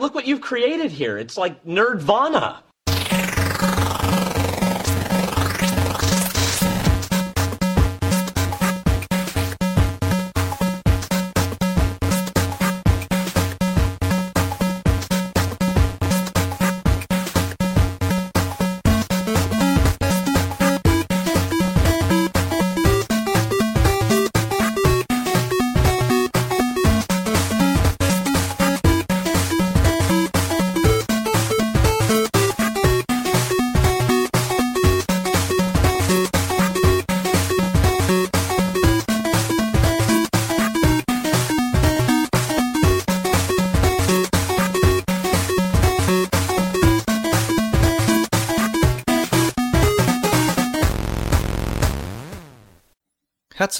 Look 0.00 0.14
what 0.14 0.26
you've 0.26 0.40
created 0.40 0.90
here. 0.90 1.18
It's 1.18 1.36
like 1.36 1.62
nerdvana. 1.64 2.56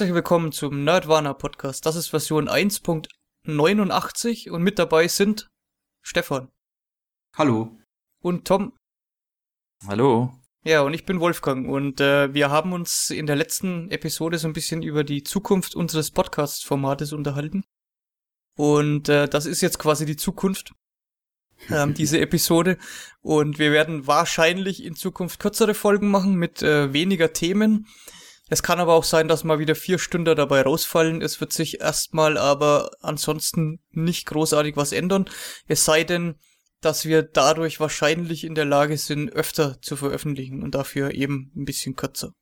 Herzlich 0.01 0.15
willkommen 0.15 0.51
zum 0.51 0.83
Nerdwana 0.83 1.35
Podcast. 1.35 1.85
Das 1.85 1.95
ist 1.95 2.07
Version 2.07 2.49
1.89 2.49 4.49
und 4.49 4.63
mit 4.63 4.79
dabei 4.79 5.07
sind 5.07 5.51
Stefan. 6.01 6.49
Hallo. 7.37 7.77
Und 8.19 8.47
Tom. 8.47 8.75
Hallo. 9.85 10.33
Ja, 10.63 10.81
und 10.81 10.95
ich 10.95 11.05
bin 11.05 11.19
Wolfgang 11.19 11.69
und 11.69 12.01
äh, 12.01 12.33
wir 12.33 12.49
haben 12.49 12.73
uns 12.73 13.11
in 13.11 13.27
der 13.27 13.35
letzten 13.35 13.91
Episode 13.91 14.39
so 14.39 14.47
ein 14.47 14.53
bisschen 14.53 14.81
über 14.81 15.03
die 15.03 15.21
Zukunft 15.21 15.75
unseres 15.75 16.09
Podcast-Formates 16.09 17.13
unterhalten. 17.13 17.63
Und 18.57 19.07
äh, 19.07 19.29
das 19.29 19.45
ist 19.45 19.61
jetzt 19.61 19.77
quasi 19.77 20.07
die 20.07 20.17
Zukunft, 20.17 20.73
ähm, 21.69 21.93
diese 21.93 22.19
Episode. 22.19 22.79
Und 23.21 23.59
wir 23.59 23.71
werden 23.71 24.07
wahrscheinlich 24.07 24.83
in 24.83 24.95
Zukunft 24.95 25.39
kürzere 25.39 25.75
Folgen 25.75 26.09
machen 26.09 26.37
mit 26.37 26.63
äh, 26.63 26.91
weniger 26.91 27.33
Themen. 27.33 27.85
Es 28.51 28.63
kann 28.63 28.81
aber 28.81 28.95
auch 28.95 29.05
sein, 29.05 29.29
dass 29.29 29.45
mal 29.45 29.59
wieder 29.59 29.75
vier 29.75 29.97
Stunden 29.97 30.35
dabei 30.35 30.63
rausfallen. 30.63 31.21
Es 31.21 31.39
wird 31.39 31.53
sich 31.53 31.79
erstmal 31.79 32.37
aber 32.37 32.91
ansonsten 32.99 33.79
nicht 33.91 34.25
großartig 34.25 34.75
was 34.75 34.91
ändern. 34.91 35.23
Es 35.69 35.85
sei 35.85 36.03
denn, 36.03 36.35
dass 36.81 37.05
wir 37.05 37.23
dadurch 37.23 37.79
wahrscheinlich 37.79 38.43
in 38.43 38.53
der 38.53 38.65
Lage 38.65 38.97
sind, 38.97 39.31
öfter 39.31 39.81
zu 39.81 39.95
veröffentlichen 39.95 40.63
und 40.63 40.75
dafür 40.75 41.13
eben 41.13 41.53
ein 41.55 41.63
bisschen 41.63 41.95
kürzer. 41.95 42.33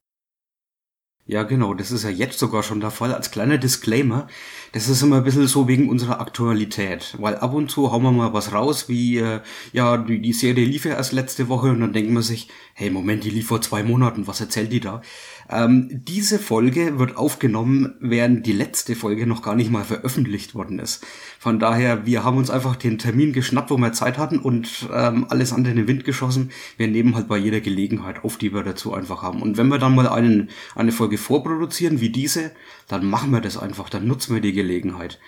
Ja, 1.31 1.43
genau, 1.43 1.75
das 1.75 1.91
ist 1.91 2.03
ja 2.03 2.09
jetzt 2.09 2.39
sogar 2.39 2.63
schon 2.63 2.79
der 2.79 2.89
Fall. 2.89 3.13
Als 3.13 3.29
kleiner 3.29 3.59
Disclaimer, 3.59 4.25
das 4.71 4.89
ist 4.89 5.03
immer 5.03 5.17
ein 5.17 5.23
bisschen 5.23 5.45
so 5.45 5.67
wegen 5.67 5.87
unserer 5.87 6.21
Aktualität. 6.21 7.15
Weil 7.19 7.35
ab 7.35 7.53
und 7.53 7.69
zu 7.69 7.91
hauen 7.91 8.01
wir 8.01 8.11
mal 8.11 8.33
was 8.33 8.51
raus, 8.51 8.89
wie, 8.89 9.19
äh, 9.19 9.41
ja, 9.71 9.97
die, 9.97 10.23
die 10.23 10.33
Serie 10.33 10.65
lief 10.65 10.85
ja 10.85 10.95
erst 10.95 11.13
letzte 11.13 11.47
Woche 11.47 11.67
und 11.69 11.81
dann 11.81 11.93
denkt 11.93 12.09
man 12.09 12.23
sich, 12.23 12.47
hey, 12.73 12.89
Moment, 12.89 13.25
die 13.25 13.29
lief 13.29 13.45
vor 13.45 13.61
zwei 13.61 13.83
Monaten, 13.83 14.25
was 14.25 14.41
erzählt 14.41 14.71
die 14.71 14.79
da? 14.79 15.03
Ähm, 15.51 15.87
diese 15.91 16.37
Folge 16.37 16.99
wird 16.99 17.17
aufgenommen, 17.17 17.95
während 17.99 18.45
die 18.45 18.53
letzte 18.53 18.95
Folge 18.95 19.25
noch 19.25 19.41
gar 19.41 19.55
nicht 19.55 19.71
mal 19.71 19.83
veröffentlicht 19.83 20.53
worden 20.53 20.77
ist. 20.77 21.03
Von 21.39 21.57
daher, 21.57 22.05
wir 22.05 22.23
haben 22.23 22.37
uns 22.37 22.51
einfach 22.51 22.75
den 22.75 22.99
Termin 22.99 23.33
geschnappt, 23.33 23.71
wo 23.71 23.77
wir 23.77 23.91
Zeit 23.91 24.19
hatten 24.19 24.37
und 24.37 24.87
ähm, 24.93 25.25
alles 25.29 25.51
andere 25.51 25.71
in 25.71 25.77
den 25.77 25.87
Wind 25.87 26.05
geschossen. 26.05 26.51
Wir 26.77 26.87
nehmen 26.87 27.15
halt 27.15 27.27
bei 27.27 27.37
jeder 27.37 27.61
Gelegenheit 27.61 28.23
auf, 28.23 28.37
die 28.37 28.53
wir 28.53 28.61
dazu 28.63 28.93
einfach 28.93 29.23
haben. 29.23 29.41
Und 29.41 29.57
wenn 29.57 29.69
wir 29.69 29.79
dann 29.79 29.95
mal 29.95 30.07
einen, 30.07 30.49
eine 30.75 30.91
Folge 30.91 31.17
vorproduzieren 31.17 31.99
wie 31.99 32.09
diese, 32.09 32.51
dann 32.87 33.09
machen 33.09 33.31
wir 33.31 33.41
das 33.41 33.57
einfach, 33.57 33.89
dann 33.89 34.07
nutzen 34.07 34.35
wir 34.35 34.41
die 34.41 34.53
Gelegenheit. 34.53 35.19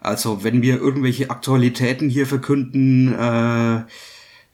Also 0.00 0.42
wenn 0.42 0.62
wir 0.62 0.80
irgendwelche 0.80 1.30
Aktualitäten 1.30 2.08
hier 2.08 2.26
verkünden, 2.26 3.12
äh, 3.12 3.84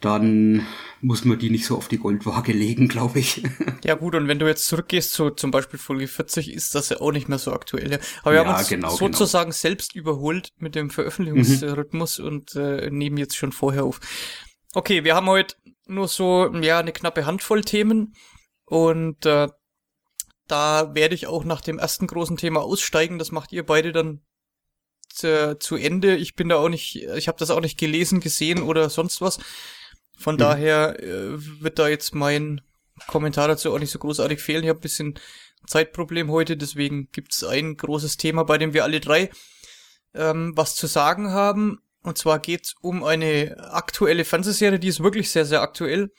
dann 0.01 0.67
muss 1.03 1.25
man 1.25 1.39
die 1.39 1.51
nicht 1.51 1.67
so 1.67 1.77
auf 1.77 1.89
die 1.89 1.99
Goldwaage 1.99 2.53
legen, 2.53 2.89
glaube 2.89 3.19
ich. 3.19 3.43
Ja 3.85 3.97
gut, 3.97 4.15
und 4.15 4.29
wenn 4.29 4.39
du 4.39 4.47
jetzt 4.47 4.67
zurückgehst 4.67 5.13
zu 5.13 5.31
zum 5.31 5.51
Beispiel 5.51 5.77
Folge 5.77 6.07
40, 6.07 6.53
ist 6.53 6.77
das 6.77 6.91
ja 6.91 7.01
auch 7.01 7.11
nicht 7.11 7.29
mehr 7.29 7.39
so 7.39 7.53
aktuell. 7.53 7.99
Aber 8.23 8.31
wir 8.31 8.41
ja, 8.41 8.47
haben 8.47 8.57
uns 8.57 8.69
genau, 8.69 8.97
genau. 8.97 9.09
sozusagen 9.09 9.51
genau. 9.51 9.57
selbst 9.57 9.97
überholt 9.97 10.51
mit 10.59 10.77
dem 10.77 10.89
Veröffentlichungsrhythmus 10.89 12.21
mhm. 12.21 12.25
und 12.25 12.55
äh, 12.55 12.91
nehmen 12.91 13.17
jetzt 13.17 13.37
schon 13.37 13.51
vorher 13.51 13.83
auf. 13.83 13.99
Okay, 14.73 15.03
wir 15.03 15.17
haben 15.17 15.27
heute 15.27 15.57
nur 15.87 16.07
so, 16.07 16.55
ja, 16.55 16.79
eine 16.79 16.93
knappe 16.93 17.27
Handvoll 17.27 17.63
Themen 17.63 18.15
und 18.65 19.27
äh, 19.27 19.49
da 20.47 20.95
werde 20.95 21.17
ich 21.17 21.27
auch 21.27 21.43
nach 21.43 21.61
dem 21.61 21.81
ersten 21.81 22.07
großen 22.07 22.37
Thema 22.37 22.61
aussteigen. 22.61 23.19
Das 23.19 23.33
macht 23.33 23.51
ihr 23.53 23.67
beide 23.67 23.91
dann 23.91 24.21
zu, 25.09 25.59
zu 25.59 25.75
Ende. 25.75 26.17
Ich 26.17 26.37
bin 26.37 26.49
da 26.49 26.57
auch 26.57 26.69
nicht, 26.69 26.97
ich 26.97 27.27
habe 27.27 27.39
das 27.39 27.51
auch 27.51 27.61
nicht 27.61 27.79
gelesen, 27.79 28.21
gesehen 28.21 28.63
oder 28.63 28.91
sonst 28.91 29.21
was. 29.21 29.41
Von 30.17 30.37
mhm. 30.37 30.41
daher 30.41 31.03
äh, 31.03 31.61
wird 31.61 31.79
da 31.79 31.89
jetzt 31.89 32.15
mein 32.15 32.61
Kommentar 33.07 33.49
dazu 33.49 33.73
auch 33.73 33.79
nicht 33.79 33.91
so 33.91 33.99
großartig 33.99 34.41
fehlen. 34.41 34.63
Ich 34.63 34.69
habe 34.69 34.79
ein 34.79 34.83
bisschen 34.83 35.19
Zeitproblem 35.67 36.31
heute, 36.31 36.57
deswegen 36.57 37.09
gibt's 37.13 37.45
ein 37.45 37.77
großes 37.77 38.17
Thema, 38.17 38.45
bei 38.45 38.59
dem 38.59 38.75
wir 38.75 38.85
alle 38.85 39.01
drei 39.01 39.31
ähm, 40.15 40.53
was 40.57 40.75
zu 40.75 40.87
sagen 40.87 41.31
haben. 41.31 41.79
Und 42.03 42.19
zwar 42.19 42.41
geht's 42.41 42.75
um 42.81 43.05
eine 43.05 43.57
aktuelle 43.73 44.25
Fernsehserie, 44.25 44.79
die 44.79 44.89
ist 44.89 45.03
wirklich 45.03 45.31
sehr, 45.31 45.45
sehr 45.45 45.63
aktuell. 45.63 46.11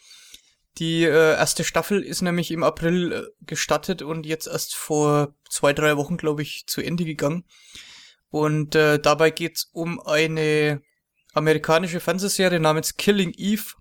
Die 0.78 1.04
äh, 1.04 1.36
erste 1.36 1.64
Staffel 1.64 2.02
ist 2.02 2.22
nämlich 2.22 2.50
im 2.52 2.64
April 2.64 3.12
äh, 3.12 3.46
gestattet 3.46 4.02
und 4.02 4.25
jetzt 4.25 4.48
erst 4.48 4.75
vor 4.75 5.36
zwei, 5.50 5.74
drei 5.74 5.98
Wochen, 5.98 6.18
glaube 6.18 6.42
ich, 6.42 6.64
zu 6.66 6.81
Ende 6.81 7.06
gegangen. 7.06 7.44
Und 8.30 8.74
äh, 8.75 8.98
dabei 8.98 9.30
geht's 9.30 9.70
um 9.74 10.00
eine 10.00 10.81
amerikanische 11.34 12.00
Fernsehserie 12.00 12.60
namens 12.60 12.96
Killing 12.98 13.34
Eve 13.36 13.75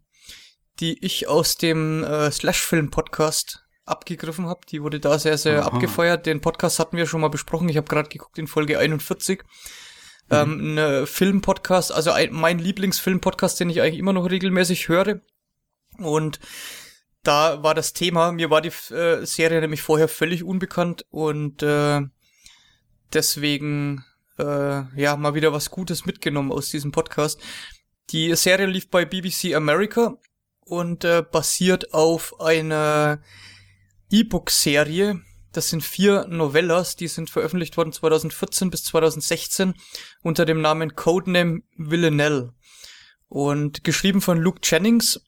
die 0.81 1.05
ich 1.05 1.28
aus 1.28 1.56
dem 1.56 2.05
äh, 2.05 2.31
Slash-Film-Podcast 2.31 3.65
abgegriffen 3.84 4.47
habe. 4.47 4.60
Die 4.69 4.83
wurde 4.83 5.00
da 5.00 5.19
sehr, 5.19 5.38
sehr 5.38 5.60
Aha. 5.60 5.69
abgefeuert. 5.69 6.27
Den 6.27 6.41
Podcast 6.41 6.78
hatten 6.78 6.97
wir 6.97 7.06
schon 7.06 7.21
mal 7.21 7.28
besprochen. 7.28 7.69
Ich 7.69 7.77
habe 7.77 7.88
gerade 7.88 8.09
geguckt 8.09 8.38
in 8.38 8.47
Folge 8.47 8.78
41. 8.78 9.43
Mhm. 10.28 10.37
Ähm, 10.37 10.78
ein 10.78 11.06
Film-Podcast, 11.06 11.93
also 11.93 12.12
ein, 12.12 12.32
mein 12.32 12.59
Lieblingsfilm-Podcast, 12.59 13.61
den 13.61 13.71
ich 13.71 13.82
eigentlich 13.82 13.99
immer 13.99 14.12
noch 14.12 14.31
regelmäßig 14.31 14.88
höre. 14.88 15.21
Und 15.99 16.41
da 17.22 17.62
war 17.62 17.75
das 17.75 17.93
Thema, 17.93 18.32
mir 18.32 18.50
war 18.50 18.61
die 18.61 18.72
äh, 18.93 19.25
Serie 19.25 19.61
nämlich 19.61 19.82
vorher 19.82 20.09
völlig 20.09 20.43
unbekannt 20.43 21.06
und 21.11 21.62
äh, 21.62 22.00
deswegen 23.12 24.05
äh, 24.38 24.82
ja 25.00 25.16
mal 25.16 25.34
wieder 25.34 25.53
was 25.53 25.71
Gutes 25.71 26.05
mitgenommen 26.05 26.50
aus 26.50 26.71
diesem 26.71 26.91
Podcast. 26.91 27.41
Die 28.11 28.34
Serie 28.34 28.66
lief 28.66 28.91
bei 28.91 29.05
BBC 29.05 29.55
America 29.55 30.19
und 30.65 31.05
äh, 31.05 31.23
basiert 31.23 31.93
auf 31.95 32.41
einer 32.41 33.21
E-Book-Serie. 34.11 35.21
Das 35.53 35.69
sind 35.69 35.83
vier 35.83 36.27
Novellas, 36.28 36.97
die 36.97 37.09
sind 37.09 37.28
veröffentlicht 37.28 37.77
worden 37.77 37.93
2014 37.93 38.71
bis 38.71 38.84
2016 38.84 39.75
unter 40.23 40.47
dem 40.47 40.61
Namen 40.61 40.97
Codename 40.97 41.62
Villanelle 41.77 42.55
und 43.28 43.84
geschrieben 43.84 44.21
von 44.21 44.39
Luke 44.39 44.61
Jennings 44.62 45.21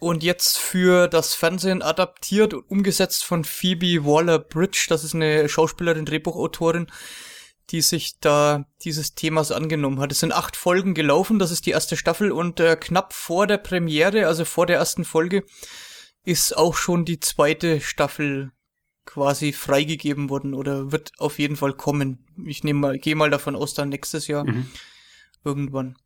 und 0.00 0.22
jetzt 0.22 0.58
für 0.58 1.08
das 1.08 1.34
Fernsehen 1.34 1.82
adaptiert 1.82 2.54
und 2.54 2.70
umgesetzt 2.70 3.24
von 3.24 3.44
Phoebe 3.44 4.04
Waller-Bridge. 4.04 4.86
Das 4.88 5.04
ist 5.04 5.14
eine 5.14 5.48
Schauspielerin, 5.48 6.04
Drehbuchautorin, 6.04 6.86
die 7.70 7.82
sich 7.82 8.18
da 8.20 8.66
dieses 8.82 9.14
Themas 9.14 9.52
angenommen 9.52 10.00
hat. 10.00 10.10
Es 10.12 10.20
sind 10.20 10.32
acht 10.32 10.56
Folgen 10.56 10.94
gelaufen, 10.94 11.38
das 11.38 11.50
ist 11.50 11.66
die 11.66 11.70
erste 11.70 11.96
Staffel 11.96 12.32
und 12.32 12.60
äh, 12.60 12.76
knapp 12.76 13.12
vor 13.12 13.46
der 13.46 13.58
Premiere, 13.58 14.26
also 14.26 14.44
vor 14.44 14.66
der 14.66 14.78
ersten 14.78 15.04
Folge, 15.04 15.44
ist 16.24 16.56
auch 16.56 16.74
schon 16.74 17.04
die 17.04 17.20
zweite 17.20 17.80
Staffel 17.80 18.52
quasi 19.04 19.52
freigegeben 19.52 20.28
worden 20.28 20.54
oder 20.54 20.92
wird 20.92 21.12
auf 21.18 21.38
jeden 21.38 21.56
Fall 21.56 21.72
kommen. 21.72 22.26
Ich 22.44 22.64
nehme 22.64 22.80
mal, 22.80 22.98
gehe 22.98 23.16
mal 23.16 23.30
davon 23.30 23.56
aus, 23.56 23.74
dann 23.74 23.88
nächstes 23.88 24.26
Jahr 24.26 24.44
mhm. 24.44 24.70
irgendwann. 25.44 25.96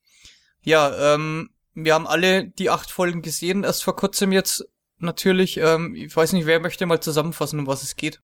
Ja, 0.63 1.15
ähm, 1.15 1.51
wir 1.75 1.95
haben 1.95 2.07
alle 2.07 2.47
die 2.47 2.71
acht 2.71 2.91
Folgen 2.91 3.23
gesehen, 3.23 3.65
erst 3.65 3.83
vor 3.83 3.97
kurzem 3.97 4.31
jetzt 4.31 4.65
natürlich. 4.99 5.57
Ähm, 5.57 5.95
ich 5.95 6.15
weiß 6.15 6.33
nicht, 6.33 6.47
wer 6.47 6.61
möchte 6.61 6.87
mal 6.87 7.01
zusammenfassen, 7.01 7.59
um 7.59 7.67
was 7.67 7.83
es 7.83 7.97
geht. 7.97 8.21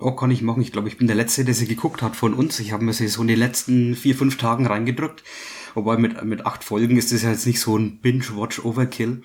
Oh, 0.00 0.12
kann 0.12 0.30
ich 0.30 0.42
machen. 0.42 0.62
Ich 0.62 0.72
glaube, 0.72 0.88
ich 0.88 0.96
bin 0.96 1.06
der 1.06 1.16
Letzte, 1.16 1.44
der 1.44 1.54
sie 1.54 1.66
geguckt 1.66 2.00
hat 2.00 2.16
von 2.16 2.32
uns. 2.32 2.58
Ich 2.58 2.72
habe 2.72 2.84
mir 2.84 2.92
sie 2.92 3.08
so 3.08 3.20
in 3.22 3.28
den 3.28 3.38
letzten 3.38 3.94
vier, 3.94 4.14
fünf 4.14 4.38
Tagen 4.38 4.66
reingedrückt. 4.66 5.22
Wobei 5.74 5.96
mit, 5.98 6.24
mit 6.24 6.46
acht 6.46 6.64
Folgen 6.64 6.96
ist 6.96 7.12
das 7.12 7.22
ja 7.22 7.30
jetzt 7.30 7.46
nicht 7.46 7.60
so 7.60 7.76
ein 7.76 7.98
Binge-Watch-Overkill. 8.00 9.22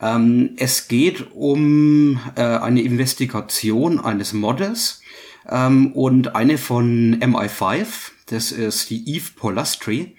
Ähm, 0.00 0.50
es 0.56 0.88
geht 0.88 1.32
um 1.32 2.20
äh, 2.36 2.42
eine 2.42 2.82
Investigation 2.82 3.98
eines 3.98 4.32
Modders 4.32 5.00
ähm, 5.48 5.92
und 5.92 6.36
eine 6.36 6.58
von 6.58 7.18
MI5. 7.20 7.86
Das 8.26 8.52
ist 8.52 8.90
die 8.90 9.08
Eve 9.08 9.30
Polastri. 9.36 10.16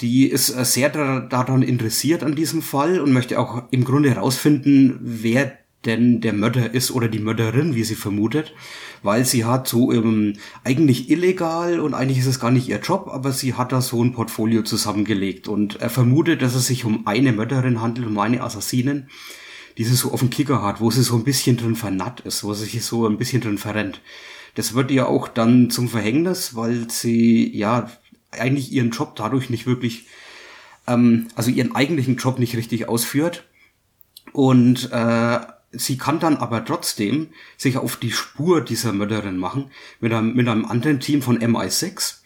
die 0.00 0.26
ist 0.26 0.50
äh, 0.50 0.64
sehr 0.64 0.90
daran 0.90 1.62
interessiert 1.62 2.22
an 2.22 2.34
diesem 2.34 2.62
Fall 2.62 3.00
und 3.00 3.12
möchte 3.12 3.38
auch 3.38 3.64
im 3.70 3.84
Grunde 3.84 4.10
herausfinden, 4.10 4.98
wer 5.00 5.58
denn 5.84 6.20
der 6.20 6.32
Mörder 6.32 6.74
ist 6.74 6.90
oder 6.90 7.08
die 7.08 7.20
Mörderin, 7.20 7.74
wie 7.74 7.84
sie 7.84 7.94
vermutet, 7.94 8.52
weil 9.02 9.24
sie 9.24 9.44
hat 9.44 9.68
so 9.68 9.92
ähm, 9.92 10.34
eigentlich 10.64 11.08
illegal 11.10 11.78
und 11.78 11.94
eigentlich 11.94 12.18
ist 12.18 12.26
es 12.26 12.40
gar 12.40 12.50
nicht 12.50 12.68
ihr 12.68 12.80
Job, 12.80 13.08
aber 13.08 13.32
sie 13.32 13.54
hat 13.54 13.70
da 13.70 13.80
so 13.80 14.02
ein 14.02 14.12
Portfolio 14.12 14.62
zusammengelegt 14.62 15.46
und 15.46 15.80
er 15.80 15.90
vermutet, 15.90 16.42
dass 16.42 16.54
es 16.54 16.66
sich 16.66 16.84
um 16.84 17.06
eine 17.06 17.32
Mörderin 17.32 17.80
handelt, 17.80 18.08
um 18.08 18.18
eine 18.18 18.42
Assassinin, 18.42 19.08
die 19.76 19.84
sie 19.84 19.94
so 19.94 20.12
auf 20.12 20.20
dem 20.20 20.30
Kicker 20.30 20.62
hat, 20.62 20.80
wo 20.80 20.90
sie 20.90 21.02
so 21.02 21.14
ein 21.14 21.24
bisschen 21.24 21.56
drin 21.56 21.76
vernarrt 21.76 22.20
ist, 22.20 22.42
wo 22.42 22.52
sie 22.54 22.64
sich 22.64 22.84
so 22.84 23.06
ein 23.06 23.16
bisschen 23.16 23.40
drin 23.40 23.58
verrennt. 23.58 24.00
Das 24.56 24.74
wird 24.74 24.90
ihr 24.90 25.08
auch 25.08 25.28
dann 25.28 25.70
zum 25.70 25.88
Verhängnis, 25.88 26.56
weil 26.56 26.90
sie 26.90 27.56
ja 27.56 27.88
eigentlich 28.32 28.72
ihren 28.72 28.90
Job 28.90 29.14
dadurch 29.14 29.48
nicht 29.48 29.66
wirklich, 29.66 30.06
ähm, 30.88 31.28
also 31.36 31.52
ihren 31.52 31.76
eigentlichen 31.76 32.16
Job 32.16 32.40
nicht 32.40 32.56
richtig 32.56 32.88
ausführt 32.88 33.44
und 34.32 34.90
äh, 34.92 35.38
sie 35.72 35.98
kann 35.98 36.20
dann 36.20 36.36
aber 36.36 36.64
trotzdem 36.64 37.28
sich 37.56 37.76
auf 37.76 37.96
die 37.96 38.10
Spur 38.10 38.60
dieser 38.60 38.92
Mörderin 38.92 39.36
machen 39.36 39.70
mit 40.00 40.12
einem, 40.12 40.34
mit 40.34 40.48
einem 40.48 40.64
anderen 40.64 41.00
Team 41.00 41.22
von 41.22 41.38
MI6. 41.38 42.16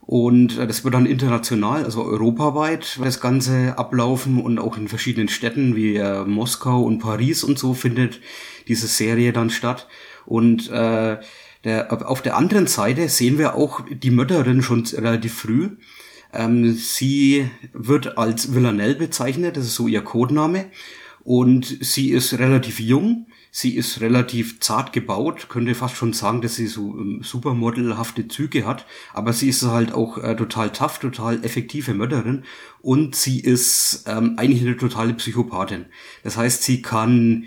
Und 0.00 0.58
äh, 0.58 0.66
das 0.66 0.82
wird 0.82 0.94
dann 0.94 1.06
international, 1.06 1.84
also 1.84 2.04
europaweit, 2.04 2.98
das 3.02 3.20
Ganze 3.20 3.78
ablaufen 3.78 4.40
und 4.40 4.58
auch 4.58 4.76
in 4.76 4.88
verschiedenen 4.88 5.28
Städten 5.28 5.76
wie 5.76 5.96
äh, 5.96 6.24
Moskau 6.24 6.82
und 6.82 6.98
Paris 6.98 7.44
und 7.44 7.58
so 7.58 7.74
findet 7.74 8.20
diese 8.66 8.88
Serie 8.88 9.32
dann 9.32 9.50
statt. 9.50 9.86
Und 10.26 10.68
äh, 10.70 11.18
der, 11.64 12.08
auf 12.10 12.22
der 12.22 12.36
anderen 12.36 12.66
Seite 12.66 13.08
sehen 13.08 13.38
wir 13.38 13.54
auch 13.54 13.82
die 13.88 14.10
Mörderin 14.10 14.62
schon 14.62 14.84
relativ 14.86 15.34
früh. 15.34 15.76
Ähm, 16.32 16.72
sie 16.74 17.50
wird 17.72 18.16
als 18.18 18.54
Villanelle 18.54 18.94
bezeichnet, 18.94 19.56
das 19.56 19.66
ist 19.66 19.74
so 19.74 19.86
ihr 19.86 20.02
Codename. 20.02 20.66
Und 21.30 21.76
sie 21.80 22.10
ist 22.10 22.40
relativ 22.40 22.80
jung, 22.80 23.28
sie 23.52 23.76
ist 23.76 24.00
relativ 24.00 24.58
zart 24.58 24.92
gebaut, 24.92 25.48
könnte 25.48 25.76
fast 25.76 25.94
schon 25.94 26.12
sagen, 26.12 26.40
dass 26.40 26.56
sie 26.56 26.66
so 26.66 26.98
ähm, 26.98 27.20
supermodelhafte 27.22 28.26
Züge 28.26 28.66
hat, 28.66 28.84
aber 29.14 29.32
sie 29.32 29.48
ist 29.48 29.62
halt 29.62 29.92
auch 29.92 30.18
äh, 30.18 30.34
total 30.34 30.72
tough, 30.72 30.98
total 30.98 31.44
effektive 31.44 31.94
Mörderin 31.94 32.42
und 32.82 33.14
sie 33.14 33.38
ist 33.38 34.06
ähm, 34.08 34.34
eigentlich 34.38 34.62
eine 34.62 34.76
totale 34.76 35.14
Psychopathin. 35.14 35.84
Das 36.24 36.36
heißt, 36.36 36.64
sie 36.64 36.82
kann 36.82 37.44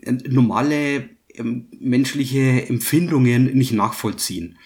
äh, 0.00 0.12
normale 0.12 1.10
ähm, 1.34 1.66
menschliche 1.78 2.66
Empfindungen 2.66 3.52
nicht 3.52 3.72
nachvollziehen. 3.74 4.56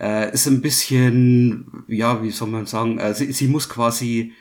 Äh, 0.00 0.32
ist 0.32 0.46
ein 0.46 0.62
bisschen, 0.62 1.84
ja, 1.86 2.22
wie 2.22 2.30
soll 2.30 2.48
man 2.48 2.64
sagen, 2.64 2.96
äh, 2.96 3.12
sie, 3.12 3.30
sie 3.32 3.46
muss 3.46 3.68
quasi 3.68 4.32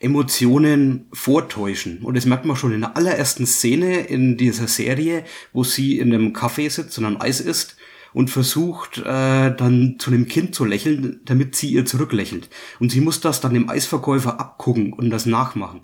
Emotionen 0.00 1.06
vortäuschen. 1.12 1.98
Und 2.02 2.16
das 2.16 2.26
merkt 2.26 2.44
man 2.44 2.56
schon 2.56 2.72
in 2.72 2.80
der 2.80 2.96
allerersten 2.96 3.46
Szene 3.46 4.00
in 4.00 4.36
dieser 4.36 4.68
Serie, 4.68 5.24
wo 5.52 5.64
sie 5.64 5.98
in 5.98 6.14
einem 6.14 6.32
Café 6.32 6.70
sitzt 6.70 6.98
und 6.98 7.04
ein 7.04 7.20
Eis 7.20 7.40
isst 7.40 7.76
und 8.12 8.30
versucht 8.30 8.98
äh, 8.98 9.54
dann 9.54 9.96
zu 9.98 10.10
einem 10.10 10.28
Kind 10.28 10.54
zu 10.54 10.64
lächeln, 10.64 11.20
damit 11.24 11.56
sie 11.56 11.70
ihr 11.70 11.84
zurücklächelt. 11.84 12.48
Und 12.78 12.90
sie 12.90 13.00
muss 13.00 13.20
das 13.20 13.40
dann 13.40 13.54
dem 13.54 13.68
Eisverkäufer 13.68 14.40
abgucken 14.40 14.92
und 14.92 15.10
das 15.10 15.26
nachmachen. 15.26 15.80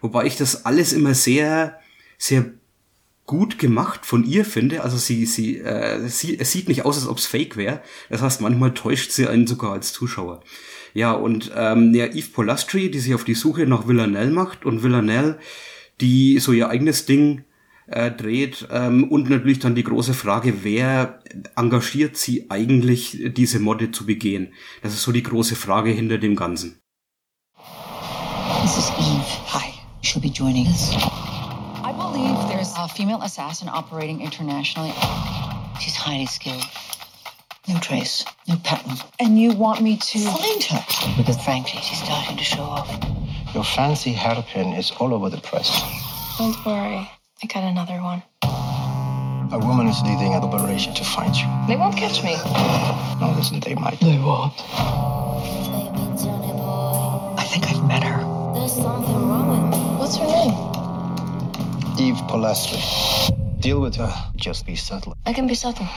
Wobei 0.00 0.26
ich 0.26 0.36
das 0.36 0.64
alles 0.64 0.92
immer 0.92 1.14
sehr, 1.14 1.80
sehr 2.18 2.46
gut 3.26 3.58
gemacht 3.58 4.06
von 4.06 4.24
ihr 4.24 4.44
finde. 4.44 4.82
Also 4.82 4.96
sie, 4.96 5.26
sie, 5.26 5.58
äh, 5.58 6.06
sie, 6.08 6.38
es 6.38 6.52
sieht 6.52 6.68
nicht 6.68 6.84
aus, 6.84 6.96
als 6.96 7.08
ob 7.08 7.18
es 7.18 7.26
fake 7.26 7.56
wäre. 7.56 7.82
Das 8.08 8.22
heißt, 8.22 8.40
manchmal 8.40 8.72
täuscht 8.74 9.10
sie 9.10 9.26
einen 9.26 9.46
sogar 9.46 9.72
als 9.72 9.92
Zuschauer. 9.92 10.42
Ja, 10.96 11.12
und 11.12 11.52
ähm, 11.54 11.92
ja, 11.94 12.06
Eve 12.06 12.30
Polastri, 12.32 12.90
die 12.90 13.00
sich 13.00 13.14
auf 13.14 13.24
die 13.24 13.34
Suche 13.34 13.66
nach 13.66 13.86
Villanelle 13.86 14.30
macht 14.30 14.64
und 14.64 14.82
Villanelle, 14.82 15.38
die 16.00 16.38
so 16.38 16.52
ihr 16.52 16.70
eigenes 16.70 17.04
Ding 17.04 17.44
äh, 17.86 18.10
dreht 18.10 18.66
ähm, 18.72 19.04
und 19.12 19.28
natürlich 19.28 19.58
dann 19.58 19.74
die 19.74 19.84
große 19.84 20.14
Frage, 20.14 20.64
wer 20.64 21.18
engagiert 21.54 22.16
sie 22.16 22.50
eigentlich, 22.50 23.18
diese 23.36 23.60
Morde 23.60 23.90
zu 23.90 24.06
begehen? 24.06 24.54
Das 24.82 24.94
ist 24.94 25.02
so 25.02 25.12
die 25.12 25.22
große 25.22 25.54
Frage 25.54 25.90
hinter 25.90 26.16
dem 26.16 26.34
Ganzen. 26.34 26.80
This 28.62 28.78
is 28.78 28.90
Eve. 28.98 29.52
Hi. 29.52 29.74
She'll 30.00 30.22
be 30.22 30.30
joining 30.30 30.66
us. 30.66 30.94
I 31.84 31.92
believe 31.92 32.48
there's 32.48 32.72
a 32.74 32.88
female 32.88 33.20
assassin 33.20 33.68
operating 33.68 34.22
internationally. 34.22 34.94
She's 35.78 35.94
highly 35.94 36.24
skilled. 36.24 36.64
No 37.68 37.78
trace, 37.80 38.24
no 38.46 38.56
pattern. 38.62 38.96
And 39.18 39.40
you 39.40 39.52
want 39.52 39.80
me 39.82 39.96
to 39.96 40.18
find 40.20 40.62
her? 40.64 40.84
Because 41.16 41.36
frankly, 41.42 41.80
she's 41.82 41.98
starting 42.00 42.36
to 42.36 42.44
show 42.44 42.62
off. 42.62 42.88
Your 43.54 43.64
fancy 43.64 44.12
hairpin 44.12 44.72
is 44.72 44.92
all 45.00 45.12
over 45.12 45.28
the 45.30 45.40
press. 45.40 45.68
Don't 46.38 46.56
worry, 46.64 47.10
I 47.42 47.46
got 47.48 47.64
another 47.64 48.00
one. 48.02 48.22
A 49.52 49.58
woman 49.58 49.88
is 49.88 50.00
leading 50.02 50.34
an 50.34 50.42
operation 50.42 50.94
to 50.94 51.04
find 51.04 51.34
you. 51.34 51.46
They 51.66 51.76
won't 51.76 51.96
catch 51.96 52.22
me. 52.22 52.36
No, 53.20 53.32
listen, 53.36 53.60
they 53.60 53.74
might. 53.74 53.98
They 54.00 54.18
won't. 54.18 54.52
I 57.38 57.44
think 57.48 57.64
I've 57.64 57.82
met 57.86 58.02
her. 58.04 58.18
There's 58.54 58.72
something 58.74 59.28
wrong 59.28 59.48
with 59.50 59.70
me. 59.72 59.78
What's 59.98 60.16
her 60.16 60.26
name? 60.26 60.54
Eve 61.98 62.20
Polastri. 62.28 62.80
Deal 63.60 63.80
with 63.80 63.96
her. 63.96 64.12
Just 64.36 64.66
be 64.66 64.76
subtle. 64.76 65.16
I 65.26 65.32
can 65.32 65.46
be 65.46 65.54
subtle. 65.54 65.88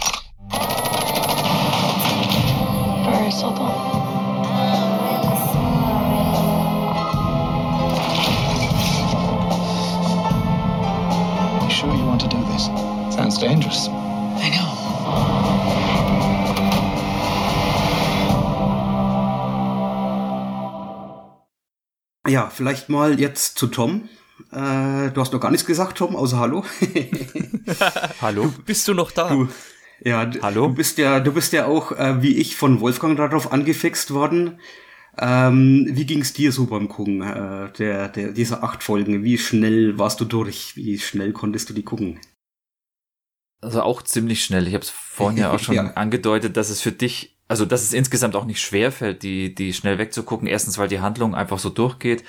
Ja, 22.30 22.50
vielleicht 22.50 22.90
mal 22.90 23.20
jetzt 23.20 23.58
zu 23.58 23.68
Tom. 23.68 24.08
Äh, 24.52 25.10
du 25.12 25.16
hast 25.18 25.34
noch 25.34 25.40
gar 25.40 25.50
nichts 25.50 25.66
gesagt, 25.66 25.98
Tom, 25.98 26.16
außer 26.16 26.40
Hallo. 26.40 26.64
Hallo. 28.22 28.54
bist 28.66 28.88
du 28.88 28.94
noch 28.94 29.10
da? 29.12 29.30
Du, 29.30 29.48
ja, 30.06 30.30
Hallo? 30.42 30.68
du 30.68 30.76
bist 30.76 31.00
ja, 31.00 31.20
du 31.20 31.34
bist 31.34 31.54
ja 31.54 31.66
auch, 31.66 31.92
äh, 31.92 32.22
wie 32.22 32.38
ich, 32.38 32.56
von 32.56 32.80
Wolfgang 32.82 33.18
darauf 33.18 33.52
angefixt 33.52 34.14
worden. 34.14 34.60
Ähm, 35.18 35.88
wie 35.90 36.06
ging's 36.06 36.32
dir 36.32 36.52
so 36.52 36.68
beim 36.68 36.88
Gucken 36.88 37.24
äh, 37.24 37.72
der, 37.74 38.10
der, 38.10 38.32
dieser 38.32 38.64
acht 38.64 38.84
Folgen? 38.84 39.24
Wie 39.24 39.40
schnell 39.40 39.98
warst 39.98 40.22
du 40.22 40.26
durch? 40.26 40.76
Wie 40.76 41.00
schnell 41.00 41.34
konntest 41.34 41.70
du 41.70 41.74
die 41.74 41.84
gucken? 41.84 42.20
Also 43.60 43.82
auch 43.82 44.04
ziemlich 44.04 44.46
schnell. 44.46 44.68
Ich 44.68 44.76
habe 44.76 44.84
es 44.84 44.92
vorhin 44.92 45.40
ja 45.40 45.52
auch 45.52 45.60
schon 45.60 45.76
ja. 45.76 45.94
angedeutet, 45.96 46.56
dass 46.58 46.70
es 46.70 46.80
für 46.80 46.92
dich, 46.92 47.39
also 47.50 47.66
dass 47.66 47.82
es 47.84 47.94
insgesamt 47.94 48.36
auch 48.36 48.46
nicht 48.46 48.62
schwer 48.62 48.92
fällt, 48.92 49.24
die, 49.24 49.54
die 49.54 49.74
schnell 49.74 49.98
wegzugucken. 49.98 50.48
Erstens, 50.48 50.78
weil 50.78 50.88
die 50.88 51.02
Handlung 51.02 51.36
einfach 51.36 51.60
so 51.60 51.70
durchgeht 51.70 52.24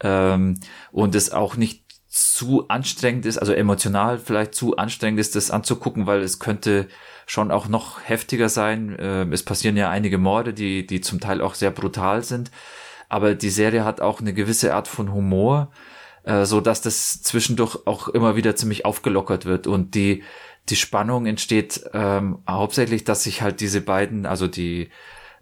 ähm, 0.00 0.58
und 0.90 1.14
es 1.14 1.30
auch 1.30 1.56
nicht 1.56 1.84
zu 2.08 2.68
anstrengend 2.68 3.26
ist, 3.26 3.38
also 3.38 3.52
emotional 3.52 4.18
vielleicht 4.18 4.54
zu 4.54 4.76
anstrengend 4.76 5.20
ist, 5.20 5.36
das 5.36 5.50
anzugucken, 5.50 6.06
weil 6.06 6.22
es 6.22 6.38
könnte 6.38 6.88
schon 7.26 7.50
auch 7.50 7.68
noch 7.68 8.00
heftiger 8.04 8.48
sein. 8.48 8.98
Äh, 8.98 9.24
es 9.32 9.42
passieren 9.42 9.76
ja 9.76 9.90
einige 9.90 10.16
Morde, 10.16 10.54
die, 10.54 10.86
die 10.86 11.02
zum 11.02 11.20
Teil 11.20 11.42
auch 11.42 11.54
sehr 11.54 11.70
brutal 11.70 12.24
sind. 12.24 12.50
Aber 13.10 13.34
die 13.34 13.50
Serie 13.50 13.84
hat 13.84 14.00
auch 14.00 14.20
eine 14.20 14.32
gewisse 14.32 14.74
Art 14.74 14.88
von 14.88 15.12
Humor, 15.12 15.70
äh, 16.22 16.46
so 16.46 16.62
dass 16.62 16.80
das 16.80 17.22
zwischendurch 17.22 17.86
auch 17.86 18.08
immer 18.08 18.34
wieder 18.34 18.56
ziemlich 18.56 18.86
aufgelockert 18.86 19.44
wird 19.44 19.66
und 19.66 19.94
die, 19.94 20.22
die 20.68 20.76
Spannung 20.76 21.26
entsteht 21.26 21.84
ähm, 21.92 22.38
hauptsächlich, 22.48 23.04
dass 23.04 23.24
sich 23.24 23.42
halt 23.42 23.60
diese 23.60 23.80
beiden, 23.80 24.26
also 24.26 24.48
die 24.48 24.90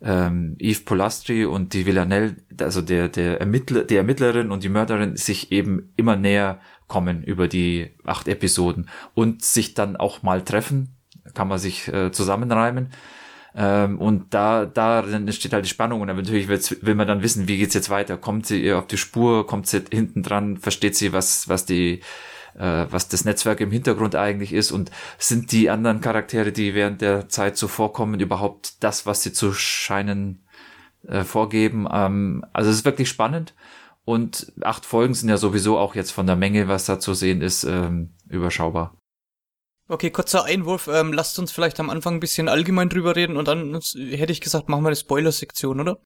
ähm, 0.03 0.57
Yves 0.61 0.85
Polastri 0.85 1.45
und 1.45 1.75
die 1.75 1.87
Villanelle, 1.87 2.37
also 2.61 2.83
der, 2.83 3.09
der 3.09 3.41
Ermittler, 3.41 3.85
die 3.85 3.97
Ermittlerin 3.97 4.51
und 4.51 4.65
die 4.65 4.69
Mörderin 4.69 5.17
sich 5.17 5.53
eben 5.53 5.93
immer 5.97 6.17
näher 6.17 6.61
kommen 6.89 7.23
über 7.23 7.49
die 7.49 7.91
acht 8.05 8.29
Episoden 8.29 8.89
und 9.15 9.45
sich 9.45 9.75
dann 9.75 9.97
auch 9.97 10.23
mal 10.23 10.43
treffen, 10.43 10.97
kann 11.35 11.49
man 11.49 11.59
sich 11.59 11.89
äh, 11.89 12.11
zusammenreimen. 12.11 12.91
Ähm, 13.55 13.99
und 13.99 14.35
da, 14.35 14.67
da 14.67 15.01
entsteht 15.05 15.53
halt 15.53 15.65
die 15.65 15.71
Spannung 15.71 16.01
und 16.01 16.09
natürlich 16.09 16.49
will 16.49 16.95
man 16.95 17.07
dann 17.07 17.23
wissen, 17.23 17.49
wie 17.49 17.59
geht's 17.59 17.75
jetzt 17.75 17.91
weiter? 17.91 18.17
Kommt 18.17 18.47
sie 18.47 18.63
ihr 18.63 18.79
auf 18.79 18.87
die 18.87 18.97
Spur? 18.97 19.47
Kommt 19.47 19.67
sie 19.67 19.83
hinten 19.91 20.23
dran? 20.23 20.57
Versteht 20.57 20.97
sie, 20.97 21.13
was, 21.13 21.49
was 21.49 21.65
die 21.65 22.01
äh, 22.55 22.87
was 22.91 23.09
das 23.09 23.25
Netzwerk 23.25 23.61
im 23.61 23.71
Hintergrund 23.71 24.15
eigentlich 24.15 24.53
ist 24.53 24.73
und 24.73 24.91
sind 25.19 25.53
die 25.53 25.71
anderen 25.71 26.01
Charaktere, 26.01 26.53
die 26.53 26.75
während 26.75 27.01
der 27.01 27.29
Zeit 27.29 27.57
so 27.57 27.69
vorkommen, 27.69 28.21
überhaupt 28.21 28.83
das, 28.83 29.07
was 29.07 29.23
sie 29.23 29.33
zu 29.33 29.53
scheinen 29.53 30.47
äh, 31.07 31.25
vorgeben. 31.25 31.87
Ähm, 31.91 32.45
also 32.53 32.71
es 32.71 32.77
ist 32.77 32.85
wirklich 32.85 33.09
spannend 33.09 33.55
und 34.05 34.53
acht 34.63 34.87
Folgen 34.87 35.15
sind 35.15 35.29
ja 35.29 35.37
sowieso 35.37 35.79
auch 35.79 35.95
jetzt 35.95 36.11
von 36.11 36.27
der 36.27 36.37
Menge, 36.37 36.69
was 36.69 36.87
da 36.87 36.99
zu 36.99 37.15
sehen 37.15 37.43
ist, 37.43 37.65
ähm, 37.65 38.15
überschaubar. 38.29 38.97
Okay, 39.89 40.11
kurzer 40.11 40.45
Einwurf. 40.45 40.89
Ähm, 40.93 41.13
lasst 41.13 41.39
uns 41.39 41.53
vielleicht 41.53 41.79
am 41.79 41.91
Anfang 41.91 42.15
ein 42.15 42.21
bisschen 42.21 42.49
allgemein 42.49 42.89
drüber 42.89 43.17
reden 43.17 43.37
und 43.37 43.49
dann 43.49 43.79
hätte 43.95 44.33
ich 44.33 44.41
gesagt, 44.41 44.69
machen 44.69 44.85
wir 44.85 44.89
eine 44.89 44.97
Spoiler-Sektion, 44.97 45.81
oder? 45.81 45.99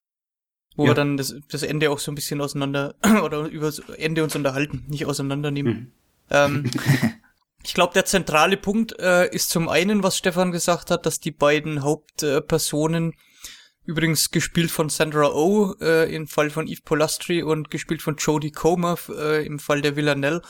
wo 0.77 0.83
ja. 0.83 0.91
wir 0.91 0.95
dann 0.95 1.17
das, 1.17 1.35
das 1.49 1.63
Ende 1.63 1.89
auch 1.91 1.99
so 1.99 2.11
ein 2.11 2.15
bisschen 2.15 2.39
auseinander 2.39 2.95
oder 3.23 3.47
über 3.47 3.65
das 3.65 3.79
Ende 3.79 4.23
uns 4.23 4.35
unterhalten, 4.35 4.85
nicht 4.87 5.05
auseinandernehmen. 5.05 5.73
Mhm. 5.73 5.91
Ähm, 6.29 6.69
ich 7.63 7.73
glaube, 7.73 7.93
der 7.93 8.05
zentrale 8.05 8.57
Punkt 8.57 8.99
äh, 8.99 9.27
ist 9.33 9.49
zum 9.49 9.69
einen, 9.69 10.03
was 10.03 10.17
Stefan 10.17 10.51
gesagt 10.51 10.91
hat, 10.91 11.05
dass 11.05 11.19
die 11.19 11.31
beiden 11.31 11.83
Hauptpersonen 11.83 13.13
übrigens 13.85 14.31
gespielt 14.31 14.69
von 14.69 14.89
Sandra 14.89 15.31
Oh 15.31 15.73
äh, 15.79 16.13
im 16.13 16.27
Fall 16.27 16.49
von 16.49 16.67
Eve 16.67 16.81
Polastri 16.83 17.41
und 17.41 17.71
gespielt 17.71 18.01
von 18.01 18.17
Jodie 18.17 18.51
Comer 18.51 18.97
äh, 19.09 19.45
im 19.45 19.59
Fall 19.59 19.81
der 19.81 19.95
Villanelle 19.95 20.41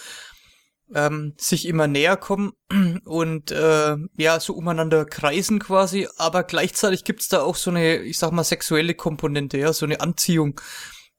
ähm, 0.93 1.34
sich 1.38 1.67
immer 1.67 1.88
näher 1.88 2.17
kommen 2.17 2.53
und 3.05 3.51
äh, 3.51 3.98
ja 4.17 4.39
so 4.39 4.53
umeinander 4.53 5.05
kreisen 5.05 5.60
quasi, 5.60 6.07
aber 6.17 6.43
gleichzeitig 6.43 7.03
gibt's 7.03 7.27
da 7.27 7.41
auch 7.41 7.55
so 7.55 7.72
eine, 7.72 7.98
ich 7.98 8.17
sag 8.17 8.31
mal, 8.31 8.43
sexuelle 8.43 8.93
Komponente, 8.93 9.57
ja, 9.57 9.74
so 9.74 9.86
eine 9.86 10.01
Anziehung 10.01 10.60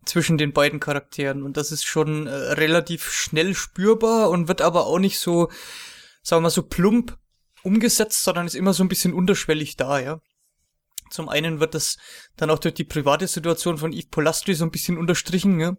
zwischen 0.08 0.38
den 0.38 0.52
beiden 0.52 0.80
Charakteren 0.80 1.42
und 1.42 1.56
das 1.56 1.70
ist 1.70 1.84
schon 1.84 2.26
äh, 2.26 2.32
relativ 2.32 3.10
schnell 3.10 3.54
spürbar 3.54 4.30
und 4.30 4.48
wird 4.48 4.62
aber 4.62 4.86
auch 4.86 4.98
nicht 4.98 5.18
so, 5.18 5.50
sagen 6.22 6.38
wir 6.38 6.44
mal, 6.44 6.50
so 6.50 6.62
plump 6.62 7.18
umgesetzt, 7.62 8.24
sondern 8.24 8.46
ist 8.46 8.54
immer 8.54 8.72
so 8.72 8.82
ein 8.82 8.88
bisschen 8.88 9.12
unterschwellig 9.12 9.76
da, 9.76 10.00
ja. 10.00 10.20
Zum 11.10 11.28
einen 11.28 11.60
wird 11.60 11.74
das 11.74 11.96
dann 12.36 12.50
auch 12.50 12.58
durch 12.58 12.74
die 12.74 12.84
private 12.84 13.26
Situation 13.26 13.78
von 13.78 13.92
Yves 13.92 14.08
Polastri 14.10 14.54
so 14.54 14.64
ein 14.64 14.70
bisschen 14.70 14.98
unterstrichen, 14.98 15.60
ja. 15.60 15.76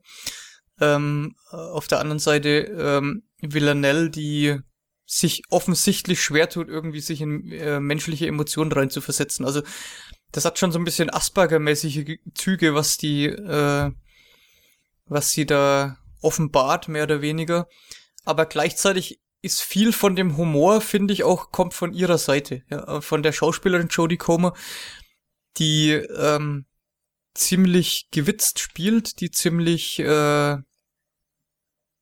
Ähm, 0.81 1.35
auf 1.51 1.87
der 1.87 1.99
anderen 1.99 2.19
Seite 2.19 2.49
ähm, 2.49 3.23
Villanelle, 3.41 4.09
die 4.09 4.59
sich 5.05 5.41
offensichtlich 5.49 6.21
schwer 6.21 6.49
tut, 6.49 6.69
irgendwie 6.69 6.99
sich 6.99 7.21
in 7.21 7.51
äh, 7.51 7.79
menschliche 7.79 8.27
Emotionen 8.27 8.71
reinzuversetzen. 8.71 9.43
Also 9.43 9.63
das 10.31 10.45
hat 10.45 10.59
schon 10.59 10.71
so 10.71 10.77
ein 10.77 10.85
bisschen 10.85 11.09
Asperger-mäßige 11.09 12.19
Züge, 12.35 12.75
was 12.75 12.97
die, 12.97 13.25
äh, 13.25 13.91
was 15.09 15.31
sie 15.31 15.45
da 15.45 15.97
offenbart, 16.21 16.87
mehr 16.87 17.03
oder 17.03 17.21
weniger. 17.21 17.67
Aber 18.25 18.45
gleichzeitig 18.45 19.19
ist 19.41 19.61
viel 19.61 19.93
von 19.93 20.15
dem 20.15 20.37
Humor, 20.37 20.81
finde 20.81 21.13
ich, 21.13 21.23
auch 21.23 21.51
kommt 21.51 21.73
von 21.73 21.93
ihrer 21.93 22.17
Seite, 22.17 22.63
ja, 22.69 23.01
von 23.01 23.23
der 23.23 23.31
Schauspielerin 23.31 23.87
Jodie 23.87 24.17
Comer, 24.17 24.53
die 25.57 25.91
ähm, 25.91 26.65
ziemlich 27.33 28.07
gewitzt 28.11 28.59
spielt, 28.59 29.21
die 29.21 29.31
ziemlich 29.31 29.99
äh, 29.99 30.57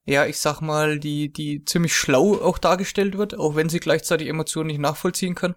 ja, 0.07 0.25
ich 0.25 0.37
sag 0.37 0.61
mal, 0.61 0.99
die, 0.99 1.31
die 1.31 1.65
ziemlich 1.65 1.93
schlau 1.93 2.41
auch 2.41 2.57
dargestellt 2.57 3.17
wird, 3.17 3.37
auch 3.37 3.55
wenn 3.55 3.67
sie 3.67 3.81
gleichzeitig 3.81 4.29
Emotionen 4.29 4.67
nicht 4.67 4.79
nachvollziehen 4.79 5.35
kann. 5.35 5.55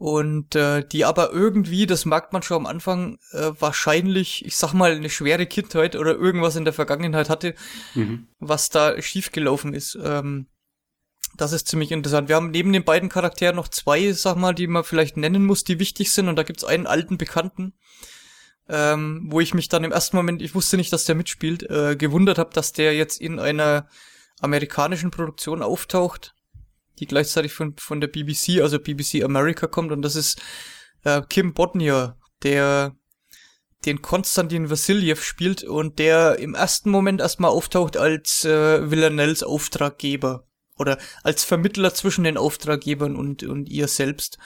Und 0.00 0.54
äh, 0.54 0.82
die 0.82 1.04
aber 1.04 1.30
irgendwie, 1.30 1.84
das 1.84 2.06
merkt 2.06 2.32
man 2.32 2.42
schon 2.42 2.56
am 2.56 2.64
Anfang, 2.64 3.18
äh, 3.32 3.50
wahrscheinlich, 3.58 4.46
ich 4.46 4.56
sag 4.56 4.72
mal, 4.72 4.92
eine 4.92 5.10
schwere 5.10 5.44
Kindheit 5.44 5.94
oder 5.94 6.16
irgendwas 6.16 6.56
in 6.56 6.64
der 6.64 6.72
Vergangenheit 6.72 7.28
hatte, 7.28 7.54
mhm. 7.94 8.26
was 8.38 8.70
da 8.70 9.00
schiefgelaufen 9.02 9.74
ist. 9.74 9.98
Ähm, 10.02 10.46
das 11.36 11.52
ist 11.52 11.68
ziemlich 11.68 11.92
interessant. 11.92 12.30
Wir 12.30 12.36
haben 12.36 12.50
neben 12.50 12.72
den 12.72 12.82
beiden 12.82 13.10
Charakteren 13.10 13.56
noch 13.56 13.68
zwei, 13.68 14.10
sag 14.12 14.36
mal, 14.36 14.54
die 14.54 14.68
man 14.68 14.84
vielleicht 14.84 15.18
nennen 15.18 15.44
muss, 15.44 15.64
die 15.64 15.78
wichtig 15.78 16.10
sind. 16.12 16.28
Und 16.28 16.36
da 16.36 16.44
gibt's 16.44 16.64
einen 16.64 16.86
alten 16.86 17.18
Bekannten, 17.18 17.74
ähm, 18.70 19.26
wo 19.30 19.40
ich 19.40 19.52
mich 19.52 19.68
dann 19.68 19.84
im 19.84 19.92
ersten 19.92 20.16
Moment, 20.16 20.40
ich 20.40 20.54
wusste 20.54 20.78
nicht, 20.78 20.94
dass 20.94 21.04
der 21.04 21.14
mitspielt, 21.14 21.68
äh, 21.68 21.94
gewundert 21.94 22.38
habe, 22.38 22.54
dass 22.54 22.72
der 22.72 22.94
jetzt 22.94 23.20
in 23.20 23.38
einer 23.38 23.86
amerikanischen 24.40 25.10
Produktion 25.10 25.60
auftaucht, 25.60 26.34
die 26.98 27.06
gleichzeitig 27.06 27.52
von, 27.52 27.74
von 27.78 28.00
der 28.00 28.08
BBC, 28.08 28.60
also 28.60 28.78
BBC 28.78 29.22
America 29.24 29.66
kommt 29.66 29.92
und 29.92 30.02
das 30.02 30.16
ist 30.16 30.40
äh, 31.04 31.22
Kim 31.28 31.54
Bodnia, 31.54 32.16
der 32.42 32.96
den 33.86 34.02
Konstantin 34.02 34.68
Vassiljev 34.68 35.22
spielt 35.22 35.64
und 35.64 35.98
der 35.98 36.38
im 36.38 36.54
ersten 36.54 36.90
Moment 36.90 37.20
erstmal 37.20 37.50
auftaucht 37.50 37.96
als 37.96 38.44
äh, 38.44 38.90
Villanelles 38.90 39.42
Auftraggeber 39.42 40.46
oder 40.78 40.98
als 41.22 41.44
Vermittler 41.44 41.94
zwischen 41.94 42.24
den 42.24 42.36
Auftraggebern 42.36 43.16
und, 43.16 43.42
und 43.42 43.68
ihr 43.68 43.88
selbst. 43.88 44.38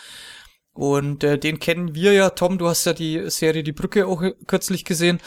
Und 0.72 1.22
äh, 1.22 1.38
den 1.38 1.60
kennen 1.60 1.94
wir 1.94 2.12
ja, 2.12 2.30
Tom, 2.30 2.58
du 2.58 2.68
hast 2.68 2.84
ja 2.84 2.92
die 2.92 3.30
Serie 3.30 3.62
Die 3.62 3.72
Brücke 3.72 4.06
auch 4.06 4.22
kürzlich 4.46 4.84
gesehen. 4.84 5.20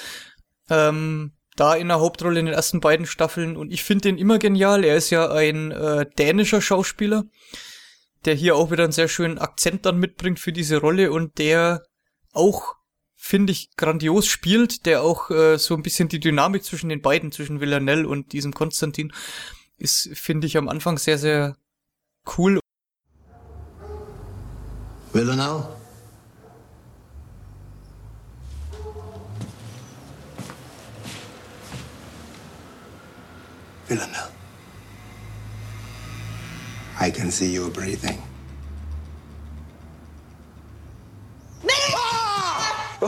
Ähm, 0.70 1.37
da 1.58 1.76
in 1.76 1.90
der 1.90 2.00
Hauptrolle 2.00 2.40
in 2.40 2.46
den 2.46 2.56
ersten 2.56 2.80
beiden 2.80 3.06
Staffeln 3.06 3.58
und 3.58 3.74
ich 3.74 3.84
finde 3.84 4.04
den 4.04 4.18
immer 4.18 4.40
genial. 4.40 4.86
Er 4.86 4.96
ist 4.96 5.10
ja 5.10 5.30
ein 5.30 5.72
äh, 5.72 6.06
dänischer 6.18 6.62
Schauspieler, 6.62 7.26
der 8.26 8.36
hier 8.36 8.56
auch 8.56 8.72
wieder 8.72 8.84
einen 8.84 8.94
sehr 8.94 9.10
schönen 9.10 9.38
Akzent 9.38 9.86
dann 9.86 9.98
mitbringt 9.98 10.40
für 10.40 10.54
diese 10.54 10.78
Rolle 10.78 11.12
und 11.12 11.38
der 11.40 11.84
auch, 12.32 12.76
finde 13.16 13.52
ich, 13.52 13.76
grandios 13.76 14.28
spielt, 14.28 14.86
der 14.86 15.02
auch 15.02 15.30
äh, 15.32 15.58
so 15.58 15.76
ein 15.76 15.84
bisschen 15.84 16.08
die 16.08 16.20
Dynamik 16.20 16.64
zwischen 16.64 16.90
den 16.90 17.02
beiden, 17.02 17.32
zwischen 17.32 17.60
Villanelle 17.60 18.08
und 18.08 18.32
diesem 18.32 18.54
Konstantin, 18.54 19.12
ist, 19.78 20.10
finde 20.14 20.48
ich, 20.48 20.58
am 20.58 20.70
Anfang 20.70 20.98
sehr, 20.98 21.18
sehr 21.18 21.58
cool 22.38 22.60
Villanelle? 25.14 25.77
Villanelle. 33.88 34.32
I 37.00 37.10
can 37.10 37.32
see 37.32 37.52
you 37.54 37.70
breathing. 37.70 38.22
Ah! 41.70 43.00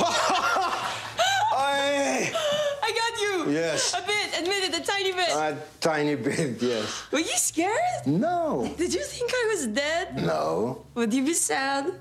I 2.82 2.92
got 3.02 3.22
you. 3.22 3.52
Yes. 3.52 3.94
A 3.94 4.02
bit. 4.06 4.40
Admit 4.40 4.64
it, 4.64 4.80
a 4.80 4.84
tiny 4.84 5.12
bit. 5.12 5.30
A 5.30 5.58
tiny 5.82 6.16
bit, 6.16 6.62
yes. 6.62 7.04
Were 7.12 7.20
you 7.20 7.36
scared? 7.36 8.06
No. 8.06 8.72
Did 8.78 8.94
you 8.94 9.04
think 9.04 9.32
I 9.34 9.48
was 9.54 9.68
dead? 9.68 10.24
No. 10.24 10.86
Would 10.96 11.14
you 11.14 11.26
be 11.26 11.34
sad? 11.34 11.92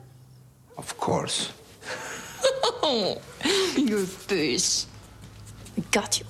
Of 0.76 0.96
course. 0.98 1.50
You're 3.76 4.06
fish. 4.06 4.84
I 5.76 5.80
got 5.90 6.20
you. 6.20 6.26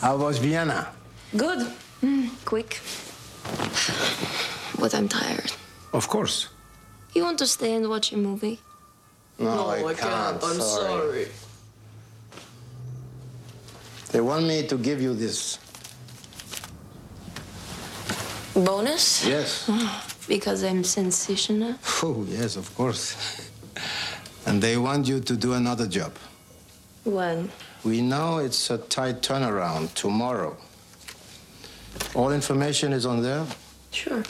How 0.00 0.16
was 0.16 0.38
Vienna? 0.38 0.88
Good. 1.36 1.66
Mm, 2.02 2.30
quick. 2.44 2.80
But 4.78 4.94
I'm 4.94 5.08
tired. 5.08 5.52
Of 5.94 6.06
course. 6.08 6.48
You 7.14 7.22
want 7.22 7.38
to 7.38 7.46
stay 7.46 7.74
and 7.74 7.88
watch 7.88 8.12
a 8.12 8.16
movie? 8.18 8.60
No, 9.38 9.54
no 9.54 9.66
I, 9.68 9.76
I, 9.78 9.94
can't. 9.94 9.98
can't. 9.98 10.44
I'm 10.44 10.60
sorry. 10.60 10.60
sorry. 10.60 11.28
They 14.12 14.20
want 14.20 14.44
me 14.46 14.66
to 14.66 14.76
give 14.76 15.00
you 15.00 15.14
this. 15.14 15.58
Bonus? 18.54 19.26
Yes. 19.26 19.70
because 20.28 20.62
I'm 20.62 20.84
sensational? 20.84 21.74
Oh, 22.02 22.26
yes, 22.28 22.56
of 22.56 22.74
course. 22.74 23.16
and 24.46 24.62
they 24.62 24.76
want 24.76 25.08
you 25.08 25.20
to 25.20 25.36
do 25.36 25.54
another 25.54 25.86
job. 25.86 26.12
When? 27.04 27.50
We 27.86 28.02
know 28.02 28.38
it's 28.38 28.68
a 28.70 28.78
tight 28.78 29.22
turnaround 29.22 29.94
tomorrow. 29.94 30.56
All 32.16 32.32
information 32.32 32.92
is 32.92 33.06
on 33.06 33.22
there? 33.22 33.46
Sure. 33.92 34.24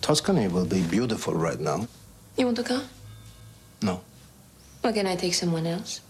Tuscany 0.00 0.46
will 0.46 0.66
be 0.66 0.82
beautiful 0.82 1.34
right 1.34 1.58
now. 1.58 1.88
You 2.36 2.44
want 2.44 2.58
to 2.58 2.62
come? 2.62 2.84
No. 3.82 4.02
Or 4.84 4.92
can 4.92 5.08
I 5.08 5.16
take 5.16 5.34
someone 5.34 5.66
else? 5.66 6.00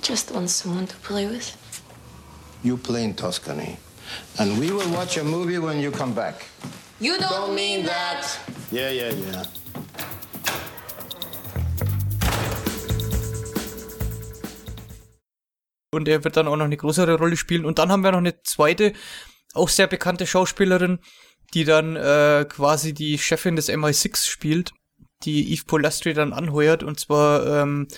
Just 0.00 0.30
want 0.30 0.48
someone 0.48 0.86
to 0.86 0.96
play 0.98 1.26
with. 1.26 1.56
You 2.62 2.76
play 2.76 3.02
in 3.02 3.14
Tuscany. 3.14 3.78
And 4.38 4.60
we 4.60 4.70
will 4.70 4.90
watch 4.92 5.16
a 5.16 5.24
movie 5.24 5.58
when 5.58 5.80
you 5.80 5.90
come 5.90 6.14
back. 6.14 6.46
You 7.00 7.18
don't, 7.18 7.30
don't 7.30 7.54
mean 7.56 7.84
that. 7.84 8.38
Yeah, 8.70 8.90
yeah, 8.90 9.10
yeah. 9.10 9.44
Und 15.92 16.08
er 16.08 16.24
wird 16.24 16.36
dann 16.36 16.48
auch 16.48 16.56
noch 16.56 16.64
eine 16.64 16.76
größere 16.76 17.18
Rolle 17.18 17.36
spielen. 17.36 17.64
Und 17.64 17.78
dann 17.78 17.90
haben 17.90 18.02
wir 18.02 18.12
noch 18.12 18.18
eine 18.18 18.42
zweite, 18.42 18.92
auch 19.54 19.68
sehr 19.68 19.86
bekannte 19.86 20.26
Schauspielerin, 20.26 21.00
die 21.54 21.64
dann 21.64 21.96
äh, 21.96 22.46
quasi 22.48 22.94
die 22.94 23.18
Chefin 23.18 23.56
des 23.56 23.68
MI6 23.68 24.28
spielt 24.28 24.72
die 25.24 25.52
Eve 25.52 25.64
Polastri 25.66 26.14
dann 26.14 26.32
anheuert, 26.32 26.82
und 26.82 26.98
zwar 26.98 27.46
ähm, 27.46 27.88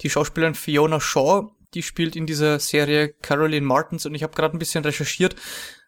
die 0.00 0.10
Schauspielerin 0.10 0.54
Fiona 0.54 1.00
Shaw, 1.00 1.50
die 1.74 1.82
spielt 1.82 2.16
in 2.16 2.26
dieser 2.26 2.58
Serie 2.58 3.14
Caroline 3.22 3.66
Martins 3.66 4.04
und 4.06 4.14
ich 4.14 4.22
habe 4.22 4.34
gerade 4.34 4.56
ein 4.56 4.58
bisschen 4.58 4.84
recherchiert, 4.84 5.36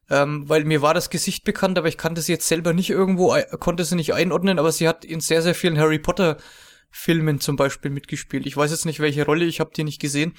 ähm, 0.09 0.49
weil 0.49 0.65
mir 0.65 0.83
war 0.83 0.95
das 0.95 1.11
Gesicht 1.11 1.45
bekannt, 1.45 1.79
aber 1.79 1.89
ich 1.89 1.99
kannte 1.99 2.21
sie 2.21 2.33
jetzt 2.33 2.49
selber 2.49 2.73
nicht 2.73 2.91
irgendwo, 2.91 3.37
konnte 3.59 3.85
sie 3.85 3.97
nicht 3.97 4.15
einordnen, 4.15 4.59
aber 4.59 4.71
sie 4.71 4.89
hat 4.89 5.05
in 5.05 5.21
sehr, 5.21 5.43
sehr 5.43 5.55
vielen 5.55 5.79
Harry 5.79 5.99
Potter 5.99 6.37
Filmen 6.91 7.41
zum 7.41 7.57
Beispiel 7.57 7.91
mitgespielt. 7.91 8.47
Ich 8.47 8.57
weiß 8.57 8.71
jetzt 8.71 8.87
nicht, 8.87 9.01
welche 9.01 9.25
Rolle, 9.25 9.47
ich 9.47 9.59
habe 9.59 9.73
die 9.77 9.83
nicht 9.83 10.01
gesehen, 10.01 10.35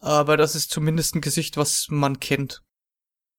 aber 0.00 0.36
das 0.36 0.54
ist 0.54 0.70
zumindest 0.70 1.14
ein 1.14 1.20
Gesicht, 1.20 1.56
was 1.56 1.86
man 1.90 2.20
kennt. 2.20 2.62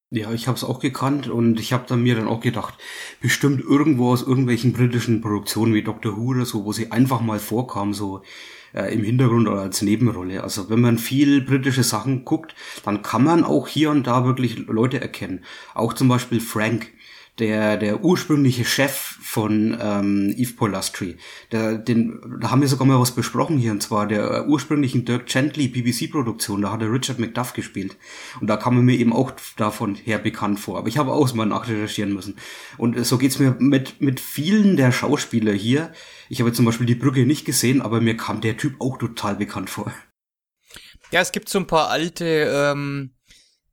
Ja, 0.09 0.31
ich 0.31 0.47
habe 0.47 0.57
es 0.57 0.63
auch 0.63 0.79
gekannt 0.79 1.27
und 1.27 1.59
ich 1.59 1.73
habe 1.73 1.85
dann 1.85 2.01
mir 2.01 2.15
dann 2.15 2.29
auch 2.29 2.39
gedacht, 2.39 2.75
bestimmt 3.21 3.61
irgendwo 3.61 4.11
aus 4.11 4.21
irgendwelchen 4.21 4.71
britischen 4.71 5.19
Produktionen 5.19 5.73
wie 5.73 5.83
Doctor 5.83 6.15
Who 6.15 6.27
oder 6.29 6.45
so, 6.45 6.63
wo 6.63 6.71
sie 6.71 6.91
einfach 6.93 7.19
mal 7.19 7.39
vorkam, 7.39 7.93
so 7.93 8.23
äh, 8.73 8.93
im 8.93 9.03
Hintergrund 9.03 9.49
oder 9.49 9.61
als 9.61 9.81
Nebenrolle. 9.81 10.43
Also 10.43 10.69
wenn 10.69 10.79
man 10.79 10.97
viel 10.97 11.41
britische 11.41 11.83
Sachen 11.83 12.23
guckt, 12.23 12.55
dann 12.85 13.01
kann 13.01 13.23
man 13.23 13.43
auch 13.43 13.67
hier 13.67 13.89
und 13.91 14.07
da 14.07 14.23
wirklich 14.23 14.67
Leute 14.67 15.01
erkennen. 15.01 15.43
Auch 15.73 15.91
zum 15.91 16.07
Beispiel 16.07 16.39
Frank, 16.39 16.93
der, 17.39 17.77
der 17.77 18.03
ursprüngliche 18.03 18.65
Chef 18.65 18.93
von 18.93 19.77
ähm, 19.79 20.33
Eve 20.35 20.53
Polastri. 20.53 21.17
Der, 21.51 21.77
den, 21.77 22.39
da 22.41 22.49
haben 22.49 22.61
wir 22.61 22.67
sogar 22.67 22.87
mal 22.87 22.99
was 22.99 23.11
besprochen 23.11 23.57
hier, 23.57 23.71
und 23.71 23.83
zwar 23.83 24.07
der 24.07 24.47
ursprünglichen 24.47 25.05
Dirk 25.05 25.27
Gently 25.27 25.67
BBC-Produktion. 25.67 26.61
Da 26.61 26.71
hat 26.71 26.81
er 26.81 26.91
Richard 26.91 27.19
McDuff 27.19 27.53
gespielt. 27.53 27.95
Und 28.41 28.47
da 28.47 28.57
kam 28.57 28.77
er 28.77 28.83
mir 28.83 28.97
eben 28.97 29.13
auch 29.13 29.31
davon 29.55 29.95
her 29.95 30.17
bekannt 30.17 30.59
vor. 30.59 30.77
Aber 30.77 30.87
ich 30.87 30.97
habe 30.97 31.11
auch 31.11 31.31
mal 31.33 31.45
nachrecherchieren 31.45 32.13
müssen. 32.13 32.37
Und 32.77 33.05
so 33.05 33.17
geht's 33.17 33.39
mir 33.39 33.55
mit, 33.59 34.01
mit 34.01 34.19
vielen 34.19 34.77
der 34.77 34.91
Schauspieler 34.91 35.53
hier. 35.53 35.91
Ich 36.29 36.39
habe 36.39 36.53
zum 36.53 36.65
Beispiel 36.65 36.87
die 36.87 36.95
Brücke 36.95 37.25
nicht 37.25 37.45
gesehen, 37.45 37.81
aber 37.81 38.01
mir 38.01 38.17
kam 38.17 38.41
der 38.41 38.57
Typ 38.57 38.79
auch 38.79 38.97
total 38.97 39.35
bekannt 39.35 39.69
vor. 39.69 39.91
Ja, 41.11 41.21
es 41.21 41.31
gibt 41.31 41.49
so 41.49 41.59
ein 41.59 41.67
paar 41.67 41.89
alte 41.89 42.25
ähm, 42.25 43.11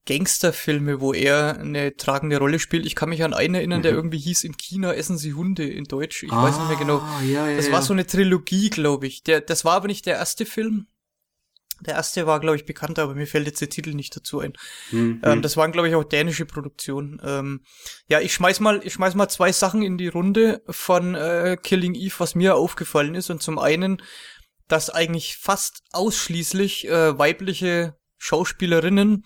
Gangsterfilme, 0.06 1.00
wo 1.00 1.12
er 1.12 1.58
eine 1.58 1.96
tragende 1.96 2.38
Rolle 2.38 2.58
spielt. 2.58 2.84
Ich 2.84 2.94
kann 2.94 3.08
mich 3.08 3.25
an 3.25 3.32
einen 3.32 3.54
erinnern, 3.54 3.78
mhm. 3.78 3.84
der 3.84 3.92
irgendwie 3.92 4.18
hieß 4.18 4.44
In 4.44 4.56
China 4.56 4.92
essen 4.92 5.16
sie 5.16 5.32
Hunde 5.32 5.66
in 5.66 5.84
Deutsch. 5.84 6.23
Ich 6.23 6.32
ah, 6.32 6.42
weiß 6.42 6.58
nicht 6.58 6.68
mehr 6.68 6.76
genau. 6.76 6.99
Ah, 6.99 7.23
ja, 7.23 7.49
ja, 7.49 7.56
das 7.56 7.73
war 7.73 7.82
so 7.82 7.92
eine 7.92 8.06
Trilogie, 8.06 8.70
glaube 8.70 9.06
ich. 9.06 9.23
Der, 9.23 9.40
das 9.40 9.64
war 9.64 9.75
aber 9.75 9.87
nicht 9.87 10.06
der 10.06 10.16
erste 10.16 10.44
Film. 10.44 10.87
Der 11.80 11.94
erste 11.94 12.26
war, 12.26 12.38
glaube 12.38 12.56
ich, 12.56 12.66
bekannter, 12.66 13.02
aber 13.02 13.14
mir 13.14 13.26
fällt 13.26 13.46
jetzt 13.46 13.61
der 13.61 13.68
Titel 13.68 13.94
nicht 13.94 14.14
dazu 14.14 14.40
ein. 14.40 14.52
Mhm. 14.90 15.20
Ähm, 15.25 15.42
das 15.42 15.56
waren, 15.56 15.73
glaube 15.73 15.88
ich, 15.88 15.94
auch 15.94 16.04
dänische 16.04 16.46
Produktionen. 16.46 17.20
Ähm, 17.25 17.62
ja, 18.06 18.20
ich 18.20 18.32
schmeiß 18.32 18.61
mal, 18.61 18.80
ich 18.84 18.92
schmeiß 18.92 19.14
mal 19.14 19.28
zwei 19.28 19.52
Sachen 19.52 19.82
in 19.82 19.99
die 19.99 20.08
Runde 20.08 20.62
von 20.68 21.14
äh, 21.14 21.56
Killing 21.61 21.94
Eve, 21.94 22.14
was 22.18 22.34
mir 22.34 22.56
aufgefallen 22.56 23.14
ist. 23.14 23.30
Und 23.30 23.42
zum 23.42 23.58
einen, 23.58 24.02
dass 24.68 24.90
eigentlich 24.90 25.37
fast 25.37 25.82
ausschließlich 25.92 26.88
äh, 26.88 27.18
weibliche 27.18 27.96
Schauspielerinnen 28.18 29.25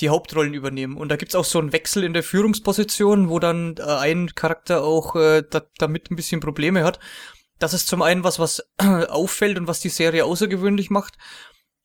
die 0.00 0.08
Hauptrollen 0.08 0.54
übernehmen. 0.54 0.96
Und 0.96 1.08
da 1.08 1.16
gibt's 1.16 1.34
auch 1.34 1.44
so 1.44 1.58
einen 1.58 1.72
Wechsel 1.72 2.04
in 2.04 2.12
der 2.12 2.22
Führungsposition, 2.22 3.28
wo 3.28 3.38
dann 3.38 3.76
äh, 3.78 3.82
ein 3.82 4.34
Charakter 4.34 4.82
auch 4.82 5.16
äh, 5.16 5.42
da, 5.48 5.62
damit 5.78 6.10
ein 6.10 6.16
bisschen 6.16 6.40
Probleme 6.40 6.84
hat. 6.84 6.98
Das 7.58 7.74
ist 7.74 7.86
zum 7.86 8.02
einen 8.02 8.24
was, 8.24 8.38
was 8.38 8.66
auffällt 8.78 9.58
und 9.58 9.66
was 9.66 9.80
die 9.80 9.88
Serie 9.88 10.24
außergewöhnlich 10.24 10.90
macht. 10.90 11.18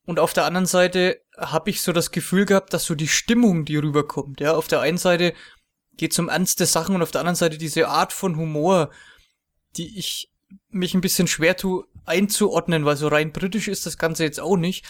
Und 0.04 0.18
auf 0.18 0.32
der 0.32 0.46
anderen 0.46 0.66
Seite 0.66 1.20
habe 1.36 1.70
ich 1.70 1.82
so 1.82 1.92
das 1.92 2.10
Gefühl 2.10 2.46
gehabt, 2.46 2.72
dass 2.72 2.86
so 2.86 2.94
die 2.94 3.08
Stimmung, 3.08 3.66
die 3.66 3.76
rüberkommt, 3.76 4.40
ja, 4.40 4.54
auf 4.54 4.66
der 4.66 4.80
einen 4.80 4.98
Seite 4.98 5.34
geht 5.98 6.18
um 6.18 6.28
ernste 6.28 6.64
Sachen 6.64 6.94
und 6.94 7.02
auf 7.02 7.10
der 7.10 7.20
anderen 7.20 7.36
Seite 7.36 7.58
diese 7.58 7.88
Art 7.88 8.12
von 8.12 8.36
Humor, 8.36 8.90
die 9.76 9.98
ich 9.98 10.30
mich 10.70 10.94
ein 10.94 11.02
bisschen 11.02 11.28
schwer 11.28 11.56
tue 11.56 11.84
einzuordnen, 12.06 12.84
weil 12.84 12.96
so 12.96 13.08
rein 13.08 13.32
britisch 13.32 13.68
ist 13.68 13.84
das 13.84 13.98
Ganze 13.98 14.24
jetzt 14.24 14.40
auch 14.40 14.56
nicht 14.56 14.86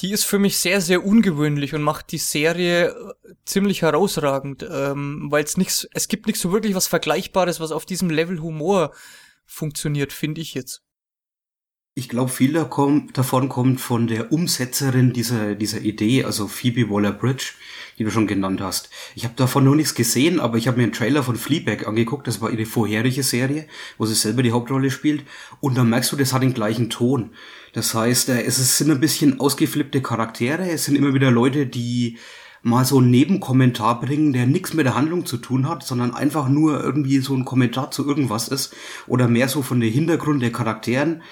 die 0.00 0.12
ist 0.12 0.24
für 0.24 0.38
mich 0.38 0.58
sehr, 0.58 0.80
sehr 0.80 1.04
ungewöhnlich 1.04 1.74
und 1.74 1.82
macht 1.82 2.12
die 2.12 2.18
Serie 2.18 2.88
äh, 2.88 3.34
ziemlich 3.44 3.82
herausragend, 3.82 4.66
ähm, 4.70 5.26
weil 5.30 5.44
es 5.44 5.56
nichts, 5.56 5.88
es 5.92 6.08
gibt 6.08 6.26
nicht 6.26 6.38
so 6.38 6.52
wirklich 6.52 6.74
was 6.74 6.86
Vergleichbares, 6.86 7.60
was 7.60 7.72
auf 7.72 7.84
diesem 7.84 8.10
Level 8.10 8.40
Humor 8.40 8.92
funktioniert, 9.44 10.12
finde 10.12 10.40
ich 10.40 10.54
jetzt. 10.54 10.82
Ich 11.94 12.08
glaube, 12.08 12.30
viel 12.30 12.52
davon 12.52 13.48
kommt 13.48 13.80
von 13.80 14.06
der 14.06 14.32
Umsetzerin 14.32 15.12
dieser, 15.12 15.56
dieser 15.56 15.80
Idee, 15.80 16.24
also 16.24 16.46
Phoebe 16.46 16.88
Waller-Bridge, 16.88 17.54
die 17.98 18.04
du 18.04 18.10
schon 18.10 18.28
genannt 18.28 18.60
hast. 18.60 18.90
Ich 19.16 19.24
habe 19.24 19.34
davon 19.36 19.64
noch 19.64 19.74
nichts 19.74 19.96
gesehen, 19.96 20.38
aber 20.38 20.56
ich 20.56 20.68
habe 20.68 20.78
mir 20.78 20.84
einen 20.84 20.92
Trailer 20.92 21.24
von 21.24 21.36
Fleabag 21.36 21.88
angeguckt, 21.88 22.28
das 22.28 22.40
war 22.40 22.50
ihre 22.50 22.64
vorherige 22.64 23.24
Serie, 23.24 23.66
wo 23.98 24.06
sie 24.06 24.14
selber 24.14 24.44
die 24.44 24.52
Hauptrolle 24.52 24.90
spielt, 24.90 25.24
und 25.58 25.76
dann 25.76 25.90
merkst 25.90 26.12
du, 26.12 26.16
das 26.16 26.32
hat 26.32 26.42
den 26.42 26.54
gleichen 26.54 26.90
Ton. 26.90 27.34
Das 27.72 27.94
heißt, 27.94 28.30
äh, 28.30 28.42
es 28.42 28.78
sind 28.78 28.90
ein 28.90 29.00
bisschen 29.00 29.40
ausgeflippte 29.40 30.02
Charaktere, 30.02 30.70
es 30.70 30.84
sind 30.84 30.96
immer 30.96 31.14
wieder 31.14 31.30
Leute, 31.30 31.66
die 31.66 32.18
mal 32.62 32.84
so 32.84 32.98
einen 32.98 33.10
Nebenkommentar 33.10 34.00
bringen, 34.00 34.32
der 34.32 34.46
nichts 34.46 34.74
mit 34.74 34.84
der 34.84 34.94
Handlung 34.94 35.24
zu 35.24 35.38
tun 35.38 35.68
hat, 35.68 35.82
sondern 35.82 36.12
einfach 36.12 36.48
nur 36.48 36.82
irgendwie 36.82 37.18
so 37.18 37.34
ein 37.34 37.46
Kommentar 37.46 37.90
zu 37.90 38.06
irgendwas 38.06 38.48
ist 38.48 38.74
oder 39.06 39.28
mehr 39.28 39.48
so 39.48 39.62
von 39.62 39.80
der 39.80 39.88
Hintergrund 39.88 40.42
der 40.42 40.52
Charakteren 40.52 41.22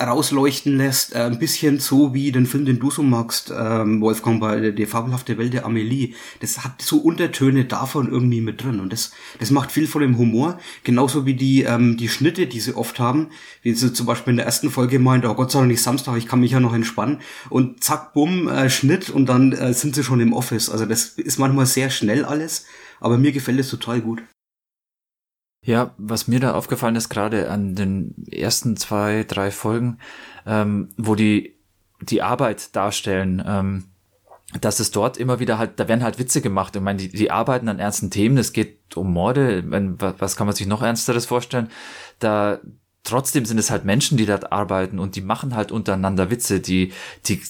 rausleuchten 0.00 0.76
lässt, 0.76 1.14
äh, 1.14 1.18
ein 1.18 1.38
bisschen 1.38 1.78
so 1.80 2.14
wie 2.14 2.32
den 2.32 2.46
Film, 2.46 2.64
den 2.64 2.78
du 2.78 2.90
so 2.90 3.02
magst, 3.02 3.52
ähm, 3.56 4.00
Wolfgang, 4.00 4.40
bei 4.40 4.70
der 4.70 4.88
fabelhafte 4.88 5.38
Welt 5.38 5.52
der 5.52 5.64
Amelie. 5.66 6.14
Das 6.40 6.64
hat 6.64 6.82
so 6.82 6.98
Untertöne 6.98 7.64
davon 7.64 8.10
irgendwie 8.10 8.40
mit 8.40 8.62
drin 8.62 8.80
und 8.80 8.92
das, 8.92 9.12
das 9.38 9.50
macht 9.50 9.72
viel 9.72 9.86
von 9.86 10.02
dem 10.02 10.18
Humor, 10.18 10.58
genauso 10.84 11.26
wie 11.26 11.34
die, 11.34 11.62
ähm, 11.62 11.96
die 11.96 12.08
Schnitte, 12.08 12.46
die 12.46 12.60
sie 12.60 12.76
oft 12.76 12.98
haben, 12.98 13.28
wie 13.62 13.72
sie 13.74 13.92
zum 13.92 14.06
Beispiel 14.06 14.32
in 14.32 14.36
der 14.38 14.46
ersten 14.46 14.70
Folge 14.70 14.98
meint, 14.98 15.24
oh 15.24 15.34
Gott 15.34 15.50
sei 15.50 15.60
Dank 15.60 15.70
nicht 15.70 15.82
Samstag, 15.82 16.16
ich 16.16 16.26
kann 16.26 16.40
mich 16.40 16.52
ja 16.52 16.60
noch 16.60 16.74
entspannen 16.74 17.18
und 17.48 17.82
zack, 17.82 18.12
bumm, 18.14 18.48
äh, 18.48 18.70
Schnitt 18.70 19.10
und 19.10 19.26
dann 19.26 19.52
äh, 19.52 19.72
sind 19.74 19.94
sie 19.94 20.04
schon 20.04 20.20
im 20.20 20.32
Office. 20.32 20.70
Also 20.70 20.86
das 20.86 21.04
ist 21.16 21.38
manchmal 21.38 21.66
sehr 21.66 21.90
schnell 21.90 22.24
alles, 22.24 22.66
aber 23.00 23.18
mir 23.18 23.32
gefällt 23.32 23.60
es 23.60 23.70
total 23.70 24.00
gut. 24.00 24.22
Ja, 25.62 25.94
was 25.98 26.26
mir 26.26 26.40
da 26.40 26.54
aufgefallen 26.54 26.96
ist, 26.96 27.10
gerade 27.10 27.50
an 27.50 27.74
den 27.74 28.14
ersten 28.30 28.76
zwei, 28.76 29.24
drei 29.24 29.50
Folgen, 29.50 29.98
ähm, 30.46 30.88
wo 30.96 31.14
die 31.14 31.60
die 32.00 32.22
Arbeit 32.22 32.74
darstellen, 32.74 33.42
ähm, 33.46 33.84
dass 34.60 34.80
es 34.80 34.90
dort 34.90 35.16
immer 35.16 35.38
wieder 35.38 35.58
halt, 35.58 35.78
da 35.78 35.86
werden 35.86 36.02
halt 36.02 36.18
Witze 36.18 36.40
gemacht. 36.40 36.74
Ich 36.74 36.82
meine, 36.82 36.98
die, 36.98 37.08
die 37.08 37.30
arbeiten 37.30 37.68
an 37.68 37.78
ernsten 37.78 38.10
Themen, 38.10 38.36
es 38.38 38.52
geht 38.52 38.96
um 38.96 39.12
Morde, 39.12 39.62
was 40.18 40.36
kann 40.36 40.46
man 40.46 40.56
sich 40.56 40.66
noch 40.66 40.82
ernsteres 40.82 41.26
vorstellen? 41.26 41.68
Da 42.18 42.58
trotzdem 43.04 43.44
sind 43.44 43.58
es 43.58 43.70
halt 43.70 43.84
Menschen, 43.84 44.18
die 44.18 44.26
dort 44.26 44.50
arbeiten 44.50 44.98
und 44.98 45.14
die 45.14 45.20
machen 45.20 45.54
halt 45.54 45.70
untereinander 45.70 46.30
Witze, 46.30 46.60
die, 46.60 46.92
die, 47.26 47.40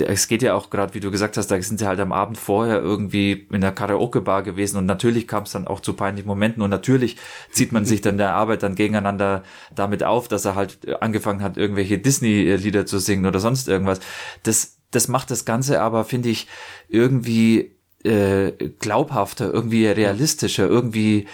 es 0.00 0.28
geht 0.28 0.42
ja 0.42 0.54
auch 0.54 0.70
gerade, 0.70 0.94
wie 0.94 1.00
du 1.00 1.10
gesagt 1.10 1.36
hast, 1.36 1.48
da 1.50 1.60
sind 1.60 1.78
sie 1.78 1.86
halt 1.86 2.00
am 2.00 2.12
Abend 2.12 2.38
vorher 2.38 2.80
irgendwie 2.80 3.46
in 3.50 3.60
der 3.60 3.72
Karaoke-Bar 3.72 4.42
gewesen 4.42 4.76
und 4.76 4.86
natürlich 4.86 5.28
kam 5.28 5.44
es 5.44 5.52
dann 5.52 5.66
auch 5.66 5.80
zu 5.80 5.94
peinlichen 5.94 6.28
Momenten 6.28 6.62
und 6.62 6.70
natürlich 6.70 7.16
zieht 7.50 7.72
man 7.72 7.84
sich 7.84 8.00
dann 8.00 8.18
der 8.18 8.34
Arbeit 8.34 8.62
dann 8.62 8.74
gegeneinander 8.74 9.42
damit 9.74 10.04
auf, 10.04 10.28
dass 10.28 10.44
er 10.44 10.54
halt 10.54 10.78
angefangen 11.02 11.42
hat, 11.42 11.56
irgendwelche 11.56 11.98
Disney-Lieder 11.98 12.86
zu 12.86 12.98
singen 12.98 13.26
oder 13.26 13.40
sonst 13.40 13.68
irgendwas. 13.68 14.00
Das, 14.42 14.78
das 14.90 15.08
macht 15.08 15.30
das 15.30 15.44
Ganze 15.44 15.80
aber, 15.80 16.04
finde 16.04 16.28
ich, 16.28 16.46
irgendwie 16.88 17.76
äh, 18.04 18.52
glaubhafter, 18.78 19.52
irgendwie 19.52 19.86
realistischer, 19.86 20.66
irgendwie 20.66 21.26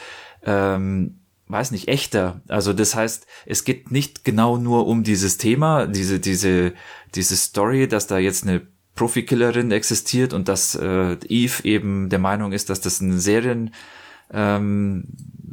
ähm, 0.45 1.21
weiß 1.49 1.71
nicht, 1.73 1.89
echter. 1.89 2.41
Also 2.49 2.73
das 2.73 2.95
heißt, 2.95 3.27
es 3.47 3.65
geht 3.65 3.91
nicht 3.91 4.25
genau 4.25 4.57
nur 4.57 4.87
um 4.87 5.03
dieses 5.05 5.37
Thema, 5.37 5.87
diese, 5.87 6.21
diese, 6.21 6.73
diese 7.15 7.37
Story, 7.37 7.87
dass 7.87 8.07
da 8.07 8.19
jetzt 8.19 8.45
eine 8.45 8.67
Profikillerin 8.95 9.71
existiert 9.71 10.33
und 10.33 10.49
dass 10.49 10.75
äh, 10.75 11.17
Eve 11.29 11.65
eben 11.65 12.09
der 12.09 12.19
Meinung 12.19 12.53
ist, 12.53 12.71
dass 12.71 12.81
das 12.81 13.01
ein 13.01 13.19
Serien, 13.19 13.75
ähm, 14.33 15.05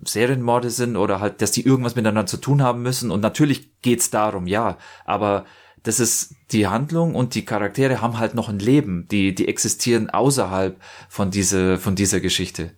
Serienmorde 0.06 0.70
sind 0.70 0.96
oder 0.96 1.20
halt, 1.20 1.42
dass 1.42 1.52
die 1.52 1.66
irgendwas 1.66 1.96
miteinander 1.96 2.26
zu 2.26 2.38
tun 2.38 2.62
haben 2.62 2.82
müssen. 2.82 3.12
Und 3.12 3.22
natürlich 3.22 3.82
geht's 3.82 4.10
darum, 4.10 4.48
ja, 4.48 4.78
aber 5.06 5.46
das 5.84 6.00
ist 6.00 6.36
die 6.52 6.68
Handlung 6.68 7.16
und 7.16 7.34
die 7.34 7.46
Charaktere 7.46 8.02
haben 8.02 8.20
halt 8.20 8.36
noch 8.36 8.50
ein 8.50 8.60
Leben, 8.60 9.08
die, 9.10 9.34
die 9.34 9.48
existieren 9.48 10.10
außerhalb 10.10 10.80
von 11.10 11.32
dieser, 11.32 11.80
von 11.80 11.96
dieser 11.96 12.20
Geschichte. 12.20 12.72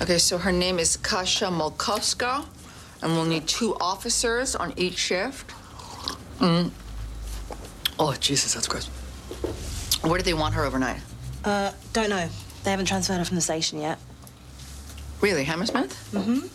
Okay, 0.00 0.18
so 0.18 0.38
her 0.38 0.52
name 0.52 0.78
is 0.78 0.96
Kasha 0.96 1.46
Molkowska, 1.46 2.44
and 3.02 3.12
we'll 3.12 3.24
need 3.24 3.46
two 3.46 3.76
officers 3.80 4.56
on 4.56 4.72
each 4.76 4.98
shift. 4.98 5.50
Mm. 6.38 6.70
Oh, 7.98 8.12
Jesus, 8.14 8.54
that's 8.54 8.66
gross. 8.66 8.86
Where 10.02 10.18
do 10.18 10.24
they 10.24 10.34
want 10.34 10.54
her 10.54 10.64
overnight? 10.64 11.00
Uh, 11.44 11.72
don't 11.92 12.10
know. 12.10 12.28
They 12.64 12.70
haven't 12.70 12.86
transferred 12.86 13.18
her 13.18 13.24
from 13.24 13.36
the 13.36 13.42
station 13.42 13.80
yet. 13.80 13.98
Really, 15.20 15.44
Hammersmith? 15.44 16.10
Mm-hmm. 16.12 16.46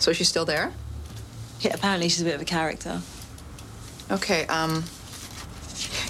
So 0.00 0.12
she's 0.12 0.28
still 0.28 0.44
there? 0.44 0.72
Yeah, 1.60 1.74
apparently 1.74 2.08
she's 2.08 2.20
a 2.20 2.24
bit 2.24 2.34
of 2.34 2.42
a 2.42 2.44
character. 2.44 3.00
Okay, 4.10 4.46
um, 4.46 4.84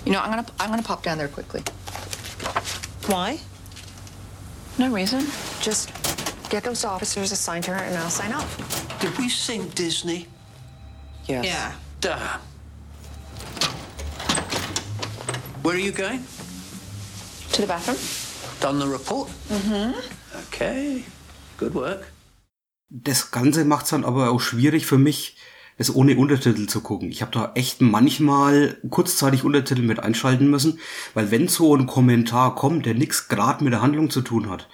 you 0.04 0.12
know, 0.12 0.20
I'm 0.20 0.30
gonna 0.30 0.46
I'm 0.58 0.70
gonna 0.70 0.82
pop 0.82 1.02
down 1.02 1.18
there 1.18 1.28
quickly. 1.28 1.62
Why? 3.06 3.38
No 4.78 4.92
reason. 4.92 5.26
Just 5.60 5.90
get 6.50 6.62
those 6.64 6.84
officers 6.84 7.32
assigned 7.32 7.64
to 7.64 7.70
her 7.72 7.82
and 7.82 7.96
I'll 7.96 8.10
sign 8.10 8.32
off. 8.32 8.98
Did 9.00 9.16
we 9.18 9.28
sing 9.28 9.68
Disney? 9.74 10.26
Yes. 11.26 11.44
Yeah. 11.44 11.72
Damn. 12.00 12.40
Where 15.62 15.74
are 15.74 15.78
you 15.80 15.92
going? 15.92 16.24
To 17.52 17.62
the 17.62 17.66
bathroom. 17.66 17.98
Done 18.60 18.78
the 18.78 18.86
report? 18.86 19.28
Mm-hmm. 19.48 19.98
Okay. 20.46 21.04
Good 21.56 21.74
work. 21.74 22.12
Das 22.88 23.30
Ganze 23.30 23.64
macht's 23.64 23.90
dann 23.90 24.04
aber 24.04 24.30
auch 24.30 24.40
schwierig 24.40 24.86
für 24.86 24.98
mich, 24.98 25.36
es 25.78 25.94
ohne 25.94 26.16
Untertitel 26.16 26.66
zu 26.66 26.80
gucken. 26.80 27.10
Ich 27.10 27.22
habe 27.22 27.32
da 27.32 27.52
echt 27.54 27.80
manchmal 27.80 28.78
kurzzeitig 28.88 29.44
Untertitel 29.44 29.82
mit 29.82 30.00
einschalten 30.00 30.48
müssen, 30.48 30.78
weil 31.14 31.30
wenn 31.30 31.48
so 31.48 31.76
ein 31.76 31.86
Kommentar 31.86 32.54
kommt, 32.54 32.86
der 32.86 32.94
nichts 32.94 33.28
gerade 33.28 33.62
mit 33.62 33.72
der 33.72 33.82
Handlung 33.82 34.10
zu 34.10 34.22
tun 34.22 34.48
hat, 34.48 34.68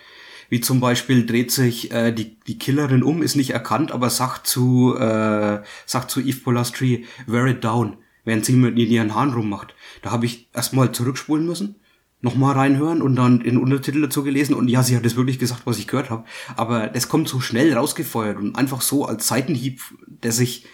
Wie 0.53 0.61
zum 0.61 0.81
Beispiel 0.81 1.25
dreht 1.25 1.51
sich 1.51 1.93
äh, 1.93 2.12
die, 2.12 2.38
die 2.41 2.59
Killerin 2.59 3.03
um, 3.03 3.23
ist 3.23 3.37
nicht 3.37 3.53
erkannt, 3.55 3.91
aber 3.91 4.11
sagt 4.11 4.47
zu, 4.47 4.95
äh, 4.99 5.62
sagt 5.87 6.11
zu 6.11 6.21
Eve 6.21 6.41
Polastri, 6.41 7.07
wear 7.27 7.47
it 7.47 7.65
down, 7.65 7.97
während 8.27 8.45
sie 8.45 8.53
mit 8.53 8.77
ihren 8.77 9.15
Haaren 9.15 9.33
rummacht. 9.33 9.75
Da 10.03 10.11
habe 10.11 10.27
ich 10.27 10.51
erstmal 10.53 10.93
zurückspulen 10.93 11.47
müssen, 11.47 11.77
nochmal 12.21 12.53
reinhören 12.53 13.01
und 13.01 13.17
dann 13.17 13.41
den 13.41 13.57
Untertitel 13.57 14.03
dazu 14.03 14.23
gelesen 14.23 14.53
und 14.53 14.69
ja, 14.69 14.83
sie 14.83 14.95
hat 14.95 15.07
es 15.07 15.17
wirklich 15.17 15.38
gesagt, 15.38 15.62
was 15.65 15.79
ich 15.79 15.88
gehört 15.88 16.11
habe. 16.11 16.25
Aber 16.55 16.88
das 16.88 17.09
kommt 17.09 17.29
so 17.29 17.41
schnell 17.41 17.73
rausgefeuert 17.73 18.37
und 18.37 18.55
einfach 18.55 18.83
so 18.83 19.07
als 19.07 19.29
Seitenhieb, 19.29 19.81
dass 20.21 20.38
ich 20.38 20.67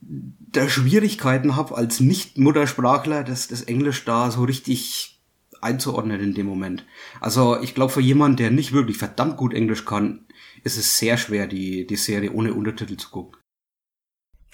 da 0.00 0.68
Schwierigkeiten 0.68 1.56
habe 1.56 1.76
als 1.76 2.00
Nicht-Muttersprachler, 2.00 3.24
das, 3.24 3.48
das 3.48 3.62
Englisch 3.62 4.04
da 4.04 4.30
so 4.30 4.44
richtig 4.44 5.20
einzuordnen 5.60 6.20
in 6.20 6.34
dem 6.34 6.46
Moment. 6.46 6.84
Also 7.20 7.60
ich 7.60 7.74
glaube, 7.74 7.92
für 7.92 8.00
jemanden, 8.00 8.36
der 8.36 8.50
nicht 8.50 8.72
wirklich 8.72 8.98
verdammt 8.98 9.36
gut 9.36 9.54
Englisch 9.54 9.84
kann, 9.84 10.26
ist 10.64 10.76
es 10.76 10.98
sehr 10.98 11.16
schwer, 11.16 11.46
die, 11.46 11.86
die 11.86 11.96
Serie 11.96 12.32
ohne 12.32 12.54
Untertitel 12.54 12.96
zu 12.96 13.10
gucken. 13.10 13.40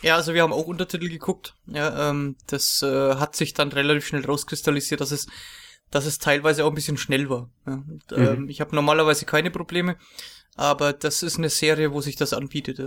Ja, 0.02 0.16
also 0.16 0.34
wir 0.34 0.42
haben 0.42 0.52
auch 0.52 0.66
Untertitel 0.66 1.08
geguckt. 1.08 1.54
Ja, 1.66 2.10
ähm, 2.10 2.36
das 2.46 2.82
äh, 2.82 3.14
hat 3.14 3.36
sich 3.36 3.54
dann 3.54 3.70
relativ 3.70 4.06
schnell 4.06 4.24
rauskristallisiert, 4.24 5.00
dass 5.00 5.12
es, 5.12 5.26
dass 5.90 6.06
es 6.06 6.18
teilweise 6.18 6.64
auch 6.64 6.70
ein 6.70 6.74
bisschen 6.74 6.96
schnell 6.96 7.28
war. 7.28 7.50
Ja, 7.66 7.74
und, 7.74 8.10
mhm. 8.10 8.26
ähm, 8.26 8.48
ich 8.48 8.60
habe 8.60 8.74
normalerweise 8.74 9.26
keine 9.26 9.50
Probleme, 9.50 9.96
aber 10.56 10.92
das 10.92 11.22
ist 11.22 11.38
eine 11.38 11.50
Serie, 11.50 11.92
wo 11.92 12.00
sich 12.00 12.16
das 12.16 12.32
anbietet. 12.32 12.80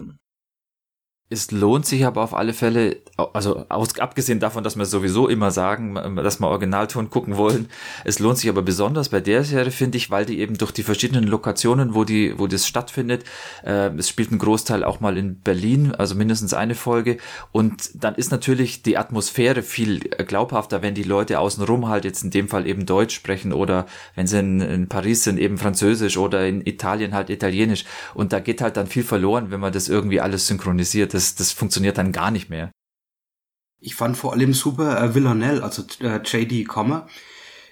Es 1.27 1.49
lohnt 1.49 1.87
sich 1.87 2.05
aber 2.05 2.21
auf 2.21 2.35
alle 2.35 2.53
Fälle, 2.53 2.97
also 3.17 3.65
aus, 3.69 3.97
abgesehen 3.97 4.39
davon, 4.39 4.63
dass 4.63 4.77
wir 4.77 4.85
sowieso 4.85 5.27
immer 5.27 5.49
sagen, 5.49 5.95
dass 6.17 6.39
wir 6.39 6.47
Originalton 6.47 7.09
gucken 7.09 7.35
wollen, 7.35 7.67
es 8.03 8.19
lohnt 8.19 8.37
sich 8.37 8.47
aber 8.47 8.61
besonders 8.61 9.09
bei 9.09 9.21
der 9.21 9.43
Serie, 9.43 9.71
finde 9.71 9.97
ich, 9.97 10.11
weil 10.11 10.27
die 10.27 10.37
eben 10.37 10.55
durch 10.55 10.71
die 10.71 10.83
verschiedenen 10.83 11.23
Lokationen, 11.23 11.95
wo 11.95 12.03
die, 12.03 12.37
wo 12.37 12.45
das 12.45 12.67
stattfindet, 12.67 13.23
äh, 13.63 13.89
es 13.97 14.07
spielt 14.07 14.31
ein 14.31 14.37
Großteil 14.37 14.83
auch 14.83 14.99
mal 14.99 15.17
in 15.17 15.39
Berlin, 15.39 15.95
also 15.95 16.13
mindestens 16.13 16.53
eine 16.53 16.75
Folge, 16.75 17.17
und 17.51 17.89
dann 17.95 18.13
ist 18.13 18.29
natürlich 18.29 18.83
die 18.83 18.95
Atmosphäre 18.95 19.63
viel 19.63 20.01
glaubhafter, 20.01 20.83
wenn 20.83 20.93
die 20.93 21.01
Leute 21.01 21.39
außenrum 21.39 21.87
halt 21.87 22.05
jetzt 22.05 22.23
in 22.23 22.29
dem 22.29 22.49
Fall 22.49 22.67
eben 22.67 22.85
Deutsch 22.85 23.15
sprechen 23.15 23.51
oder 23.51 23.87
wenn 24.13 24.27
sie 24.27 24.37
in, 24.37 24.61
in 24.61 24.89
Paris 24.89 25.23
sind 25.23 25.39
eben 25.39 25.57
Französisch 25.57 26.17
oder 26.17 26.45
in 26.45 26.63
Italien 26.67 27.15
halt 27.15 27.31
Italienisch, 27.31 27.83
und 28.13 28.31
da 28.31 28.39
geht 28.39 28.61
halt 28.61 28.77
dann 28.77 28.85
viel 28.85 29.03
verloren, 29.03 29.49
wenn 29.49 29.59
man 29.59 29.73
das 29.73 29.89
irgendwie 29.89 30.21
alles 30.21 30.45
synchronisiert 30.45 31.14
das, 31.15 31.35
das 31.35 31.51
funktioniert 31.51 31.97
dann 31.97 32.11
gar 32.11 32.29
nicht 32.29 32.49
mehr. 32.49 32.71
Ich 33.79 33.95
fand 33.95 34.17
vor 34.17 34.33
allem 34.33 34.53
super 34.53 35.01
äh, 35.01 35.15
Villanelle, 35.15 35.63
also 35.63 35.83
äh, 36.01 36.17
J.D. 36.17 36.65
Kommer. 36.65 37.07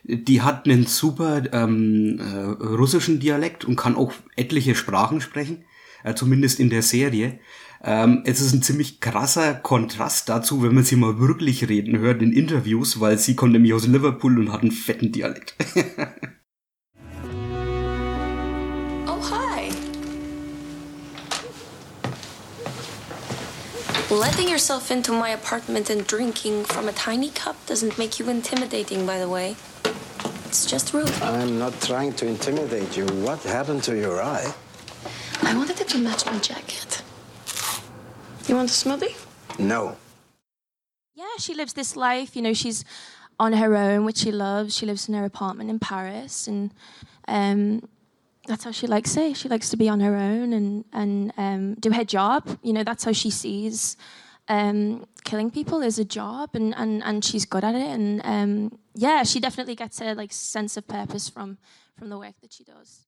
Die 0.03 0.41
hat 0.41 0.65
einen 0.65 0.85
super 0.85 1.43
ähm, 1.53 2.19
äh, 2.19 2.65
russischen 2.65 3.19
Dialekt 3.19 3.65
und 3.65 3.75
kann 3.75 3.95
auch 3.95 4.13
etliche 4.35 4.75
Sprachen 4.75 5.21
sprechen, 5.21 5.65
äh, 6.03 6.13
zumindest 6.13 6.59
in 6.59 6.69
der 6.69 6.81
Serie. 6.81 7.39
Ähm, 7.83 8.21
es 8.25 8.41
ist 8.41 8.53
ein 8.53 8.61
ziemlich 8.61 8.99
krasser 9.01 9.53
Kontrast 9.55 10.29
dazu, 10.29 10.61
wenn 10.61 10.75
man 10.75 10.83
sie 10.83 10.95
mal 10.95 11.19
wirklich 11.19 11.67
reden 11.67 11.97
hört 11.97 12.21
in 12.21 12.31
Interviews, 12.31 12.99
weil 12.99 13.17
sie 13.17 13.35
kommt 13.35 13.53
nämlich 13.53 13.73
aus 13.73 13.87
Liverpool 13.87 14.39
und 14.39 14.51
hat 14.51 14.61
einen 14.61 14.71
fetten 14.71 15.11
Dialekt. 15.11 15.55
Letting 24.13 24.47
yourself 24.47 24.91
into 24.91 25.11
my 25.11 25.29
apartment 25.29 25.89
and 25.89 26.05
drinking 26.05 26.65
from 26.65 26.87
a 26.87 26.91
tiny 26.91 27.31
cup 27.31 27.55
doesn't 27.65 27.97
make 27.97 28.19
you 28.19 28.29
intimidating, 28.29 29.07
by 29.07 29.17
the 29.17 29.27
way. 29.27 29.55
It's 30.45 30.67
just 30.67 30.93
rude. 30.93 31.11
I'm 31.23 31.57
not 31.57 31.73
trying 31.81 32.13
to 32.13 32.27
intimidate 32.27 32.95
you. 32.95 33.07
What 33.25 33.41
happened 33.41 33.81
to 33.85 33.97
your 33.97 34.21
eye? 34.21 34.53
I 35.41 35.57
wanted 35.57 35.81
it 35.81 35.87
to 35.89 35.97
match 35.97 36.27
my 36.27 36.37
jacket. 36.37 37.01
You 38.47 38.55
want 38.55 38.69
a 38.69 38.73
smoothie? 38.73 39.15
No. 39.57 39.97
Yeah, 41.15 41.25
she 41.39 41.55
lives 41.55 41.73
this 41.73 41.95
life. 41.95 42.35
You 42.35 42.43
know, 42.43 42.53
she's 42.53 42.85
on 43.39 43.53
her 43.53 43.75
own, 43.75 44.05
which 44.05 44.17
she 44.17 44.31
loves. 44.31 44.77
She 44.77 44.85
lives 44.85 45.09
in 45.09 45.15
her 45.15 45.25
apartment 45.25 45.71
in 45.71 45.79
Paris, 45.79 46.47
and 46.47 46.71
um, 47.27 47.89
that's 48.47 48.63
how 48.63 48.71
she 48.71 48.87
likes 48.87 49.15
it. 49.17 49.37
She 49.37 49.49
likes 49.49 49.69
to 49.69 49.77
be 49.77 49.89
on 49.89 49.99
her 49.99 50.15
own 50.15 50.53
and 50.53 50.85
and 50.91 51.33
um, 51.37 51.75
do 51.75 51.91
her 51.91 52.03
job. 52.03 52.57
You 52.61 52.73
know, 52.73 52.83
that's 52.83 53.03
how 53.03 53.13
she 53.13 53.29
sees 53.29 53.97
um, 54.47 55.05
killing 55.23 55.51
people 55.51 55.81
is 55.81 55.99
a 55.99 56.05
job, 56.05 56.49
and 56.53 56.73
and 56.75 57.03
and 57.03 57.23
she's 57.23 57.45
good 57.45 57.63
at 57.63 57.75
it. 57.75 57.87
And 57.87 58.21
um, 58.23 58.79
yeah, 58.95 59.23
she 59.23 59.39
definitely 59.39 59.75
gets 59.75 60.01
a 60.01 60.13
like 60.13 60.33
sense 60.33 60.77
of 60.77 60.87
purpose 60.87 61.29
from 61.29 61.57
from 61.97 62.09
the 62.09 62.17
work 62.17 62.35
that 62.41 62.53
she 62.53 62.63
does. 62.63 63.07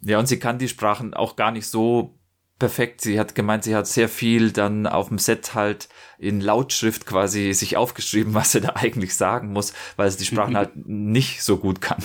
Ja, 0.00 0.18
und 0.18 0.26
sie 0.26 0.38
kann 0.38 0.58
die 0.58 0.68
Sprachen 0.68 1.14
auch 1.14 1.36
gar 1.36 1.52
nicht 1.52 1.66
so 1.66 2.18
perfekt. 2.58 3.02
Sie 3.02 3.20
hat 3.20 3.34
gemeint, 3.34 3.64
sie 3.64 3.76
hat 3.76 3.86
sehr 3.86 4.08
viel 4.08 4.50
dann 4.50 4.86
auf 4.86 5.08
dem 5.08 5.18
Set 5.18 5.54
halt 5.54 5.88
in 6.18 6.40
Lautschrift 6.40 7.06
quasi 7.06 7.52
sich 7.52 7.76
aufgeschrieben, 7.76 8.34
was 8.34 8.52
sie 8.52 8.60
da 8.60 8.70
eigentlich 8.74 9.14
sagen 9.14 9.52
muss, 9.52 9.72
weil 9.96 10.10
sie 10.10 10.18
die 10.18 10.24
Sprachen 10.24 10.56
halt 10.56 10.72
nicht 10.74 11.42
so 11.42 11.58
gut 11.58 11.80
kann. 11.80 12.02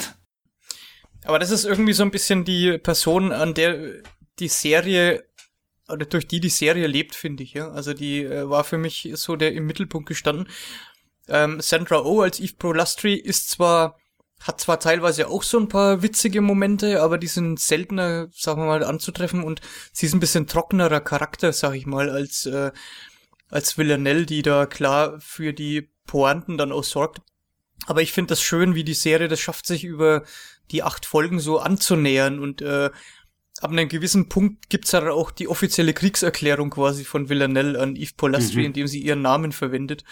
Aber 1.27 1.39
das 1.39 1.51
ist 1.51 1.65
irgendwie 1.65 1.91
so 1.91 2.03
ein 2.03 2.11
bisschen 2.11 2.45
die 2.45 2.77
Person, 2.77 3.33
an 3.33 3.53
der 3.53 4.01
die 4.39 4.47
Serie 4.47 5.25
oder 5.89 6.05
durch 6.05 6.25
die 6.25 6.39
die 6.39 6.47
Serie 6.47 6.87
lebt, 6.87 7.15
finde 7.15 7.43
ich, 7.43 7.53
ja. 7.53 7.69
Also 7.69 7.93
die 7.93 8.23
äh, 8.23 8.49
war 8.49 8.63
für 8.63 8.77
mich 8.77 9.11
so 9.15 9.35
der 9.35 9.51
im 9.51 9.65
Mittelpunkt 9.65 10.07
gestanden. 10.07 10.47
Ähm, 11.27 11.59
Sandra 11.59 12.05
Oh 12.05 12.21
als 12.21 12.39
Eve 12.39 12.53
Prolastri 12.57 13.15
ist 13.15 13.49
zwar, 13.49 13.99
hat 14.41 14.61
zwar 14.61 14.79
teilweise 14.79 15.27
auch 15.27 15.43
so 15.43 15.59
ein 15.59 15.67
paar 15.67 16.01
witzige 16.01 16.39
Momente, 16.39 17.01
aber 17.01 17.17
die 17.17 17.27
sind 17.27 17.59
seltener, 17.59 18.29
sagen 18.31 18.61
wir 18.61 18.67
mal, 18.67 18.85
anzutreffen 18.85 19.43
und 19.43 19.59
sie 19.91 20.05
ist 20.05 20.13
ein 20.13 20.21
bisschen 20.21 20.47
trockenerer 20.47 21.01
Charakter, 21.01 21.51
sag 21.51 21.75
ich 21.75 21.85
mal, 21.85 22.09
als, 22.09 22.45
äh, 22.45 22.71
als 23.49 23.77
Villanelle, 23.77 24.25
die 24.25 24.43
da 24.43 24.65
klar 24.65 25.19
für 25.19 25.51
die 25.51 25.89
Pointen 26.05 26.57
dann 26.57 26.71
auch 26.71 26.85
sorgt. 26.85 27.19
Aber 27.85 28.01
ich 28.01 28.13
finde 28.13 28.29
das 28.29 28.41
schön, 28.41 28.75
wie 28.75 28.85
die 28.85 28.93
Serie 28.93 29.27
das 29.27 29.41
schafft, 29.41 29.65
sich 29.65 29.83
über 29.83 30.23
die 30.71 30.83
acht 30.83 31.05
Folgen 31.05 31.39
so 31.39 31.59
anzunähern 31.59 32.39
und 32.39 32.61
äh, 32.61 32.89
ab 33.61 33.71
einem 33.71 33.89
gewissen 33.89 34.29
Punkt 34.29 34.69
gibt's 34.69 34.93
halt 34.93 35.07
auch 35.07 35.31
die 35.31 35.47
offizielle 35.47 35.93
Kriegserklärung 35.93 36.69
quasi 36.69 37.03
von 37.03 37.29
Villanelle 37.29 37.79
an 37.79 37.95
Yves 37.95 38.13
Polastri, 38.13 38.59
mhm. 38.59 38.65
indem 38.65 38.87
sie 38.87 39.01
ihren 39.01 39.21
Namen 39.21 39.51
verwendet 39.51 40.03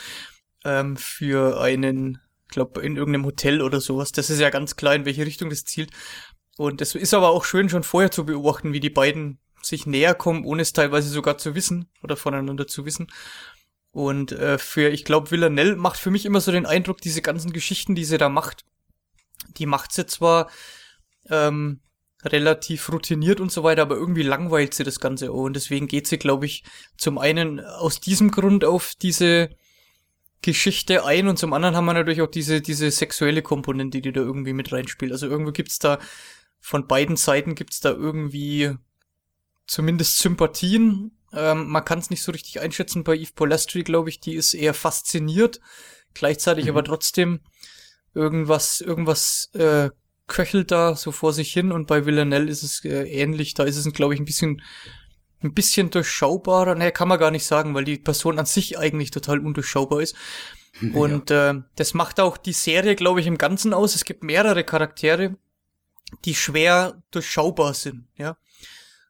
ähm, 0.64 0.98
für 0.98 1.62
einen, 1.62 2.20
glaube 2.48 2.82
in 2.82 2.98
irgendeinem 2.98 3.26
Hotel 3.26 3.62
oder 3.62 3.82
sowas. 3.82 4.12
Das 4.12 4.30
ist 4.30 4.40
ja 4.40 4.50
ganz 4.50 4.76
klar, 4.76 4.96
in 4.96 5.06
welche 5.06 5.26
Richtung 5.26 5.50
das 5.50 5.66
zielt. 5.66 5.92
Und 6.58 6.82
es 6.82 6.96
ist 6.96 7.14
aber 7.14 7.30
auch 7.30 7.44
schön, 7.44 7.70
schon 7.70 7.84
vorher 7.84 8.12
zu 8.12 8.26
beobachten, 8.26 8.74
wie 8.74 8.80
die 8.80 8.90
beiden 8.90 9.40
sich 9.62 9.86
näher 9.86 10.16
kommen, 10.16 10.46
ohne 10.46 10.62
es 10.62 10.74
teilweise 10.74 11.10
sogar 11.10 11.38
zu 11.38 11.56
wissen 11.56 11.90
oder 12.02 12.16
voneinander 12.16 12.68
zu 12.68 12.86
wissen. 12.86 13.08
Und 13.92 14.32
äh, 14.34 14.58
für, 14.58 14.90
ich 14.90 15.06
glaube, 15.06 15.32
Villanelle 15.32 15.76
macht 15.76 16.00
für 16.00 16.12
mich 16.12 16.26
immer 16.26 16.42
so 16.42 16.52
den 16.52 16.66
Eindruck, 16.66 17.00
diese 17.00 17.22
ganzen 17.22 17.54
Geschichten, 17.54 17.96
die 17.96 18.06
sie 18.06 18.18
da 18.18 18.30
macht, 18.30 18.66
die 19.58 19.66
macht 19.66 19.92
sie 19.92 20.06
zwar 20.06 20.50
ähm, 21.30 21.82
relativ 22.24 22.92
routiniert 22.92 23.40
und 23.40 23.52
so 23.52 23.64
weiter, 23.64 23.84
aber 23.84 23.96
irgendwie 23.96 24.24
langweilt 24.24 24.74
sie 24.74 24.84
das 24.84 25.00
Ganze 25.00 25.32
auch. 25.32 25.44
Und 25.44 25.56
deswegen 25.56 25.88
geht 25.88 26.08
sie, 26.08 26.18
glaube 26.18 26.46
ich, 26.46 26.64
zum 26.98 27.18
einen 27.18 27.60
aus 27.60 28.00
diesem 28.00 28.32
Grund 28.32 28.66
auf 28.66 28.94
diese 29.02 29.50
Geschichte 30.42 31.06
ein 31.06 31.28
und 31.28 31.38
zum 31.38 31.54
anderen 31.54 31.76
haben 31.76 31.86
wir 31.86 31.94
natürlich 31.94 32.22
auch 32.22 32.30
diese, 32.30 32.62
diese 32.62 32.92
sexuelle 32.92 33.42
Komponente, 33.42 34.02
die 34.02 34.12
da 34.12 34.22
irgendwie 34.22 34.54
mit 34.54 34.72
reinspielt. 34.72 35.12
Also 35.12 35.28
irgendwo 35.28 35.52
gibt's 35.52 35.80
da, 35.80 36.00
von 36.60 36.88
beiden 36.88 37.16
Seiten 37.16 37.56
gibt's 37.56 37.80
da 37.80 37.92
irgendwie 37.92 38.76
zumindest 39.68 40.20
Sympathien 40.20 41.16
ähm, 41.36 41.68
man 41.68 41.84
kann 41.84 42.00
es 42.00 42.10
nicht 42.10 42.24
so 42.24 42.32
richtig 42.32 42.62
einschätzen 42.62 43.04
bei 43.04 43.16
Eve 43.16 43.32
Polastri, 43.36 43.84
glaube 43.84 44.10
ich. 44.10 44.20
Die 44.20 44.36
ist 44.36 44.54
eher 44.54 44.74
fasziniert, 44.74 45.60
gleichzeitig 46.14 46.66
mhm. 46.66 46.72
aber 46.72 46.84
trotzdem 46.84 47.42
irgendwas, 48.16 48.82
irgendwas 48.82 49.50
äh, 49.54 49.90
köchelt 50.28 50.72
da 50.72 50.96
so 50.96 51.12
vor 51.12 51.34
sich 51.34 51.54
hin. 51.54 51.72
Und 51.72 51.88
bei 51.88 52.06
Villanelle 52.06 52.50
ist 52.50 52.64
es 52.64 52.84
äh, 52.84 53.04
ähnlich. 53.04 53.54
Da 53.54 53.64
ist 53.64 53.78
es, 53.78 53.92
glaube 53.94 54.14
ich, 54.14 54.20
ein 54.20 54.26
bisschen 54.26 54.62
ein 55.44 55.54
bisschen 55.54 55.90
durchschaubarer. 55.90 56.76
Naja, 56.76 56.92
kann 56.92 57.08
man 57.08 57.20
gar 57.20 57.32
nicht 57.32 57.46
sagen, 57.46 57.74
weil 57.76 57.86
die 57.86 57.98
Person 57.98 58.40
an 58.40 58.46
sich 58.46 58.78
eigentlich 58.78 59.12
total 59.12 59.40
undurchschaubar 59.40 60.02
ist. 60.02 60.16
Und 60.94 61.30
ja. 61.30 61.52
äh, 61.52 61.62
das 61.76 61.94
macht 61.94 62.20
auch 62.20 62.38
die 62.38 62.54
Serie, 62.54 62.96
glaube 62.96 63.22
ich, 63.22 63.28
im 63.28 63.38
Ganzen 63.38 63.74
aus. 63.74 63.96
Es 63.96 64.04
gibt 64.04 64.24
mehrere 64.24 64.64
Charaktere, 64.64 65.38
die 66.26 66.36
schwer 66.36 67.02
durchschaubar 67.12 67.74
sind, 67.74 68.08
ja. 68.18 68.38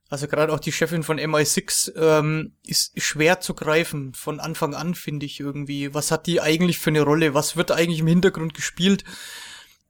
Also 0.10 0.28
gerade 0.28 0.54
auch 0.54 0.60
die 0.60 0.72
Chefin 0.72 1.02
von 1.04 1.20
MI6 1.20 1.96
ähm, 1.96 2.54
ist 2.66 3.02
schwer 3.02 3.40
zu 3.40 3.56
greifen 3.56 4.14
von 4.14 4.40
Anfang 4.40 4.76
an, 4.76 4.94
finde 4.94 5.26
ich 5.26 5.40
irgendwie. 5.40 5.94
Was 5.96 6.12
hat 6.12 6.28
die 6.28 6.42
eigentlich 6.42 6.78
für 6.78 6.92
eine 6.92 7.02
Rolle? 7.02 7.34
Was 7.34 7.56
wird 7.58 7.72
eigentlich 7.72 8.00
im 8.00 8.08
Hintergrund 8.08 8.54
gespielt? 8.54 9.04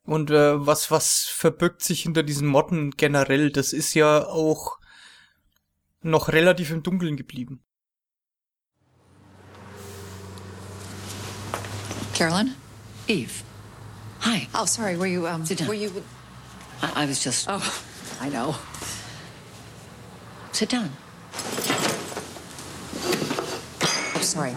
Und 0.04 0.32
äh, 0.32 0.66
was 0.66 0.90
was 0.90 1.24
verbirgt 1.26 1.82
sich 1.84 2.04
hinter 2.04 2.24
diesen 2.24 2.48
Motten 2.48 2.92
generell? 2.92 3.52
Das 3.52 3.74
ist 3.74 3.94
ja 3.94 4.26
auch 4.26 4.78
noch 6.02 6.30
relativ 6.30 6.72
im 6.72 6.84
Dunkeln 6.84 7.18
geblieben. 7.18 7.62
Carolyn? 12.14 12.56
Eve. 13.08 13.32
Hi. 14.22 14.48
Oh, 14.54 14.66
sorry. 14.66 14.98
Were 14.98 15.08
you 15.08 15.28
um 15.28 15.46
Sit 15.46 15.60
down. 15.60 15.68
were 15.68 15.76
you 15.76 15.90
I, 16.82 17.04
I 17.04 17.10
was 17.10 17.24
just 17.24 17.48
Oh. 17.50 17.62
I 18.22 18.30
know. 18.30 18.56
Sit 20.56 20.70
down. 20.70 20.90
Oh, 23.84 24.20
sorry. 24.22 24.56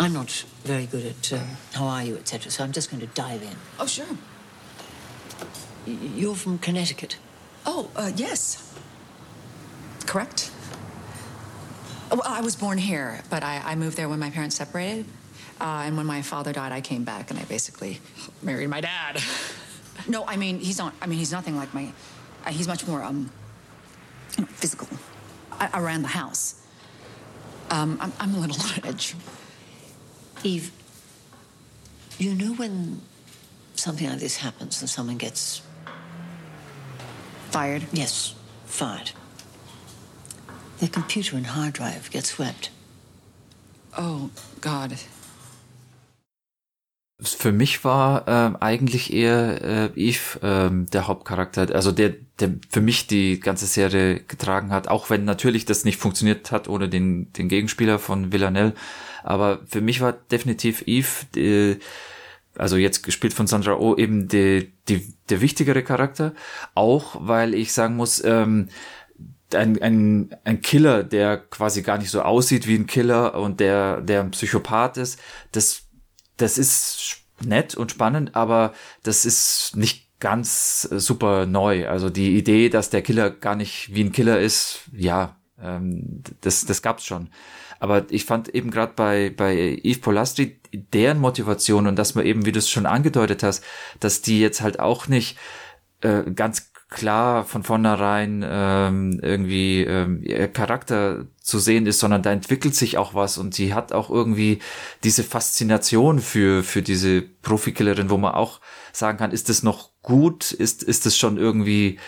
I'm 0.00 0.14
not 0.14 0.30
very 0.64 0.86
good 0.86 1.04
at 1.04 1.32
um, 1.34 1.46
how 1.74 1.84
are 1.84 2.02
you, 2.02 2.16
etc., 2.16 2.50
so 2.50 2.64
I'm 2.64 2.72
just 2.72 2.90
going 2.90 3.02
to 3.02 3.06
dive 3.08 3.42
in. 3.42 3.54
Oh, 3.78 3.84
sure. 3.84 4.06
Y- 5.86 5.98
you're 6.16 6.34
from 6.34 6.58
Connecticut. 6.58 7.18
Oh, 7.66 7.90
uh, 7.94 8.10
yes. 8.16 8.74
Correct. 10.06 10.50
Well, 12.10 12.22
I 12.24 12.40
was 12.40 12.56
born 12.56 12.78
here, 12.78 13.20
but 13.28 13.44
I, 13.44 13.60
I 13.62 13.74
moved 13.74 13.98
there 13.98 14.08
when 14.08 14.18
my 14.18 14.30
parents 14.30 14.56
separated. 14.56 15.04
Uh, 15.60 15.82
and 15.84 15.94
when 15.98 16.06
my 16.06 16.22
father 16.22 16.54
died, 16.54 16.72
I 16.72 16.80
came 16.80 17.04
back 17.04 17.30
and 17.30 17.38
I 17.38 17.44
basically 17.44 18.00
married 18.40 18.70
my 18.70 18.80
dad. 18.80 19.20
no, 20.06 20.24
I 20.26 20.36
mean 20.36 20.58
he's 20.58 20.78
not. 20.78 20.94
I 21.02 21.06
mean 21.06 21.18
he's 21.18 21.32
nothing 21.32 21.56
like 21.56 21.72
my. 21.74 21.92
Uh, 22.44 22.50
he's 22.50 22.68
much 22.68 22.86
more 22.86 23.02
um, 23.02 23.30
you 24.36 24.44
know, 24.44 24.48
physical. 24.50 24.88
I, 25.52 25.70
around 25.74 26.02
the 26.02 26.08
house. 26.08 26.54
Um, 27.70 27.98
I'm, 28.00 28.12
I'm 28.20 28.34
a 28.34 28.38
little 28.38 28.56
on 28.84 28.84
edge. 28.84 29.14
Eve, 30.44 30.70
you 32.18 32.34
know 32.34 32.54
when 32.54 33.02
something 33.74 34.08
like 34.08 34.20
this 34.20 34.36
happens 34.36 34.80
and 34.80 34.88
someone 34.88 35.18
gets 35.18 35.62
fired? 37.50 37.86
Yes, 37.92 38.34
fired. 38.66 39.10
Their 40.78 40.88
computer 40.88 41.36
and 41.36 41.46
hard 41.46 41.74
drive 41.74 42.10
get 42.10 42.24
swept. 42.24 42.70
Oh, 43.96 44.30
God. 44.60 44.96
Für 47.20 47.50
mich 47.50 47.84
war 47.84 48.28
äh, 48.28 48.56
eigentlich 48.60 49.12
eher 49.12 49.60
äh, 49.62 49.90
Eve 49.96 50.40
äh, 50.40 50.70
der 50.92 51.08
Hauptcharakter, 51.08 51.74
also 51.74 51.90
der, 51.90 52.14
der 52.38 52.52
für 52.70 52.80
mich 52.80 53.08
die 53.08 53.40
ganze 53.40 53.66
Serie 53.66 54.20
getragen 54.20 54.70
hat, 54.70 54.86
auch 54.86 55.10
wenn 55.10 55.24
natürlich 55.24 55.64
das 55.64 55.84
nicht 55.84 55.98
funktioniert 55.98 56.52
hat 56.52 56.68
ohne 56.68 56.88
den, 56.88 57.32
den 57.32 57.48
Gegenspieler 57.48 57.98
von 57.98 58.32
Villanelle. 58.32 58.72
Aber 59.24 59.60
für 59.66 59.80
mich 59.80 60.00
war 60.00 60.12
definitiv 60.12 60.84
Eve, 60.86 61.08
die, 61.34 61.78
also 62.56 62.76
jetzt 62.76 63.02
gespielt 63.02 63.34
von 63.34 63.48
Sandra 63.48 63.74
Oh, 63.74 63.96
eben 63.96 64.28
die, 64.28 64.72
die, 64.88 65.12
der 65.28 65.40
wichtigere 65.40 65.82
Charakter. 65.82 66.34
Auch 66.74 67.16
weil 67.18 67.52
ich 67.52 67.72
sagen 67.72 67.96
muss, 67.96 68.22
ähm, 68.24 68.68
ein, 69.54 69.82
ein, 69.82 70.36
ein 70.44 70.60
Killer, 70.60 71.02
der 71.02 71.38
quasi 71.38 71.82
gar 71.82 71.98
nicht 71.98 72.10
so 72.10 72.22
aussieht 72.22 72.68
wie 72.68 72.76
ein 72.76 72.86
Killer 72.86 73.34
und 73.34 73.58
der, 73.58 74.02
der 74.02 74.20
ein 74.20 74.30
Psychopath 74.30 74.98
ist, 74.98 75.18
das 75.50 75.87
das 76.38 76.58
ist 76.58 77.18
nett 77.40 77.74
und 77.74 77.90
spannend, 77.90 78.34
aber 78.34 78.72
das 79.02 79.24
ist 79.24 79.76
nicht 79.76 80.08
ganz 80.20 80.88
äh, 80.90 80.98
super 80.98 81.46
neu. 81.46 81.88
Also 81.88 82.10
die 82.10 82.36
Idee, 82.36 82.68
dass 82.68 82.90
der 82.90 83.02
Killer 83.02 83.30
gar 83.30 83.54
nicht 83.54 83.94
wie 83.94 84.04
ein 84.04 84.12
Killer 84.12 84.40
ist, 84.40 84.80
ja, 84.92 85.36
ähm, 85.62 86.22
das, 86.40 86.64
das 86.64 86.82
gab's 86.82 87.04
schon. 87.04 87.30
Aber 87.80 88.06
ich 88.10 88.24
fand 88.24 88.48
eben 88.48 88.70
gerade 88.70 88.92
bei, 88.96 89.30
bei 89.30 89.80
Yves 89.84 90.00
Polastri 90.00 90.60
deren 90.72 91.20
Motivation 91.20 91.86
und 91.86 91.96
dass 91.96 92.14
man 92.14 92.26
eben, 92.26 92.44
wie 92.44 92.52
du 92.52 92.58
es 92.58 92.68
schon 92.68 92.86
angedeutet 92.86 93.42
hast, 93.42 93.62
dass 94.00 94.20
die 94.20 94.40
jetzt 94.40 94.60
halt 94.60 94.80
auch 94.80 95.06
nicht 95.06 95.38
äh, 96.00 96.30
ganz 96.32 96.67
klar 96.88 97.44
von 97.44 97.62
vornherein 97.62 98.44
ähm, 98.48 99.20
irgendwie 99.22 99.82
ähm, 99.82 100.22
ihr 100.22 100.48
Charakter 100.48 101.26
zu 101.40 101.58
sehen 101.58 101.86
ist, 101.86 101.98
sondern 101.98 102.22
da 102.22 102.32
entwickelt 102.32 102.74
sich 102.74 102.96
auch 102.96 103.14
was 103.14 103.36
und 103.36 103.54
sie 103.54 103.74
hat 103.74 103.92
auch 103.92 104.08
irgendwie 104.08 104.60
diese 105.04 105.22
Faszination 105.22 106.18
für 106.18 106.62
für 106.62 106.80
diese 106.82 107.20
Profikillerin, 107.20 108.08
wo 108.08 108.16
man 108.16 108.34
auch 108.34 108.60
sagen 108.92 109.18
kann, 109.18 109.32
ist 109.32 109.50
das 109.50 109.62
noch 109.62 109.90
gut, 110.02 110.52
ist 110.52 110.82
ist 110.82 111.04
das 111.04 111.16
schon 111.16 111.36
irgendwie 111.36 111.98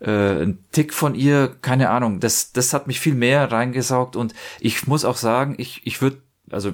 äh, 0.00 0.42
ein 0.42 0.64
Tick 0.72 0.92
von 0.92 1.14
ihr, 1.14 1.56
keine 1.62 1.90
Ahnung. 1.90 2.18
Das 2.18 2.52
das 2.52 2.74
hat 2.74 2.88
mich 2.88 2.98
viel 2.98 3.14
mehr 3.14 3.52
reingesaugt 3.52 4.16
und 4.16 4.34
ich 4.58 4.88
muss 4.88 5.04
auch 5.04 5.16
sagen, 5.16 5.54
ich 5.58 5.82
ich 5.86 6.02
würde 6.02 6.20
also 6.50 6.72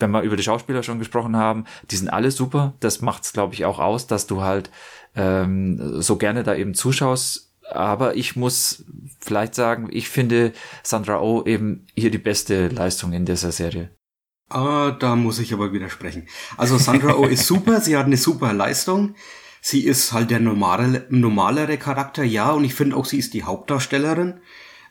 wenn 0.00 0.10
wir 0.10 0.22
über 0.22 0.36
die 0.36 0.44
Schauspieler 0.44 0.82
schon 0.82 0.98
gesprochen 0.98 1.36
haben, 1.36 1.64
die 1.90 1.96
sind 1.96 2.08
alle 2.08 2.30
super. 2.30 2.74
Das 2.80 3.02
macht's 3.02 3.32
glaube 3.32 3.54
ich 3.54 3.64
auch 3.64 3.78
aus, 3.78 4.08
dass 4.08 4.26
du 4.26 4.42
halt 4.42 4.70
ähm, 5.18 6.00
so 6.00 6.16
gerne 6.16 6.42
da 6.42 6.54
eben 6.54 6.74
zuschaust. 6.74 7.52
Aber 7.70 8.16
ich 8.16 8.34
muss 8.34 8.84
vielleicht 9.20 9.54
sagen, 9.54 9.88
ich 9.90 10.08
finde 10.08 10.52
Sandra 10.82 11.20
Oh 11.20 11.44
eben 11.44 11.86
hier 11.94 12.10
die 12.10 12.18
beste 12.18 12.68
Leistung 12.68 13.12
in 13.12 13.26
dieser 13.26 13.52
Serie. 13.52 13.90
Ah, 14.48 14.92
da 14.92 15.16
muss 15.16 15.38
ich 15.38 15.52
aber 15.52 15.72
widersprechen. 15.72 16.26
Also 16.56 16.78
Sandra 16.78 17.16
Oh 17.16 17.26
ist 17.26 17.46
super, 17.46 17.80
sie 17.82 17.96
hat 17.96 18.06
eine 18.06 18.16
super 18.16 18.54
Leistung. 18.54 19.14
Sie 19.60 19.84
ist 19.84 20.12
halt 20.12 20.30
der 20.30 20.40
normale, 20.40 21.06
normalere 21.10 21.76
Charakter, 21.76 22.24
ja, 22.24 22.52
und 22.52 22.64
ich 22.64 22.74
finde 22.74 22.96
auch, 22.96 23.04
sie 23.04 23.18
ist 23.18 23.34
die 23.34 23.42
Hauptdarstellerin, 23.42 24.40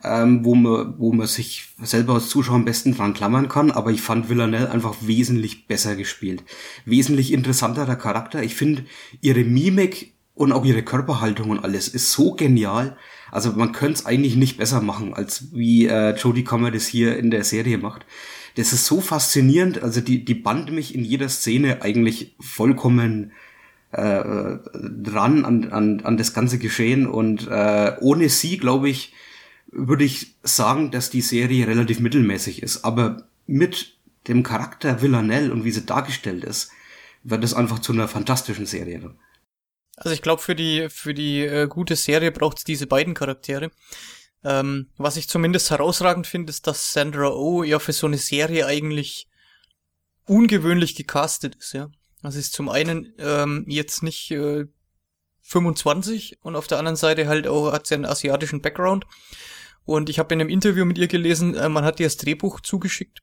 ähm, 0.04 0.44
wo 0.44 0.54
man, 0.56 0.96
wo 1.00 1.14
man 1.14 1.26
sich 1.26 1.70
selber 1.82 2.16
als 2.16 2.30
Zuschauer 2.30 2.56
am 2.56 2.66
besten 2.66 2.96
dran 2.96 3.14
klammern 3.14 3.48
kann, 3.48 3.72
aber 3.72 3.92
ich 3.92 4.02
fand 4.02 4.30
Villanelle 4.30 4.70
einfach 4.70 4.96
wesentlich 5.02 5.68
besser 5.68 5.96
gespielt. 5.96 6.44
Wesentlich 6.86 7.32
interessanterer 7.32 7.96
Charakter. 7.96 8.44
Ich 8.44 8.56
finde, 8.56 8.86
ihre 9.22 9.44
Mimik 9.44 10.14
und 10.38 10.52
auch 10.52 10.66
ihre 10.66 10.84
Körperhaltung 10.84 11.50
und 11.50 11.64
alles 11.64 11.88
ist 11.88 12.12
so 12.12 12.34
genial. 12.34 12.96
Also 13.32 13.54
man 13.54 13.72
könnte 13.72 14.00
es 14.00 14.06
eigentlich 14.06 14.36
nicht 14.36 14.58
besser 14.58 14.82
machen, 14.82 15.14
als 15.14 15.52
wie 15.52 15.88
äh, 15.88 16.16
Jodie 16.16 16.44
Comer 16.44 16.72
das 16.72 16.86
hier 16.86 17.18
in 17.18 17.32
der 17.32 17.44
Serie 17.44 17.80
macht. 17.80 18.06
Das 18.56 18.72
ist 18.72 18.86
so 18.86 19.02
faszinierend. 19.02 19.82
Also 19.84 20.00
die, 20.00 20.24
die 20.24 20.36
band 20.36 20.72
mich 20.72 20.94
in 20.94 21.04
jeder 21.04 21.28
Szene 21.28 21.82
eigentlich 21.82 22.36
vollkommen 22.40 23.32
äh, 23.92 24.58
dran 24.72 25.44
an, 25.44 25.72
an, 25.72 26.02
an 26.02 26.18
das 26.18 26.34
ganze 26.34 26.60
Geschehen. 26.60 27.08
Und 27.08 27.48
äh, 27.48 27.94
ohne 28.00 28.30
sie, 28.30 28.58
glaube 28.58 28.90
ich, 28.90 29.14
würde 29.72 30.04
ich 30.04 30.36
sagen, 30.44 30.92
dass 30.92 31.10
die 31.10 31.22
Serie 31.22 31.68
relativ 31.68 32.00
mittelmäßig 32.00 32.62
ist. 32.62 32.86
Aber 32.86 33.28
mit 33.48 33.98
dem 34.28 34.44
Charakter 34.44 35.02
Villanelle 35.02 35.52
und 35.52 35.64
wie 35.64 35.72
sie 35.72 35.86
dargestellt 35.86 36.44
ist, 36.44 36.72
wird 37.24 37.44
es 37.44 37.56
einfach 37.56 37.80
zu 37.80 37.92
einer 37.92 38.08
fantastischen 38.08 38.68
Serie. 38.68 39.12
Also 39.98 40.12
ich 40.12 40.22
glaube, 40.22 40.42
für 40.42 40.56
die, 40.56 40.90
für 40.90 41.14
die 41.14 41.42
äh, 41.42 41.68
gute 41.68 41.96
Serie 41.96 42.32
braucht 42.32 42.60
es 42.60 42.64
diese 42.64 42.88
beiden 42.88 43.16
Charaktere. 43.16 43.72
Ähm, 44.44 44.92
was 44.98 45.18
ich 45.18 45.28
zumindest 45.28 45.72
herausragend 45.72 46.28
finde, 46.28 46.52
ist, 46.52 46.68
dass 46.68 46.94
Sandra 46.94 47.32
Oh 47.32 47.64
ja 47.64 47.80
für 47.80 47.94
so 47.94 48.06
eine 48.06 48.20
Serie 48.20 48.68
eigentlich 48.68 49.28
ungewöhnlich 50.26 50.96
gecastet 50.96 51.56
ist, 51.56 51.74
ja. 51.74 51.90
Also 52.22 52.40
ist 52.40 52.54
zum 52.54 52.70
einen 52.70 53.14
ähm, 53.18 53.66
jetzt 53.68 54.04
nicht 54.04 54.32
äh, 54.32 54.66
25 55.42 56.40
und 56.42 56.56
auf 56.56 56.68
der 56.68 56.78
anderen 56.78 56.96
Seite 56.96 57.28
halt 57.28 57.48
auch 57.48 57.72
hat 57.72 57.88
sie 57.88 57.96
einen 57.96 58.06
asiatischen 58.06 58.62
Background. 58.62 59.06
Und 59.86 60.10
ich 60.10 60.20
habe 60.20 60.34
in 60.34 60.42
einem 60.42 60.50
Interview 60.50 60.86
mit 60.86 60.98
ihr 60.98 61.08
gelesen, 61.08 61.56
äh, 61.56 61.70
man 61.70 61.86
hat 61.86 62.00
ihr 62.00 62.06
das 62.06 62.18
Drehbuch 62.18 62.60
zugeschickt 62.62 63.20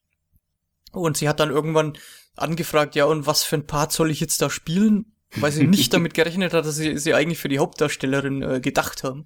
und 0.91 1.15
sie 1.17 1.29
hat 1.29 1.39
dann 1.39 1.51
irgendwann 1.51 1.97
angefragt, 2.35 2.95
ja, 2.95 3.05
und 3.05 3.25
was 3.25 3.43
für 3.43 3.55
ein 3.55 3.67
Part 3.67 3.91
soll 3.91 4.11
ich 4.11 4.19
jetzt 4.19 4.41
da 4.41 4.49
spielen? 4.49 5.14
Weil 5.35 5.51
sie 5.51 5.67
nicht 5.67 5.93
damit 5.93 6.13
gerechnet 6.13 6.53
hat, 6.53 6.65
dass 6.65 6.75
sie 6.75 6.97
sie 6.97 7.13
eigentlich 7.13 7.39
für 7.39 7.49
die 7.49 7.59
Hauptdarstellerin 7.59 8.41
äh, 8.41 8.59
gedacht 8.59 9.03
haben. 9.03 9.25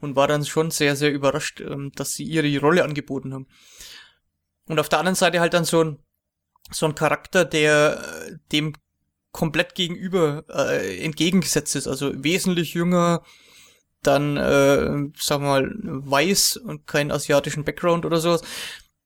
Und 0.00 0.16
war 0.16 0.26
dann 0.26 0.46
schon 0.46 0.70
sehr, 0.70 0.96
sehr 0.96 1.12
überrascht, 1.12 1.60
ähm, 1.60 1.92
dass 1.94 2.14
sie 2.14 2.24
ihre 2.24 2.58
Rolle 2.58 2.84
angeboten 2.84 3.34
haben. 3.34 3.46
Und 4.66 4.78
auf 4.78 4.88
der 4.88 5.00
anderen 5.00 5.16
Seite 5.16 5.40
halt 5.40 5.52
dann 5.52 5.66
so 5.66 5.84
ein, 5.84 5.98
so 6.70 6.86
ein 6.86 6.94
Charakter, 6.94 7.44
der 7.44 8.02
äh, 8.28 8.36
dem 8.50 8.72
komplett 9.32 9.74
gegenüber 9.74 10.44
äh, 10.48 11.04
entgegengesetzt 11.04 11.76
ist, 11.76 11.86
also 11.86 12.12
wesentlich 12.24 12.74
jünger, 12.74 13.22
dann, 14.02 14.36
äh, 14.36 15.10
sag 15.18 15.40
mal, 15.40 15.70
weiß 15.82 16.56
und 16.56 16.86
keinen 16.86 17.10
asiatischen 17.10 17.64
Background 17.64 18.06
oder 18.06 18.18
sowas. 18.18 18.42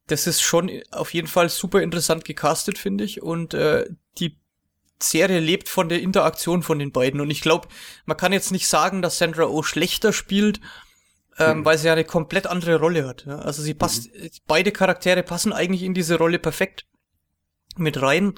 Das 0.06 0.26
ist 0.26 0.42
schon 0.42 0.70
auf 0.90 1.12
jeden 1.14 1.28
Fall 1.28 1.48
super 1.48 1.82
interessant 1.82 2.24
gecastet, 2.24 2.78
finde 2.78 3.04
ich. 3.04 3.22
Und 3.22 3.54
äh, 3.54 3.88
die 4.18 4.38
Serie 5.10 5.40
lebt 5.40 5.68
von 5.68 5.88
der 5.88 6.00
Interaktion 6.00 6.62
von 6.62 6.78
den 6.78 6.92
beiden. 6.92 7.20
Und 7.20 7.30
ich 7.30 7.40
glaube, 7.40 7.68
man 8.06 8.16
kann 8.16 8.32
jetzt 8.32 8.52
nicht 8.52 8.68
sagen, 8.68 9.02
dass 9.02 9.18
Sandra 9.18 9.44
Oh 9.44 9.62
schlechter 9.62 10.12
spielt, 10.12 10.60
ähm, 11.38 11.58
mhm. 11.58 11.64
weil 11.64 11.78
sie 11.78 11.86
ja 11.86 11.92
eine 11.92 12.04
komplett 12.04 12.46
andere 12.46 12.78
Rolle 12.78 13.06
hat. 13.06 13.24
Ja? 13.26 13.38
Also 13.38 13.62
sie 13.62 13.74
passt, 13.74 14.14
mhm. 14.14 14.30
beide 14.46 14.72
Charaktere 14.72 15.22
passen 15.22 15.52
eigentlich 15.52 15.82
in 15.82 15.94
diese 15.94 16.16
Rolle 16.16 16.38
perfekt 16.38 16.86
mit 17.76 18.00
rein. 18.00 18.34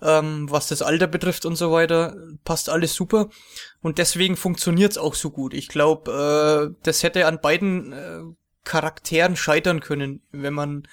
Ähm, 0.00 0.48
was 0.48 0.68
das 0.68 0.80
Alter 0.80 1.08
betrifft 1.08 1.44
und 1.44 1.56
so 1.56 1.72
weiter, 1.72 2.16
passt 2.44 2.68
alles 2.68 2.94
super. 2.94 3.30
Und 3.80 3.98
deswegen 3.98 4.36
funktioniert's 4.36 4.96
auch 4.96 5.14
so 5.14 5.30
gut. 5.30 5.54
Ich 5.54 5.66
glaube, 5.66 6.72
äh, 6.72 6.84
das 6.84 7.02
hätte 7.02 7.26
an 7.26 7.40
beiden 7.40 7.92
äh, 7.92 8.20
Charakteren 8.64 9.34
scheitern 9.34 9.80
können, 9.80 10.22
wenn 10.30 10.54
man 10.54 10.86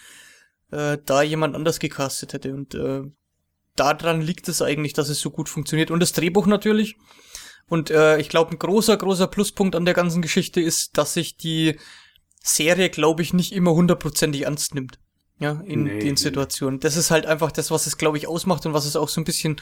äh, 0.72 0.98
da 1.06 1.22
jemand 1.22 1.56
anders 1.56 1.80
gecastet 1.80 2.34
hätte. 2.34 2.54
Und 2.54 2.74
äh, 2.74 3.04
daran 3.76 4.22
liegt 4.22 4.48
es 4.48 4.62
eigentlich, 4.62 4.94
dass 4.94 5.10
es 5.10 5.20
so 5.20 5.30
gut 5.30 5.50
funktioniert. 5.50 5.92
Und 5.92 6.00
das 6.00 6.14
Drehbuch 6.14 6.46
natürlich. 6.46 6.96
Und 7.68 7.90
äh, 7.90 8.20
ich 8.20 8.30
glaube, 8.30 8.52
ein 8.52 8.60
großer, 8.60 8.96
großer 8.98 9.28
Pluspunkt 9.28 9.76
an 9.76 9.86
der 9.86 9.94
ganzen 9.94 10.22
Geschichte 10.22 10.62
ist, 10.62 10.98
dass 10.98 11.14
sich 11.14 11.38
die 11.38 11.80
Serie, 12.42 12.90
glaube 12.90 13.24
ich, 13.24 13.34
nicht 13.34 13.52
immer 13.54 13.74
hundertprozentig 13.74 14.44
ernst 14.44 14.76
nimmt. 14.76 15.00
Ja, 15.40 15.62
in 15.66 15.84
nee, 15.84 16.00
den 16.00 16.16
Situationen. 16.16 16.80
Das 16.80 16.96
ist 16.96 17.12
halt 17.12 17.26
einfach 17.26 17.52
das, 17.52 17.70
was 17.70 17.88
es, 17.88 17.98
glaube 17.98 18.18
ich, 18.18 18.28
ausmacht 18.28 18.66
und 18.66 18.74
was 18.74 18.86
es 18.86 18.96
auch 18.96 19.10
so 19.10 19.20
ein 19.20 19.26
bisschen 19.26 19.58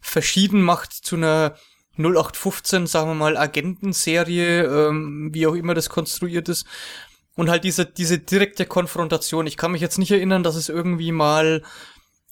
verschieden 0.00 0.62
macht 0.62 0.92
zu 0.92 1.16
einer 1.16 1.56
0815, 1.96 2.86
sagen 2.86 3.10
wir 3.10 3.14
mal, 3.14 3.36
Agentenserie, 3.36 4.62
ähm, 4.64 5.30
wie 5.32 5.46
auch 5.48 5.54
immer 5.54 5.74
das 5.74 5.88
konstruiert 5.88 6.48
ist. 6.48 6.66
Und 7.34 7.50
halt 7.50 7.64
diese, 7.64 7.86
diese 7.86 8.18
direkte 8.18 8.66
Konfrontation. 8.66 9.46
Ich 9.46 9.56
kann 9.56 9.72
mich 9.72 9.80
jetzt 9.80 9.98
nicht 9.98 10.10
erinnern, 10.10 10.42
dass 10.42 10.54
es 10.54 10.68
irgendwie 10.68 11.12
mal 11.12 11.62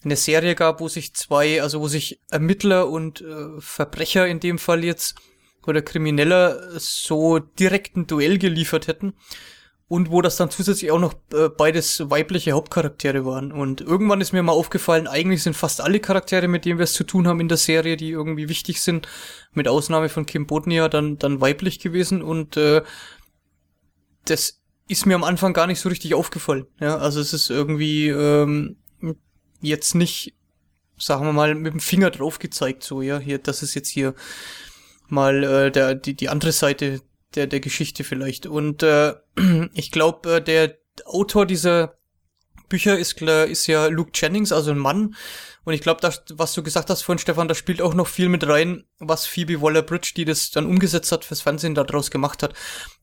eine 0.07 0.15
Serie 0.15 0.55
gab, 0.55 0.79
wo 0.79 0.87
sich 0.87 1.13
zwei, 1.13 1.61
also 1.61 1.81
wo 1.81 1.87
sich 1.87 2.19
Ermittler 2.29 2.89
und 2.89 3.21
äh, 3.21 3.59
Verbrecher 3.59 4.27
in 4.27 4.39
dem 4.39 4.57
Fall 4.57 4.83
jetzt 4.83 5.15
oder 5.65 5.81
Krimineller 5.81 6.79
so 6.79 7.39
direkt 7.39 7.97
ein 7.97 8.07
Duell 8.07 8.37
geliefert 8.37 8.87
hätten 8.87 9.13
und 9.89 10.11
wo 10.11 10.21
das 10.21 10.35
dann 10.35 10.49
zusätzlich 10.49 10.91
auch 10.91 10.99
noch 10.99 11.13
äh, 11.33 11.49
beides 11.49 12.09
weibliche 12.09 12.53
Hauptcharaktere 12.53 13.25
waren. 13.25 13.51
Und 13.51 13.81
irgendwann 13.81 14.21
ist 14.21 14.33
mir 14.33 14.43
mal 14.43 14.51
aufgefallen, 14.51 15.07
eigentlich 15.07 15.43
sind 15.43 15.55
fast 15.55 15.81
alle 15.81 15.99
Charaktere, 15.99 16.47
mit 16.47 16.65
denen 16.65 16.79
wir 16.79 16.83
es 16.83 16.93
zu 16.93 17.03
tun 17.03 17.27
haben 17.27 17.39
in 17.39 17.47
der 17.47 17.57
Serie, 17.57 17.97
die 17.97 18.11
irgendwie 18.11 18.49
wichtig 18.49 18.81
sind, 18.81 19.07
mit 19.53 19.67
Ausnahme 19.67 20.09
von 20.09 20.25
Kim 20.25 20.47
Bodnia, 20.47 20.89
dann, 20.89 21.17
dann 21.17 21.41
weiblich 21.41 21.79
gewesen 21.79 22.21
und 22.21 22.57
äh, 22.57 22.81
das 24.25 24.61
ist 24.89 25.05
mir 25.05 25.15
am 25.15 25.23
Anfang 25.23 25.53
gar 25.53 25.67
nicht 25.67 25.79
so 25.79 25.89
richtig 25.89 26.13
aufgefallen. 26.13 26.65
Ja, 26.79 26.97
also 26.97 27.19
es 27.19 27.33
ist 27.33 27.49
irgendwie 27.49 28.07
ähm, 28.07 28.77
jetzt 29.61 29.95
nicht, 29.95 30.35
sagen 30.97 31.25
wir 31.25 31.33
mal, 31.33 31.55
mit 31.55 31.73
dem 31.73 31.79
Finger 31.79 32.11
drauf 32.11 32.39
gezeigt, 32.39 32.83
so, 32.83 33.01
ja, 33.01 33.19
hier, 33.19 33.39
das 33.39 33.63
ist 33.63 33.73
jetzt 33.73 33.89
hier 33.89 34.15
mal 35.07 35.43
äh, 35.43 35.71
der, 35.71 35.95
die, 35.95 36.15
die 36.15 36.29
andere 36.29 36.51
Seite 36.51 37.01
der, 37.35 37.47
der 37.47 37.59
Geschichte 37.59 38.03
vielleicht. 38.03 38.45
Und 38.45 38.83
äh, 38.83 39.13
ich 39.73 39.91
glaube, 39.91 40.35
äh, 40.35 40.41
der 40.41 40.77
Autor 41.05 41.45
dieser 41.45 41.97
Bücher 42.69 42.97
ist, 42.97 43.21
ist 43.21 43.67
ja 43.67 43.87
Luke 43.87 44.11
Jennings, 44.13 44.51
also 44.51 44.71
ein 44.71 44.77
Mann. 44.77 45.15
Und 45.63 45.73
ich 45.73 45.81
glaube, 45.81 46.09
was 46.33 46.53
du 46.53 46.63
gesagt 46.63 46.89
hast 46.89 47.01
vorhin, 47.01 47.19
Stefan, 47.19 47.47
da 47.47 47.55
spielt 47.55 47.81
auch 47.81 47.93
noch 47.93 48.07
viel 48.07 48.29
mit 48.29 48.47
rein, 48.47 48.85
was 48.99 49.25
Phoebe 49.25 49.61
Waller-Bridge, 49.61 50.13
die 50.15 50.25
das 50.25 50.49
dann 50.49 50.65
umgesetzt 50.65 51.11
hat, 51.11 51.25
fürs 51.25 51.41
Fernsehen 51.41 51.75
daraus 51.75 52.09
gemacht 52.09 52.41
hat. 52.41 52.53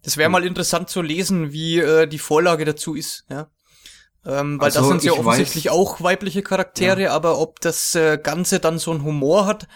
Das 0.02 0.16
wäre 0.16 0.28
mhm. 0.28 0.32
mal 0.32 0.46
interessant 0.46 0.88
zu 0.88 1.02
lesen, 1.02 1.52
wie 1.52 1.78
äh, 1.78 2.06
die 2.06 2.18
Vorlage 2.18 2.64
dazu 2.64 2.94
ist. 2.94 3.24
Ja. 3.28 3.50
Ähm, 4.26 4.58
weil 4.58 4.66
also, 4.66 4.80
das 4.80 4.88
sind 4.88 5.04
ja 5.04 5.12
offensichtlich 5.12 5.66
weiß, 5.66 5.72
auch 5.72 6.00
weibliche 6.00 6.42
Charaktere, 6.42 7.02
ja. 7.02 7.12
aber 7.12 7.38
ob 7.38 7.60
das 7.60 7.94
äh, 7.94 8.18
Ganze 8.18 8.58
dann 8.58 8.78
so 8.78 8.90
einen 8.90 9.04
Humor 9.04 9.46
hat, 9.46 9.68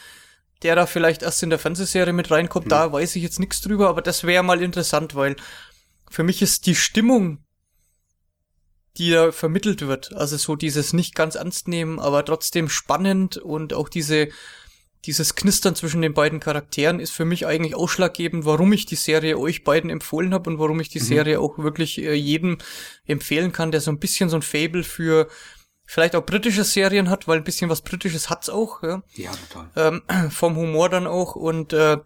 der 0.63 0.75
da 0.75 0.87
vielleicht 0.87 1.23
erst 1.23 1.43
in 1.43 1.51
der 1.51 1.59
Fernsehserie 1.59 2.13
mit 2.13 2.31
reinkommt, 2.31 2.67
hm. 2.67 2.71
da 2.71 2.93
weiß 2.93 3.17
ich 3.17 3.23
jetzt 3.23 3.41
nichts 3.41 3.61
drüber, 3.61 3.89
aber 3.89 4.03
das 4.03 4.25
wäre 4.25 4.43
mal 4.43 4.63
interessant, 4.63 5.15
weil 5.15 5.37
für 6.11 6.23
mich 6.23 6.41
ist 6.41 6.67
die 6.67 6.75
Stimmung, 6.75 7.45
die 8.97 9.11
da 9.11 9.33
vermittelt 9.33 9.87
wird, 9.87 10.13
also 10.15 10.37
so 10.37 10.57
dieses 10.57 10.93
nicht 10.93 11.15
ganz 11.15 11.35
ernst 11.35 11.69
nehmen, 11.69 12.01
aber 12.01 12.25
trotzdem 12.25 12.69
spannend 12.69 13.37
und 13.37 13.75
auch 13.75 13.89
diese 13.89 14.29
dieses 15.09 15.35
Knistern 15.35 15.75
zwischen 15.75 16.03
den 16.03 16.13
beiden 16.13 16.39
Charakteren 16.39 17.01
ist 17.01 17.13
für 17.13 17.25
mich 17.25 17.47
eigentlich 17.47 17.75
ausschlaggebend, 17.75 18.45
warum 18.45 18.75
ich 18.75 18.85
die 18.85 18.95
Serie 18.95 19.39
euch 19.39 19.65
beiden 19.65 19.89
empfohlen 19.89 20.35
habe 20.35 20.51
und 20.51 20.59
warum 20.59 20.81
ich 20.81 20.91
die 20.91 21.01
mhm. 21.01 21.05
Serie 21.05 21.41
auch 21.41 21.57
wirklich 21.57 21.97
äh, 21.97 22.13
jedem 22.13 22.59
empfehlen 23.07 23.51
kann, 23.51 23.71
der 23.71 23.81
so 23.81 23.91
ein 23.91 23.99
bisschen 23.99 24.29
so 24.29 24.37
ein 24.37 24.43
Fable 24.43 24.85
für 24.85 25.29
vielleicht 25.87 26.15
auch 26.15 26.27
britische 26.27 26.63
Serien 26.63 27.09
hat, 27.09 27.27
weil 27.27 27.39
ein 27.39 27.45
bisschen 27.45 27.71
was 27.71 27.81
Britisches 27.81 28.29
hat's 28.29 28.51
auch, 28.51 28.83
ja. 28.83 29.03
Ja, 29.15 29.31
total. 29.51 29.71
Ähm, 29.77 30.31
vom 30.31 30.57
Humor 30.57 30.91
dann 30.91 31.07
auch 31.07 31.37
und 31.37 31.73
äh, 31.73 31.97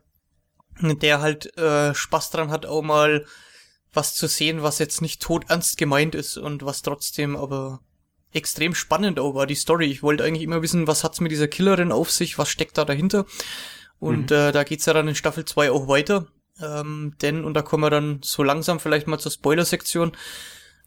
der 0.80 1.20
halt 1.20 1.58
äh, 1.58 1.92
Spaß 1.92 2.30
dran 2.30 2.52
hat, 2.52 2.66
auch 2.66 2.82
mal 2.82 3.26
was 3.92 4.14
zu 4.14 4.28
sehen, 4.28 4.62
was 4.62 4.78
jetzt 4.78 5.02
nicht 5.02 5.20
tot 5.20 5.46
ernst 5.48 5.76
gemeint 5.76 6.14
ist 6.14 6.38
und 6.38 6.64
was 6.64 6.82
trotzdem 6.82 7.34
aber 7.34 7.80
extrem 8.32 8.74
spannend 8.74 9.18
auch 9.18 9.34
war, 9.34 9.46
die 9.46 9.54
Story. 9.54 9.86
Ich 9.86 10.02
wollte 10.02 10.24
eigentlich 10.24 10.42
immer 10.42 10.62
wissen, 10.62 10.86
was 10.86 11.04
hat's 11.04 11.20
mit 11.20 11.32
dieser 11.32 11.48
Killerin 11.48 11.92
auf 11.92 12.10
sich, 12.10 12.38
was 12.38 12.48
steckt 12.48 12.78
da 12.78 12.84
dahinter. 12.84 13.26
Und 13.98 14.30
mhm. 14.30 14.36
äh, 14.36 14.52
da 14.52 14.64
geht's 14.64 14.86
ja 14.86 14.92
dann 14.92 15.08
in 15.08 15.14
Staffel 15.14 15.44
2 15.44 15.70
auch 15.70 15.88
weiter. 15.88 16.26
Ähm, 16.60 17.14
denn, 17.22 17.44
und 17.44 17.54
da 17.54 17.62
kommen 17.62 17.82
wir 17.82 17.90
dann 17.90 18.20
so 18.22 18.42
langsam 18.42 18.80
vielleicht 18.80 19.06
mal 19.06 19.18
zur 19.18 19.32
Spoiler-Sektion, 19.32 20.12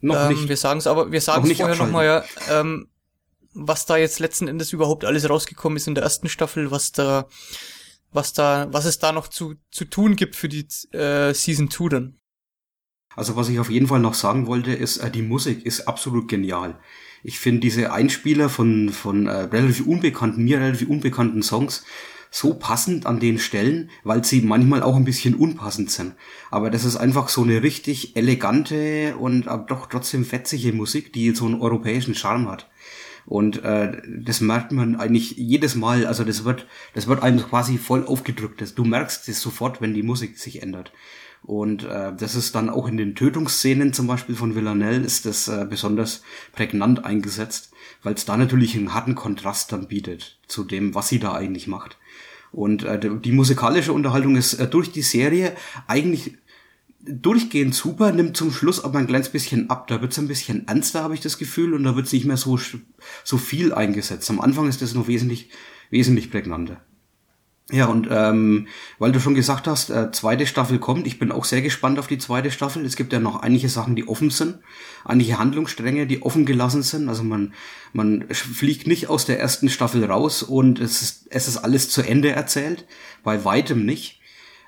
noch 0.00 0.16
ähm, 0.16 0.28
nicht. 0.28 0.48
Wir 0.48 0.56
sagen 0.56 0.78
es 0.78 0.86
aber, 0.86 1.10
wir 1.10 1.20
sagen 1.20 1.50
es 1.50 1.56
vorher 1.56 1.76
nochmal, 1.76 2.06
ja, 2.06 2.24
ähm, 2.50 2.88
was 3.54 3.86
da 3.86 3.96
jetzt 3.96 4.20
letzten 4.20 4.48
Endes 4.48 4.72
überhaupt 4.72 5.04
alles 5.04 5.28
rausgekommen 5.28 5.76
ist 5.76 5.88
in 5.88 5.94
der 5.94 6.04
ersten 6.04 6.28
Staffel, 6.28 6.70
was 6.70 6.92
da, 6.92 7.26
was 8.12 8.32
da, 8.32 8.68
was 8.70 8.84
es 8.84 8.98
da 8.98 9.12
noch 9.12 9.28
zu, 9.28 9.54
zu 9.70 9.86
tun 9.86 10.16
gibt 10.16 10.36
für 10.36 10.48
die 10.48 10.66
äh, 10.92 11.32
Season 11.32 11.70
2 11.70 11.88
dann. 11.88 12.18
Also 13.14 13.34
was 13.34 13.48
ich 13.48 13.58
auf 13.58 13.70
jeden 13.70 13.86
Fall 13.86 14.00
noch 14.00 14.14
sagen 14.14 14.46
wollte, 14.46 14.72
ist, 14.72 14.98
äh, 14.98 15.10
die 15.10 15.22
Musik 15.22 15.64
ist 15.64 15.88
absolut 15.88 16.28
genial. 16.28 16.78
Ich 17.28 17.40
finde 17.40 17.58
diese 17.58 17.92
Einspieler 17.92 18.48
von, 18.48 18.90
von 18.90 19.26
äh, 19.26 19.32
relativ 19.32 19.84
unbekannten, 19.84 20.44
mir 20.44 20.60
relativ 20.60 20.88
unbekannten 20.88 21.42
Songs, 21.42 21.84
so 22.30 22.54
passend 22.54 23.04
an 23.04 23.18
den 23.18 23.40
Stellen, 23.40 23.90
weil 24.04 24.24
sie 24.24 24.42
manchmal 24.42 24.84
auch 24.84 24.94
ein 24.94 25.04
bisschen 25.04 25.34
unpassend 25.34 25.90
sind. 25.90 26.14
Aber 26.52 26.70
das 26.70 26.84
ist 26.84 26.94
einfach 26.94 27.28
so 27.28 27.42
eine 27.42 27.64
richtig 27.64 28.14
elegante 28.14 29.16
und 29.16 29.48
aber 29.48 29.64
doch 29.64 29.86
trotzdem 29.86 30.24
fetzige 30.24 30.72
Musik, 30.72 31.12
die 31.12 31.34
so 31.34 31.46
einen 31.46 31.60
europäischen 31.60 32.14
Charme 32.14 32.48
hat. 32.48 32.70
Und 33.26 33.64
äh, 33.64 34.00
das 34.06 34.40
merkt 34.40 34.70
man 34.72 34.96
eigentlich 34.96 35.32
jedes 35.36 35.74
Mal. 35.74 36.06
Also 36.06 36.24
das 36.24 36.44
wird, 36.44 36.66
das 36.94 37.08
wird 37.08 37.22
einem 37.22 37.40
quasi 37.40 37.76
voll 37.76 38.06
aufgedrückt. 38.06 38.62
Du 38.76 38.84
merkst 38.84 39.28
es 39.28 39.40
sofort, 39.40 39.80
wenn 39.80 39.94
die 39.94 40.04
Musik 40.04 40.38
sich 40.38 40.62
ändert. 40.62 40.92
Und 41.42 41.84
äh, 41.84 42.12
das 42.16 42.34
ist 42.34 42.54
dann 42.54 42.70
auch 42.70 42.88
in 42.88 42.96
den 42.96 43.14
Tötungsszenen 43.14 43.92
zum 43.92 44.06
Beispiel 44.06 44.34
von 44.34 44.54
Villanelle 44.54 45.04
ist 45.04 45.26
das 45.26 45.48
äh, 45.48 45.66
besonders 45.68 46.22
prägnant 46.52 47.04
eingesetzt, 47.04 47.72
weil 48.02 48.14
es 48.14 48.24
da 48.24 48.36
natürlich 48.36 48.76
einen 48.76 48.94
harten 48.94 49.14
Kontrast 49.14 49.70
dann 49.70 49.86
bietet 49.86 50.38
zu 50.48 50.64
dem, 50.64 50.94
was 50.94 51.08
sie 51.08 51.20
da 51.20 51.34
eigentlich 51.34 51.68
macht. 51.68 51.98
Und 52.52 52.84
äh, 52.84 52.98
die 53.20 53.32
musikalische 53.32 53.92
Unterhaltung 53.92 54.34
ist 54.36 54.54
äh, 54.54 54.66
durch 54.66 54.90
die 54.90 55.02
Serie 55.02 55.54
eigentlich 55.86 56.36
durchgehend 57.06 57.74
super, 57.74 58.12
nimmt 58.12 58.36
zum 58.36 58.52
Schluss 58.52 58.82
aber 58.84 58.98
ein 58.98 59.06
kleines 59.06 59.28
bisschen 59.28 59.70
ab. 59.70 59.86
Da 59.88 60.00
wird's 60.00 60.18
ein 60.18 60.28
bisschen 60.28 60.66
ernster, 60.68 61.02
habe 61.02 61.14
ich 61.14 61.20
das 61.20 61.38
Gefühl, 61.38 61.74
und 61.74 61.84
da 61.84 61.96
wird's 61.96 62.12
nicht 62.12 62.26
mehr 62.26 62.36
so, 62.36 62.58
so 63.24 63.38
viel 63.38 63.72
eingesetzt. 63.72 64.30
Am 64.30 64.40
Anfang 64.40 64.68
ist 64.68 64.82
das 64.82 64.94
noch 64.94 65.08
wesentlich, 65.08 65.50
wesentlich 65.90 66.30
prägnanter. 66.30 66.80
Ja, 67.72 67.86
und 67.86 68.06
ähm, 68.12 68.68
weil 69.00 69.10
du 69.10 69.18
schon 69.18 69.34
gesagt 69.34 69.66
hast, 69.66 69.90
äh, 69.90 70.12
zweite 70.12 70.46
Staffel 70.46 70.78
kommt, 70.78 71.04
ich 71.04 71.18
bin 71.18 71.32
auch 71.32 71.44
sehr 71.44 71.62
gespannt 71.62 71.98
auf 71.98 72.06
die 72.06 72.18
zweite 72.18 72.52
Staffel. 72.52 72.84
Es 72.84 72.94
gibt 72.94 73.12
ja 73.12 73.18
noch 73.18 73.42
einige 73.42 73.68
Sachen, 73.68 73.96
die 73.96 74.06
offen 74.06 74.30
sind, 74.30 74.60
einige 75.04 75.40
Handlungsstränge, 75.40 76.06
die 76.06 76.22
offen 76.22 76.46
gelassen 76.46 76.84
sind. 76.84 77.08
Also 77.08 77.24
man, 77.24 77.54
man 77.92 78.24
fliegt 78.30 78.86
nicht 78.86 79.08
aus 79.08 79.26
der 79.26 79.40
ersten 79.40 79.68
Staffel 79.68 80.04
raus 80.04 80.44
und 80.44 80.78
es 80.78 81.02
ist, 81.02 81.26
es 81.30 81.48
ist 81.48 81.56
alles 81.56 81.88
zu 81.88 82.02
Ende 82.02 82.30
erzählt. 82.30 82.86
Bei 83.24 83.44
weitem 83.44 83.84
nicht. 83.84 84.20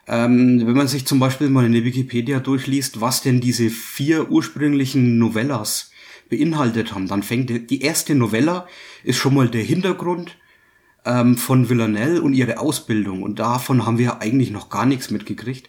Ähm, 0.09 0.67
wenn 0.67 0.77
man 0.77 0.89
sich 0.89 1.07
zum 1.07 1.21
Beispiel 1.21 1.51
mal 1.51 1.67
in 1.67 1.73
der 1.73 1.85
Wikipedia 1.85 2.41
durchliest, 2.41 3.01
was 3.03 3.21
denn 3.21 3.41
diese 3.41 3.69
vier 3.69 4.31
ursprünglichen 4.31 5.19
Novellas 5.19 5.91
beinhaltet 6.31 6.95
haben, 6.95 7.09
dann 7.09 7.23
fängt 7.23 7.71
die 7.71 7.83
erste 7.83 8.15
Novella 8.15 8.67
ist 9.05 9.19
schon 9.19 9.35
mal 9.35 9.49
der 9.49 9.63
Hintergrund 9.63 10.37
ähm, 11.05 11.37
von 11.37 11.69
Villanelle 11.69 12.23
und 12.23 12.33
ihre 12.33 12.59
Ausbildung. 12.59 13.23
Und 13.23 13.39
davon 13.39 13.85
haben 13.85 13.99
wir 13.99 14.23
eigentlich 14.23 14.51
noch 14.51 14.71
gar 14.71 14.87
nichts 14.87 15.11
mitgekriegt. 15.11 15.69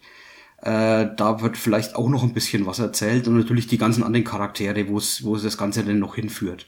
Äh, 0.61 1.07
da 1.15 1.41
wird 1.41 1.57
vielleicht 1.57 1.95
auch 1.95 2.09
noch 2.09 2.23
ein 2.23 2.33
bisschen 2.33 2.65
was 2.65 2.79
erzählt 2.79 3.27
und 3.27 3.37
natürlich 3.37 3.67
die 3.67 3.77
ganzen 3.77 4.03
anderen 4.03 4.25
Charaktere, 4.25 4.87
wo 4.87 4.97
es 4.97 5.23
wo 5.23 5.35
es 5.35 5.43
das 5.43 5.57
Ganze 5.57 5.83
denn 5.83 5.99
noch 5.99 6.15
hinführt. 6.15 6.65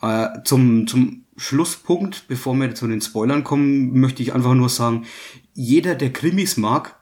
Äh, 0.00 0.28
zum, 0.44 0.86
zum 0.86 1.24
Schlusspunkt, 1.36 2.24
bevor 2.28 2.54
wir 2.54 2.74
zu 2.74 2.86
den 2.86 3.00
Spoilern 3.00 3.44
kommen, 3.44 3.98
möchte 3.98 4.22
ich 4.22 4.34
einfach 4.34 4.54
nur 4.54 4.68
sagen, 4.68 5.06
jeder, 5.54 5.94
der 5.94 6.12
Krimis 6.12 6.56
mag, 6.56 6.97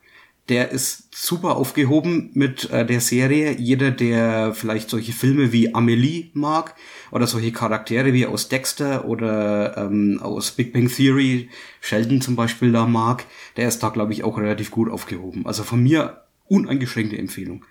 der 0.48 0.70
ist 0.70 1.14
super 1.14 1.56
aufgehoben 1.56 2.30
mit 2.34 2.70
äh, 2.70 2.86
der 2.86 3.00
Serie. 3.00 3.52
Jeder, 3.52 3.90
der 3.90 4.54
vielleicht 4.54 4.90
solche 4.90 5.12
Filme 5.12 5.52
wie 5.52 5.74
Amelie 5.74 6.30
mag 6.34 6.74
oder 7.10 7.26
solche 7.26 7.52
Charaktere 7.52 8.12
wie 8.12 8.26
aus 8.26 8.48
Dexter 8.48 9.06
oder 9.06 9.76
ähm, 9.76 10.20
aus 10.22 10.52
Big 10.52 10.72
Bang 10.72 10.88
Theory, 10.88 11.50
Sheldon 11.80 12.20
zum 12.20 12.36
Beispiel 12.36 12.70
da 12.70 12.86
mag, 12.86 13.24
der 13.56 13.68
ist 13.68 13.82
da, 13.82 13.88
glaube 13.88 14.12
ich, 14.12 14.22
auch 14.22 14.38
relativ 14.38 14.70
gut 14.70 14.90
aufgehoben. 14.90 15.46
Also 15.46 15.64
von 15.64 15.82
mir 15.82 16.24
uneingeschränkte 16.46 17.18
Empfehlung. 17.18 17.64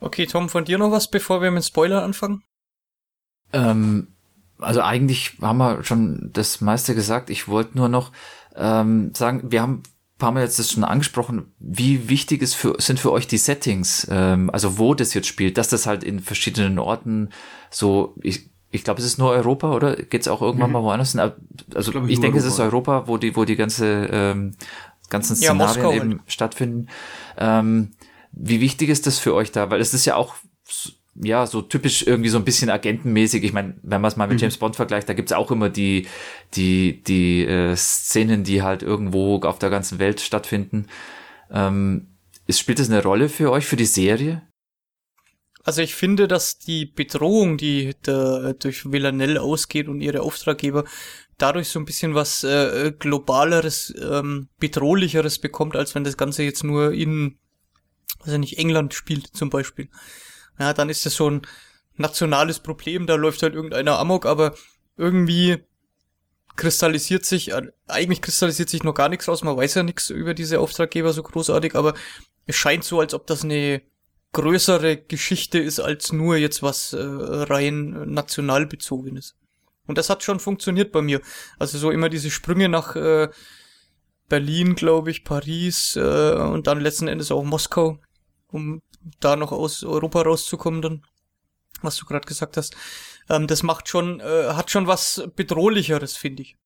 Okay, 0.00 0.26
Tom, 0.26 0.48
von 0.48 0.64
dir 0.64 0.78
noch 0.78 0.90
was, 0.90 1.10
bevor 1.10 1.42
wir 1.42 1.50
mit 1.50 1.64
Spoiler 1.64 2.02
anfangen? 2.02 2.42
Ähm, 3.52 4.08
also 4.58 4.80
eigentlich 4.80 5.38
haben 5.40 5.58
wir 5.58 5.84
schon 5.84 6.30
das 6.32 6.60
meiste 6.60 6.94
gesagt. 6.94 7.28
Ich 7.28 7.48
wollte 7.48 7.76
nur 7.76 7.88
noch 7.88 8.12
ähm, 8.56 9.14
sagen, 9.14 9.50
wir 9.50 9.62
haben 9.62 9.82
paar 10.18 10.32
Mal 10.32 10.42
jetzt 10.42 10.58
das 10.58 10.70
schon 10.70 10.84
angesprochen, 10.84 11.52
wie 11.58 12.08
wichtig 12.08 12.42
ist 12.42 12.54
für, 12.54 12.76
sind 12.78 13.00
für 13.00 13.12
euch 13.12 13.26
die 13.26 13.38
Settings, 13.38 14.06
ähm, 14.10 14.50
also 14.50 14.78
wo 14.78 14.94
das 14.94 15.14
jetzt 15.14 15.26
spielt, 15.26 15.58
dass 15.58 15.68
das 15.68 15.86
halt 15.86 16.04
in 16.04 16.20
verschiedenen 16.20 16.78
Orten 16.78 17.30
so, 17.70 18.14
ich, 18.22 18.50
ich 18.70 18.84
glaube, 18.84 19.00
es 19.00 19.06
ist 19.06 19.18
nur 19.18 19.30
Europa, 19.30 19.72
oder? 19.72 19.96
Geht 19.96 20.22
es 20.22 20.28
auch 20.28 20.42
irgendwann 20.42 20.70
mhm. 20.70 20.74
mal 20.74 20.82
woanders 20.82 21.12
hin? 21.12 21.20
Also 21.74 21.92
ich, 21.92 22.10
ich 22.10 22.20
denke, 22.20 22.38
Europa. 22.38 22.48
es 22.48 22.54
ist 22.54 22.60
Europa, 22.60 23.08
wo 23.08 23.18
die, 23.18 23.36
wo 23.36 23.44
die 23.44 23.56
ganze, 23.56 24.08
ähm, 24.10 24.56
ganzen 25.10 25.36
Szenarien 25.36 25.58
ja, 25.60 25.66
Moskau 25.66 25.92
eben 25.92 26.10
halt. 26.18 26.32
stattfinden. 26.32 26.88
Ähm, 27.36 27.92
wie 28.32 28.60
wichtig 28.60 28.88
ist 28.88 29.06
das 29.06 29.18
für 29.18 29.34
euch 29.34 29.52
da? 29.52 29.70
Weil 29.70 29.80
es 29.80 29.94
ist 29.94 30.04
ja 30.04 30.16
auch 30.16 30.34
ja, 31.16 31.46
so 31.46 31.62
typisch 31.62 32.06
irgendwie 32.06 32.28
so 32.28 32.38
ein 32.38 32.44
bisschen 32.44 32.70
agentenmäßig. 32.70 33.44
Ich 33.44 33.52
meine, 33.52 33.74
wenn 33.82 34.00
man 34.00 34.08
es 34.08 34.16
mal 34.16 34.26
mit 34.26 34.36
mhm. 34.36 34.42
James 34.42 34.58
Bond 34.58 34.76
vergleicht, 34.76 35.08
da 35.08 35.14
gibt's 35.14 35.32
auch 35.32 35.50
immer 35.50 35.70
die, 35.70 36.08
die, 36.54 37.02
die 37.02 37.44
äh, 37.44 37.76
Szenen, 37.76 38.44
die 38.44 38.62
halt 38.62 38.82
irgendwo 38.82 39.36
auf 39.40 39.58
der 39.58 39.70
ganzen 39.70 39.98
Welt 39.98 40.20
stattfinden. 40.20 40.86
Ähm, 41.50 42.08
ist, 42.46 42.58
spielt 42.58 42.78
das 42.78 42.90
eine 42.90 43.02
Rolle 43.02 43.28
für 43.28 43.50
euch, 43.50 43.64
für 43.64 43.76
die 43.76 43.86
Serie? 43.86 44.42
Also 45.62 45.80
ich 45.80 45.94
finde, 45.94 46.28
dass 46.28 46.58
die 46.58 46.84
Bedrohung, 46.84 47.56
die 47.56 47.94
da 48.02 48.52
durch 48.52 48.90
Villanelle 48.92 49.40
ausgeht 49.40 49.88
und 49.88 50.02
ihre 50.02 50.20
Auftraggeber, 50.20 50.84
dadurch 51.38 51.68
so 51.68 51.78
ein 51.78 51.86
bisschen 51.86 52.14
was 52.14 52.44
äh, 52.44 52.92
globaleres, 52.98 53.94
ähm, 53.98 54.48
bedrohlicheres 54.58 55.38
bekommt, 55.38 55.74
als 55.74 55.94
wenn 55.94 56.04
das 56.04 56.18
Ganze 56.18 56.42
jetzt 56.42 56.64
nur 56.64 56.92
in, 56.92 57.38
also 58.20 58.36
nicht 58.36 58.58
England 58.58 58.92
spielt 58.92 59.28
zum 59.28 59.48
Beispiel. 59.48 59.88
Ja, 60.58 60.72
dann 60.72 60.88
ist 60.88 61.04
das 61.06 61.14
so 61.14 61.30
ein 61.30 61.42
nationales 61.96 62.60
Problem, 62.60 63.06
da 63.06 63.14
läuft 63.14 63.42
halt 63.42 63.54
irgendeiner 63.54 63.98
Amok, 63.98 64.26
aber 64.26 64.54
irgendwie 64.96 65.64
kristallisiert 66.56 67.24
sich, 67.24 67.52
äh, 67.52 67.62
eigentlich 67.86 68.22
kristallisiert 68.22 68.68
sich 68.68 68.82
noch 68.82 68.94
gar 68.94 69.08
nichts 69.08 69.28
raus, 69.28 69.42
man 69.42 69.56
weiß 69.56 69.74
ja 69.74 69.82
nichts 69.82 70.10
über 70.10 70.34
diese 70.34 70.60
Auftraggeber 70.60 71.12
so 71.12 71.22
großartig, 71.22 71.74
aber 71.74 71.94
es 72.46 72.56
scheint 72.56 72.84
so, 72.84 73.00
als 73.00 73.14
ob 73.14 73.26
das 73.26 73.44
eine 73.44 73.82
größere 74.32 74.96
Geschichte 74.96 75.58
ist 75.58 75.80
als 75.80 76.12
nur 76.12 76.36
jetzt 76.36 76.62
was 76.62 76.92
äh, 76.92 77.00
rein 77.00 78.10
national 78.12 78.66
bezogenes. 78.66 79.36
Und 79.86 79.98
das 79.98 80.10
hat 80.10 80.22
schon 80.22 80.40
funktioniert 80.40 80.92
bei 80.92 81.02
mir. 81.02 81.20
Also 81.58 81.78
so 81.78 81.90
immer 81.90 82.08
diese 82.08 82.30
Sprünge 82.30 82.68
nach 82.68 82.96
äh, 82.96 83.28
Berlin, 84.28 84.74
glaube 84.74 85.10
ich, 85.10 85.24
Paris 85.24 85.96
äh, 85.96 86.34
und 86.34 86.66
dann 86.66 86.80
letzten 86.80 87.08
Endes 87.08 87.30
auch 87.30 87.44
Moskau, 87.44 88.00
um 88.48 88.82
da 89.20 89.36
noch 89.36 89.52
aus 89.52 89.84
Europa 89.84 90.22
rauszukommen 90.22 90.82
dann, 90.82 91.02
was 91.82 91.96
du 91.96 92.06
gerade 92.06 92.26
gesagt 92.26 92.56
hast. 92.56 92.76
Ähm, 93.28 93.46
das 93.46 93.62
macht 93.62 93.88
schon, 93.88 94.20
äh, 94.20 94.48
hat 94.50 94.70
schon 94.70 94.86
was 94.86 95.28
bedrohlicheres, 95.36 96.16
finde 96.16 96.42
ich. 96.42 96.56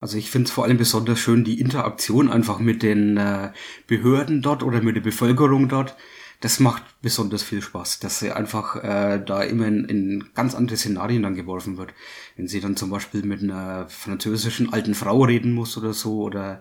Also 0.00 0.18
ich 0.18 0.30
finde 0.30 0.48
es 0.48 0.52
vor 0.52 0.64
allem 0.64 0.76
besonders 0.76 1.18
schön, 1.18 1.44
die 1.44 1.60
Interaktion 1.60 2.30
einfach 2.30 2.58
mit 2.58 2.82
den 2.82 3.16
äh, 3.16 3.52
Behörden 3.86 4.42
dort 4.42 4.62
oder 4.62 4.82
mit 4.82 4.96
der 4.96 5.00
Bevölkerung 5.00 5.68
dort 5.68 5.96
das 6.44 6.60
macht 6.60 6.82
besonders 7.00 7.42
viel 7.42 7.62
Spaß, 7.62 8.00
dass 8.00 8.18
sie 8.18 8.30
einfach 8.30 8.76
äh, 8.76 9.18
da 9.24 9.42
immer 9.42 9.66
in, 9.66 9.86
in 9.86 10.24
ganz 10.34 10.54
andere 10.54 10.76
Szenarien 10.76 11.22
dann 11.22 11.34
geworfen 11.34 11.78
wird. 11.78 11.94
Wenn 12.36 12.48
sie 12.48 12.60
dann 12.60 12.76
zum 12.76 12.90
Beispiel 12.90 13.22
mit 13.22 13.42
einer 13.42 13.88
französischen 13.88 14.70
alten 14.70 14.94
Frau 14.94 15.24
reden 15.24 15.52
muss 15.52 15.78
oder 15.78 15.94
so, 15.94 16.22
oder 16.22 16.60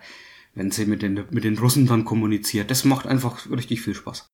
wenn 0.56 0.72
sie 0.72 0.86
mit 0.86 1.02
den, 1.02 1.26
mit 1.32 1.44
den 1.44 1.58
Russen 1.58 1.86
dann 1.86 2.06
kommuniziert. 2.06 2.72
Das 2.72 2.86
macht 2.86 3.08
einfach 3.08 3.50
richtig 3.52 3.82
viel 3.82 3.94
Spaß. 3.94 4.33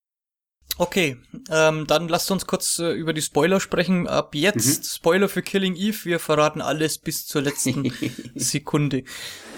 Okay, 0.79 1.17
ähm, 1.51 1.87
dann 1.87 2.07
lasst 2.07 2.31
uns 2.31 2.47
kurz 2.47 2.79
äh, 2.79 2.93
über 2.93 3.11
die 3.11 3.21
Spoiler 3.21 3.59
sprechen. 3.59 4.07
Ab 4.07 4.33
jetzt 4.33 4.81
mhm. 4.81 4.87
Spoiler 4.87 5.27
für 5.27 5.41
Killing 5.41 5.75
Eve. 5.75 6.05
Wir 6.05 6.19
verraten 6.19 6.61
alles 6.61 6.99
bis 6.99 7.27
zur 7.27 7.41
letzten 7.41 7.91
Sekunde. 8.35 9.03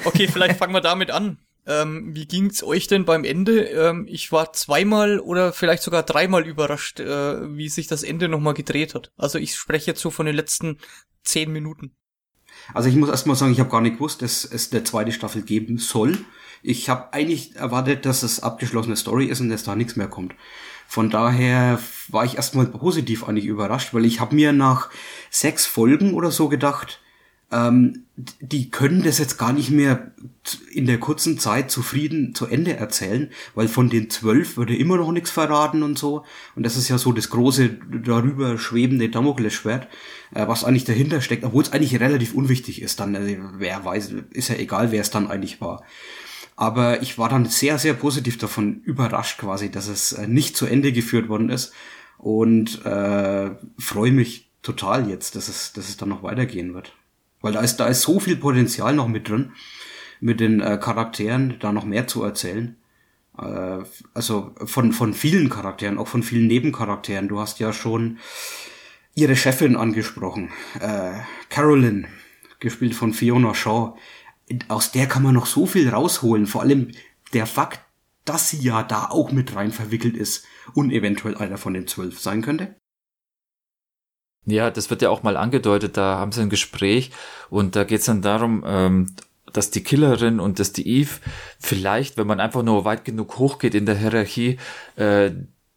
Okay, 0.04 0.28
vielleicht 0.28 0.58
fangen 0.58 0.74
wir 0.74 0.82
damit 0.82 1.12
an. 1.12 1.38
Ähm, 1.68 2.16
wie 2.16 2.26
ging's 2.26 2.64
euch 2.64 2.88
denn 2.88 3.06
beim 3.06 3.24
Ende? 3.24 3.66
Ähm, 3.66 4.08
ich 4.10 4.32
war 4.32 4.52
zweimal 4.54 5.20
oder 5.20 5.54
vielleicht 5.54 5.84
sogar 5.84 6.02
dreimal 6.02 6.48
überrascht, 6.48 7.00
äh, 7.00 7.56
wie 7.56 7.70
sich 7.70 7.86
das 7.86 8.02
Ende 8.02 8.28
nochmal 8.28 8.56
gedreht 8.56 8.96
hat. 8.96 9.12
Also 9.16 9.38
ich 9.38 9.56
spreche 9.56 9.92
jetzt 9.92 10.02
so 10.02 10.10
von 10.10 10.26
den 10.26 10.36
letzten 10.36 10.80
zehn 11.24 11.52
Minuten. 11.52 11.92
Also 12.74 12.90
ich 12.90 12.96
muss 12.96 13.10
erstmal 13.10 13.36
sagen, 13.36 13.52
ich 13.52 13.60
habe 13.60 13.70
gar 13.70 13.82
nicht 13.82 13.98
gewusst, 13.98 14.24
dass 14.24 14.44
es 14.44 14.72
eine 14.72 14.84
zweite 14.86 15.12
Staffel 15.12 15.44
geben 15.44 15.78
soll. 15.78 16.18
Ich 16.64 16.90
habe 16.90 17.14
eigentlich 17.14 17.56
erwartet, 17.56 18.08
dass 18.08 18.24
es 18.24 18.42
abgeschlossene 18.42 18.96
Story 18.96 19.26
ist 19.26 19.40
und 19.40 19.50
dass 19.50 19.64
da 19.64 19.76
nichts 19.76 19.96
mehr 19.96 20.08
kommt. 20.08 20.34
Von 20.92 21.10
daher 21.10 21.80
war 22.10 22.26
ich 22.26 22.36
erstmal 22.36 22.66
positiv 22.66 23.24
eigentlich 23.24 23.46
überrascht, 23.46 23.94
weil 23.94 24.04
ich 24.04 24.20
habe 24.20 24.36
mir 24.36 24.52
nach 24.52 24.90
sechs 25.30 25.66
Folgen 25.66 26.14
oder 26.14 26.32
so 26.32 26.50
gedacht, 26.50 27.00
ähm, 27.50 28.04
die 28.42 28.70
können 28.72 29.02
das 29.02 29.18
jetzt 29.18 29.38
gar 29.38 29.54
nicht 29.54 29.70
mehr 29.70 30.12
in 30.70 30.88
der 30.88 31.00
kurzen 31.00 31.40
Zeit 31.40 31.72
zufrieden 31.72 32.36
zu 32.36 32.46
Ende 32.46 32.76
erzählen, 32.76 33.32
weil 33.56 33.70
von 33.70 33.90
den 33.90 34.10
zwölf 34.10 34.58
würde 34.58 34.76
immer 34.76 34.98
noch 34.98 35.14
nichts 35.14 35.32
verraten 35.32 35.82
und 35.82 35.98
so. 35.98 36.26
Und 36.58 36.64
das 36.64 36.76
ist 36.76 36.90
ja 36.90 36.98
so 36.98 37.14
das 37.14 37.30
große 37.30 37.70
darüber 38.04 38.58
schwebende 38.58 39.08
Damoklesschwert, 39.08 39.88
äh, 40.36 40.46
was 40.46 40.66
eigentlich 40.66 40.84
dahinter 40.84 41.22
steckt, 41.22 41.46
obwohl 41.46 41.64
es 41.64 41.72
eigentlich 41.72 42.02
relativ 42.02 42.34
unwichtig 42.34 42.82
ist. 42.82 43.00
Dann, 43.00 43.16
also, 43.16 43.34
wer 43.60 43.86
weiß, 43.86 44.14
ist 44.32 44.50
ja 44.50 44.56
egal, 44.56 44.92
wer 44.92 45.00
es 45.00 45.10
dann 45.10 45.32
eigentlich 45.32 45.62
war. 45.62 45.86
Aber 46.62 47.02
ich 47.02 47.18
war 47.18 47.28
dann 47.28 47.46
sehr, 47.46 47.80
sehr 47.80 47.96
positiv 47.96 48.38
davon 48.38 48.82
überrascht 48.84 49.40
quasi, 49.40 49.72
dass 49.72 49.88
es 49.88 50.14
äh, 50.14 50.28
nicht 50.28 50.56
zu 50.56 50.68
Ende 50.68 50.94
geführt 50.94 51.28
worden 51.28 51.50
ist 51.50 51.74
und 52.20 52.86
äh, 52.86 53.50
freue 53.80 54.12
mich 54.12 54.52
total 54.62 55.10
jetzt, 55.10 55.36
dass 55.36 55.48
es, 55.48 55.74
dass 55.74 55.90
es 55.90 55.98
dann 55.98 56.10
noch 56.10 56.22
weitergehen 56.22 56.76
wird. 56.76 56.94
Weil 57.42 57.54
da 57.54 57.62
ist, 57.62 57.78
da 57.78 57.88
ist 57.88 58.04
so 58.04 58.20
viel 58.20 58.36
Potenzial 58.36 58.94
noch 58.94 59.08
mit 59.08 59.28
drin, 59.28 59.54
mit 60.20 60.40
den 60.40 60.62
äh, 60.62 60.78
Charakteren, 60.78 61.56
da 61.60 61.72
noch 61.72 61.84
mehr 61.84 62.06
zu 62.06 62.22
erzählen. 62.22 62.76
Äh, 63.40 63.80
also 64.14 64.54
von, 64.64 64.94
von 64.94 65.16
vielen 65.16 65.50
Charakteren, 65.50 65.98
auch 65.98 66.10
von 66.10 66.22
vielen 66.22 66.46
Nebencharakteren. 66.46 67.28
Du 67.28 67.40
hast 67.40 67.58
ja 67.58 67.74
schon 67.74 68.20
ihre 69.16 69.36
Chefin 69.36 69.76
angesprochen, 69.76 70.52
äh, 70.80 71.14
Carolyn, 71.50 72.06
gespielt 72.60 72.94
von 72.94 73.14
Fiona 73.14 73.56
Shaw. 73.56 73.96
Aus 74.68 74.92
der 74.92 75.08
kann 75.08 75.24
man 75.24 75.34
noch 75.34 75.46
so 75.46 75.66
viel 75.66 75.90
rausholen, 75.90 76.48
vor 76.48 76.62
allem 76.62 76.92
der 77.34 77.46
Fakt, 77.46 77.80
dass 78.26 78.50
sie 78.50 78.62
ja 78.62 78.84
da 78.84 79.06
auch 79.10 79.32
mit 79.32 79.56
rein 79.56 79.72
verwickelt 79.72 80.16
ist 80.16 80.46
und 80.74 80.92
eventuell 80.92 81.36
einer 81.38 81.58
von 81.58 81.74
den 81.74 81.88
zwölf 81.88 82.20
sein 82.20 82.42
könnte. 82.42 82.76
Ja, 84.46 84.72
das 84.72 84.90
wird 84.90 85.02
ja 85.02 85.10
auch 85.10 85.24
mal 85.24 85.38
angedeutet, 85.38 85.98
da 85.98 86.18
haben 86.18 86.32
sie 86.32 86.42
ein 86.42 86.50
Gespräch 86.50 87.12
und 87.50 87.76
da 87.76 87.84
geht's 87.84 88.06
dann 88.06 88.22
darum, 88.22 88.64
ähm, 88.66 89.16
dass 89.54 89.70
die 89.70 89.84
Killerin 89.84 90.40
und 90.40 90.60
dass 90.60 90.74
die 90.74 90.88
Eve 90.88 91.20
vielleicht, 91.60 92.18
wenn 92.18 92.28
man 92.28 92.40
einfach 92.40 92.64
nur 92.64 92.86
weit 92.86 93.06
genug 93.06 93.38
hochgeht 93.38 93.76
in 93.76 93.86
der 93.86 93.98
Hierarchie, 93.98 94.58
äh, 94.96 95.32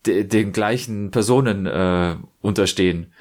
de 0.06 0.24
den 0.24 0.52
gleichen 0.52 1.10
Personen 1.10 1.66
äh, 1.66 2.16
unterstehen. 2.40 3.12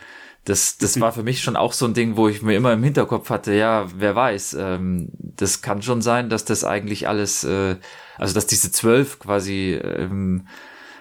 Das, 0.45 0.77
das 0.77 0.99
war 0.99 1.13
für 1.13 1.23
mich 1.23 1.41
schon 1.41 1.55
auch 1.55 1.71
so 1.71 1.85
ein 1.85 1.93
Ding, 1.93 2.17
wo 2.17 2.27
ich 2.27 2.41
mir 2.41 2.55
immer 2.55 2.73
im 2.73 2.83
Hinterkopf 2.83 3.29
hatte, 3.29 3.53
ja, 3.53 3.87
wer 3.95 4.13
weiß, 4.13 4.57
ähm, 4.59 5.09
das 5.17 5.61
kann 5.61 5.81
schon 5.81 6.01
sein, 6.01 6.29
dass 6.29 6.43
das 6.43 6.65
eigentlich 6.65 7.07
alles, 7.07 7.45
äh, 7.45 7.77
also 8.17 8.33
dass 8.33 8.45
diese 8.45 8.71
zwölf 8.71 9.19
quasi 9.19 9.73
ähm, 9.73 10.47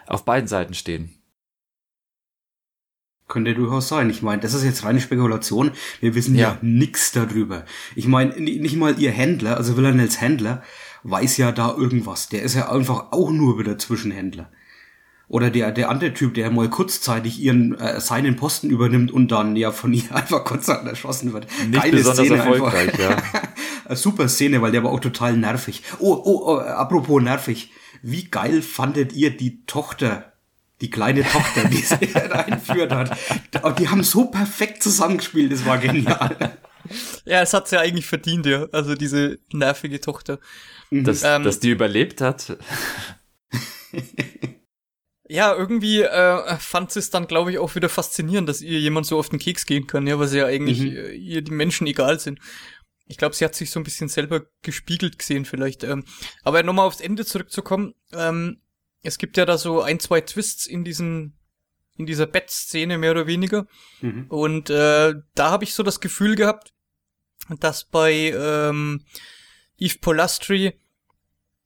auf 0.07 0.25
beiden 0.25 0.47
Seiten 0.47 0.75
stehen. 0.75 1.11
Könnte 3.27 3.55
durchaus 3.55 3.89
sein. 3.89 4.11
Ich 4.11 4.23
meine, 4.23 4.43
das 4.43 4.55
ist 4.55 4.63
jetzt 4.63 4.85
reine 4.85 5.01
Spekulation. 5.01 5.73
Wir 6.01 6.15
wissen 6.15 6.35
ja, 6.35 6.51
ja 6.51 6.59
nix 6.61 7.13
darüber. 7.13 7.65
Ich 7.97 8.07
meine, 8.07 8.39
nicht 8.39 8.77
mal 8.77 8.99
ihr 8.99 9.11
Händler, 9.11 9.57
also 9.57 9.77
Villanels 9.77 10.21
Händler, 10.21 10.63
weiß 11.03 11.39
ja 11.39 11.51
da 11.51 11.75
irgendwas. 11.75 12.29
Der 12.29 12.43
ist 12.43 12.55
ja 12.55 12.71
einfach 12.71 13.11
auch 13.11 13.31
nur 13.31 13.59
wieder 13.59 13.79
Zwischenhändler. 13.79 14.51
Oder 15.33 15.49
der, 15.49 15.73
der 15.73 15.89
andere 15.89 16.13
Typ, 16.13 16.35
der 16.35 16.51
mal 16.51 16.69
kurzzeitig 16.69 17.41
ihren, 17.41 17.75
äh, 17.81 18.03
seinen 18.03 18.37
Posten 18.37 18.69
übernimmt 18.69 19.11
und 19.11 19.33
dann 19.33 19.57
ja 19.57 19.73
von 19.73 19.95
ihr 19.95 20.05
einfach 20.15 20.45
kurzerhand 20.45 20.87
erschossen 20.87 21.33
wird. 21.33 21.47
Nicht 21.71 21.73
Geile 21.73 21.97
besonders 21.97 22.27
Szene 22.27 22.37
erfolgreich, 22.37 23.01
einfach. 23.01 23.35
ja. 23.89 23.97
Super 23.97 24.29
Szene, 24.29 24.61
weil 24.61 24.73
der 24.73 24.85
war 24.85 24.91
auch 24.91 25.01
total 25.01 25.39
nervig. 25.39 25.85
Oh, 26.01 26.13
oh, 26.23 26.43
oh, 26.45 26.59
apropos 26.59 27.23
nervig. 27.23 27.71
Wie 28.03 28.25
geil 28.25 28.61
fandet 28.61 29.15
ihr 29.15 29.35
die 29.35 29.65
Tochter 29.65 30.35
die 30.83 30.91
kleine 30.91 31.23
Tochter, 31.23 31.65
die 31.65 31.77
sie 31.77 32.15
einführt 32.31 32.93
hat. 32.93 33.17
Die 33.79 33.89
haben 33.89 34.03
so 34.03 34.27
perfekt 34.27 34.83
zusammengespielt, 34.83 35.51
das 35.53 35.65
war 35.65 35.79
genial. 35.79 36.59
Ja, 37.25 37.41
es 37.41 37.55
hat 37.55 37.69
sie 37.69 37.77
ja 37.77 37.81
eigentlich 37.81 38.07
verdient, 38.07 38.45
ja. 38.45 38.67
Also 38.73 38.97
diese 38.97 39.39
nervige 39.53 40.01
Tochter. 40.01 40.41
Mhm. 40.91 41.05
Dass, 41.05 41.23
ähm, 41.23 41.45
dass 41.45 41.61
die 41.61 41.71
überlebt 41.71 42.21
hat. 42.21 42.59
Ja, 45.33 45.55
irgendwie 45.57 46.03
äh, 46.03 46.57
fand 46.59 46.93
sie 46.93 46.99
es 46.99 47.09
dann, 47.09 47.27
glaube 47.27 47.51
ich, 47.51 47.59
auch 47.59 47.75
wieder 47.75 47.89
faszinierend, 47.89 48.49
dass 48.49 48.61
ihr 48.61 48.79
jemand 48.79 49.07
so 49.07 49.19
auf 49.19 49.31
den 49.31 49.39
Keks 49.39 49.65
gehen 49.65 49.87
kann, 49.87 50.07
ja, 50.07 50.19
weil 50.19 50.29
sie 50.29 50.39
ja 50.39 50.47
eigentlich 50.47 50.81
mhm. 50.81 50.97
Äh, 50.97 51.13
ihr 51.13 51.41
die 51.41 51.53
Menschen 51.53 51.87
egal 51.87 52.21
sind. 52.21 52.39
Ich 53.07 53.17
glaube, 53.17 53.35
sie 53.35 53.45
hat 53.45 53.55
sich 53.55 53.71
so 53.71 53.81
ein 53.81 53.85
bisschen 53.85 54.09
selber 54.09 54.43
gespiegelt 54.61 55.19
gesehen 55.19 55.47
vielleicht. 55.47 55.85
Ähm, 55.85 56.05
aber 56.43 56.63
nochmal 56.63 56.87
aufs 56.87 57.01
Ende 57.01 57.25
zurückzukommen, 57.25 57.95
ähm, 58.13 58.61
es 59.03 59.17
gibt 59.17 59.39
ja 59.39 59.47
da 59.47 59.57
so 59.57 59.81
ein, 59.81 60.01
zwei 60.01 60.21
Twists 60.21 60.67
in 60.67 60.85
diesen 60.85 61.39
in 61.97 62.07
dieser 62.07 62.27
Bettszene 62.27 62.99
mehr 62.99 63.13
oder 63.13 63.27
weniger. 63.27 63.67
Mhm. 64.03 64.27
Und 64.29 64.71
äh, 64.71 65.15
da 65.35 65.51
habe 65.51 65.65
ich 65.65 65.75
so 65.75 65.83
das 65.83 66.01
Gefühl 66.01 66.37
gehabt, 66.37 66.75
dass 67.61 67.85
bei 67.85 68.33
ähm, 68.35 69.05
Eve 69.79 69.99
Polastri 70.01 70.79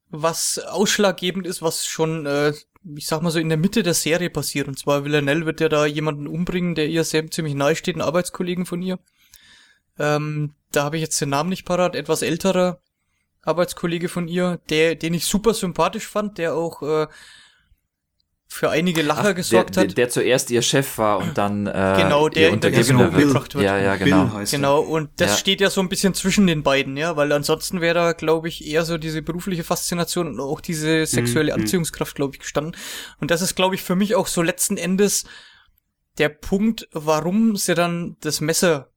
was 0.08 0.58
ausschlaggebend 0.58 1.46
ist, 1.46 1.62
was 1.62 1.86
schon, 1.86 2.26
äh, 2.26 2.52
ich 2.94 3.06
sag 3.06 3.22
mal 3.22 3.30
so, 3.30 3.38
in 3.38 3.48
der 3.48 3.58
Mitte 3.58 3.82
der 3.82 3.94
Serie 3.94 4.30
passiert. 4.30 4.68
Und 4.68 4.78
zwar 4.78 5.04
Villanelle 5.04 5.46
wird 5.46 5.60
ja 5.60 5.68
da 5.68 5.86
jemanden 5.86 6.26
umbringen, 6.26 6.74
der 6.74 6.88
ihr 6.88 7.04
sehr 7.04 7.28
ziemlich 7.30 7.54
nahe 7.54 7.76
steht, 7.76 7.96
einen 7.96 8.02
Arbeitskollegen 8.02 8.66
von 8.66 8.82
ihr. 8.82 8.98
Ähm, 9.98 10.54
da 10.72 10.84
habe 10.84 10.96
ich 10.96 11.02
jetzt 11.02 11.20
den 11.20 11.30
Namen 11.30 11.50
nicht 11.50 11.64
parat, 11.64 11.96
etwas 11.96 12.22
älterer 12.22 12.80
Arbeitskollege 13.42 14.08
von 14.08 14.28
ihr, 14.28 14.60
der, 14.68 14.94
den 14.94 15.14
ich 15.14 15.24
super 15.24 15.54
sympathisch 15.54 16.06
fand, 16.06 16.38
der 16.38 16.54
auch 16.54 16.82
äh, 16.82 17.06
für 18.48 18.70
einige 18.70 19.02
Lacher 19.02 19.30
Ach, 19.30 19.34
gesorgt 19.34 19.76
der, 19.76 19.82
hat. 19.82 19.88
Der, 19.90 19.94
der, 19.94 20.08
zuerst 20.08 20.50
ihr 20.50 20.62
Chef 20.62 20.98
war 20.98 21.18
und 21.18 21.36
dann 21.36 21.66
äh, 21.66 21.94
genau, 21.98 22.28
der 22.28 22.52
Untergebener 22.52 23.12
wird. 23.12 23.34
wird. 23.34 23.54
Ja, 23.54 23.76
ja, 23.78 23.96
genau. 23.96 24.30
Genau, 24.50 24.80
und 24.80 25.10
das 25.16 25.32
ja. 25.32 25.36
steht 25.36 25.60
ja 25.60 25.68
so 25.68 25.80
ein 25.80 25.88
bisschen 25.88 26.14
zwischen 26.14 26.46
den 26.46 26.62
beiden, 26.62 26.96
ja, 26.96 27.16
weil 27.16 27.32
ansonsten 27.32 27.80
wäre 27.80 27.94
da, 27.94 28.12
glaube 28.12 28.48
ich, 28.48 28.66
eher 28.66 28.84
so 28.84 28.98
diese 28.98 29.20
berufliche 29.20 29.64
Faszination 29.64 30.28
und 30.28 30.40
auch 30.40 30.60
diese 30.60 31.06
sexuelle 31.06 31.52
mhm. 31.52 31.62
Anziehungskraft, 31.62 32.14
glaube 32.14 32.34
ich, 32.34 32.40
gestanden. 32.40 32.76
Und 33.20 33.30
das 33.30 33.42
ist, 33.42 33.56
glaube 33.56 33.74
ich, 33.74 33.82
für 33.82 33.96
mich 33.96 34.14
auch 34.14 34.28
so 34.28 34.42
letzten 34.42 34.76
Endes 34.76 35.24
der 36.18 36.28
Punkt, 36.28 36.88
warum 36.92 37.56
sie 37.56 37.74
dann 37.74 38.16
das 38.20 38.40
Messer 38.40 38.90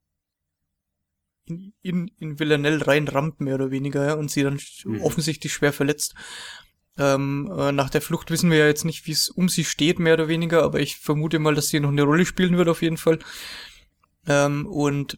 in, 1.46 1.74
in, 1.82 2.12
in 2.20 2.40
Villanelle 2.40 2.86
reinrammt, 2.86 3.42
mehr 3.42 3.56
oder 3.56 3.72
weniger, 3.72 4.06
ja, 4.06 4.14
und 4.14 4.30
sie 4.30 4.44
dann 4.44 4.60
mhm. 4.86 5.02
offensichtlich 5.02 5.52
schwer 5.52 5.74
verletzt. 5.74 6.14
Ähm, 7.00 7.50
äh, 7.58 7.72
nach 7.72 7.90
der 7.90 8.02
Flucht 8.02 8.30
wissen 8.30 8.52
wir 8.52 8.58
ja 8.58 8.68
jetzt 8.68 8.84
nicht, 8.84 9.08
wie 9.08 9.14
es 9.14 9.30
um 9.30 9.48
sie 9.48 9.64
steht, 9.64 10.00
mehr 10.00 10.16
oder 10.16 10.28
weniger, 10.28 10.64
aber 10.64 10.82
ich 10.82 10.98
vermute 10.98 11.40
mal, 11.40 11.56
dass 11.56 11.70
sie 11.70 11.80
noch 11.80 11.90
eine 11.90 12.04
Rolle 12.04 12.26
spielen 12.26 12.58
wird 12.58 12.68
auf 12.68 12.82
jeden 12.82 12.98
Fall. 12.98 13.20
Ähm, 14.28 14.68
und 14.68 15.18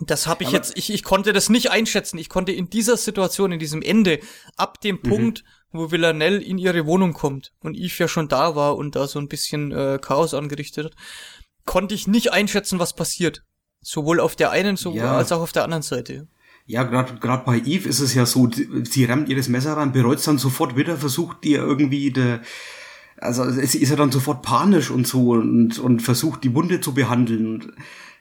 das 0.00 0.26
habe 0.26 0.42
ich 0.42 0.48
aber 0.48 0.58
jetzt, 0.58 0.76
ich, 0.76 0.92
ich 0.92 1.02
konnte 1.02 1.32
das 1.32 1.48
nicht 1.48 1.70
einschätzen. 1.70 2.18
Ich 2.18 2.28
konnte 2.28 2.52
in 2.52 2.68
dieser 2.68 2.98
Situation, 2.98 3.52
in 3.52 3.58
diesem 3.58 3.80
Ende, 3.80 4.20
ab 4.56 4.80
dem 4.82 4.96
mhm. 4.96 5.08
Punkt, 5.08 5.44
wo 5.72 5.90
Villanelle 5.90 6.42
in 6.42 6.58
ihre 6.58 6.84
Wohnung 6.84 7.14
kommt 7.14 7.52
und 7.60 7.74
Eve 7.74 7.94
ja 7.98 8.08
schon 8.08 8.28
da 8.28 8.54
war 8.54 8.76
und 8.76 8.96
da 8.96 9.08
so 9.08 9.18
ein 9.18 9.28
bisschen 9.28 9.72
äh, 9.72 9.98
Chaos 10.00 10.34
angerichtet 10.34 10.86
hat, 10.86 10.94
konnte 11.64 11.94
ich 11.94 12.06
nicht 12.06 12.32
einschätzen, 12.32 12.78
was 12.78 12.94
passiert. 12.94 13.42
Sowohl 13.80 14.20
auf 14.20 14.36
der 14.36 14.50
einen 14.50 14.76
so 14.76 14.92
ja. 14.92 15.16
als 15.16 15.32
auch 15.32 15.40
auf 15.40 15.52
der 15.52 15.64
anderen 15.64 15.82
Seite. 15.82 16.28
Ja, 16.66 16.82
gerade 16.82 17.14
gerade 17.20 17.44
bei 17.44 17.58
Eve 17.58 17.88
ist 17.88 18.00
es 18.00 18.14
ja 18.14 18.26
so, 18.26 18.50
sie 18.50 19.04
rammt 19.04 19.28
ihr 19.28 19.36
das 19.36 19.48
Messer 19.48 19.76
rein, 19.76 19.92
bereut 19.92 20.26
dann 20.26 20.38
sofort 20.38 20.76
wieder, 20.76 20.96
versucht 20.96 21.44
ihr 21.44 21.58
irgendwie 21.58 22.10
de, 22.10 22.40
also 23.18 23.48
sie 23.50 23.78
ist 23.78 23.90
ja 23.90 23.96
dann 23.96 24.10
sofort 24.10 24.42
panisch 24.42 24.90
und 24.90 25.06
so 25.06 25.30
und, 25.30 25.78
und 25.78 26.00
versucht 26.00 26.44
die 26.44 26.54
Wunde 26.54 26.80
zu 26.80 26.92
behandeln. 26.92 27.46
Und, 27.54 27.72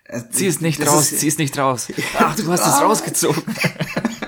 äh, 0.05 0.21
sie 0.29 0.45
ist 0.45 0.61
nicht 0.61 0.85
raus, 0.85 1.11
ist, 1.11 1.21
sie 1.21 1.27
ist 1.27 1.39
nicht 1.39 1.57
raus. 1.57 1.87
Ach, 2.17 2.35
du 2.35 2.47
hast 2.51 2.61
es 2.61 2.73
ah. 2.73 2.85
rausgezogen. 2.85 3.43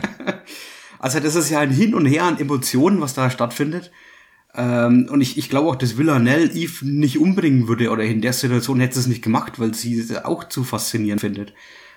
also 1.00 1.20
das 1.20 1.36
ist 1.36 1.50
ja 1.50 1.60
ein 1.60 1.72
Hin 1.72 1.94
und 1.94 2.06
Her 2.06 2.24
an 2.24 2.40
Emotionen, 2.40 3.00
was 3.02 3.14
da 3.14 3.30
stattfindet. 3.30 3.92
Ähm, 4.56 5.08
und 5.12 5.22
ich, 5.22 5.38
ich 5.38 5.50
glaube 5.50 5.70
auch, 5.70 5.76
dass 5.76 5.98
Villanelle 5.98 6.52
Eve 6.52 6.86
nicht 6.86 7.20
umbringen 7.20 7.68
würde 7.68 7.92
oder 7.92 8.04
in 8.04 8.22
der 8.22 8.34
Situation 8.34 8.80
hätte 8.80 8.96
sie 8.96 9.02
es 9.02 9.08
nicht 9.08 9.22
gemacht, 9.22 9.60
weil 9.60 9.74
sie 9.74 10.00
es 10.00 10.26
auch 10.26 10.44
zu 10.46 10.64
faszinierend 10.64 11.22
findet. 11.22 11.54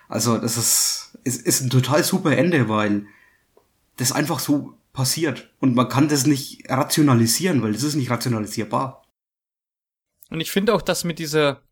Also 0.08 0.38
das 0.38 0.56
ist, 0.56 1.09
ist, 1.24 1.46
ist 1.46 1.60
ein 1.60 1.70
total 1.70 2.04
super 2.04 2.36
Ende, 2.36 2.68
weil 2.68 3.06
das 3.96 4.12
einfach 4.12 4.38
so 4.38 4.74
passiert. 4.92 5.50
Und 5.60 5.74
man 5.74 5.88
kann 5.88 6.08
das 6.08 6.26
nicht 6.26 6.68
rationalisieren, 6.68 7.62
weil 7.62 7.72
das 7.72 7.82
ist 7.82 7.94
nicht 7.94 8.10
rationalisierbar. 8.10 9.04
Und 10.30 10.40
ich 10.40 10.50
finde 10.50 10.74
auch, 10.74 10.82
dass 10.82 11.04
mit 11.04 11.18
dieser 11.18 11.62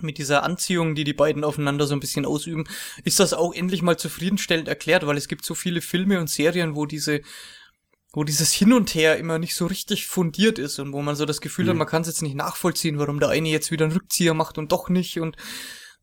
mit 0.00 0.18
dieser 0.18 0.42
Anziehung, 0.42 0.96
die 0.96 1.04
die 1.04 1.12
beiden 1.12 1.44
aufeinander 1.44 1.86
so 1.86 1.94
ein 1.94 2.00
bisschen 2.00 2.26
ausüben, 2.26 2.64
ist 3.04 3.20
das 3.20 3.32
auch 3.32 3.54
endlich 3.54 3.80
mal 3.80 3.96
zufriedenstellend 3.96 4.66
erklärt, 4.66 5.06
weil 5.06 5.16
es 5.16 5.28
gibt 5.28 5.44
so 5.44 5.54
viele 5.54 5.80
Filme 5.80 6.18
und 6.18 6.28
Serien, 6.28 6.74
wo 6.74 6.84
diese 6.84 7.20
wo 8.12 8.22
dieses 8.22 8.52
Hin 8.52 8.72
und 8.72 8.94
Her 8.94 9.18
immer 9.18 9.38
nicht 9.38 9.54
so 9.56 9.66
richtig 9.66 10.06
fundiert 10.06 10.58
ist 10.58 10.78
und 10.78 10.92
wo 10.92 11.02
man 11.02 11.16
so 11.16 11.26
das 11.26 11.40
Gefühl 11.40 11.66
mhm. 11.66 11.70
hat, 11.70 11.76
man 11.76 11.86
kann 11.88 12.02
es 12.02 12.08
jetzt 12.08 12.22
nicht 12.22 12.36
nachvollziehen, 12.36 12.98
warum 12.98 13.18
der 13.18 13.30
eine 13.30 13.48
jetzt 13.48 13.70
wieder 13.72 13.84
einen 13.84 13.94
Rückzieher 13.94 14.34
macht 14.34 14.56
und 14.56 14.70
doch 14.70 14.88
nicht 14.88 15.18
und 15.20 15.36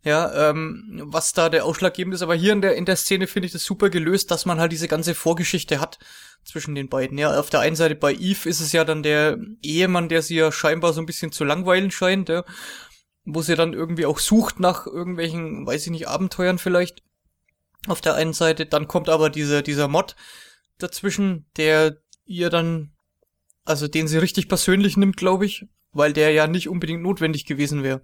ja, 0.03 0.49
ähm, 0.49 1.01
was 1.05 1.33
da 1.33 1.49
der 1.49 1.65
ausschlaggebend 1.65 2.15
ist. 2.15 2.21
Aber 2.21 2.35
hier 2.35 2.53
in 2.53 2.61
der, 2.61 2.75
in 2.75 2.85
der 2.85 2.95
Szene 2.95 3.27
finde 3.27 3.45
ich 3.45 3.51
das 3.51 3.63
super 3.63 3.89
gelöst, 3.89 4.31
dass 4.31 4.45
man 4.45 4.59
halt 4.59 4.71
diese 4.71 4.87
ganze 4.87 5.13
Vorgeschichte 5.13 5.79
hat 5.79 5.99
zwischen 6.43 6.73
den 6.73 6.89
beiden. 6.89 7.17
Ja, 7.17 7.39
auf 7.39 7.49
der 7.49 7.59
einen 7.59 7.75
Seite 7.75 7.95
bei 7.95 8.13
Eve 8.13 8.49
ist 8.49 8.61
es 8.61 8.71
ja 8.71 8.83
dann 8.83 9.03
der 9.03 9.37
Ehemann, 9.61 10.09
der 10.09 10.21
sie 10.21 10.35
ja 10.35 10.51
scheinbar 10.51 10.93
so 10.93 11.01
ein 11.01 11.05
bisschen 11.05 11.31
zu 11.31 11.43
langweilen 11.43 11.91
scheint, 11.91 12.29
ja, 12.29 12.43
wo 13.25 13.41
sie 13.41 13.55
dann 13.55 13.73
irgendwie 13.73 14.07
auch 14.07 14.19
sucht 14.19 14.59
nach 14.59 14.87
irgendwelchen, 14.87 15.67
weiß 15.67 15.85
ich 15.85 15.91
nicht, 15.91 16.07
Abenteuern 16.07 16.57
vielleicht. 16.57 17.03
Auf 17.87 18.01
der 18.01 18.15
einen 18.15 18.33
Seite, 18.33 18.65
dann 18.65 18.87
kommt 18.87 19.09
aber 19.09 19.29
dieser, 19.29 19.61
dieser 19.61 19.87
Mod 19.87 20.15
dazwischen, 20.77 21.45
der 21.57 21.97
ihr 22.25 22.49
dann, 22.49 22.91
also 23.65 23.87
den 23.87 24.07
sie 24.07 24.17
richtig 24.17 24.47
persönlich 24.47 24.97
nimmt, 24.97 25.17
glaube 25.17 25.45
ich, 25.45 25.65
weil 25.91 26.13
der 26.13 26.31
ja 26.31 26.47
nicht 26.47 26.69
unbedingt 26.69 27.01
notwendig 27.01 27.45
gewesen 27.45 27.83
wäre. 27.83 28.01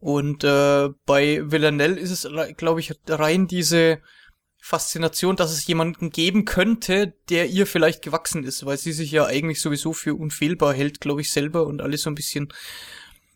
Und 0.00 0.44
äh, 0.44 0.88
bei 1.06 1.42
Villanelle 1.44 1.98
ist 1.98 2.10
es, 2.10 2.28
glaube 2.56 2.80
ich, 2.80 2.92
rein 3.08 3.46
diese 3.46 4.00
Faszination, 4.58 5.36
dass 5.36 5.52
es 5.52 5.66
jemanden 5.66 6.10
geben 6.10 6.44
könnte, 6.44 7.14
der 7.28 7.48
ihr 7.48 7.66
vielleicht 7.66 8.02
gewachsen 8.02 8.44
ist, 8.44 8.66
weil 8.66 8.78
sie 8.78 8.92
sich 8.92 9.10
ja 9.10 9.26
eigentlich 9.26 9.60
sowieso 9.60 9.92
für 9.92 10.14
unfehlbar 10.14 10.74
hält, 10.74 11.00
glaube 11.00 11.20
ich, 11.20 11.30
selber 11.30 11.66
und 11.66 11.80
alles 11.80 12.02
so 12.02 12.10
ein 12.10 12.14
bisschen 12.14 12.52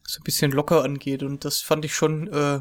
so 0.06 0.20
ein 0.20 0.24
bisschen 0.24 0.52
locker 0.52 0.84
angeht. 0.84 1.22
Und 1.22 1.44
das 1.44 1.60
fand 1.60 1.84
ich 1.84 1.94
schon, 1.94 2.28
äh, 2.28 2.60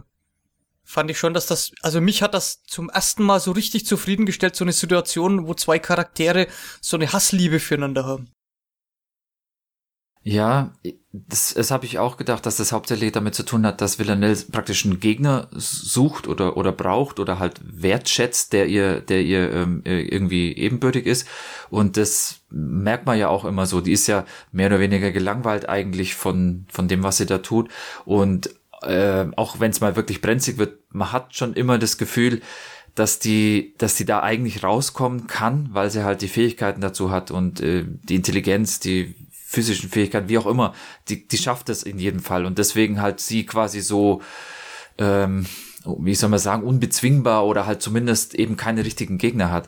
fand 0.84 1.12
ich 1.12 1.20
schon, 1.20 1.34
dass 1.34 1.46
das, 1.46 1.72
also 1.82 2.02
mich 2.02 2.22
hat 2.22 2.34
das 2.34 2.64
zum 2.64 2.90
ersten 2.90 3.24
Mal 3.24 3.40
so 3.40 3.52
richtig 3.52 3.86
zufriedengestellt, 3.86 4.56
so 4.56 4.66
eine 4.66 4.74
Situation, 4.74 5.48
wo 5.48 5.54
zwei 5.54 5.80
Charaktere 5.80 6.48
so 6.82 6.98
eine 6.98 7.12
Hassliebe 7.12 7.60
füreinander 7.60 8.06
haben. 8.06 8.32
Ja, 10.26 10.72
das, 11.12 11.54
das 11.54 11.70
habe 11.70 11.86
ich 11.86 12.00
auch 12.00 12.16
gedacht, 12.16 12.46
dass 12.46 12.56
das 12.56 12.72
hauptsächlich 12.72 13.12
damit 13.12 13.36
zu 13.36 13.44
tun 13.44 13.66
hat, 13.66 13.82
dass 13.82 14.00
Villanelle 14.00 14.38
praktisch 14.54 14.86
einen 14.86 15.02
Gegner 15.02 15.50
sucht 15.52 16.30
oder 16.30 16.56
oder 16.56 16.72
braucht 16.72 17.20
oder 17.20 17.40
halt 17.40 17.60
wertschätzt, 17.62 18.54
der 18.54 18.68
ihr 18.68 19.02
der 19.02 19.22
ihr 19.22 19.52
ähm, 19.52 19.82
irgendwie 19.84 20.54
ebenbürtig 20.56 21.08
ist 21.08 21.28
und 21.70 21.98
das 21.98 22.40
merkt 22.50 23.06
man 23.06 23.18
ja 23.20 23.28
auch 23.28 23.44
immer 23.44 23.66
so. 23.66 23.82
Die 23.82 23.92
ist 23.92 24.08
ja 24.08 24.24
mehr 24.54 24.68
oder 24.68 24.80
weniger 24.80 25.12
gelangweilt 25.12 25.68
eigentlich 25.68 26.16
von 26.16 26.68
von 26.72 26.88
dem, 26.88 27.04
was 27.04 27.18
sie 27.18 27.26
da 27.26 27.40
tut 27.40 27.70
und 28.06 28.50
äh, 28.82 29.26
auch 29.36 29.60
wenn 29.60 29.72
es 29.72 29.82
mal 29.82 29.98
wirklich 29.98 30.22
brenzlig 30.22 30.58
wird, 30.58 30.80
man 30.90 31.12
hat 31.12 31.36
schon 31.36 31.54
immer 31.54 31.78
das 31.78 31.98
Gefühl, 31.98 32.42
dass 32.96 33.20
die, 33.20 33.74
dass 33.78 33.96
die 33.96 34.06
da 34.06 34.22
eigentlich 34.22 34.64
rauskommen 34.64 35.28
kann, 35.28 35.70
weil 35.72 35.90
sie 35.90 36.04
halt 36.04 36.22
die 36.22 36.28
Fähigkeiten 36.28 36.82
dazu 36.82 37.12
hat 37.12 37.32
und 37.32 37.60
äh, 37.62 37.86
die 38.04 38.16
Intelligenz, 38.16 38.80
die 38.80 39.16
physischen 39.54 39.90
Fähigkeiten, 39.90 40.30
wie 40.30 40.38
auch 40.38 40.48
immer, 40.48 40.74
die, 41.10 41.28
die 41.28 41.38
schafft 41.38 41.70
es 41.70 41.84
in 41.84 42.00
jedem 42.00 42.20
Fall. 42.20 42.46
Und 42.46 42.58
deswegen 42.58 43.02
halt 43.02 43.20
sie 43.20 43.46
quasi 43.46 43.82
so, 43.82 44.22
ähm, 44.98 45.46
wie 45.86 46.16
soll 46.16 46.30
man 46.30 46.40
sagen, 46.40 46.64
unbezwingbar 46.64 47.46
oder 47.46 47.68
halt 47.68 47.82
zumindest 47.82 48.34
eben 48.34 48.58
keine 48.58 48.84
richtigen 48.84 49.18
Gegner 49.20 49.52
hat. 49.52 49.68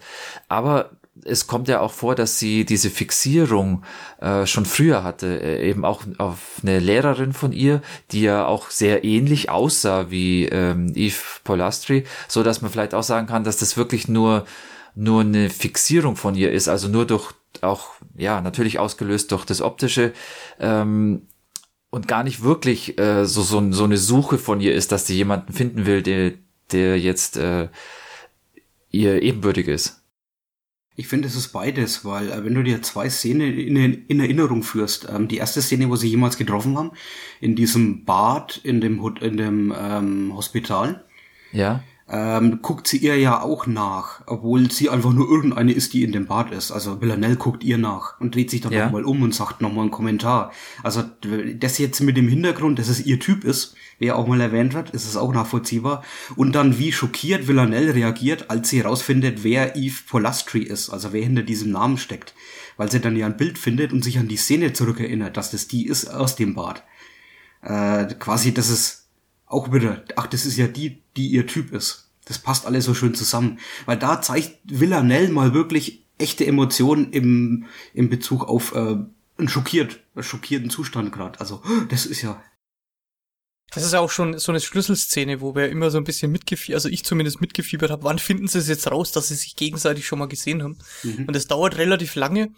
Aber 0.49 0.91
es 1.23 1.47
kommt 1.47 1.67
ja 1.67 1.79
auch 1.79 1.93
vor, 1.93 2.15
dass 2.15 2.39
sie 2.39 2.65
diese 2.65 2.89
Fixierung 2.89 3.83
äh, 4.19 4.45
schon 4.45 4.65
früher 4.65 5.03
hatte, 5.03 5.39
äh, 5.41 5.69
eben 5.69 5.86
auch 5.86 6.03
auf 6.17 6.59
eine 6.61 6.79
Lehrerin 6.79 7.31
von 7.31 7.53
ihr, 7.53 7.81
die 8.11 8.23
ja 8.23 8.45
auch 8.45 8.69
sehr 8.69 9.03
ähnlich 9.03 9.49
aussah 9.49 10.09
wie 10.09 10.45
ähm, 10.45 10.91
Eve 10.95 11.15
Polastri, 11.43 12.05
so 12.27 12.43
dass 12.43 12.61
man 12.61 12.71
vielleicht 12.71 12.93
auch 12.93 13.03
sagen 13.03 13.27
kann, 13.27 13.43
dass 13.43 13.57
das 13.57 13.77
wirklich 13.77 14.07
nur 14.07 14.45
nur 14.96 15.22
eine 15.22 15.50
Fixierung 15.50 16.16
von 16.16 16.36
ihr 16.36 16.52
ist, 16.52 16.68
also 16.68 16.88
nur 16.88 17.06
durch 17.06 17.34
auch, 17.62 17.91
ja, 18.16 18.41
natürlich 18.41 18.80
ausgelöst 18.80 19.32
durch 19.32 19.46
das 19.46 19.62
Optische, 19.62 20.14
ähm, 20.60 21.28
und 21.89 22.08
gar 22.08 22.24
nicht 22.24 22.43
wirklich 22.43 23.00
äh, 23.00 23.26
so, 23.26 23.41
so, 23.41 23.72
so 23.72 23.86
eine 23.86 23.98
Suche 23.98 24.38
von 24.38 24.60
ihr 24.60 24.74
ist, 24.74 24.91
dass 24.91 25.08
sie 25.08 25.16
jemanden 25.16 25.54
finden 25.54 25.86
will, 25.86 26.02
der, 26.02 26.34
der 26.72 27.00
jetzt 27.00 27.38
äh, 27.38 27.70
ihr 28.89 29.22
ebenbürtig 29.22 29.68
ist. 29.70 30.02
Ich 30.98 31.08
finde, 31.08 31.28
es 31.28 31.36
ist 31.36 31.50
beides, 31.50 32.04
weil 32.04 32.32
äh, 32.32 32.43
wenn 32.43 32.54
du 32.54 32.64
dir 32.64 32.82
zwei 32.82 33.10
Szenen 33.10 33.58
in, 33.58 33.78
in 34.08 34.20
Erinnerung 34.20 34.64
führst, 34.64 35.08
ähm, 35.10 35.30
die 35.30 35.38
erste 35.38 35.62
Szene, 35.62 35.89
wo 35.89 35.96
sie 35.96 36.10
jemals 36.10 36.38
getroffen 36.38 36.78
haben, 36.78 36.91
in 37.39 37.56
diesem 37.56 38.04
Bad 38.04 38.60
in 38.64 38.82
dem, 38.82 39.02
in 39.22 39.38
dem 39.38 39.74
ähm, 39.78 40.36
Hospital, 40.36 41.06
ja 41.54 41.82
ähm, 42.08 42.60
guckt 42.62 42.88
sie 42.88 42.97
ihr 42.97 43.18
ja 43.18 43.41
auch 43.41 43.66
nach, 43.66 44.22
obwohl 44.28 44.70
sie 44.70 44.89
einfach 44.89 45.12
nur 45.12 45.28
irgendeine 45.28 45.72
ist, 45.72 45.93
die 45.93 46.03
in 46.03 46.12
dem 46.12 46.28
Bad 46.28 46.51
ist. 46.51 46.72
Also 46.72 47.01
Villanelle 47.01 47.36
guckt 47.36 47.64
ihr 47.64 47.80
nach 47.80 48.20
und 48.20 48.36
dreht 48.36 48.51
sich 48.51 48.62
dann 48.62 48.74
ja. 48.74 48.86
nochmal 48.86 49.06
um 49.06 49.24
und 49.24 49.34
sagt 49.34 49.62
nochmal 49.62 49.84
einen 49.84 49.91
Kommentar. 49.91 50.51
Also 50.84 51.03
das 51.56 51.80
jetzt 51.80 52.01
mit 52.01 52.16
dem 52.16 52.28
Hintergrund, 52.28 52.78
dass 52.78 52.89
es 52.89 53.03
ihr 53.03 53.20
Typ 53.20 53.43
ist, 53.43 53.76
wer 53.97 54.18
auch 54.18 54.28
mal 54.28 54.39
erwähnt 54.39 54.76
hat, 54.76 54.91
ist 54.91 55.08
es 55.08 55.18
auch 55.18 55.34
nachvollziehbar. 55.34 56.03
Und 56.36 56.53
dann 56.53 56.78
wie 56.78 56.91
schockiert 56.91 57.47
Villanelle 57.47 57.95
reagiert, 57.95 58.51
als 58.51 58.70
sie 58.70 58.84
herausfindet, 58.84 59.43
wer 59.43 59.76
Eve 59.76 59.97
Polastri 60.08 60.62
ist, 60.62 60.91
also 60.91 61.12
wer 61.12 61.24
hinter 61.24 61.41
diesem 61.41 61.72
Namen 61.72 61.97
steckt. 61.97 62.36
Weil 62.78 62.91
sie 62.91 62.99
dann 62.99 63.18
ja 63.18 63.26
ein 63.26 63.38
Bild 63.38 63.58
findet 63.58 63.91
und 63.91 64.03
sich 64.03 64.20
an 64.20 64.28
die 64.28 64.38
Szene 64.38 64.74
zurückerinnert, 64.74 65.38
dass 65.38 65.49
das 65.49 65.68
die 65.68 65.88
ist 65.88 66.08
aus 66.08 66.36
dem 66.36 66.53
Bad. 66.53 66.84
Äh, 67.64 68.06
quasi, 68.20 68.53
das 68.53 68.70
ist 68.70 69.05
auch 69.56 69.74
wieder, 69.74 70.03
ach, 70.16 70.28
das 70.28 70.45
ist 70.45 70.58
ja 70.58 70.68
die, 70.68 71.01
die 71.16 71.30
ihr 71.30 71.47
Typ 71.47 71.72
ist. 71.72 72.12
Das 72.26 72.39
passt 72.39 72.66
alles 72.66 72.86
so 72.86 72.93
schön 72.93 73.16
zusammen. 73.16 73.60
Weil 73.86 73.97
da 73.97 74.22
zeigt 74.22 74.58
Villanelle 74.66 75.30
mal 75.30 75.53
wirklich 75.53 76.06
echte 76.18 76.45
Emotionen 76.45 77.12
im, 77.12 77.66
im 77.93 78.10
Bezug 78.10 78.47
auf 78.47 78.74
äh, 78.76 78.97
einen 79.38 79.49
schockiert, 79.49 79.99
schockierten 80.20 80.70
Zustand 80.70 81.12
gerade. 81.12 81.39
Also, 81.39 81.62
das 81.89 82.06
ist 82.06 82.22
ja. 82.22 82.41
Das 83.72 83.84
ist 83.84 83.93
ja 83.93 83.99
auch 83.99 84.12
schon 84.12 84.38
so 84.38 84.51
eine 84.51 84.62
Schlüsselszene, 84.62 85.41
wo 85.41 85.56
wir 85.56 85.70
immer 85.70 85.91
so 85.91 85.97
ein 85.97 86.03
bisschen 86.03 86.32
mitgefiebert, 86.32 86.76
also 86.76 86.88
ich 86.88 87.03
zumindest 87.03 87.41
mitgefiebert 87.41 87.91
habe, 87.91 88.03
wann 88.03 88.20
finden 88.20 88.47
sie 88.47 88.60
es 88.60 88.68
jetzt 88.68 88.89
raus, 88.89 89.12
dass 89.12 89.28
sie 89.28 89.36
sich 89.36 89.56
gegenseitig 89.56 90.06
schon 90.06 90.20
mal 90.20 90.28
gesehen 90.28 90.64
haben. 90.64 90.78
Mhm. 91.03 91.26
Und 91.26 91.36
es 91.36 91.47
dauert 91.47 91.78
relativ 91.78 92.16
lange. 92.16 92.53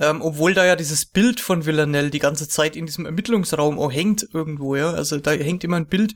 Ähm, 0.00 0.22
obwohl 0.22 0.54
da 0.54 0.64
ja 0.64 0.76
dieses 0.76 1.06
Bild 1.06 1.40
von 1.40 1.66
Villanelle 1.66 2.10
die 2.10 2.20
ganze 2.20 2.48
Zeit 2.48 2.76
in 2.76 2.86
diesem 2.86 3.04
Ermittlungsraum 3.04 3.78
auch 3.78 3.92
hängt 3.92 4.28
irgendwo, 4.32 4.76
ja. 4.76 4.90
Also 4.90 5.18
da 5.18 5.32
hängt 5.32 5.64
immer 5.64 5.76
ein 5.76 5.88
Bild, 5.88 6.14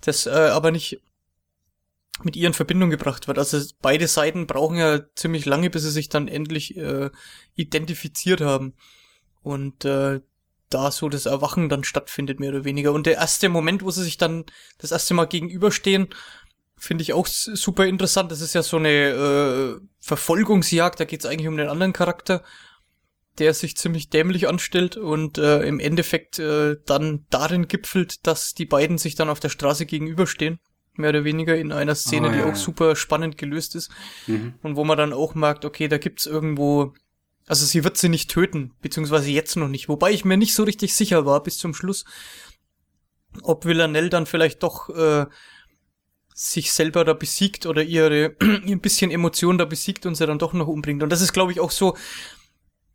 das 0.00 0.26
äh, 0.26 0.30
aber 0.30 0.70
nicht 0.70 1.00
mit 2.22 2.36
ihr 2.36 2.46
in 2.46 2.54
Verbindung 2.54 2.90
gebracht 2.90 3.28
wird. 3.28 3.38
Also 3.38 3.60
beide 3.80 4.08
Seiten 4.08 4.46
brauchen 4.46 4.78
ja 4.78 5.00
ziemlich 5.14 5.44
lange, 5.44 5.70
bis 5.70 5.82
sie 5.82 5.90
sich 5.90 6.08
dann 6.08 6.26
endlich 6.26 6.76
äh, 6.76 7.10
identifiziert 7.54 8.40
haben. 8.40 8.74
Und 9.42 9.84
äh, 9.84 10.20
da 10.70 10.90
so 10.90 11.08
das 11.08 11.26
Erwachen 11.26 11.68
dann 11.68 11.84
stattfindet, 11.84 12.40
mehr 12.40 12.50
oder 12.50 12.64
weniger. 12.64 12.92
Und 12.92 13.06
der 13.06 13.14
erste 13.14 13.48
Moment, 13.48 13.82
wo 13.82 13.90
sie 13.90 14.02
sich 14.02 14.18
dann 14.18 14.44
das 14.78 14.90
erste 14.90 15.14
Mal 15.14 15.26
gegenüberstehen, 15.26 16.08
finde 16.76 17.02
ich 17.02 17.12
auch 17.12 17.26
super 17.26 17.86
interessant. 17.86 18.30
Das 18.30 18.40
ist 18.40 18.54
ja 18.54 18.62
so 18.62 18.76
eine 18.76 18.90
äh, 18.90 19.80
Verfolgungsjagd, 20.00 21.00
da 21.00 21.04
geht 21.04 21.20
es 21.20 21.26
eigentlich 21.26 21.48
um 21.48 21.56
den 21.56 21.68
anderen 21.68 21.92
Charakter, 21.92 22.42
der 23.38 23.54
sich 23.54 23.76
ziemlich 23.76 24.10
dämlich 24.10 24.48
anstellt 24.48 24.96
und 24.96 25.38
äh, 25.38 25.62
im 25.62 25.80
Endeffekt 25.80 26.38
äh, 26.38 26.76
dann 26.86 27.26
darin 27.30 27.68
gipfelt, 27.68 28.26
dass 28.26 28.54
die 28.54 28.66
beiden 28.66 28.98
sich 28.98 29.14
dann 29.14 29.28
auf 29.28 29.40
der 29.40 29.48
Straße 29.48 29.86
gegenüberstehen 29.86 30.58
mehr 30.98 31.10
oder 31.10 31.24
weniger 31.24 31.56
in 31.56 31.72
einer 31.72 31.94
Szene, 31.94 32.28
oh, 32.28 32.30
ja, 32.30 32.36
die 32.36 32.42
auch 32.50 32.56
super 32.56 32.96
spannend 32.96 33.38
gelöst 33.38 33.74
ist. 33.74 33.90
Mhm. 34.26 34.54
Und 34.62 34.76
wo 34.76 34.84
man 34.84 34.98
dann 34.98 35.12
auch 35.12 35.34
merkt, 35.34 35.64
okay, 35.64 35.88
da 35.88 35.96
gibt's 35.96 36.26
irgendwo, 36.26 36.92
also 37.46 37.64
sie 37.64 37.84
wird 37.84 37.96
sie 37.96 38.08
nicht 38.08 38.30
töten, 38.30 38.74
beziehungsweise 38.82 39.30
jetzt 39.30 39.56
noch 39.56 39.68
nicht. 39.68 39.88
Wobei 39.88 40.10
ich 40.10 40.24
mir 40.24 40.36
nicht 40.36 40.54
so 40.54 40.64
richtig 40.64 40.94
sicher 40.94 41.24
war 41.24 41.42
bis 41.42 41.58
zum 41.58 41.72
Schluss, 41.72 42.04
ob 43.42 43.64
Villanelle 43.64 44.10
dann 44.10 44.26
vielleicht 44.26 44.62
doch 44.62 44.88
äh, 44.90 45.26
sich 46.34 46.72
selber 46.72 47.04
da 47.04 47.14
besiegt 47.14 47.66
oder 47.66 47.82
ihre 47.82 48.36
ein 48.40 48.80
bisschen 48.80 49.10
Emotion 49.10 49.58
da 49.58 49.64
besiegt 49.64 50.04
und 50.06 50.16
sie 50.16 50.26
dann 50.26 50.38
doch 50.38 50.52
noch 50.52 50.66
umbringt. 50.66 51.02
Und 51.02 51.10
das 51.10 51.20
ist, 51.20 51.32
glaube 51.32 51.52
ich, 51.52 51.60
auch 51.60 51.70
so 51.70 51.96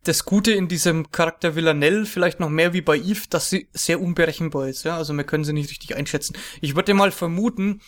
das 0.04 0.24
Gute 0.24 0.52
in 0.52 0.68
diesem 0.68 1.10
Charakter 1.10 1.56
Villanelle, 1.56 2.06
vielleicht 2.06 2.40
noch 2.40 2.50
mehr 2.50 2.72
wie 2.72 2.82
bei 2.82 2.96
Eve, 2.96 3.22
dass 3.30 3.50
sie 3.50 3.68
sehr 3.72 4.00
unberechenbar 4.00 4.68
ist. 4.68 4.84
Ja? 4.84 4.96
Also 4.96 5.14
wir 5.14 5.24
können 5.24 5.44
sie 5.44 5.52
nicht 5.52 5.70
richtig 5.70 5.96
einschätzen. 5.96 6.36
Ich 6.60 6.76
würde 6.76 6.94
mal 6.94 7.10
vermuten, 7.10 7.80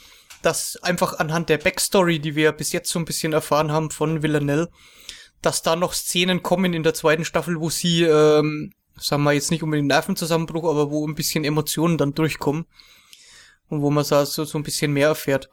dass 0.43 0.77
einfach 0.83 1.19
anhand 1.19 1.49
der 1.49 1.59
Backstory, 1.59 2.19
die 2.19 2.35
wir 2.35 2.53
bis 2.53 2.73
jetzt 2.73 2.91
so 2.91 2.99
ein 2.99 3.05
bisschen 3.05 3.33
erfahren 3.33 3.71
haben 3.71 3.91
von 3.91 4.23
Villanelle, 4.23 4.71
dass 5.43 5.63
da 5.63 5.77
noch 5.77 5.93
Szenen 5.93 6.43
kommen 6.43 6.75
in 6.75 6.83
der 6.83 6.95
zweiten 6.95 7.25
Staffel, 7.25 7.61
wo 7.61 7.71
sie, 7.71 8.03
ähm, 8.03 8.73
sagen 8.97 9.23
wir 9.23 9.33
jetzt 9.33 9.51
nicht 9.51 9.63
unbedingt 9.63 9.89
Nervenzusammenbruch, 9.89 10.69
aber 10.69 10.91
wo 10.91 11.07
ein 11.07 11.15
bisschen 11.15 11.45
Emotionen 11.45 11.99
dann 11.99 12.15
durchkommen. 12.15 12.67
Und 13.69 13.83
wo 13.83 13.91
man 13.91 14.05
so, 14.05 14.25
so 14.25 14.59
ein 14.59 14.63
bisschen 14.63 14.93
mehr 14.93 15.09
erfährt 15.09 15.49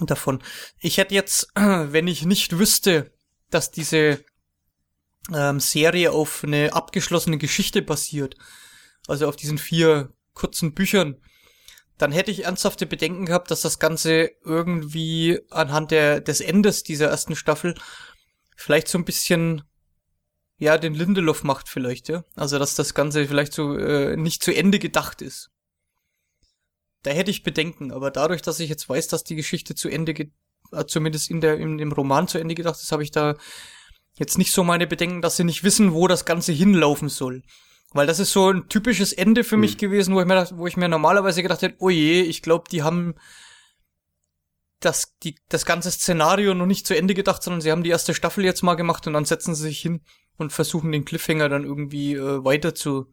davon. 0.00 0.42
Ich 0.80 0.98
hätte 0.98 1.14
jetzt, 1.14 1.48
wenn 1.54 2.08
ich 2.08 2.24
nicht 2.24 2.58
wüsste, 2.58 3.12
dass 3.50 3.70
diese 3.70 4.24
ähm, 5.32 5.60
Serie 5.60 6.12
auf 6.12 6.44
eine 6.44 6.72
abgeschlossene 6.72 7.38
Geschichte 7.38 7.82
basiert, 7.82 8.36
also 9.06 9.28
auf 9.28 9.36
diesen 9.36 9.58
vier 9.58 10.12
kurzen 10.34 10.74
Büchern, 10.74 11.16
dann 11.98 12.12
hätte 12.12 12.30
ich 12.30 12.44
ernsthafte 12.44 12.86
Bedenken 12.86 13.26
gehabt, 13.26 13.50
dass 13.50 13.62
das 13.62 13.78
Ganze 13.78 14.30
irgendwie 14.44 15.40
anhand 15.50 15.90
der, 15.90 16.20
des 16.20 16.40
Endes 16.40 16.82
dieser 16.82 17.08
ersten 17.08 17.34
Staffel 17.36 17.74
vielleicht 18.54 18.88
so 18.88 18.98
ein 18.98 19.04
bisschen 19.04 19.62
ja 20.58 20.78
den 20.78 20.94
Lindelof 20.94 21.42
macht 21.44 21.68
vielleicht, 21.68 22.08
ja. 22.08 22.24
Also 22.34 22.58
dass 22.58 22.74
das 22.74 22.94
Ganze 22.94 23.26
vielleicht 23.26 23.52
so 23.52 23.76
äh, 23.76 24.16
nicht 24.16 24.42
zu 24.42 24.54
Ende 24.54 24.78
gedacht 24.78 25.22
ist. 25.22 25.50
Da 27.02 27.10
hätte 27.10 27.30
ich 27.30 27.42
Bedenken, 27.42 27.92
aber 27.92 28.10
dadurch, 28.10 28.42
dass 28.42 28.60
ich 28.60 28.68
jetzt 28.68 28.88
weiß, 28.88 29.08
dass 29.08 29.22
die 29.24 29.36
Geschichte 29.36 29.74
zu 29.74 29.88
Ende, 29.88 30.12
ge 30.12 30.30
äh, 30.72 30.84
zumindest 30.86 31.30
in 31.30 31.40
der 31.40 31.58
in 31.58 31.78
dem 31.78 31.92
Roman 31.92 32.26
zu 32.28 32.38
Ende 32.38 32.54
gedacht 32.54 32.80
ist, 32.80 32.92
habe 32.92 33.02
ich 33.02 33.10
da 33.10 33.36
jetzt 34.18 34.38
nicht 34.38 34.52
so 34.52 34.64
meine 34.64 34.86
Bedenken, 34.86 35.22
dass 35.22 35.36
sie 35.36 35.44
nicht 35.44 35.64
wissen, 35.64 35.92
wo 35.92 36.08
das 36.08 36.24
Ganze 36.24 36.52
hinlaufen 36.52 37.08
soll. 37.08 37.42
Weil 37.92 38.06
das 38.06 38.18
ist 38.18 38.32
so 38.32 38.50
ein 38.50 38.68
typisches 38.68 39.12
Ende 39.12 39.44
für 39.44 39.56
mich 39.56 39.74
mhm. 39.74 39.78
gewesen, 39.78 40.14
wo 40.14 40.20
ich 40.20 40.26
mir, 40.26 40.48
wo 40.54 40.66
ich 40.66 40.76
mir 40.76 40.88
normalerweise 40.88 41.42
gedacht 41.42 41.62
hätte, 41.62 41.76
oh 41.78 41.90
je, 41.90 42.22
ich 42.22 42.42
glaube, 42.42 42.64
die 42.70 42.82
haben 42.82 43.14
das, 44.80 45.16
die, 45.22 45.36
das 45.48 45.64
ganze 45.64 45.90
Szenario 45.90 46.54
noch 46.54 46.66
nicht 46.66 46.86
zu 46.86 46.96
Ende 46.96 47.14
gedacht, 47.14 47.42
sondern 47.42 47.60
sie 47.60 47.70
haben 47.70 47.82
die 47.82 47.90
erste 47.90 48.14
Staffel 48.14 48.44
jetzt 48.44 48.62
mal 48.62 48.74
gemacht 48.74 49.06
und 49.06 49.14
dann 49.14 49.24
setzen 49.24 49.54
sie 49.54 49.62
sich 49.62 49.80
hin 49.80 50.00
und 50.36 50.52
versuchen 50.52 50.92
den 50.92 51.04
Cliffhanger 51.04 51.48
dann 51.48 51.64
irgendwie 51.64 52.14
äh, 52.14 52.44
weiter 52.44 52.74
zu 52.74 53.06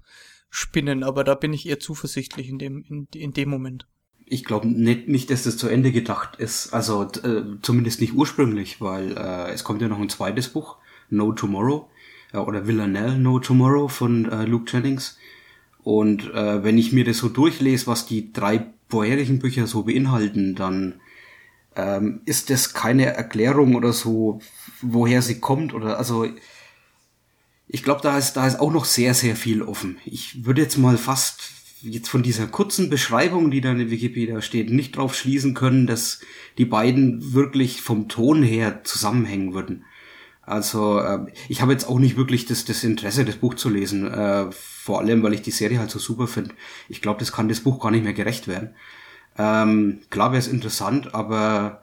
spinnen. 0.49 1.03
Aber 1.03 1.23
da 1.23 1.35
bin 1.35 1.53
ich 1.53 1.67
eher 1.67 1.79
zuversichtlich 1.79 2.49
in 2.49 2.59
dem, 2.59 2.83
in, 2.87 3.07
in 3.15 3.31
dem 3.31 3.49
Moment. 3.49 3.87
Ich 4.25 4.43
glaube 4.43 4.67
nicht, 4.67 5.07
nicht, 5.07 5.29
dass 5.29 5.43
das 5.43 5.57
zu 5.57 5.67
Ende 5.67 5.91
gedacht 5.91 6.37
ist. 6.37 6.73
Also 6.73 7.03
äh, 7.03 7.43
zumindest 7.61 8.01
nicht 8.01 8.13
ursprünglich, 8.13 8.81
weil 8.81 9.17
äh, 9.17 9.51
es 9.51 9.63
kommt 9.63 9.81
ja 9.81 9.87
noch 9.87 9.99
ein 9.99 10.09
zweites 10.09 10.49
Buch 10.49 10.77
No 11.13 11.31
Tomorrow 11.31 11.87
äh, 12.33 12.37
oder 12.37 12.67
Villanelle 12.67 13.17
No 13.17 13.39
Tomorrow 13.39 13.87
von 13.87 14.29
äh, 14.31 14.45
Luke 14.45 14.65
Jennings. 14.71 15.17
Und 15.83 16.33
äh, 16.33 16.63
wenn 16.63 16.77
ich 16.77 16.93
mir 16.93 17.05
das 17.05 17.17
so 17.17 17.29
durchlese, 17.29 17.87
was 17.87 18.05
die 18.05 18.31
drei 18.31 18.67
vorherigen 18.89 19.39
Bücher 19.39 19.67
so 19.67 19.83
beinhalten, 19.83 20.55
dann 20.55 20.95
ähm, 21.75 22.21
ist 22.25 22.49
das 22.49 22.73
keine 22.73 23.07
Erklärung 23.07 23.75
oder 23.75 23.91
so, 23.91 24.39
woher 24.81 25.21
sie 25.21 25.39
kommt 25.39 25.73
oder 25.73 25.97
also 25.97 26.27
ich 27.67 27.81
glaube, 27.81 28.01
da 28.03 28.17
ist 28.17 28.33
da 28.33 28.45
ist 28.45 28.59
auch 28.59 28.71
noch 28.71 28.85
sehr 28.85 29.13
sehr 29.15 29.35
viel 29.35 29.63
offen. 29.63 29.97
Ich 30.05 30.45
würde 30.45 30.61
jetzt 30.61 30.77
mal 30.77 30.97
fast 30.97 31.41
jetzt 31.81 32.07
von 32.07 32.23
dieser 32.23 32.47
kurzen 32.47 32.89
Beschreibung, 32.89 33.51
die 33.51 33.61
da 33.61 33.71
in 33.71 33.89
Wikipedia 33.89 34.41
steht, 34.41 34.69
nicht 34.69 34.95
drauf 34.95 35.15
schließen 35.15 35.53
können, 35.53 35.87
dass 35.87 36.21
die 36.57 36.65
beiden 36.65 37.33
wirklich 37.33 37.81
vom 37.81 38.07
Ton 38.07 38.43
her 38.43 38.83
zusammenhängen 38.83 39.53
würden. 39.53 39.85
Also 40.45 40.99
äh, 40.99 41.25
ich 41.47 41.61
habe 41.61 41.71
jetzt 41.71 41.87
auch 41.87 41.99
nicht 41.99 42.17
wirklich 42.17 42.45
das, 42.45 42.65
das 42.65 42.83
Interesse, 42.83 43.25
das 43.25 43.37
Buch 43.37 43.53
zu 43.53 43.69
lesen. 43.69 44.11
Äh, 44.11 44.51
vor 44.51 44.99
allem, 44.99 45.23
weil 45.23 45.33
ich 45.33 45.41
die 45.41 45.51
Serie 45.51 45.79
halt 45.79 45.91
so 45.91 45.99
super 45.99 46.27
finde. 46.27 46.53
Ich 46.89 47.01
glaube, 47.01 47.19
das 47.19 47.31
kann 47.31 47.47
das 47.47 47.61
Buch 47.61 47.79
gar 47.79 47.91
nicht 47.91 48.03
mehr 48.03 48.13
gerecht 48.13 48.47
werden. 48.47 48.75
Ähm, 49.37 50.01
klar 50.09 50.31
wäre 50.31 50.39
es 50.39 50.47
interessant, 50.47 51.15
aber 51.15 51.81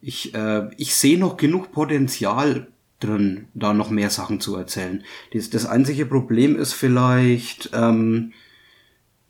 ich, 0.00 0.34
äh, 0.34 0.68
ich 0.76 0.94
sehe 0.94 1.18
noch 1.18 1.36
genug 1.36 1.72
Potenzial 1.72 2.68
drin, 2.98 3.46
da 3.54 3.72
noch 3.72 3.90
mehr 3.90 4.10
Sachen 4.10 4.40
zu 4.40 4.56
erzählen. 4.56 5.04
Das, 5.32 5.48
das 5.50 5.66
einzige 5.66 6.04
Problem 6.04 6.56
ist 6.56 6.72
vielleicht, 6.72 7.70
ähm, 7.72 8.32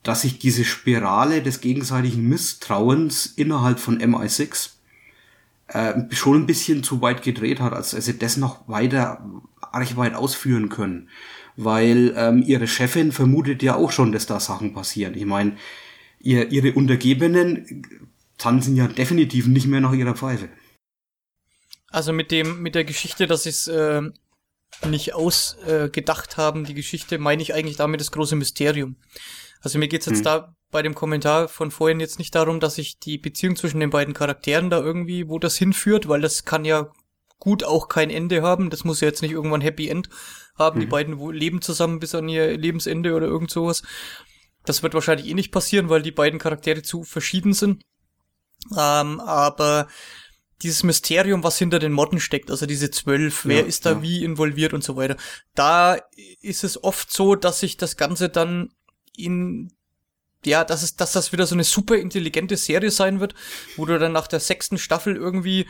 dass 0.03 0.23
sich 0.23 0.39
diese 0.39 0.65
Spirale 0.65 1.43
des 1.43 1.61
gegenseitigen 1.61 2.29
Misstrauens 2.29 3.27
innerhalb 3.27 3.79
von 3.79 4.01
MI6 4.01 4.71
äh, 5.73 6.15
schon 6.15 6.43
ein 6.43 6.47
bisschen 6.47 6.83
zu 6.83 7.01
weit 7.01 7.23
gedreht 7.23 7.61
hat, 7.61 7.73
als 7.73 7.91
sie 7.91 8.19
das 8.19 8.37
noch 8.37 8.69
weiter 8.69 9.25
arg 9.61 9.97
weit 9.97 10.15
ausführen 10.15 10.69
können. 10.69 11.09
Weil 11.57 12.15
ähm, 12.17 12.43
ihre 12.43 12.67
Chefin 12.67 13.13
vermutet 13.13 13.63
ja 13.63 13.77
auch 13.77 13.93
schon, 13.93 14.13
dass 14.13 14.27
da 14.27 14.41
Sachen 14.41 14.73
passieren. 14.73 15.15
Ich 15.15 15.27
meine, 15.27 15.57
ihr, 16.19 16.51
ihre 16.51 16.73
Untergebenen 16.73 17.87
tanzen 18.39 18.77
ja 18.77 18.89
definitiv 18.89 19.47
nicht 19.47 19.67
mehr 19.67 19.81
nach 19.81 19.93
ihrer 19.93 20.15
Pfeife. 20.15 20.49
Also 21.89 22.13
mit 22.13 22.31
dem, 22.31 22.63
mit 22.63 22.75
der 22.75 22.85
Geschichte, 22.85 23.27
dass 23.27 23.43
sie 23.43 23.51
es 23.51 23.67
äh, 23.67 24.03
nicht 24.89 25.15
ausgedacht 25.15 26.35
äh, 26.35 26.37
haben, 26.37 26.65
die 26.65 26.75
Geschichte, 26.75 27.19
meine 27.19 27.43
ich 27.43 27.53
eigentlich 27.53 27.77
damit 27.77 28.01
das 28.01 28.13
große 28.13 28.37
Mysterium. 28.37 28.97
Also 29.61 29.79
mir 29.79 29.89
geht's 29.89 30.07
jetzt 30.07 30.19
hm. 30.19 30.25
da 30.25 30.57
bei 30.71 30.83
dem 30.83 30.95
Kommentar 30.95 31.49
von 31.49 31.71
vorhin 31.71 32.01
jetzt 32.01 32.19
nicht 32.19 32.35
darum, 32.35 32.61
dass 32.61 32.79
ich 32.79 32.99
die 32.99 33.19
Beziehung 33.19 33.57
zwischen 33.57 33.81
den 33.81 33.91
beiden 33.91 34.15
Charakteren 34.15 34.71
da 34.71 34.81
irgendwie, 34.81 35.29
wo 35.29 35.39
das 35.39 35.57
hinführt, 35.57 36.09
weil 36.09 36.21
das 36.21 36.45
kann 36.45 36.65
ja 36.65 36.93
gut 37.39 37.65
auch 37.65 37.89
kein 37.89 38.11
Ende 38.11 38.43
haben. 38.43 38.71
Das 38.71 38.85
muss 38.85 39.01
ja 39.01 39.09
jetzt 39.09 39.23
nicht 39.23 39.33
irgendwann 39.33 39.61
Happy 39.61 39.89
End 39.89 40.09
haben. 40.57 40.79
Mhm. 40.79 40.81
Die 40.81 40.87
beiden 40.87 41.33
leben 41.33 41.63
zusammen 41.63 41.99
bis 41.99 42.15
an 42.15 42.29
ihr 42.29 42.57
Lebensende 42.57 43.15
oder 43.15 43.27
irgend 43.27 43.51
sowas. 43.51 43.83
Das 44.65 44.83
wird 44.83 44.95
wahrscheinlich 44.95 45.27
eh 45.27 45.35
nicht 45.35 45.53
passieren, 45.53 45.89
weil 45.89 46.03
die 46.03 46.13
beiden 46.13 46.39
Charaktere 46.39 46.83
zu 46.83 47.03
verschieden 47.03 47.55
sind. 47.55 47.83
Ähm, 48.77 49.21
aber 49.21 49.89
dieses 50.63 50.83
Mysterium, 50.83 51.43
was 51.43 51.59
hinter 51.59 51.79
den 51.79 51.93
Modden 51.93 52.21
steckt, 52.21 52.51
also 52.51 52.67
diese 52.67 52.91
zwölf, 52.91 53.47
wer 53.47 53.61
ja, 53.61 53.67
ist 53.67 53.87
da 53.87 53.93
ja. 53.93 54.03
wie 54.03 54.23
involviert 54.23 54.75
und 54.75 54.85
so 54.85 54.97
weiter, 54.97 55.17
da 55.55 55.99
ist 56.43 56.65
es 56.65 56.85
oft 56.85 57.11
so, 57.11 57.35
dass 57.35 57.61
sich 57.61 57.79
das 57.79 57.97
Ganze 57.97 58.29
dann 58.29 58.71
in 59.17 59.73
ja, 60.45 60.65
dass 60.65 60.83
es, 60.83 60.97
dass 60.97 61.13
das 61.13 61.33
wieder 61.33 61.47
so 61.47 61.55
eine 61.55 61.65
super 61.65 61.97
intelligente 61.97 62.57
Serie 62.57 62.91
sein 62.91 63.21
wird, 63.21 63.35
wo 63.77 63.85
du 63.85 63.99
dann 63.99 64.13
nach 64.13 64.27
der 64.27 64.41
sechsten 64.41 64.79
Staffel 64.79 65.17
irgendwie 65.17 65.67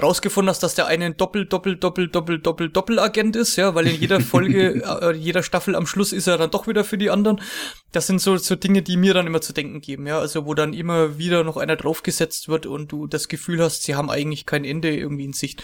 rausgefunden 0.00 0.50
hast, 0.50 0.62
dass 0.62 0.74
der 0.74 0.86
eine 0.86 1.06
ein 1.06 1.16
Doppel, 1.16 1.46
Doppel, 1.46 1.76
Doppel, 1.76 2.08
Doppel, 2.08 2.38
Doppel, 2.38 2.68
Doppelagent 2.68 3.34
ist, 3.34 3.56
ja, 3.56 3.74
weil 3.74 3.86
in 3.86 4.00
jeder 4.00 4.20
Folge, 4.20 4.82
äh, 5.02 5.12
jeder 5.14 5.42
Staffel 5.42 5.74
am 5.74 5.86
Schluss 5.86 6.12
ist 6.12 6.26
er 6.26 6.36
dann 6.36 6.50
doch 6.50 6.66
wieder 6.66 6.84
für 6.84 6.98
die 6.98 7.10
anderen. 7.10 7.40
Das 7.92 8.06
sind 8.06 8.20
so, 8.20 8.36
so 8.36 8.56
Dinge, 8.56 8.82
die 8.82 8.96
mir 8.96 9.14
dann 9.14 9.26
immer 9.26 9.40
zu 9.40 9.52
denken 9.52 9.80
geben, 9.80 10.06
ja, 10.06 10.18
also 10.18 10.44
wo 10.44 10.54
dann 10.54 10.74
immer 10.74 11.18
wieder 11.18 11.44
noch 11.44 11.56
einer 11.56 11.76
draufgesetzt 11.76 12.48
wird 12.48 12.66
und 12.66 12.92
du 12.92 13.06
das 13.06 13.28
Gefühl 13.28 13.62
hast, 13.62 13.84
sie 13.84 13.94
haben 13.94 14.10
eigentlich 14.10 14.44
kein 14.44 14.64
Ende 14.64 14.94
irgendwie 14.94 15.24
in 15.24 15.32
Sicht. 15.32 15.62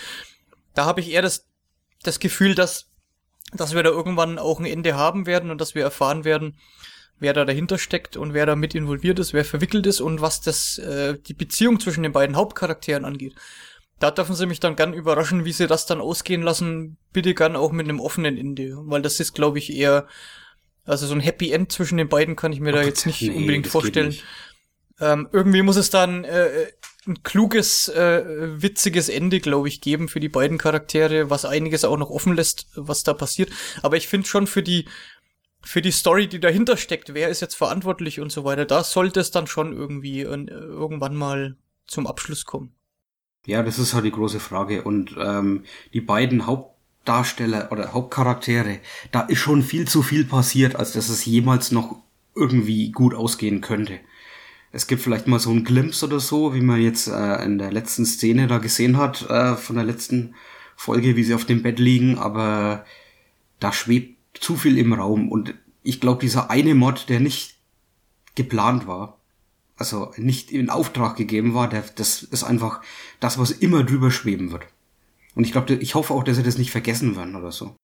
Da 0.74 0.86
habe 0.86 1.00
ich 1.00 1.10
eher 1.10 1.22
das, 1.22 1.46
das 2.02 2.18
Gefühl, 2.18 2.54
dass, 2.54 2.86
dass 3.52 3.74
wir 3.74 3.82
da 3.82 3.90
irgendwann 3.90 4.38
auch 4.38 4.60
ein 4.60 4.66
Ende 4.66 4.96
haben 4.96 5.26
werden 5.26 5.50
und 5.50 5.60
dass 5.60 5.74
wir 5.74 5.82
erfahren 5.82 6.24
werden, 6.24 6.56
wer 7.22 7.32
da 7.32 7.44
dahinter 7.44 7.78
steckt 7.78 8.16
und 8.16 8.34
wer 8.34 8.46
da 8.46 8.56
mit 8.56 8.74
involviert 8.74 9.18
ist, 9.20 9.32
wer 9.32 9.44
verwickelt 9.44 9.86
ist 9.86 10.00
und 10.00 10.20
was 10.20 10.40
das 10.40 10.76
äh, 10.78 11.16
die 11.16 11.34
Beziehung 11.34 11.80
zwischen 11.80 12.02
den 12.02 12.12
beiden 12.12 12.36
Hauptcharakteren 12.36 13.04
angeht. 13.04 13.34
da 14.00 14.10
dürfen 14.10 14.34
sie 14.34 14.46
mich 14.46 14.58
dann 14.58 14.74
gern 14.74 14.92
überraschen, 14.92 15.44
wie 15.44 15.52
sie 15.52 15.68
das 15.68 15.86
dann 15.86 16.00
ausgehen 16.00 16.42
lassen. 16.42 16.96
Bitte 17.12 17.34
gern 17.34 17.54
auch 17.54 17.70
mit 17.70 17.88
einem 17.88 18.00
offenen 18.00 18.36
Ende, 18.36 18.74
weil 18.76 19.00
das 19.00 19.20
ist, 19.20 19.34
glaube 19.34 19.58
ich, 19.58 19.72
eher, 19.72 20.08
also 20.84 21.06
so 21.06 21.14
ein 21.14 21.20
Happy 21.20 21.52
End 21.52 21.70
zwischen 21.70 21.96
den 21.96 22.08
beiden 22.08 22.34
kann 22.34 22.52
ich 22.52 22.58
mir 22.58 22.70
Ach 22.70 22.80
da 22.80 22.82
jetzt 22.82 23.06
nicht 23.06 23.22
nee, 23.22 23.30
unbedingt 23.30 23.68
vorstellen. 23.68 24.08
Nicht. 24.08 24.24
Ähm, 25.00 25.28
irgendwie 25.32 25.62
muss 25.62 25.76
es 25.76 25.90
dann 25.90 26.24
äh, 26.24 26.66
ein 27.06 27.22
kluges, 27.22 27.88
äh, 27.88 28.24
witziges 28.60 29.08
Ende, 29.08 29.40
glaube 29.40 29.68
ich, 29.68 29.80
geben 29.80 30.08
für 30.08 30.20
die 30.20 30.28
beiden 30.28 30.58
Charaktere, 30.58 31.30
was 31.30 31.44
einiges 31.44 31.84
auch 31.84 31.96
noch 31.96 32.10
offen 32.10 32.34
lässt, 32.34 32.66
was 32.74 33.02
da 33.02 33.14
passiert. 33.14 33.50
Aber 33.82 33.96
ich 33.96 34.08
finde 34.08 34.26
schon 34.28 34.46
für 34.46 34.62
die 34.62 34.86
für 35.64 35.82
die 35.82 35.90
Story, 35.90 36.28
die 36.28 36.40
dahinter 36.40 36.76
steckt, 36.76 37.14
wer 37.14 37.28
ist 37.28 37.40
jetzt 37.40 37.54
verantwortlich 37.54 38.20
und 38.20 38.32
so 38.32 38.44
weiter, 38.44 38.64
da 38.64 38.84
sollte 38.84 39.20
es 39.20 39.30
dann 39.30 39.46
schon 39.46 39.72
irgendwie 39.72 40.20
irgendwann 40.20 41.14
mal 41.16 41.56
zum 41.86 42.06
Abschluss 42.06 42.44
kommen. 42.44 42.74
Ja, 43.46 43.62
das 43.62 43.78
ist 43.78 43.94
halt 43.94 44.04
die 44.04 44.12
große 44.12 44.40
Frage. 44.40 44.82
Und 44.82 45.16
ähm, 45.18 45.64
die 45.92 46.00
beiden 46.00 46.46
Hauptdarsteller 46.46 47.70
oder 47.72 47.92
Hauptcharaktere, 47.92 48.78
da 49.10 49.22
ist 49.22 49.38
schon 49.38 49.62
viel 49.62 49.88
zu 49.88 50.02
viel 50.02 50.24
passiert, 50.24 50.76
als 50.76 50.92
dass 50.92 51.08
es 51.08 51.24
jemals 51.24 51.72
noch 51.72 51.96
irgendwie 52.34 52.92
gut 52.92 53.14
ausgehen 53.14 53.60
könnte. 53.60 53.98
Es 54.70 54.86
gibt 54.86 55.02
vielleicht 55.02 55.26
mal 55.26 55.38
so 55.38 55.50
einen 55.50 55.64
Glimpse 55.64 56.06
oder 56.06 56.18
so, 56.18 56.54
wie 56.54 56.60
man 56.60 56.80
jetzt 56.80 57.08
äh, 57.08 57.44
in 57.44 57.58
der 57.58 57.72
letzten 57.72 58.06
Szene 58.06 58.46
da 58.46 58.58
gesehen 58.58 58.96
hat, 58.96 59.28
äh, 59.28 59.54
von 59.56 59.76
der 59.76 59.84
letzten 59.84 60.34
Folge, 60.76 61.16
wie 61.16 61.24
sie 61.24 61.34
auf 61.34 61.44
dem 61.44 61.62
Bett 61.62 61.78
liegen, 61.78 62.18
aber 62.18 62.86
da 63.60 63.72
schwebt 63.72 64.21
zu 64.42 64.56
viel 64.56 64.78
im 64.78 64.92
Raum 64.92 65.30
und 65.30 65.54
ich 65.82 66.00
glaube, 66.00 66.20
dieser 66.20 66.50
eine 66.50 66.74
Mod, 66.74 67.08
der 67.08 67.20
nicht 67.20 67.56
geplant 68.34 68.86
war, 68.86 69.18
also 69.76 70.12
nicht 70.16 70.50
in 70.50 70.70
Auftrag 70.70 71.16
gegeben 71.16 71.54
war, 71.54 71.68
der, 71.68 71.82
das 71.96 72.22
ist 72.22 72.44
einfach 72.44 72.82
das, 73.20 73.38
was 73.38 73.50
immer 73.50 73.84
drüber 73.84 74.10
schweben 74.10 74.52
wird. 74.52 74.64
Und 75.34 75.44
ich 75.44 75.52
glaube, 75.52 75.74
ich 75.74 75.94
hoffe 75.94 76.14
auch, 76.14 76.24
dass 76.24 76.36
sie 76.36 76.42
das 76.42 76.58
nicht 76.58 76.70
vergessen 76.70 77.16
werden 77.16 77.36
oder 77.36 77.52
so. 77.52 77.74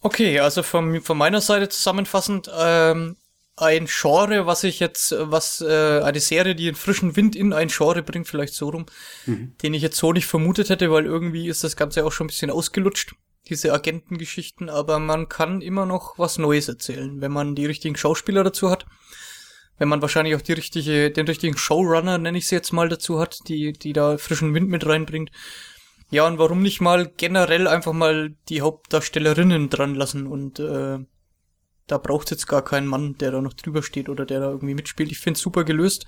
Okay, 0.00 0.40
also 0.40 0.62
von, 0.62 1.00
von 1.02 1.18
meiner 1.18 1.40
Seite 1.40 1.68
zusammenfassend, 1.68 2.50
ähm, 2.56 3.16
ein 3.56 3.86
Genre, 3.86 4.46
was 4.46 4.62
ich 4.62 4.78
jetzt, 4.78 5.12
was 5.18 5.60
äh, 5.60 6.00
eine 6.02 6.20
Serie, 6.20 6.54
die 6.54 6.68
einen 6.68 6.76
frischen 6.76 7.16
Wind 7.16 7.34
in 7.34 7.52
ein 7.52 7.68
Genre 7.68 8.02
bringt, 8.02 8.28
vielleicht 8.28 8.54
so 8.54 8.68
rum, 8.68 8.86
mhm. 9.26 9.54
den 9.62 9.74
ich 9.74 9.82
jetzt 9.82 9.96
so 9.96 10.12
nicht 10.12 10.26
vermutet 10.26 10.70
hätte, 10.70 10.90
weil 10.92 11.04
irgendwie 11.04 11.48
ist 11.48 11.64
das 11.64 11.76
Ganze 11.76 12.04
auch 12.04 12.12
schon 12.12 12.26
ein 12.26 12.28
bisschen 12.28 12.50
ausgelutscht, 12.50 13.14
diese 13.48 13.72
Agentengeschichten, 13.72 14.68
aber 14.68 14.98
man 14.98 15.28
kann 15.28 15.60
immer 15.60 15.86
noch 15.86 16.18
was 16.18 16.38
Neues 16.38 16.68
erzählen, 16.68 17.20
wenn 17.20 17.32
man 17.32 17.54
die 17.54 17.66
richtigen 17.66 17.96
Schauspieler 17.96 18.44
dazu 18.44 18.70
hat, 18.70 18.86
wenn 19.78 19.88
man 19.88 20.02
wahrscheinlich 20.02 20.34
auch 20.34 20.42
die 20.42 20.52
richtige, 20.52 21.10
den 21.10 21.26
richtigen 21.26 21.56
Showrunner, 21.56 22.18
nenne 22.18 22.38
ich 22.38 22.48
sie 22.48 22.56
jetzt 22.56 22.72
mal, 22.72 22.88
dazu 22.88 23.20
hat, 23.20 23.48
die, 23.48 23.72
die 23.72 23.92
da 23.92 24.18
frischen 24.18 24.54
Wind 24.54 24.68
mit 24.68 24.86
reinbringt. 24.86 25.30
Ja, 26.10 26.26
und 26.26 26.38
warum 26.38 26.62
nicht 26.62 26.80
mal 26.80 27.10
generell 27.16 27.66
einfach 27.66 27.92
mal 27.92 28.34
die 28.48 28.62
Hauptdarstellerinnen 28.62 29.68
dran 29.68 29.94
lassen 29.94 30.26
und 30.26 30.58
äh, 30.58 30.98
da 31.88 31.98
braucht 31.98 32.30
jetzt 32.30 32.46
gar 32.46 32.62
keinen 32.62 32.86
Mann, 32.86 33.16
der 33.18 33.32
da 33.32 33.40
noch 33.40 33.54
drüber 33.54 33.82
steht 33.82 34.08
oder 34.08 34.26
der 34.26 34.40
da 34.40 34.50
irgendwie 34.50 34.74
mitspielt. 34.74 35.10
Ich 35.10 35.18
finde 35.18 35.40
super 35.40 35.64
gelöst. 35.64 36.06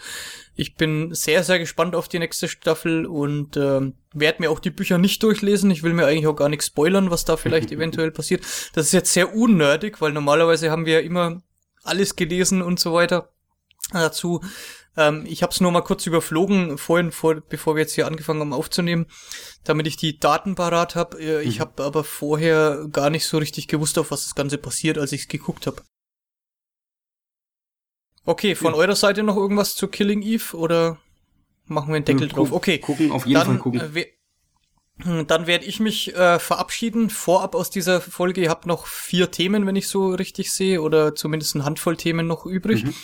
Ich 0.54 0.76
bin 0.76 1.14
sehr, 1.14 1.42
sehr 1.42 1.58
gespannt 1.58 1.96
auf 1.96 2.06
die 2.06 2.18
nächste 2.18 2.48
Staffel 2.48 3.06
und 3.06 3.56
äh, 3.56 3.90
werde 4.12 4.42
mir 4.42 4.50
auch 4.50 4.60
die 4.60 4.70
Bücher 4.70 4.98
nicht 4.98 5.22
durchlesen. 5.22 5.70
Ich 5.70 5.82
will 5.82 5.94
mir 5.94 6.06
eigentlich 6.06 6.26
auch 6.26 6.36
gar 6.36 6.50
nichts 6.50 6.66
spoilern, 6.66 7.10
was 7.10 7.24
da 7.24 7.38
vielleicht 7.38 7.72
eventuell 7.72 8.10
passiert. 8.10 8.44
Das 8.74 8.86
ist 8.86 8.92
jetzt 8.92 9.12
sehr 9.12 9.34
unnördig, 9.34 10.00
weil 10.00 10.12
normalerweise 10.12 10.70
haben 10.70 10.84
wir 10.84 11.00
ja 11.00 11.00
immer 11.00 11.42
alles 11.82 12.14
gelesen 12.14 12.60
und 12.60 12.78
so 12.78 12.92
weiter 12.92 13.30
dazu. 13.90 14.42
Ähm, 14.96 15.24
ich 15.26 15.42
habe 15.42 15.52
es 15.52 15.60
nur 15.60 15.70
mal 15.70 15.82
kurz 15.82 16.06
überflogen, 16.06 16.78
vorhin, 16.78 17.12
vor, 17.12 17.36
bevor 17.36 17.76
wir 17.76 17.82
jetzt 17.82 17.94
hier 17.94 18.06
angefangen 18.06 18.40
haben 18.40 18.52
aufzunehmen, 18.52 19.06
damit 19.64 19.86
ich 19.86 19.96
die 19.96 20.18
Daten 20.18 20.54
parat 20.54 20.96
habe. 20.96 21.20
Äh, 21.20 21.42
ich 21.42 21.56
mhm. 21.56 21.60
habe 21.60 21.84
aber 21.84 22.04
vorher 22.04 22.86
gar 22.90 23.10
nicht 23.10 23.26
so 23.26 23.38
richtig 23.38 23.68
gewusst, 23.68 23.98
auf 23.98 24.10
was 24.10 24.24
das 24.24 24.34
Ganze 24.34 24.58
passiert, 24.58 24.98
als 24.98 25.12
ich 25.12 25.22
es 25.22 25.28
geguckt 25.28 25.66
habe. 25.66 25.82
Okay, 28.24 28.54
von 28.54 28.74
ja. 28.74 28.78
eurer 28.78 28.96
Seite 28.96 29.22
noch 29.22 29.36
irgendwas 29.36 29.74
zu 29.74 29.88
Killing 29.88 30.22
Eve 30.22 30.56
oder 30.56 30.98
machen 31.66 31.88
wir 31.88 31.96
einen 31.96 32.04
Deckel 32.04 32.28
ja, 32.28 32.34
drauf? 32.34 32.52
Okay. 32.52 32.78
Gucken, 32.78 33.12
auf 33.12 33.26
jeden 33.26 33.40
dann, 33.40 33.46
Fall 33.46 33.58
gucken. 33.58 33.96
Äh, 33.96 34.06
hm, 35.02 35.26
dann 35.26 35.46
werde 35.46 35.64
ich 35.64 35.80
mich 35.80 36.14
äh, 36.14 36.38
verabschieden 36.38 37.10
vorab 37.10 37.54
aus 37.54 37.70
dieser 37.70 38.00
Folge. 38.00 38.42
Ihr 38.42 38.50
habt 38.50 38.66
noch 38.66 38.86
vier 38.86 39.30
Themen, 39.30 39.66
wenn 39.66 39.76
ich 39.76 39.88
so 39.88 40.10
richtig 40.10 40.52
sehe, 40.52 40.82
oder 40.82 41.14
zumindest 41.14 41.54
eine 41.54 41.64
Handvoll 41.64 41.96
Themen 41.96 42.26
noch 42.26 42.44
übrig. 42.44 42.84
Mhm. 42.84 42.94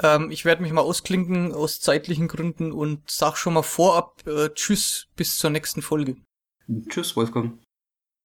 Ähm, 0.00 0.30
ich 0.30 0.44
werde 0.44 0.62
mich 0.62 0.72
mal 0.72 0.80
ausklinken 0.80 1.52
aus 1.52 1.80
zeitlichen 1.80 2.28
Gründen 2.28 2.72
und 2.72 3.10
sag 3.10 3.36
schon 3.36 3.54
mal 3.54 3.62
vorab 3.62 4.26
äh, 4.26 4.48
Tschüss 4.50 5.08
bis 5.16 5.36
zur 5.36 5.50
nächsten 5.50 5.82
Folge. 5.82 6.16
Tschüss, 6.88 7.16
Wolfgang. 7.16 7.58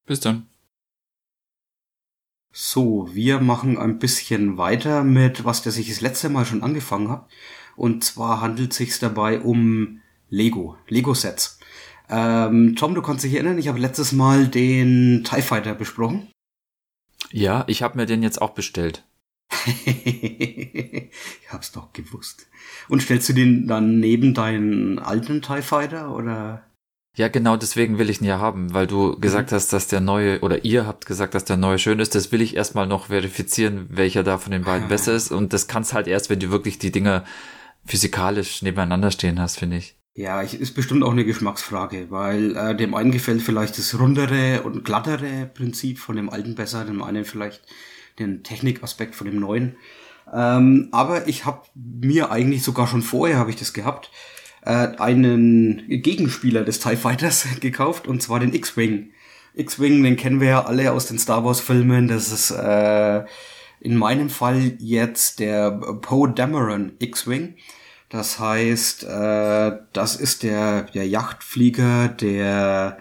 Bis 0.05 0.19
dann. 0.19 0.47
So, 2.53 3.09
wir 3.13 3.39
machen 3.39 3.77
ein 3.77 3.99
bisschen 3.99 4.57
weiter 4.57 5.03
mit 5.03 5.45
was, 5.45 5.61
das 5.61 5.77
ich 5.77 5.89
das 5.89 6.01
letzte 6.01 6.29
Mal 6.29 6.45
schon 6.45 6.63
angefangen 6.63 7.09
habe. 7.09 7.27
Und 7.75 8.03
zwar 8.03 8.41
handelt 8.41 8.71
es 8.71 8.77
sich 8.77 8.97
dabei 8.97 9.41
um 9.41 10.01
Lego, 10.29 10.77
Lego-Sets. 10.87 11.59
Ähm, 12.09 12.75
Tom, 12.75 12.95
du 12.95 13.01
kannst 13.01 13.23
dich 13.23 13.33
erinnern, 13.33 13.59
ich 13.59 13.67
habe 13.67 13.79
letztes 13.79 14.11
Mal 14.11 14.47
den 14.47 15.23
TIE 15.23 15.41
Fighter 15.41 15.75
besprochen. 15.75 16.31
Ja, 17.31 17.65
ich 17.67 17.83
habe 17.83 17.97
mir 17.97 18.05
den 18.05 18.23
jetzt 18.23 18.41
auch 18.41 18.51
bestellt. 18.51 19.06
ich 19.65 21.11
hab's 21.49 21.71
doch 21.71 21.93
gewusst. 21.93 22.47
Und 22.89 23.01
stellst 23.01 23.29
du 23.29 23.33
den 23.33 23.67
dann 23.67 23.99
neben 23.99 24.33
deinen 24.33 24.99
alten 24.99 25.41
TIE 25.41 25.61
Fighter 25.61 26.13
oder? 26.13 26.63
Ja, 27.15 27.29
genau 27.29 27.57
deswegen 27.57 27.97
will 27.97 28.11
ich 28.11 28.21
ihn 28.21 28.27
ja 28.27 28.39
haben, 28.39 28.73
weil 28.73 28.85
du 28.85 29.19
gesagt 29.19 29.51
mhm. 29.51 29.55
hast, 29.55 29.73
dass 29.73 29.87
der 29.87 30.01
neue, 30.01 30.39
oder 30.41 30.65
ihr 30.65 30.85
habt 30.85 31.07
gesagt, 31.07 31.33
dass 31.33 31.45
der 31.45 31.57
neue 31.57 31.79
schön 31.79 31.99
ist. 31.99 32.13
Das 32.13 32.31
will 32.31 32.41
ich 32.41 32.55
erstmal 32.55 32.85
noch 32.85 33.07
verifizieren, 33.07 33.87
welcher 33.89 34.23
da 34.23 34.37
von 34.37 34.51
den 34.51 34.63
beiden 34.63 34.85
ah. 34.85 34.89
besser 34.89 35.15
ist. 35.15 35.31
Und 35.31 35.51
das 35.51 35.67
kannst 35.67 35.93
halt 35.93 36.07
erst, 36.07 36.29
wenn 36.29 36.39
du 36.39 36.51
wirklich 36.51 36.77
die 36.77 36.91
Dinger 36.91 37.23
physikalisch 37.85 38.61
nebeneinander 38.61 39.09
stehen 39.09 39.39
hast, 39.39 39.57
finde 39.57 39.77
ich. 39.77 39.95
Ja, 40.15 40.41
ist 40.41 40.73
bestimmt 40.73 41.03
auch 41.03 41.11
eine 41.11 41.25
Geschmacksfrage, 41.25 42.07
weil 42.09 42.55
äh, 42.55 42.75
dem 42.75 42.95
einen 42.95 43.11
gefällt 43.11 43.41
vielleicht 43.41 43.77
das 43.77 43.99
rundere 43.99 44.63
und 44.63 44.83
glattere 44.83 45.49
Prinzip 45.51 45.99
von 45.99 46.15
dem 46.15 46.29
alten 46.29 46.55
besser, 46.55 46.85
dem 46.85 47.03
einen 47.03 47.23
vielleicht 47.23 47.61
den 48.19 48.43
Technikaspekt 48.43 49.15
von 49.15 49.27
dem 49.27 49.39
neuen. 49.39 49.75
Ähm, 50.33 50.89
aber 50.91 51.27
ich 51.27 51.45
habe 51.45 51.61
mir 51.75 52.31
eigentlich 52.31 52.63
sogar 52.63 52.87
schon 52.87 53.01
vorher 53.01 53.37
habe 53.37 53.49
ich 53.49 53.55
das 53.55 53.73
gehabt, 53.73 54.11
äh, 54.63 54.89
einen 54.97 55.85
Gegenspieler 55.87 56.63
des 56.63 56.79
TIE 56.79 56.97
Fighters 56.97 57.47
gekauft 57.59 58.07
und 58.07 58.21
zwar 58.21 58.39
den 58.39 58.53
X-Wing. 58.53 59.11
X-Wing, 59.53 60.03
den 60.03 60.17
kennen 60.17 60.39
wir 60.39 60.49
ja 60.49 60.65
alle 60.65 60.91
aus 60.91 61.07
den 61.07 61.17
Star 61.17 61.43
Wars 61.43 61.61
Filmen. 61.61 62.07
Das 62.07 62.31
ist 62.31 62.51
äh, 62.51 63.23
in 63.79 63.95
meinem 63.95 64.29
Fall 64.29 64.73
jetzt 64.79 65.39
der 65.39 65.71
Poe 65.71 66.29
Dameron 66.29 66.93
X-Wing. 66.99 67.55
Das 68.09 68.39
heißt, 68.39 69.03
äh, 69.03 69.71
das 69.93 70.15
ist 70.15 70.43
der, 70.43 70.83
der 70.83 71.07
Yachtflieger, 71.07 72.09
der 72.09 72.99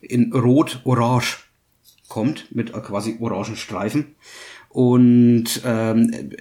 in 0.00 0.32
Rot-Orange 0.32 1.38
kommt, 2.08 2.54
mit 2.54 2.72
quasi 2.72 3.18
orangen 3.20 3.56
Streifen. 3.56 4.14
Und 4.68 5.62
ähm, 5.64 6.32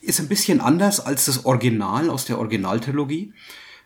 ist 0.00 0.20
ein 0.20 0.28
bisschen 0.28 0.60
anders 0.60 1.00
als 1.00 1.26
das 1.26 1.44
Original 1.44 2.10
aus 2.10 2.24
der 2.24 2.38
Originaltrilogie. 2.38 3.32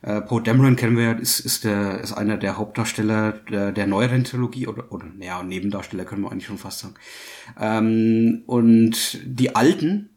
Äh, 0.03 0.21
Poe 0.21 0.43
Dameron 0.43 0.77
kennen 0.77 0.97
wir 0.97 1.19
ist, 1.19 1.41
ist, 1.41 1.65
der, 1.65 2.01
ist 2.01 2.13
einer 2.13 2.37
der 2.37 2.57
Hauptdarsteller 2.57 3.33
der, 3.51 3.73
der 3.73 3.87
neueren 3.87 4.25
Trilogie 4.25 4.67
oder, 4.67 4.93
oder 4.93 5.07
ja, 5.21 5.43
Nebendarsteller 5.43 6.05
können 6.05 6.23
wir 6.23 6.31
eigentlich 6.31 6.47
schon 6.47 6.59
fast 6.59 6.81
sagen. 6.81 6.95
Ähm, 7.59 8.43
und 8.47 9.21
die 9.25 9.57
alten 9.57 10.11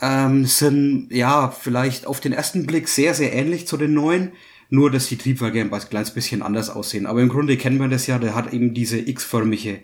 ähm, 0.00 0.46
sind 0.46 1.08
ja 1.10 1.50
vielleicht 1.50 2.06
auf 2.06 2.20
den 2.20 2.32
ersten 2.32 2.66
Blick 2.66 2.88
sehr, 2.88 3.14
sehr 3.14 3.32
ähnlich 3.32 3.66
zu 3.66 3.76
den 3.76 3.94
neuen, 3.94 4.32
nur 4.68 4.90
dass 4.90 5.06
die 5.06 5.18
Triebwerke 5.18 5.60
ein 5.60 5.70
kleines 5.70 6.12
bisschen 6.12 6.42
anders 6.42 6.70
aussehen. 6.70 7.06
Aber 7.06 7.20
im 7.20 7.28
Grunde 7.28 7.56
kennen 7.56 7.78
wir 7.78 7.88
das 7.88 8.06
ja, 8.06 8.18
der 8.18 8.34
hat 8.34 8.52
eben 8.52 8.74
diese 8.74 8.98
x-förmige 8.98 9.80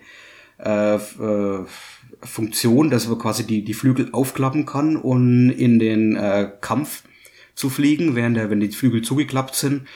äh, 0.57 0.95
äh, 0.95 1.65
Funktion, 2.21 2.89
dass 2.89 3.07
man 3.07 3.19
quasi 3.19 3.45
die, 3.45 3.63
die 3.63 3.73
Flügel 3.73 4.09
aufklappen 4.11 4.65
kann 4.65 4.97
und 4.97 5.51
in 5.51 5.79
den 5.79 6.15
äh, 6.15 6.51
Kampf 6.61 7.03
zu 7.55 7.69
fliegen, 7.69 8.15
während 8.15 8.37
der, 8.37 8.49
wenn 8.49 8.59
die 8.59 8.69
Flügel 8.69 9.01
zugeklappt 9.01 9.55
sind, 9.55 9.87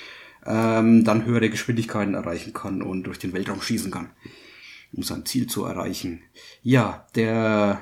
ähm, 0.46 1.04
dann 1.04 1.26
höhere 1.26 1.50
Geschwindigkeiten 1.50 2.14
erreichen 2.14 2.54
kann 2.54 2.82
und 2.82 3.04
durch 3.04 3.20
den 3.20 3.34
Weltraum 3.34 3.62
schießen 3.62 3.92
kann, 3.92 4.12
um 4.92 5.04
sein 5.04 5.26
Ziel 5.26 5.48
zu 5.48 5.66
erreichen. 5.66 6.22
Ja, 6.62 7.08
der 7.16 7.82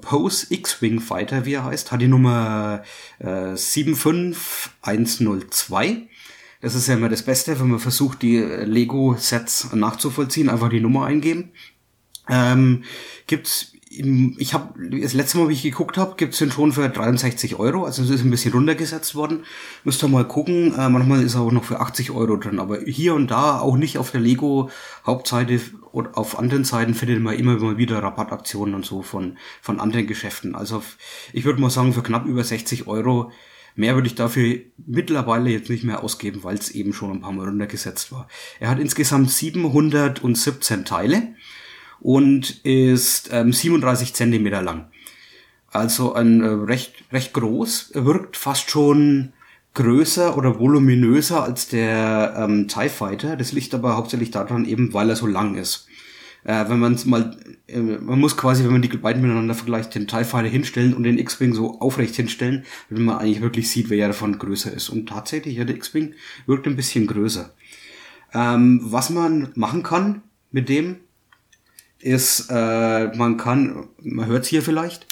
Pose 0.00 0.46
X-Wing 0.50 1.00
Fighter, 1.00 1.44
wie 1.44 1.54
er 1.54 1.64
heißt, 1.64 1.90
hat 1.90 2.00
die 2.00 2.08
Nummer 2.08 2.84
äh, 3.18 3.56
75102. 3.56 6.08
Das 6.60 6.76
ist 6.76 6.86
ja 6.86 6.94
immer 6.94 7.08
das 7.08 7.22
Beste, 7.22 7.58
wenn 7.58 7.66
man 7.68 7.80
versucht, 7.80 8.22
die 8.22 8.38
Lego-Sets 8.38 9.72
nachzuvollziehen, 9.72 10.48
einfach 10.48 10.68
die 10.68 10.80
Nummer 10.80 11.06
eingeben. 11.06 11.50
Ähm, 12.28 12.84
gibt's 13.26 13.72
ich 13.94 14.54
habe 14.54 14.72
das 14.90 15.12
letzte 15.12 15.38
Mal, 15.38 15.48
wie 15.48 15.52
ich 15.52 15.62
geguckt 15.62 15.98
habe, 15.98 16.14
gibt's 16.16 16.38
den 16.38 16.50
schon 16.50 16.72
für 16.72 16.88
63 16.88 17.58
Euro. 17.58 17.84
Also 17.84 18.02
es 18.02 18.10
ist 18.10 18.24
ein 18.24 18.30
bisschen 18.30 18.52
runtergesetzt 18.52 19.14
worden. 19.14 19.44
Müsst 19.84 20.02
ihr 20.02 20.08
mal 20.08 20.26
gucken. 20.26 20.74
Äh, 20.74 20.88
manchmal 20.88 21.22
ist 21.22 21.34
er 21.34 21.42
auch 21.42 21.52
noch 21.52 21.64
für 21.64 21.80
80 21.80 22.10
Euro 22.10 22.36
drin. 22.36 22.58
Aber 22.58 22.80
hier 22.80 23.14
und 23.14 23.30
da, 23.30 23.58
auch 23.58 23.76
nicht 23.76 23.98
auf 23.98 24.10
der 24.10 24.20
Lego 24.20 24.70
Hauptseite 25.04 25.60
oder 25.92 26.16
auf 26.16 26.38
anderen 26.38 26.64
Seiten 26.64 26.94
findet 26.94 27.20
man 27.20 27.36
immer 27.36 27.58
mal 27.58 27.76
wieder 27.76 28.02
Rabattaktionen 28.02 28.74
und 28.74 28.86
so 28.86 29.02
von, 29.02 29.36
von 29.60 29.78
anderen 29.78 30.06
Geschäften. 30.06 30.54
Also 30.54 30.82
ich 31.34 31.44
würde 31.44 31.60
mal 31.60 31.70
sagen, 31.70 31.92
für 31.92 32.02
knapp 32.02 32.24
über 32.24 32.44
60 32.44 32.86
Euro 32.86 33.30
Mehr 33.74 33.94
würde 33.94 34.06
ich 34.06 34.14
dafür 34.14 34.58
mittlerweile 34.86 35.48
jetzt 35.48 35.70
nicht 35.70 35.84
mehr 35.84 36.02
ausgeben, 36.02 36.44
weil 36.44 36.56
es 36.56 36.70
eben 36.72 36.92
schon 36.92 37.10
ein 37.10 37.20
paar 37.20 37.32
Mal 37.32 37.46
runtergesetzt 37.46 38.12
war. 38.12 38.28
Er 38.60 38.68
hat 38.68 38.78
insgesamt 38.78 39.30
717 39.30 40.84
Teile 40.84 41.34
und 42.02 42.64
ist 42.64 43.30
ähm, 43.32 43.52
37 43.52 44.14
Zentimeter 44.14 44.60
lang. 44.60 44.86
Also 45.70 46.14
ein 46.14 46.42
äh, 46.42 46.46
recht, 46.46 46.92
recht 47.12 47.32
groß, 47.32 47.92
wirkt 47.94 48.36
fast 48.36 48.70
schon 48.70 49.32
größer 49.74 50.36
oder 50.36 50.58
voluminöser 50.58 51.42
als 51.42 51.68
der 51.68 52.34
ähm, 52.36 52.68
TIE 52.68 52.88
Fighter. 52.88 53.36
Das 53.36 53.52
liegt 53.52 53.72
aber 53.74 53.96
hauptsächlich 53.96 54.30
daran 54.30 54.66
eben, 54.66 54.92
weil 54.92 55.08
er 55.08 55.16
so 55.16 55.26
lang 55.26 55.54
ist. 55.54 55.86
Äh, 56.44 56.68
wenn 56.68 56.80
man 56.80 56.94
es 56.94 57.06
mal, 57.06 57.36
äh, 57.68 57.78
man 57.78 58.18
muss 58.18 58.36
quasi, 58.36 58.64
wenn 58.64 58.72
man 58.72 58.82
die 58.82 58.88
beiden 58.88 59.22
miteinander 59.22 59.54
vergleicht, 59.54 59.94
den 59.94 60.08
TIE 60.08 60.24
Fighter 60.24 60.48
hinstellen 60.48 60.92
und 60.92 61.04
den 61.04 61.18
X-Wing 61.18 61.54
so 61.54 61.80
aufrecht 61.80 62.16
hinstellen, 62.16 62.64
wenn 62.90 63.04
man 63.04 63.18
eigentlich 63.18 63.40
wirklich 63.40 63.70
sieht, 63.70 63.88
wer 63.88 63.96
ja 63.96 64.08
davon 64.08 64.38
größer 64.38 64.72
ist. 64.72 64.88
Und 64.90 65.08
tatsächlich, 65.08 65.56
ja, 65.56 65.64
der 65.64 65.76
X-Wing 65.76 66.14
wirkt 66.46 66.66
ein 66.66 66.76
bisschen 66.76 67.06
größer. 67.06 67.54
Ähm, 68.34 68.80
was 68.82 69.08
man 69.08 69.52
machen 69.54 69.82
kann 69.82 70.22
mit 70.50 70.68
dem, 70.68 70.96
ist, 72.02 72.48
äh, 72.50 73.16
man 73.16 73.36
kann, 73.36 73.88
man 73.98 74.26
hört 74.26 74.44
es 74.44 74.48
hier 74.48 74.62
vielleicht, 74.62 75.06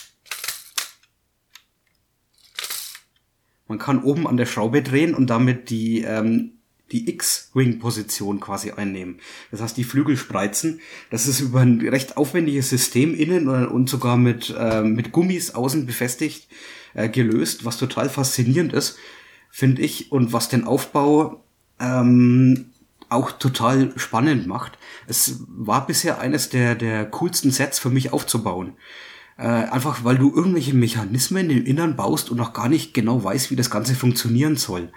man 3.68 3.78
kann 3.78 4.02
oben 4.02 4.26
an 4.26 4.36
der 4.36 4.46
Schraube 4.46 4.82
drehen 4.82 5.14
und 5.14 5.28
damit 5.30 5.70
die, 5.70 6.02
ähm, 6.02 6.52
die 6.90 7.08
X-Wing-Position 7.08 8.40
quasi 8.40 8.72
einnehmen. 8.72 9.20
Das 9.52 9.60
heißt, 9.60 9.76
die 9.76 9.84
Flügel 9.84 10.16
spreizen. 10.16 10.80
Das 11.10 11.28
ist 11.28 11.38
über 11.38 11.60
ein 11.60 11.80
recht 11.80 12.16
aufwendiges 12.16 12.68
System 12.68 13.14
innen 13.14 13.46
und 13.68 13.88
sogar 13.88 14.16
mit, 14.16 14.52
äh, 14.58 14.82
mit 14.82 15.12
Gummis 15.12 15.52
außen 15.52 15.86
befestigt 15.86 16.48
äh, 16.94 17.08
gelöst, 17.08 17.64
was 17.64 17.76
total 17.76 18.08
faszinierend 18.08 18.72
ist, 18.72 18.98
finde 19.50 19.82
ich, 19.82 20.10
und 20.10 20.32
was 20.32 20.48
den 20.48 20.64
Aufbau 20.64 21.44
ähm, 21.78 22.72
auch 23.08 23.30
total 23.32 23.92
spannend 23.96 24.48
macht. 24.48 24.78
Es 25.06 25.44
war 25.48 25.86
bisher 25.86 26.20
eines 26.20 26.48
der, 26.48 26.74
der 26.74 27.06
coolsten 27.06 27.50
Sets 27.50 27.78
für 27.78 27.90
mich 27.90 28.12
aufzubauen. 28.12 28.74
Äh, 29.38 29.44
einfach 29.44 30.04
weil 30.04 30.18
du 30.18 30.34
irgendwelche 30.34 30.74
Mechanismen 30.74 31.48
im 31.48 31.64
Innern 31.64 31.96
baust 31.96 32.30
und 32.30 32.36
noch 32.36 32.52
gar 32.52 32.68
nicht 32.68 32.92
genau 32.92 33.24
weißt, 33.24 33.50
wie 33.50 33.56
das 33.56 33.70
Ganze 33.70 33.94
funktionieren 33.94 34.56
soll. 34.56 34.90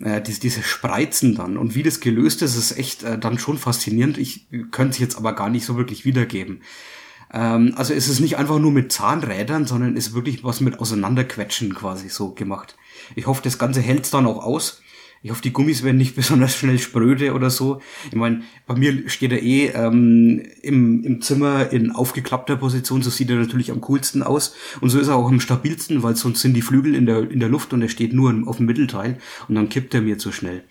Äh, 0.00 0.20
diese, 0.20 0.40
diese 0.40 0.62
Spreizen 0.62 1.34
dann 1.34 1.56
und 1.56 1.74
wie 1.74 1.82
das 1.82 2.00
gelöst 2.00 2.42
ist, 2.42 2.56
ist 2.56 2.76
echt 2.76 3.02
äh, 3.02 3.18
dann 3.18 3.38
schon 3.38 3.56
faszinierend. 3.58 4.18
Ich 4.18 4.46
könnte 4.70 4.90
es 4.90 4.98
jetzt 4.98 5.16
aber 5.16 5.34
gar 5.34 5.48
nicht 5.48 5.64
so 5.64 5.76
wirklich 5.76 6.04
wiedergeben. 6.04 6.60
Ähm, 7.32 7.72
also 7.76 7.94
es 7.94 8.08
ist 8.08 8.20
nicht 8.20 8.36
einfach 8.36 8.58
nur 8.58 8.72
mit 8.72 8.92
Zahnrädern, 8.92 9.66
sondern 9.66 9.96
ist 9.96 10.12
wirklich 10.12 10.44
was 10.44 10.60
mit 10.60 10.78
Auseinanderquetschen 10.78 11.74
quasi 11.74 12.08
so 12.08 12.32
gemacht. 12.32 12.76
Ich 13.14 13.26
hoffe, 13.26 13.42
das 13.42 13.58
Ganze 13.58 13.80
hält 13.80 14.12
dann 14.12 14.26
auch 14.26 14.44
aus. 14.44 14.81
Ich 15.22 15.30
hoffe, 15.30 15.42
die 15.42 15.52
Gummis 15.52 15.82
werden 15.82 15.98
nicht 15.98 16.16
besonders 16.16 16.56
schnell 16.56 16.78
spröde 16.78 17.32
oder 17.34 17.50
so. 17.50 17.80
Ich 18.06 18.16
meine, 18.16 18.42
bei 18.66 18.74
mir 18.74 19.08
steht 19.08 19.32
er 19.32 19.42
eh 19.42 19.68
ähm, 19.68 20.42
im, 20.62 21.04
im 21.04 21.22
Zimmer 21.22 21.72
in 21.72 21.92
aufgeklappter 21.92 22.56
Position, 22.56 23.02
so 23.02 23.10
sieht 23.10 23.30
er 23.30 23.36
natürlich 23.36 23.70
am 23.70 23.80
coolsten 23.80 24.22
aus. 24.22 24.54
Und 24.80 24.90
so 24.90 24.98
ist 24.98 25.08
er 25.08 25.16
auch 25.16 25.28
am 25.28 25.40
stabilsten, 25.40 26.02
weil 26.02 26.16
sonst 26.16 26.40
sind 26.40 26.54
die 26.54 26.62
Flügel 26.62 26.94
in 26.94 27.06
der, 27.06 27.30
in 27.30 27.40
der 27.40 27.48
Luft 27.48 27.72
und 27.72 27.82
er 27.82 27.88
steht 27.88 28.12
nur 28.12 28.34
auf 28.46 28.56
dem 28.56 28.66
Mittelteil 28.66 29.18
und 29.48 29.54
dann 29.54 29.68
kippt 29.68 29.94
er 29.94 30.02
mir 30.02 30.18
zu 30.18 30.32
schnell. 30.32 30.64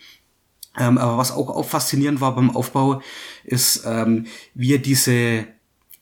Ähm, 0.78 0.98
aber 0.98 1.18
was 1.18 1.32
auch, 1.32 1.50
auch 1.50 1.68
faszinierend 1.68 2.22
war 2.22 2.36
beim 2.36 2.50
Aufbau, 2.50 3.02
ist, 3.44 3.84
ähm, 3.86 4.28
wie 4.54 4.74
er 4.74 4.80
diese 4.80 5.48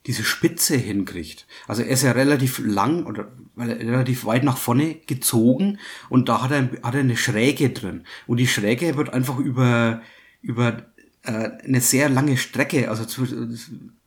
diese 0.06 0.24
Spitze 0.24 0.78
hinkriegt. 0.78 1.46
Also 1.68 1.82
er 1.82 1.90
ist 1.90 2.04
ja 2.04 2.12
relativ 2.12 2.60
lang 2.64 3.06
oder 3.06 3.32
relativ 3.58 4.26
weit 4.26 4.44
nach 4.44 4.58
vorne 4.58 4.96
gezogen 4.96 5.80
und 6.10 6.30
da 6.30 6.42
hat 6.42 6.52
er, 6.52 6.70
hat 6.84 6.96
er 6.96 7.02
eine 7.02 7.18
Schräge 7.18 7.70
drin. 7.70 8.04
Und 8.26 8.38
die 8.38 8.48
Schräge 8.48 8.96
wird 8.96 9.14
einfach 9.14 9.38
über, 9.38 10.02
über 10.42 10.86
äh, 11.24 11.50
eine 11.66 11.82
sehr 11.82 12.10
lange 12.10 12.38
Strecke, 12.38 12.90
also 12.90 13.06
zu 13.06 13.28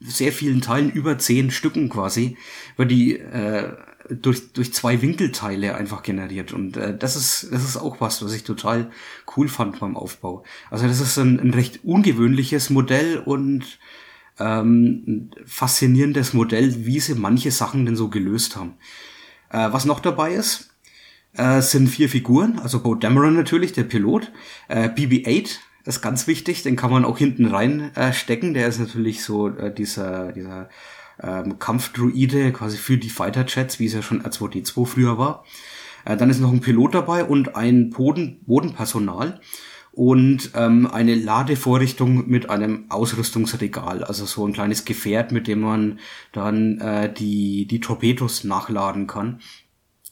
sehr 0.00 0.32
vielen 0.32 0.62
Teilen, 0.62 0.90
über 0.90 1.18
zehn 1.18 1.50
Stücken 1.50 1.88
quasi, 1.90 2.36
wird 2.76 2.90
die 2.90 3.18
äh, 3.18 3.74
durch, 4.08 4.52
durch 4.52 4.72
zwei 4.72 5.02
Winkelteile 5.02 5.74
einfach 5.74 6.02
generiert. 6.02 6.52
Und 6.52 6.76
äh, 6.76 6.96
das 6.96 7.16
ist, 7.16 7.48
das 7.52 7.64
ist 7.64 7.76
auch 7.76 8.00
was, 8.00 8.24
was 8.24 8.32
ich 8.32 8.44
total 8.44 8.90
cool 9.36 9.48
fand 9.48 9.78
beim 9.80 9.96
Aufbau. 9.96 10.44
Also 10.70 10.86
das 10.86 11.00
ist 11.00 11.18
ein, 11.18 11.38
ein 11.38 11.52
recht 11.54 11.80
ungewöhnliches 11.84 12.70
Modell 12.70 13.18
und 13.18 13.78
ähm, 14.42 15.30
faszinierendes 15.46 16.32
Modell, 16.32 16.84
wie 16.84 17.00
sie 17.00 17.14
manche 17.14 17.50
Sachen 17.50 17.86
denn 17.86 17.96
so 17.96 18.08
gelöst 18.08 18.56
haben. 18.56 18.74
Äh, 19.50 19.72
was 19.72 19.84
noch 19.84 20.00
dabei 20.00 20.32
ist, 20.32 20.70
äh, 21.34 21.60
sind 21.60 21.88
vier 21.88 22.08
Figuren, 22.08 22.58
also 22.58 22.80
Bo 22.80 22.94
Dameron 22.94 23.34
natürlich, 23.34 23.72
der 23.72 23.84
Pilot, 23.84 24.32
äh, 24.68 24.88
BB-8 24.88 25.58
ist 25.84 26.02
ganz 26.02 26.26
wichtig, 26.26 26.62
den 26.62 26.76
kann 26.76 26.90
man 26.90 27.04
auch 27.04 27.18
hinten 27.18 27.46
rein 27.46 27.94
äh, 27.96 28.12
stecken, 28.12 28.54
der 28.54 28.68
ist 28.68 28.78
natürlich 28.78 29.24
so 29.24 29.48
äh, 29.48 29.72
dieser, 29.72 30.32
dieser 30.32 30.68
ähm, 31.22 31.58
Kampfdruide 31.58 32.52
quasi 32.52 32.76
für 32.76 32.98
die 32.98 33.10
Fighter-Jets, 33.10 33.78
wie 33.78 33.86
es 33.86 33.94
ja 33.94 34.02
schon 34.02 34.22
R2D2 34.22 34.86
früher 34.86 35.18
war. 35.18 35.44
Äh, 36.04 36.16
dann 36.16 36.30
ist 36.30 36.40
noch 36.40 36.52
ein 36.52 36.60
Pilot 36.60 36.94
dabei 36.94 37.24
und 37.24 37.56
ein 37.56 37.90
Boden, 37.90 38.40
Bodenpersonal 38.46 39.40
und 39.92 40.52
ähm, 40.54 40.86
eine 40.90 41.14
Ladevorrichtung 41.14 42.26
mit 42.28 42.48
einem 42.48 42.86
Ausrüstungsregal, 42.88 44.02
also 44.02 44.24
so 44.24 44.46
ein 44.46 44.54
kleines 44.54 44.86
Gefährt, 44.86 45.32
mit 45.32 45.46
dem 45.46 45.60
man 45.60 45.98
dann 46.32 46.78
äh, 46.80 47.12
die, 47.12 47.66
die 47.66 47.80
Torpedos 47.80 48.44
nachladen 48.44 49.06
kann. 49.06 49.40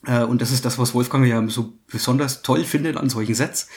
Äh, 0.06 0.24
und 0.24 0.42
das 0.42 0.52
ist 0.52 0.66
das, 0.66 0.78
was 0.78 0.94
Wolfgang 0.94 1.26
ja 1.26 1.46
so 1.48 1.72
besonders 1.86 2.42
toll 2.42 2.64
findet 2.64 2.98
an 2.98 3.08
solchen 3.08 3.34
Sets, 3.34 3.68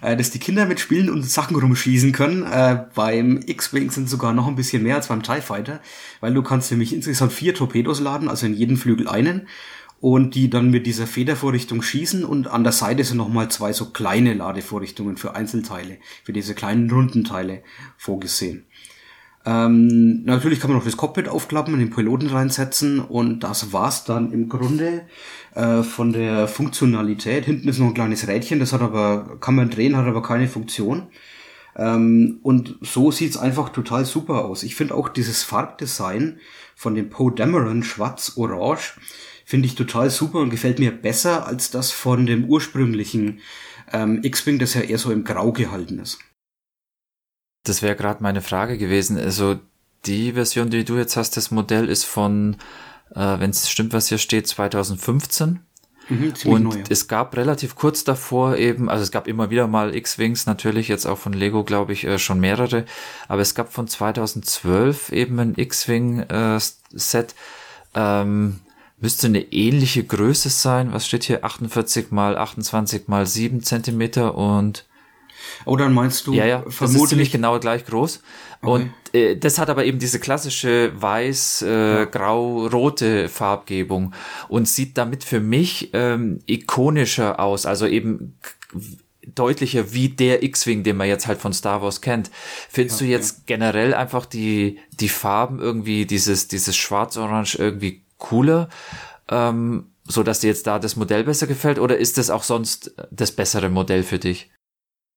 äh, 0.00 0.16
dass 0.16 0.30
die 0.30 0.38
Kinder 0.38 0.64
mitspielen 0.64 1.10
und 1.10 1.24
Sachen 1.24 1.56
rumschießen 1.56 2.12
können. 2.12 2.42
Äh, 2.42 2.86
beim 2.94 3.40
X-Wing 3.44 3.90
sind 3.90 4.08
sogar 4.08 4.32
noch 4.32 4.46
ein 4.46 4.56
bisschen 4.56 4.82
mehr 4.82 4.96
als 4.96 5.08
beim 5.08 5.22
TIE 5.22 5.42
Fighter, 5.42 5.80
weil 6.20 6.32
du 6.32 6.42
kannst 6.42 6.70
nämlich 6.70 6.94
insgesamt 6.94 7.32
vier 7.32 7.54
Torpedos 7.54 8.00
laden, 8.00 8.28
also 8.28 8.46
in 8.46 8.54
jeden 8.54 8.78
Flügel 8.78 9.08
einen 9.08 9.46
und 10.00 10.34
die 10.34 10.48
dann 10.48 10.70
mit 10.70 10.86
dieser 10.86 11.06
Federvorrichtung 11.06 11.82
schießen 11.82 12.24
und 12.24 12.48
an 12.48 12.64
der 12.64 12.72
Seite 12.72 13.04
sind 13.04 13.18
nochmal 13.18 13.50
zwei 13.50 13.72
so 13.72 13.86
kleine 13.86 14.34
Ladevorrichtungen 14.34 15.16
für 15.16 15.34
Einzelteile, 15.34 15.98
für 16.24 16.32
diese 16.32 16.54
kleinen 16.54 16.90
runden 16.90 17.24
Teile 17.24 17.62
vorgesehen. 17.98 18.64
Ähm, 19.44 20.22
natürlich 20.24 20.60
kann 20.60 20.70
man 20.70 20.78
noch 20.78 20.84
das 20.84 20.96
Cockpit 20.96 21.28
aufklappen 21.28 21.72
und 21.72 21.80
den 21.80 21.90
Piloten 21.90 22.28
reinsetzen 22.28 23.00
und 23.00 23.40
das 23.40 23.72
war's 23.72 24.04
dann 24.04 24.32
im 24.32 24.48
Grunde 24.48 25.02
äh, 25.54 25.82
von 25.82 26.12
der 26.12 26.46
Funktionalität. 26.46 27.44
Hinten 27.44 27.68
ist 27.68 27.78
noch 27.78 27.88
ein 27.88 27.94
kleines 27.94 28.26
Rädchen, 28.26 28.58
das 28.58 28.72
hat 28.72 28.82
aber, 28.82 29.38
kann 29.40 29.54
man 29.54 29.70
drehen, 29.70 29.96
hat 29.96 30.06
aber 30.06 30.22
keine 30.22 30.48
Funktion. 30.48 31.08
Ähm, 31.76 32.40
und 32.42 32.76
so 32.82 33.10
sieht's 33.10 33.36
einfach 33.36 33.70
total 33.70 34.04
super 34.04 34.44
aus. 34.44 34.62
Ich 34.62 34.76
finde 34.76 34.94
auch 34.94 35.08
dieses 35.08 35.42
Farbdesign 35.42 36.38
von 36.74 36.94
dem 36.94 37.08
Poe 37.08 37.32
Dameron 37.32 37.82
schwarz-orange 37.82 38.94
finde 39.50 39.66
ich 39.66 39.74
total 39.74 40.10
super 40.10 40.38
und 40.38 40.50
gefällt 40.50 40.78
mir 40.78 40.92
besser 40.92 41.44
als 41.44 41.72
das 41.72 41.90
von 41.90 42.24
dem 42.24 42.44
ursprünglichen 42.44 43.40
ähm, 43.92 44.20
X-Wing, 44.22 44.60
das 44.60 44.74
ja 44.74 44.82
eher 44.82 44.96
so 44.96 45.10
im 45.10 45.24
Grau 45.24 45.50
gehalten 45.50 45.98
ist. 45.98 46.20
Das 47.64 47.82
wäre 47.82 47.96
gerade 47.96 48.22
meine 48.22 48.42
Frage 48.42 48.78
gewesen. 48.78 49.18
Also 49.18 49.58
die 50.06 50.34
Version, 50.34 50.70
die 50.70 50.84
du 50.84 50.96
jetzt 50.96 51.16
hast, 51.16 51.36
das 51.36 51.50
Modell 51.50 51.88
ist 51.88 52.04
von, 52.04 52.58
äh, 53.10 53.40
wenn 53.40 53.50
es 53.50 53.68
stimmt, 53.68 53.92
was 53.92 54.06
hier 54.06 54.18
steht, 54.18 54.46
2015. 54.46 55.58
Mhm, 56.08 56.32
und 56.44 56.62
neu, 56.62 56.76
ja. 56.76 56.84
es 56.88 57.08
gab 57.08 57.36
relativ 57.36 57.74
kurz 57.74 58.04
davor 58.04 58.56
eben, 58.56 58.88
also 58.88 59.02
es 59.02 59.10
gab 59.10 59.26
immer 59.26 59.50
wieder 59.50 59.66
mal 59.66 59.96
X-Wings, 59.96 60.46
natürlich 60.46 60.86
jetzt 60.86 61.06
auch 61.06 61.18
von 61.18 61.32
Lego, 61.32 61.64
glaube 61.64 61.92
ich, 61.92 62.04
äh, 62.04 62.20
schon 62.20 62.38
mehrere, 62.38 62.84
aber 63.26 63.42
es 63.42 63.56
gab 63.56 63.72
von 63.72 63.88
2012 63.88 65.10
eben 65.10 65.40
ein 65.40 65.54
X-Wing-Set, 65.56 67.34
äh, 67.94 68.20
ähm, 68.22 68.60
müsste 69.00 69.26
eine 69.26 69.40
ähnliche 69.52 70.04
Größe 70.04 70.50
sein. 70.50 70.92
Was 70.92 71.06
steht 71.06 71.24
hier? 71.24 71.44
48 71.44 72.10
mal 72.10 72.36
28 72.36 73.08
mal 73.08 73.26
7 73.26 73.62
Zentimeter 73.62 74.34
und 74.34 74.86
Oh, 75.64 75.76
dann 75.76 75.92
meinst 75.92 76.26
du 76.26 76.32
ja, 76.32 76.46
ja, 76.46 76.58
vermutlich 76.58 76.78
das 76.80 76.94
ist 76.94 77.08
ziemlich 77.08 77.32
genau 77.32 77.58
gleich 77.58 77.84
groß. 77.84 78.22
Okay. 78.62 78.70
Und 78.70 78.92
äh, 79.14 79.36
das 79.36 79.58
hat 79.58 79.70
aber 79.70 79.84
eben 79.84 79.98
diese 79.98 80.18
klassische 80.20 80.92
weiß, 80.94 81.62
äh, 81.62 81.70
ja. 81.70 82.04
grau, 82.04 82.66
rote 82.66 83.28
Farbgebung 83.28 84.14
und 84.48 84.68
sieht 84.68 84.96
damit 84.98 85.24
für 85.24 85.40
mich 85.40 85.90
ähm, 85.92 86.40
ikonischer 86.46 87.40
aus. 87.40 87.66
Also 87.66 87.86
eben 87.86 88.38
deutlicher 89.34 89.92
wie 89.92 90.08
der 90.08 90.42
X-Wing, 90.42 90.82
den 90.82 90.96
man 90.96 91.08
jetzt 91.08 91.26
halt 91.26 91.40
von 91.40 91.52
Star 91.52 91.82
Wars 91.82 92.00
kennt. 92.00 92.30
Findest 92.68 93.00
ja, 93.00 93.06
du 93.06 93.12
jetzt 93.12 93.46
generell 93.46 93.94
einfach 93.94 94.26
die, 94.26 94.78
die 94.98 95.08
Farben 95.08 95.58
irgendwie, 95.58 96.06
dieses, 96.06 96.48
dieses 96.48 96.76
Schwarz-Orange 96.76 97.56
irgendwie 97.58 98.02
cooler? 98.20 98.68
Ähm, 99.28 99.86
so 100.04 100.22
dass 100.22 100.40
dir 100.40 100.48
jetzt 100.48 100.66
da 100.66 100.78
das 100.78 100.96
Modell 100.96 101.24
besser 101.24 101.46
gefällt 101.46 101.78
oder 101.78 101.96
ist 101.96 102.18
das 102.18 102.30
auch 102.30 102.42
sonst 102.42 102.94
das 103.10 103.32
bessere 103.32 103.68
Modell 103.68 104.02
für 104.02 104.18
dich? 104.18 104.50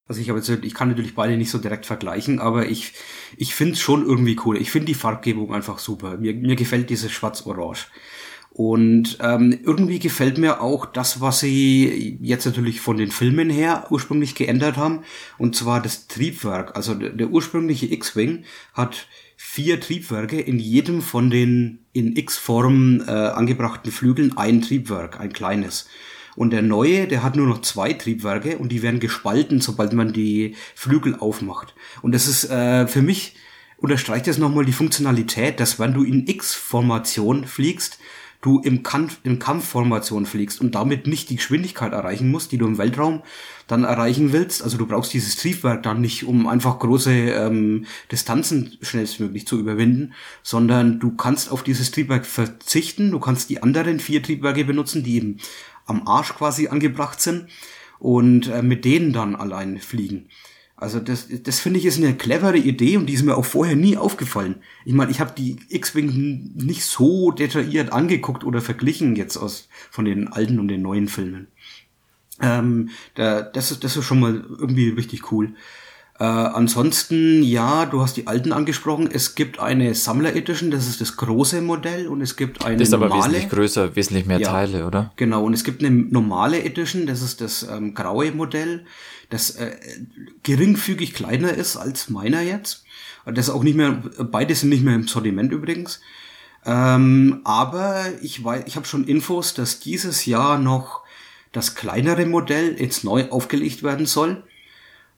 Also 0.05 0.19
ich 0.19 0.29
habe 0.29 0.39
jetzt, 0.39 0.49
ich 0.49 0.73
kann 0.73 0.89
natürlich 0.89 1.15
beide 1.15 1.37
nicht 1.37 1.49
so 1.49 1.59
direkt 1.59 1.85
vergleichen, 1.85 2.39
aber 2.39 2.67
ich, 2.67 2.93
ich 3.37 3.55
finde 3.55 3.73
es 3.73 3.79
schon 3.79 4.05
irgendwie 4.05 4.37
cool. 4.45 4.57
Ich 4.57 4.69
finde 4.69 4.87
die 4.87 4.93
Farbgebung 4.93 5.53
einfach 5.53 5.79
super. 5.79 6.17
Mir, 6.17 6.33
mir 6.33 6.55
gefällt 6.55 6.89
dieses 6.89 7.11
Schwarz-Orange. 7.11 7.87
Und 8.49 9.17
ähm, 9.19 9.57
irgendwie 9.63 9.97
gefällt 9.97 10.37
mir 10.37 10.61
auch 10.61 10.85
das, 10.85 11.21
was 11.21 11.39
sie 11.39 12.19
jetzt 12.21 12.45
natürlich 12.45 12.81
von 12.81 12.97
den 12.97 13.09
Filmen 13.09 13.49
her 13.49 13.87
ursprünglich 13.89 14.35
geändert 14.35 14.77
haben. 14.77 15.03
Und 15.39 15.55
zwar 15.55 15.81
das 15.81 16.07
Triebwerk. 16.07 16.75
Also 16.75 16.93
der, 16.93 17.11
der 17.11 17.29
ursprüngliche 17.29 17.91
X-Wing 17.91 18.43
hat 18.73 19.07
vier 19.53 19.79
Triebwerke, 19.79 20.41
in 20.41 20.57
jedem 20.57 21.03
von 21.03 21.29
den 21.29 21.85
in 21.93 22.15
X-Form 22.15 23.01
äh, 23.01 23.11
angebrachten 23.11 23.91
Flügeln 23.91 24.35
ein 24.35 24.63
Triebwerk, 24.63 25.19
ein 25.19 25.31
kleines. 25.31 25.87
Und 26.35 26.53
der 26.53 26.63
neue, 26.63 27.05
der 27.05 27.21
hat 27.21 27.35
nur 27.35 27.45
noch 27.45 27.61
zwei 27.61 27.93
Triebwerke 27.93 28.57
und 28.57 28.71
die 28.71 28.81
werden 28.81 28.99
gespalten, 28.99 29.61
sobald 29.61 29.93
man 29.93 30.11
die 30.11 30.55
Flügel 30.73 31.15
aufmacht. 31.19 31.75
Und 32.01 32.15
das 32.15 32.25
ist 32.25 32.49
äh, 32.49 32.87
für 32.87 33.03
mich 33.03 33.35
unterstreicht 33.77 34.25
das 34.25 34.39
nochmal 34.39 34.65
die 34.65 34.71
Funktionalität, 34.71 35.59
dass 35.59 35.77
wenn 35.77 35.93
du 35.93 36.03
in 36.03 36.25
X-Formation 36.25 37.45
fliegst, 37.45 37.99
du 38.43 38.59
im, 38.59 38.83
Kampf, 38.83 39.19
im 39.23 39.39
Kampfformation 39.39 40.25
fliegst 40.25 40.59
und 40.59 40.75
damit 40.75 41.07
nicht 41.07 41.29
die 41.29 41.37
Geschwindigkeit 41.37 41.93
erreichen 41.93 42.29
musst, 42.29 42.51
die 42.51 42.57
du 42.57 42.67
im 42.67 42.77
Weltraum 42.77 43.23
dann 43.67 43.85
erreichen 43.85 44.33
willst. 44.33 44.61
Also 44.61 44.77
du 44.77 44.85
brauchst 44.85 45.13
dieses 45.13 45.37
Triebwerk 45.37 45.81
dann 45.81 46.01
nicht, 46.01 46.25
um 46.25 46.45
einfach 46.45 46.77
große 46.77 47.11
ähm, 47.11 47.85
Distanzen 48.11 48.77
schnellstmöglich 48.81 49.47
zu 49.47 49.57
überwinden, 49.57 50.13
sondern 50.43 50.99
du 50.99 51.15
kannst 51.15 51.51
auf 51.51 51.63
dieses 51.63 51.91
Triebwerk 51.91 52.25
verzichten. 52.25 53.11
Du 53.11 53.19
kannst 53.19 53.49
die 53.49 53.63
anderen 53.63 54.01
vier 54.01 54.21
Triebwerke 54.21 54.65
benutzen, 54.65 55.03
die 55.03 55.15
eben 55.15 55.37
am 55.85 56.05
Arsch 56.05 56.33
quasi 56.35 56.67
angebracht 56.67 57.21
sind 57.21 57.47
und 57.97 58.49
äh, 58.49 58.61
mit 58.61 58.83
denen 58.83 59.13
dann 59.13 59.37
allein 59.37 59.79
fliegen. 59.79 60.27
Also 60.83 60.99
das, 60.99 61.27
das 61.43 61.61
finde 61.61 61.79
ich 61.79 61.85
ist 61.85 61.97
eine 61.97 62.13
clevere 62.13 62.57
Idee 62.57 62.97
und 62.97 63.05
die 63.05 63.13
ist 63.13 63.23
mir 63.23 63.37
auch 63.37 63.45
vorher 63.45 63.77
nie 63.77 63.95
aufgefallen. 63.95 64.55
Ich 64.83 64.91
meine, 64.91 65.11
ich 65.11 65.21
habe 65.21 65.31
die 65.33 65.55
X-Wing 65.69 66.51
nicht 66.55 66.83
so 66.83 67.31
detailliert 67.31 67.93
angeguckt 67.93 68.43
oder 68.43 68.59
verglichen 68.59 69.15
jetzt 69.15 69.37
aus 69.37 69.69
von 69.89 70.03
den 70.03 70.27
alten 70.27 70.59
und 70.59 70.67
den 70.67 70.81
neuen 70.81 71.07
Filmen. 71.07 71.47
Ähm, 72.41 72.89
da, 73.15 73.43
das, 73.43 73.71
ist, 73.71 73.85
das 73.85 73.95
ist 73.95 74.03
schon 74.03 74.19
mal 74.19 74.43
irgendwie 74.59 74.89
richtig 74.89 75.31
cool. 75.31 75.53
Äh, 76.19 76.25
ansonsten, 76.25 77.43
ja, 77.43 77.85
du 77.85 78.01
hast 78.01 78.17
die 78.17 78.27
alten 78.27 78.51
angesprochen. 78.51 79.09
Es 79.09 79.35
gibt 79.35 79.59
eine 79.59 79.95
Sammler 79.95 80.35
Edition, 80.35 80.69
das 80.69 80.87
ist 80.89 80.99
das 80.99 81.15
große 81.15 81.61
Modell 81.61 82.07
und 82.07 82.21
es 82.21 82.35
gibt 82.35 82.63
eine 82.65 82.75
das 82.75 82.89
ist 82.89 82.91
normale. 82.91 83.13
aber 83.13 83.23
wesentlich 83.23 83.49
größer, 83.49 83.95
wesentlich 83.95 84.25
mehr 84.25 84.39
ja, 84.39 84.49
Teile, 84.49 84.85
oder? 84.85 85.13
Genau, 85.15 85.45
und 85.45 85.53
es 85.53 85.63
gibt 85.63 85.81
eine 85.81 85.95
normale 85.95 86.61
Edition, 86.61 87.07
das 87.07 87.21
ist 87.21 87.39
das 87.39 87.63
ähm, 87.63 87.93
graue 87.93 88.31
Modell, 88.31 88.85
das 89.33 89.51
äh, 89.55 89.75
geringfügig 90.43 91.13
kleiner 91.13 91.53
ist 91.53 91.75
als 91.75 92.09
meiner 92.09 92.41
jetzt. 92.41 92.85
Das 93.25 93.49
auch 93.49 93.63
nicht 93.63 93.75
mehr, 93.75 94.03
beide 94.31 94.53
sind 94.53 94.69
nicht 94.69 94.83
mehr 94.83 94.95
im 94.95 95.07
Sortiment 95.07 95.51
übrigens. 95.51 96.01
Ähm, 96.65 97.41
aber 97.43 98.05
ich 98.21 98.43
weiß, 98.43 98.63
ich 98.67 98.75
habe 98.75 98.85
schon 98.85 99.05
Infos, 99.05 99.53
dass 99.53 99.79
dieses 99.79 100.25
Jahr 100.25 100.59
noch 100.59 101.01
das 101.51 101.75
kleinere 101.75 102.25
Modell 102.25 102.79
jetzt 102.79 103.03
neu 103.03 103.29
aufgelegt 103.29 103.83
werden 103.83 104.05
soll. 104.05 104.43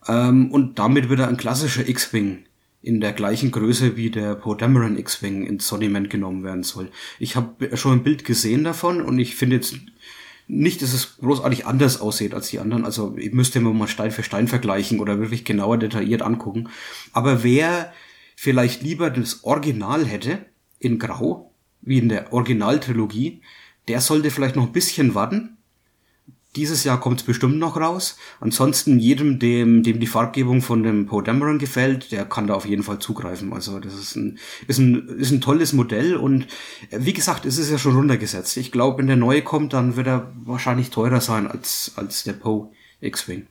Ähm, 0.08 0.52
und 0.52 0.80
damit 0.80 1.10
wird 1.10 1.20
ein 1.20 1.38
klassischer 1.38 1.88
X-Wing 1.88 2.46
in 2.82 3.02
der 3.02 3.14
gleichen 3.14 3.52
Größe 3.52 3.98
wie 3.98 4.12
der 4.12 4.36
Poe 4.36 4.56
Dameron 4.56 4.98
X-Wing 4.98 5.46
ins 5.46 5.68
Sortiment 5.68 6.10
genommen 6.10 6.44
werden 6.44 6.64
soll. 6.64 6.90
Ich 7.20 7.36
habe 7.36 7.76
schon 7.76 8.00
ein 8.00 8.04
Bild 8.04 8.24
gesehen 8.24 8.64
davon 8.64 9.02
und 9.02 9.20
ich 9.20 9.36
finde 9.36 9.58
jetzt 9.58 9.76
nicht, 10.48 10.82
dass 10.82 10.94
es 10.94 11.18
großartig 11.18 11.66
anders 11.66 12.00
aussieht 12.00 12.34
als 12.34 12.50
die 12.50 12.60
anderen. 12.60 12.86
Also 12.86 13.16
ich 13.18 13.34
müsste 13.34 13.60
immer 13.60 13.74
mal 13.74 13.88
Stein 13.88 14.12
für 14.12 14.24
Stein 14.24 14.48
vergleichen 14.48 15.00
oder 15.00 15.20
wirklich 15.20 15.46
genauer 15.46 15.78
detailliert 15.78 16.22
angucken. 16.22 16.70
Aber 17.14 17.44
wer 17.44 17.94
vielleicht 18.36 18.84
lieber 18.84 19.10
das 19.10 19.44
Original 19.44 20.06
hätte, 20.06 20.46
in 20.80 21.00
Grau, 21.00 21.52
wie 21.82 21.98
in 21.98 22.10
der 22.10 22.34
Originaltrilogie, 22.34 23.42
der 23.88 24.02
sollte 24.02 24.32
vielleicht 24.32 24.56
noch 24.56 24.68
ein 24.68 24.72
bisschen 24.72 25.16
warten 25.16 25.58
dieses 26.56 26.84
Jahr 26.84 27.00
kommt 27.00 27.20
es 27.20 27.26
bestimmt 27.26 27.58
noch 27.58 27.78
raus. 27.78 28.18
Ansonsten 28.40 29.00
jedem, 29.00 29.40
dem, 29.40 29.84
dem 29.84 30.00
die 30.00 30.08
Farbgebung 30.08 30.62
von 30.62 30.84
dem 30.84 31.06
Poe 31.06 31.24
Dameron 31.24 31.60
gefällt, 31.60 32.12
der 32.12 32.26
kann 32.26 32.48
da 32.48 32.54
auf 32.54 32.66
jeden 32.66 32.84
Fall 32.84 33.00
zugreifen. 33.00 33.54
Also 33.54 33.80
das 33.80 33.94
ist 33.94 34.16
ein, 34.16 34.40
ist 34.68 34.80
ein, 34.80 35.08
ist 35.10 35.32
ein 35.32 35.42
tolles 35.42 35.74
Modell 35.74 36.16
und 36.16 36.48
äh, 36.92 37.00
wie 37.00 37.14
gesagt, 37.14 37.46
es 37.46 37.58
ist 37.58 37.72
ja 37.72 37.78
schon 37.78 37.96
runtergesetzt. 37.96 38.58
Ich 38.58 38.72
glaube, 38.72 39.00
wenn 39.00 39.08
der 39.08 39.16
neue 39.16 39.42
kommt, 39.42 39.74
dann 39.74 39.96
wird 39.96 40.08
er 40.08 40.34
wahrscheinlich 40.44 40.90
teurer 40.90 41.22
sein 41.22 41.48
als, 41.48 41.94
als 41.96 42.24
der 42.24 42.34
Poe 42.34 42.72
X-Wing. 43.02 43.48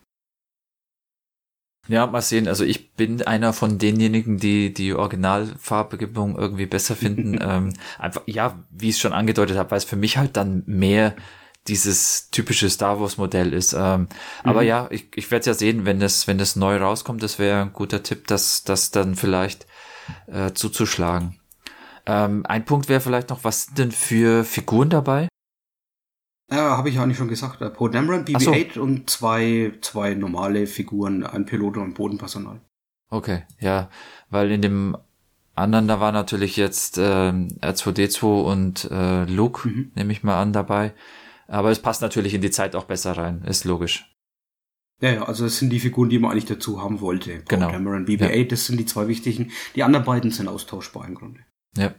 Ja, 1.86 2.07
mal 2.07 2.22
sehen. 2.22 2.48
Also 2.48 2.64
ich 2.64 2.94
bin 2.94 3.22
einer 3.22 3.52
von 3.52 3.78
denjenigen, 3.78 4.38
die 4.38 4.72
die 4.72 4.94
Originalfarbgebung 4.94 6.36
irgendwie 6.36 6.66
besser 6.66 6.96
finden. 6.96 7.38
ähm, 7.42 7.74
einfach, 7.98 8.22
ja, 8.26 8.64
wie 8.70 8.88
ich 8.88 8.94
es 8.96 9.00
schon 9.00 9.12
angedeutet 9.12 9.59
habe, 9.59 9.70
weil 9.70 9.78
es 9.78 9.84
für 9.84 9.96
mich 9.96 10.16
halt 10.16 10.36
dann 10.36 10.62
mehr 10.66 11.14
dieses 11.68 12.30
typische 12.30 12.68
Star 12.68 13.00
Wars 13.00 13.16
Modell 13.16 13.52
ist. 13.52 13.72
Ähm, 13.72 14.02
mhm. 14.02 14.08
Aber 14.42 14.62
ja, 14.62 14.88
ich, 14.90 15.08
ich 15.14 15.30
werde 15.30 15.46
ja 15.46 15.54
sehen, 15.54 15.84
wenn 15.86 16.00
das, 16.00 16.26
wenn 16.26 16.38
das 16.38 16.56
neu 16.56 16.76
rauskommt, 16.76 17.22
das 17.22 17.38
wäre 17.38 17.62
ein 17.62 17.72
guter 17.72 18.02
Tipp, 18.02 18.26
das, 18.26 18.64
das 18.64 18.90
dann 18.90 19.14
vielleicht 19.14 19.66
äh, 20.26 20.52
zuzuschlagen. 20.52 21.40
Ähm, 22.06 22.44
ein 22.46 22.64
Punkt 22.64 22.88
wäre 22.88 23.00
vielleicht 23.00 23.30
noch, 23.30 23.44
was 23.44 23.64
sind 23.64 23.78
denn 23.78 23.92
für 23.92 24.44
Figuren 24.44 24.90
dabei? 24.90 25.28
Ja, 26.50 26.76
habe 26.76 26.90
ich 26.90 26.96
ja 26.96 27.02
eigentlich 27.02 27.16
schon 27.16 27.28
gesagt. 27.28 27.62
Äh, 27.62 27.70
Poe 27.70 27.90
Dameron, 27.90 28.24
BB-8 28.24 28.74
so. 28.74 28.82
und 28.82 29.08
zwei, 29.08 29.72
zwei 29.80 30.14
normale 30.14 30.66
Figuren, 30.66 31.24
ein 31.24 31.46
Pilot 31.46 31.78
und 31.78 31.84
ein 31.84 31.94
Bodenpersonal. 31.94 32.60
Okay, 33.08 33.44
ja, 33.60 33.88
weil 34.28 34.50
in 34.50 34.60
dem 34.60 34.96
anderen, 35.54 35.88
da 35.88 36.00
war 36.00 36.12
natürlich 36.12 36.56
jetzt 36.56 36.98
äh, 36.98 37.30
R2D2 37.30 38.42
und 38.42 38.90
äh, 38.90 39.24
Luke, 39.24 39.68
mhm. 39.68 39.92
nehme 39.94 40.12
ich 40.12 40.22
mal 40.22 40.40
an, 40.40 40.52
dabei. 40.52 40.92
Aber 41.47 41.70
es 41.70 41.80
passt 41.80 42.03
natürlich 42.03 42.34
in 42.34 42.40
die 42.40 42.51
Zeit 42.51 42.74
auch 42.74 42.84
besser 42.84 43.16
rein, 43.16 43.42
ist 43.42 43.64
logisch. 43.64 44.11
Ja, 45.01 45.12
ja, 45.12 45.24
also 45.24 45.45
es 45.47 45.59
sind 45.59 45.70
die 45.70 45.80
Figuren, 45.80 46.09
die 46.09 46.18
man 46.18 46.30
eigentlich 46.30 46.47
dazu 46.47 46.80
haben 46.80 47.01
wollte. 47.01 47.42
Genau. 47.49 47.70
Cameron, 47.70 48.07
BB-8, 48.07 48.34
ja. 48.34 48.45
das 48.45 48.66
sind 48.66 48.78
die 48.78 48.86
zwei 48.86 49.09
wichtigen. 49.09 49.51
Die 49.74 49.82
anderen 49.82 50.05
beiden 50.05 50.30
sind 50.30 50.49
austauschbar 50.49 51.07
im 51.07 51.14
Grunde. 51.14 51.40
Ja. 51.76 51.95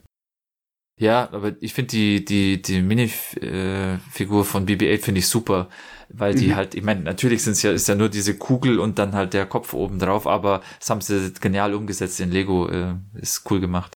Ja, 0.98 1.30
aber 1.34 1.54
ich 1.60 1.74
finde 1.74 1.90
die, 1.90 2.24
die, 2.24 2.62
die 2.62 2.82
Minifigur 2.82 4.42
äh, 4.42 4.44
von 4.46 4.66
BB-8 4.66 5.00
finde 5.00 5.20
ich 5.20 5.28
super, 5.28 5.68
weil 6.08 6.36
die 6.36 6.48
mhm. 6.48 6.56
halt, 6.56 6.74
ich 6.74 6.84
meine, 6.84 7.02
natürlich 7.02 7.44
sind's 7.44 7.64
ja, 7.64 7.72
ist 7.72 7.90
ja 7.90 7.96
nur 7.96 8.08
diese 8.08 8.38
Kugel 8.38 8.80
und 8.80 8.98
dann 8.98 9.12
halt 9.12 9.34
der 9.34 9.46
Kopf 9.46 9.74
oben 9.74 10.00
drauf, 10.00 10.26
aber 10.26 10.62
das 10.80 10.90
haben 10.90 11.02
sie 11.02 11.34
genial 11.42 11.74
umgesetzt 11.74 12.22
in 12.22 12.32
Lego, 12.32 12.70
äh, 12.70 12.96
ist 13.16 13.44
cool 13.52 13.60
gemacht. 13.60 13.94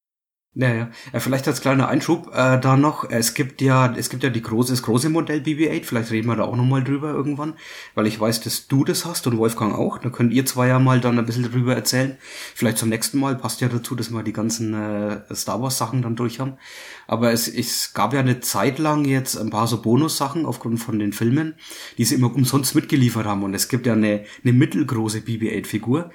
Ja, 0.55 0.73
ja. 0.73 0.89
Äh, 1.13 1.19
vielleicht 1.19 1.47
als 1.47 1.61
kleiner 1.61 1.87
Einschub 1.89 2.31
äh, 2.33 2.59
da 2.59 2.75
noch, 2.75 3.07
es 3.07 3.35
gibt 3.35 3.61
ja, 3.61 3.93
es 3.95 4.09
gibt 4.09 4.23
ja 4.23 4.31
die 4.31 4.41
große, 4.41 4.73
das 4.73 4.81
große 4.81 5.09
Modell 5.09 5.41
BB-8, 5.41 5.83
vielleicht 5.83 6.09
reden 6.11 6.27
wir 6.27 6.35
da 6.35 6.43
auch 6.43 6.55
nochmal 6.55 6.83
drüber 6.83 7.11
irgendwann, 7.11 7.53
weil 7.93 8.07
ich 8.07 8.19
weiß, 8.19 8.41
dass 8.41 8.67
du 8.67 8.83
das 8.83 9.05
hast 9.05 9.27
und 9.27 9.37
Wolfgang 9.37 9.75
auch. 9.75 9.99
Da 9.99 10.09
könnt 10.09 10.33
ihr 10.33 10.47
zwei 10.47 10.67
ja 10.67 10.79
mal 10.79 10.99
dann 11.01 11.19
ein 11.19 11.25
bisschen 11.25 11.43
drüber 11.43 11.75
erzählen. 11.75 12.17
Vielleicht 12.55 12.79
zum 12.79 12.89
nächsten 12.89 13.19
Mal, 13.19 13.35
passt 13.35 13.61
ja 13.61 13.69
dazu, 13.69 13.95
dass 13.95 14.09
wir 14.09 14.23
die 14.23 14.33
ganzen 14.33 14.73
äh, 14.73 15.21
Star 15.35 15.61
Wars 15.61 15.77
Sachen 15.77 16.01
dann 16.01 16.15
durch 16.15 16.39
haben. 16.39 16.57
Aber 17.05 17.31
es, 17.31 17.47
es 17.47 17.93
gab 17.93 18.13
ja 18.13 18.19
eine 18.19 18.39
Zeit 18.39 18.79
lang 18.79 19.05
jetzt 19.05 19.37
ein 19.37 19.51
paar 19.51 19.67
so 19.67 19.81
Bonus-Sachen 19.83 20.47
aufgrund 20.47 20.79
von 20.79 20.97
den 20.97 21.13
Filmen, 21.13 21.55
die 21.99 22.05
sie 22.05 22.15
immer 22.15 22.33
umsonst 22.33 22.73
mitgeliefert 22.73 23.27
haben. 23.27 23.43
Und 23.43 23.53
es 23.53 23.69
gibt 23.69 23.85
ja 23.85 23.93
eine, 23.93 24.25
eine 24.43 24.53
mittelgroße 24.53 25.19
BB-8-Figur, 25.19 26.09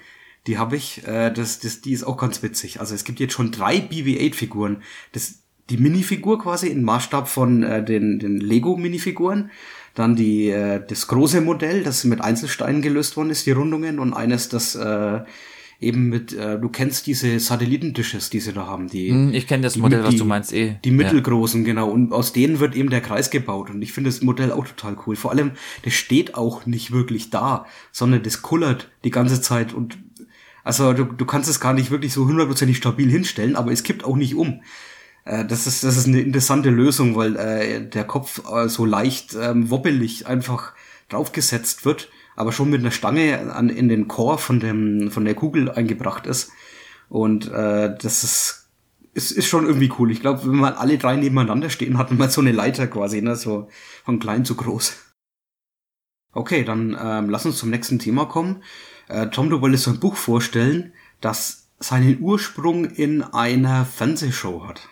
die 0.46 0.58
habe 0.58 0.76
ich. 0.76 1.06
Äh, 1.06 1.30
das, 1.32 1.58
das, 1.60 1.80
die 1.80 1.92
ist 1.92 2.04
auch 2.04 2.16
ganz 2.16 2.42
witzig. 2.42 2.80
Also 2.80 2.94
es 2.94 3.04
gibt 3.04 3.20
jetzt 3.20 3.32
schon 3.32 3.50
drei 3.50 3.78
BB-8-Figuren. 3.78 4.82
Das, 5.12 5.40
die 5.70 5.78
Minifigur 5.78 6.38
quasi 6.38 6.68
im 6.68 6.82
Maßstab 6.82 7.28
von 7.28 7.62
äh, 7.62 7.84
den, 7.84 8.18
den 8.18 8.38
Lego-Minifiguren. 8.38 9.50
Dann 9.94 10.16
die, 10.16 10.50
äh, 10.50 10.82
das 10.86 11.06
große 11.06 11.40
Modell, 11.40 11.84
das 11.84 12.04
mit 12.04 12.20
Einzelsteinen 12.20 12.82
gelöst 12.82 13.16
worden 13.16 13.30
ist, 13.30 13.46
die 13.46 13.52
Rundungen. 13.52 13.98
Und 13.98 14.12
eines, 14.12 14.48
das 14.48 14.74
äh, 14.74 15.20
eben 15.80 16.08
mit, 16.08 16.32
äh, 16.32 16.58
du 16.58 16.68
kennst 16.68 17.06
diese 17.06 17.38
Satellitendishes, 17.38 18.28
die 18.28 18.40
sie 18.40 18.52
da 18.52 18.66
haben. 18.66 18.88
Die, 18.88 19.10
hm, 19.10 19.32
ich 19.32 19.46
kenne 19.46 19.62
das 19.62 19.76
Modell, 19.76 20.02
die, 20.02 20.08
was 20.08 20.16
du 20.16 20.24
meinst 20.24 20.52
eh. 20.52 20.76
Die 20.84 20.90
mittelgroßen, 20.90 21.62
ja. 21.62 21.66
genau. 21.66 21.88
Und 21.88 22.12
aus 22.12 22.32
denen 22.32 22.60
wird 22.60 22.74
eben 22.74 22.90
der 22.90 23.00
Kreis 23.00 23.30
gebaut. 23.30 23.70
Und 23.70 23.80
ich 23.82 23.92
finde 23.92 24.10
das 24.10 24.22
Modell 24.22 24.52
auch 24.52 24.66
total 24.66 24.96
cool. 25.06 25.16
Vor 25.16 25.30
allem, 25.30 25.52
das 25.82 25.94
steht 25.94 26.34
auch 26.34 26.66
nicht 26.66 26.90
wirklich 26.90 27.30
da, 27.30 27.66
sondern 27.92 28.22
das 28.22 28.42
kullert 28.42 28.90
die 29.04 29.10
ganze 29.10 29.40
Zeit 29.40 29.72
und 29.72 29.98
also 30.64 30.92
du, 30.92 31.04
du 31.04 31.24
kannst 31.24 31.48
es 31.48 31.60
gar 31.60 31.72
nicht 31.72 31.90
wirklich 31.90 32.12
so 32.12 32.26
hundertprozentig 32.26 32.76
stabil 32.76 33.08
hinstellen, 33.08 33.54
aber 33.54 33.70
es 33.70 33.84
kippt 33.84 34.04
auch 34.04 34.16
nicht 34.16 34.34
um. 34.34 34.62
Äh, 35.24 35.44
das 35.44 35.68
ist, 35.68 35.84
das 35.84 35.96
ist 35.96 36.08
eine 36.08 36.20
interessante 36.20 36.70
Lösung, 36.70 37.14
weil 37.14 37.36
äh, 37.36 37.88
der 37.88 38.04
Kopf 38.04 38.42
äh, 38.50 38.68
so 38.68 38.84
leicht 38.84 39.36
ähm, 39.40 39.70
wobbelig 39.70 40.26
einfach 40.26 40.72
draufgesetzt 41.08 41.84
wird 41.84 42.08
aber 42.36 42.52
schon 42.52 42.70
mit 42.70 42.80
einer 42.80 42.90
Stange 42.90 43.52
an, 43.52 43.68
in 43.68 43.88
den 43.88 44.08
Chor 44.08 44.38
von, 44.38 44.60
dem, 44.60 45.10
von 45.10 45.24
der 45.24 45.34
Kugel 45.34 45.70
eingebracht 45.70 46.26
ist. 46.26 46.50
Und 47.08 47.50
äh, 47.50 47.96
das 47.96 48.24
ist, 48.24 48.70
ist, 49.12 49.30
ist 49.30 49.46
schon 49.46 49.66
irgendwie 49.66 49.92
cool. 49.98 50.10
Ich 50.10 50.20
glaube, 50.20 50.44
wenn 50.44 50.56
man 50.56 50.74
alle 50.74 50.98
drei 50.98 51.16
nebeneinander 51.16 51.70
stehen, 51.70 51.98
hat 51.98 52.10
man 52.18 52.30
so 52.30 52.40
eine 52.40 52.52
Leiter 52.52 52.86
quasi, 52.86 53.22
ne? 53.22 53.36
so 53.36 53.68
von 54.04 54.18
klein 54.18 54.44
zu 54.44 54.56
groß. 54.56 55.00
Okay, 56.32 56.64
dann 56.64 56.96
ähm, 57.00 57.30
lass 57.30 57.46
uns 57.46 57.58
zum 57.58 57.70
nächsten 57.70 58.00
Thema 58.00 58.24
kommen. 58.24 58.64
Äh, 59.08 59.28
Tom, 59.28 59.50
du 59.50 59.60
wolltest 59.60 59.84
so 59.84 59.90
ein 59.90 60.00
Buch 60.00 60.16
vorstellen, 60.16 60.92
das 61.20 61.68
seinen 61.78 62.20
Ursprung 62.20 62.84
in 62.86 63.22
einer 63.22 63.84
Fernsehshow 63.84 64.66
hat. 64.66 64.88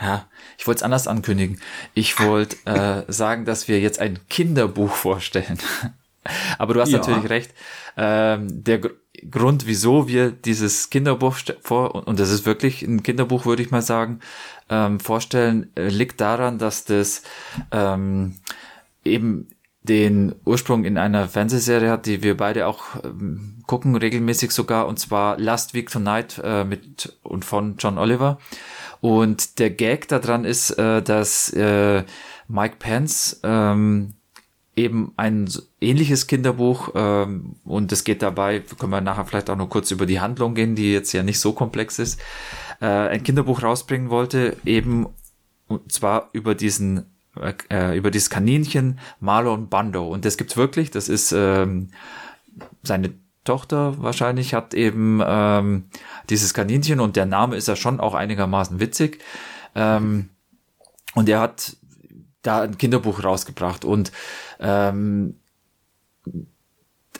Ja, 0.00 0.28
ich 0.58 0.66
wollte 0.66 0.78
es 0.78 0.82
anders 0.82 1.06
ankündigen. 1.06 1.60
Ich 1.94 2.18
wollte 2.18 2.56
äh, 2.64 3.12
sagen, 3.12 3.44
dass 3.44 3.68
wir 3.68 3.80
jetzt 3.80 4.00
ein 4.00 4.18
Kinderbuch 4.28 4.92
vorstellen. 4.92 5.58
Aber 6.58 6.74
du 6.74 6.80
hast 6.80 6.90
ja. 6.90 6.98
natürlich 6.98 7.28
recht. 7.28 7.54
Ähm, 7.96 8.64
der 8.64 8.78
Gr 8.78 8.90
Grund, 9.30 9.66
wieso 9.66 10.08
wir 10.08 10.32
dieses 10.32 10.90
Kinderbuch 10.90 11.36
vor 11.60 12.08
und 12.08 12.18
das 12.18 12.30
ist 12.30 12.44
wirklich 12.44 12.82
ein 12.82 13.04
Kinderbuch, 13.04 13.44
würde 13.44 13.62
ich 13.62 13.70
mal 13.70 13.82
sagen, 13.82 14.18
ähm, 14.68 14.98
vorstellen, 14.98 15.70
äh, 15.76 15.88
liegt 15.88 16.20
daran, 16.20 16.58
dass 16.58 16.86
das 16.86 17.22
ähm, 17.70 18.36
eben 19.04 19.48
den 19.82 20.34
Ursprung 20.44 20.84
in 20.84 20.96
einer 20.96 21.28
Fernsehserie 21.28 21.90
hat, 21.90 22.06
die 22.06 22.22
wir 22.22 22.36
beide 22.36 22.66
auch 22.66 23.02
ähm, 23.04 23.62
gucken, 23.66 23.96
regelmäßig 23.96 24.52
sogar, 24.52 24.86
und 24.86 24.98
zwar 24.98 25.38
Last 25.38 25.74
Week 25.74 25.90
Tonight 25.90 26.40
äh, 26.42 26.64
mit 26.64 27.18
und 27.22 27.44
von 27.44 27.76
John 27.78 27.98
Oliver. 27.98 28.38
Und 29.00 29.58
der 29.58 29.70
Gag 29.70 30.06
daran 30.08 30.44
ist, 30.44 30.70
äh, 30.78 31.02
dass 31.02 31.52
äh, 31.52 32.04
Mike 32.46 32.76
Pence 32.78 33.40
ähm, 33.42 34.14
eben 34.76 35.12
ein 35.16 35.50
ähnliches 35.80 36.28
Kinderbuch 36.28 36.90
ähm, 36.94 37.56
und 37.64 37.90
es 37.92 38.04
geht 38.04 38.22
dabei, 38.22 38.60
können 38.78 38.92
wir 38.92 39.00
nachher 39.00 39.24
vielleicht 39.24 39.50
auch 39.50 39.56
noch 39.56 39.68
kurz 39.68 39.90
über 39.90 40.06
die 40.06 40.20
Handlung 40.20 40.54
gehen, 40.54 40.76
die 40.76 40.92
jetzt 40.92 41.12
ja 41.12 41.22
nicht 41.22 41.40
so 41.40 41.52
komplex 41.52 41.98
ist, 41.98 42.20
äh, 42.80 42.86
ein 42.86 43.22
Kinderbuch 43.22 43.62
rausbringen 43.62 44.10
wollte, 44.10 44.56
eben 44.64 45.08
und 45.66 45.90
zwar 45.90 46.30
über 46.32 46.54
diesen 46.54 47.11
äh, 47.70 47.96
über 47.96 48.10
dieses 48.10 48.30
Kaninchen 48.30 48.98
Marlon 49.20 49.68
Bando 49.68 50.06
und 50.06 50.24
das 50.24 50.36
gibt's 50.36 50.56
wirklich, 50.56 50.90
das 50.90 51.08
ist 51.08 51.32
ähm, 51.32 51.90
seine 52.82 53.14
Tochter 53.44 54.00
wahrscheinlich 54.00 54.54
hat 54.54 54.72
eben 54.72 55.20
ähm, 55.24 55.88
dieses 56.30 56.54
Kaninchen 56.54 57.00
und 57.00 57.16
der 57.16 57.26
Name 57.26 57.56
ist 57.56 57.66
ja 57.66 57.74
schon 57.74 57.98
auch 57.98 58.14
einigermaßen 58.14 58.78
witzig. 58.78 59.18
Ähm, 59.74 60.28
und 61.14 61.28
er 61.28 61.40
hat 61.40 61.76
da 62.42 62.62
ein 62.62 62.78
Kinderbuch 62.78 63.24
rausgebracht. 63.24 63.84
Und 63.84 64.12
ähm, 64.60 65.40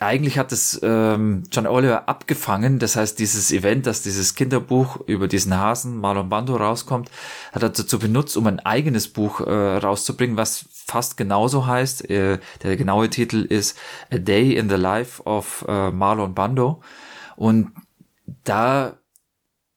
eigentlich 0.05 0.37
hat 0.37 0.51
es 0.51 0.79
ähm, 0.83 1.43
John 1.51 1.67
Oliver 1.67 2.09
abgefangen. 2.09 2.79
Das 2.79 2.95
heißt, 2.95 3.19
dieses 3.19 3.51
Event, 3.51 3.85
dass 3.85 4.01
dieses 4.01 4.35
Kinderbuch 4.35 5.01
über 5.07 5.27
diesen 5.27 5.57
Hasen 5.57 5.97
Marlon 5.97 6.29
Bando 6.29 6.55
rauskommt, 6.55 7.11
hat 7.51 7.63
er 7.63 7.69
dazu 7.69 7.99
benutzt, 7.99 8.37
um 8.37 8.47
ein 8.47 8.59
eigenes 8.59 9.07
Buch 9.07 9.41
äh, 9.41 9.77
rauszubringen, 9.77 10.37
was 10.37 10.65
fast 10.71 11.17
genauso 11.17 11.67
heißt. 11.67 12.09
Äh, 12.09 12.39
der 12.63 12.77
genaue 12.77 13.09
Titel 13.09 13.41
ist 13.41 13.77
A 14.11 14.17
Day 14.17 14.55
in 14.55 14.69
the 14.69 14.75
Life 14.75 15.21
of 15.23 15.65
äh, 15.67 15.91
Marlon 15.91 16.33
Bando. 16.33 16.81
Und 17.35 17.71
da 18.43 18.97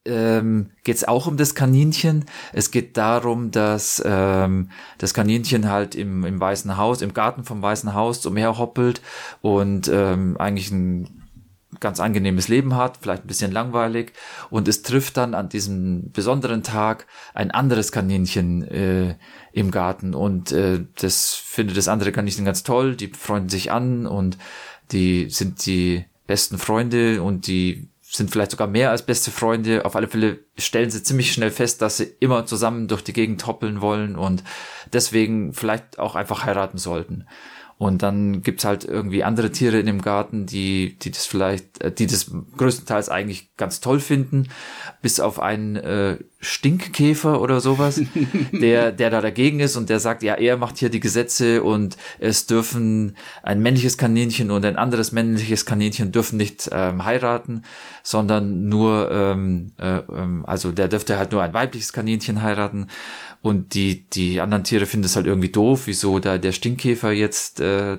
ähm, 0.07 0.71
geht 0.83 0.95
es 0.95 1.07
auch 1.07 1.27
um 1.27 1.37
das 1.37 1.55
Kaninchen. 1.55 2.25
Es 2.53 2.71
geht 2.71 2.97
darum, 2.97 3.51
dass 3.51 4.01
ähm, 4.05 4.69
das 4.97 5.13
Kaninchen 5.13 5.69
halt 5.69 5.95
im, 5.95 6.25
im 6.25 6.39
Weißen 6.39 6.77
Haus, 6.77 7.01
im 7.01 7.13
Garten 7.13 7.43
vom 7.43 7.61
Weißen 7.61 7.93
Haus 7.93 8.25
umherhoppelt 8.25 9.01
und 9.41 9.87
ähm, 9.87 10.37
eigentlich 10.37 10.71
ein 10.71 11.27
ganz 11.79 11.99
angenehmes 11.99 12.47
Leben 12.47 12.75
hat, 12.75 12.97
vielleicht 13.01 13.25
ein 13.25 13.27
bisschen 13.27 13.51
langweilig. 13.51 14.13
Und 14.49 14.67
es 14.67 14.81
trifft 14.81 15.17
dann 15.17 15.33
an 15.33 15.49
diesem 15.49 16.11
besonderen 16.11 16.63
Tag 16.63 17.07
ein 17.33 17.51
anderes 17.51 17.91
Kaninchen 17.91 18.63
äh, 18.63 19.15
im 19.51 19.71
Garten. 19.71 20.13
Und 20.13 20.51
äh, 20.51 20.85
das 20.99 21.33
findet 21.33 21.77
das 21.77 21.87
andere 21.87 22.11
Kaninchen 22.11 22.45
ganz 22.45 22.63
toll, 22.63 22.95
die 22.95 23.07
freunden 23.07 23.49
sich 23.49 23.71
an 23.71 24.07
und 24.07 24.37
die 24.91 25.29
sind 25.29 25.65
die 25.65 26.05
besten 26.25 26.57
Freunde 26.57 27.21
und 27.21 27.47
die 27.47 27.89
sind 28.09 28.31
vielleicht 28.31 28.51
sogar 28.51 28.67
mehr 28.67 28.91
als 28.91 29.05
beste 29.05 29.31
Freunde. 29.31 29.85
Auf 29.85 29.95
alle 29.95 30.07
Fälle 30.07 30.39
stellen 30.57 30.89
sie 30.89 31.03
ziemlich 31.03 31.31
schnell 31.31 31.51
fest, 31.51 31.81
dass 31.81 31.97
sie 31.97 32.05
immer 32.19 32.45
zusammen 32.45 32.87
durch 32.87 33.03
die 33.03 33.13
Gegend 33.13 33.45
hoppeln 33.47 33.81
wollen 33.81 34.15
und 34.15 34.43
deswegen 34.93 35.53
vielleicht 35.53 35.99
auch 35.99 36.15
einfach 36.15 36.45
heiraten 36.45 36.77
sollten. 36.77 37.27
Und 37.79 38.01
dann 38.01 38.41
gibt's 38.41 38.65
halt 38.65 38.85
irgendwie 38.85 39.23
andere 39.23 39.51
Tiere 39.51 39.79
in 39.79 39.85
dem 39.85 40.01
Garten, 40.01 40.47
die, 40.47 40.97
die 40.99 41.11
das 41.11 41.27
vielleicht, 41.27 41.79
äh, 41.79 41.91
die 41.91 42.07
das 42.07 42.31
größtenteils 42.57 43.09
eigentlich 43.09 43.55
ganz 43.55 43.81
toll 43.81 43.99
finden, 43.99 44.47
bis 45.03 45.19
auf 45.19 45.39
einen 45.39 45.75
äh, 45.75 46.17
Stinkkäfer 46.39 47.39
oder 47.39 47.61
sowas, 47.61 48.01
der, 48.51 48.91
der 48.91 49.09
da 49.11 49.21
dagegen 49.21 49.59
ist 49.59 49.75
und 49.75 49.89
der 49.89 49.99
sagt, 49.99 50.23
ja, 50.23 50.33
er 50.33 50.57
macht 50.57 50.79
hier 50.79 50.89
die 50.89 50.99
Gesetze 50.99 51.61
und 51.61 51.97
es 52.17 52.47
dürfen 52.47 53.15
ein 53.43 53.61
männliches 53.61 53.99
Kaninchen 53.99 54.49
und 54.49 54.65
ein 54.65 54.77
anderes 54.77 55.11
männliches 55.11 55.65
Kaninchen 55.67 56.11
dürfen 56.11 56.37
nicht 56.37 56.69
ähm, 56.71 57.05
heiraten, 57.05 57.61
sondern 58.01 58.69
nur, 58.69 59.11
ähm, 59.11 59.73
äh, 59.77 59.97
ähm, 59.97 60.45
also 60.47 60.71
der 60.71 60.87
dürfte 60.87 61.19
halt 61.19 61.31
nur 61.31 61.43
ein 61.43 61.53
weibliches 61.53 61.93
Kaninchen 61.93 62.41
heiraten 62.41 62.87
und 63.47 63.73
die, 63.73 64.07
die 64.09 64.41
anderen 64.41 64.63
Tiere 64.63 64.85
finden 64.85 65.05
es 65.05 65.15
halt 65.15 65.25
irgendwie 65.25 65.49
doof, 65.49 65.83
wieso 65.85 66.19
da 66.19 66.37
der 66.37 66.51
Stinkkäfer 66.51 67.11
jetzt 67.11 67.59
äh, 67.59 67.97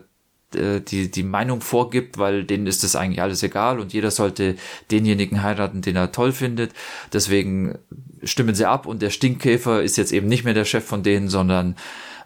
äh, 0.55 0.81
die, 0.81 1.11
die 1.11 1.23
Meinung 1.23 1.61
vorgibt, 1.61 2.19
weil 2.19 2.45
denen 2.45 2.67
ist 2.67 2.85
das 2.85 2.97
eigentlich 2.97 3.21
alles 3.23 3.43
egal 3.43 3.81
und 3.81 3.93
jeder 3.93 4.11
sollte 4.11 4.57
denjenigen 4.91 5.43
heiraten, 5.43 5.83
den 5.83 5.97
er 5.97 6.13
toll 6.13 6.33
findet. 6.33 6.73
Deswegen 7.13 7.79
stimmen 8.23 8.55
sie 8.55 8.67
ab 8.67 8.87
und 8.87 9.03
der 9.03 9.11
Stinkkäfer 9.11 9.83
ist 9.83 9.97
jetzt 9.97 10.13
eben 10.13 10.29
nicht 10.29 10.45
mehr 10.45 10.55
der 10.55 10.65
Chef 10.65 10.85
von 10.85 11.03
denen, 11.03 11.29
sondern 11.29 11.77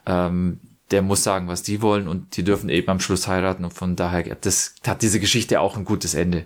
ähm, 0.06 0.60
der 0.90 1.02
muss 1.02 1.24
sagen, 1.24 1.48
was 1.48 1.62
die 1.62 1.82
wollen 1.82 2.06
und 2.06 2.36
die 2.36 2.44
dürfen 2.44 2.68
eben 2.68 2.88
am 2.88 3.00
Schluss 3.00 3.26
heiraten 3.26 3.64
und 3.64 3.72
von 3.72 3.96
daher 3.96 4.36
das 4.40 4.74
hat 4.86 5.02
diese 5.02 5.20
Geschichte 5.20 5.60
auch 5.60 5.76
ein 5.76 5.84
gutes 5.84 6.14
Ende. 6.14 6.44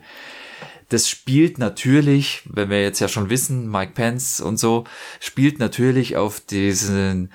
Das 0.89 1.09
spielt 1.09 1.59
natürlich, 1.59 2.43
wenn 2.49 2.70
wir 2.70 2.82
jetzt 2.82 3.01
ja 3.01 3.09
schon 3.09 3.28
wissen, 3.28 3.70
Mike 3.70 3.93
Pence 3.95 4.41
und 4.41 4.57
so, 4.59 4.84
spielt 5.20 5.59
natürlich 5.59 6.16
auf 6.16 6.41
diesen 6.41 7.30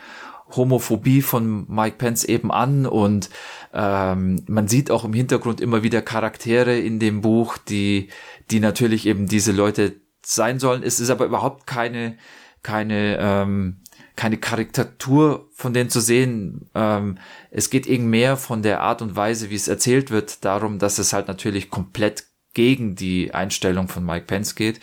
Homophobie 0.55 1.21
von 1.21 1.65
Mike 1.69 1.97
Pence 1.97 2.23
eben 2.23 2.51
an 2.51 2.85
und 2.85 3.29
ähm, 3.73 4.43
man 4.47 4.67
sieht 4.67 4.91
auch 4.91 5.05
im 5.05 5.13
Hintergrund 5.13 5.61
immer 5.61 5.83
wieder 5.83 6.01
Charaktere 6.01 6.77
in 6.77 6.99
dem 6.99 7.21
Buch, 7.21 7.57
die, 7.57 8.09
die 8.49 8.59
natürlich 8.59 9.05
eben 9.05 9.27
diese 9.27 9.51
Leute 9.51 9.95
sein 10.25 10.59
sollen. 10.59 10.83
Es 10.83 10.99
ist 10.99 11.09
aber 11.09 11.25
überhaupt 11.25 11.67
keine, 11.67 12.17
keine, 12.63 13.17
ähm, 13.19 13.77
keine 14.15 14.37
Karikatur 14.37 15.49
von 15.53 15.73
denen 15.73 15.89
zu 15.89 15.99
sehen. 15.99 16.69
Ähm, 16.75 17.17
es 17.49 17.69
geht 17.69 17.87
eben 17.87 18.09
mehr 18.09 18.37
von 18.37 18.61
der 18.61 18.81
Art 18.81 19.01
und 19.01 19.15
Weise, 19.15 19.49
wie 19.49 19.55
es 19.55 19.67
erzählt 19.67 20.11
wird, 20.11 20.43
darum, 20.45 20.79
dass 20.79 20.99
es 20.99 21.13
halt 21.13 21.27
natürlich 21.27 21.69
komplett 21.69 22.25
gegen 22.53 22.95
die 22.95 23.33
Einstellung 23.33 23.87
von 23.87 24.05
Mike 24.05 24.25
Pence 24.25 24.55
geht. 24.55 24.79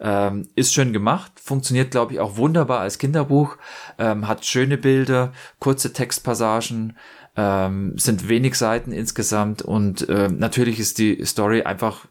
Ähm, 0.00 0.48
ist 0.56 0.74
schön 0.74 0.92
gemacht, 0.92 1.32
funktioniert, 1.40 1.92
glaube 1.92 2.12
ich, 2.12 2.20
auch 2.20 2.36
wunderbar 2.36 2.80
als 2.80 2.98
Kinderbuch, 2.98 3.56
ähm, 3.98 4.26
hat 4.26 4.44
schöne 4.44 4.76
Bilder, 4.76 5.32
kurze 5.60 5.92
Textpassagen, 5.92 6.96
ähm, 7.36 7.96
sind 7.96 8.28
wenig 8.28 8.56
Seiten 8.56 8.92
insgesamt 8.92 9.62
und 9.62 10.08
äh, 10.08 10.28
natürlich 10.28 10.80
ist 10.80 10.98
die 10.98 11.24
Story 11.24 11.62
einfach 11.62 12.06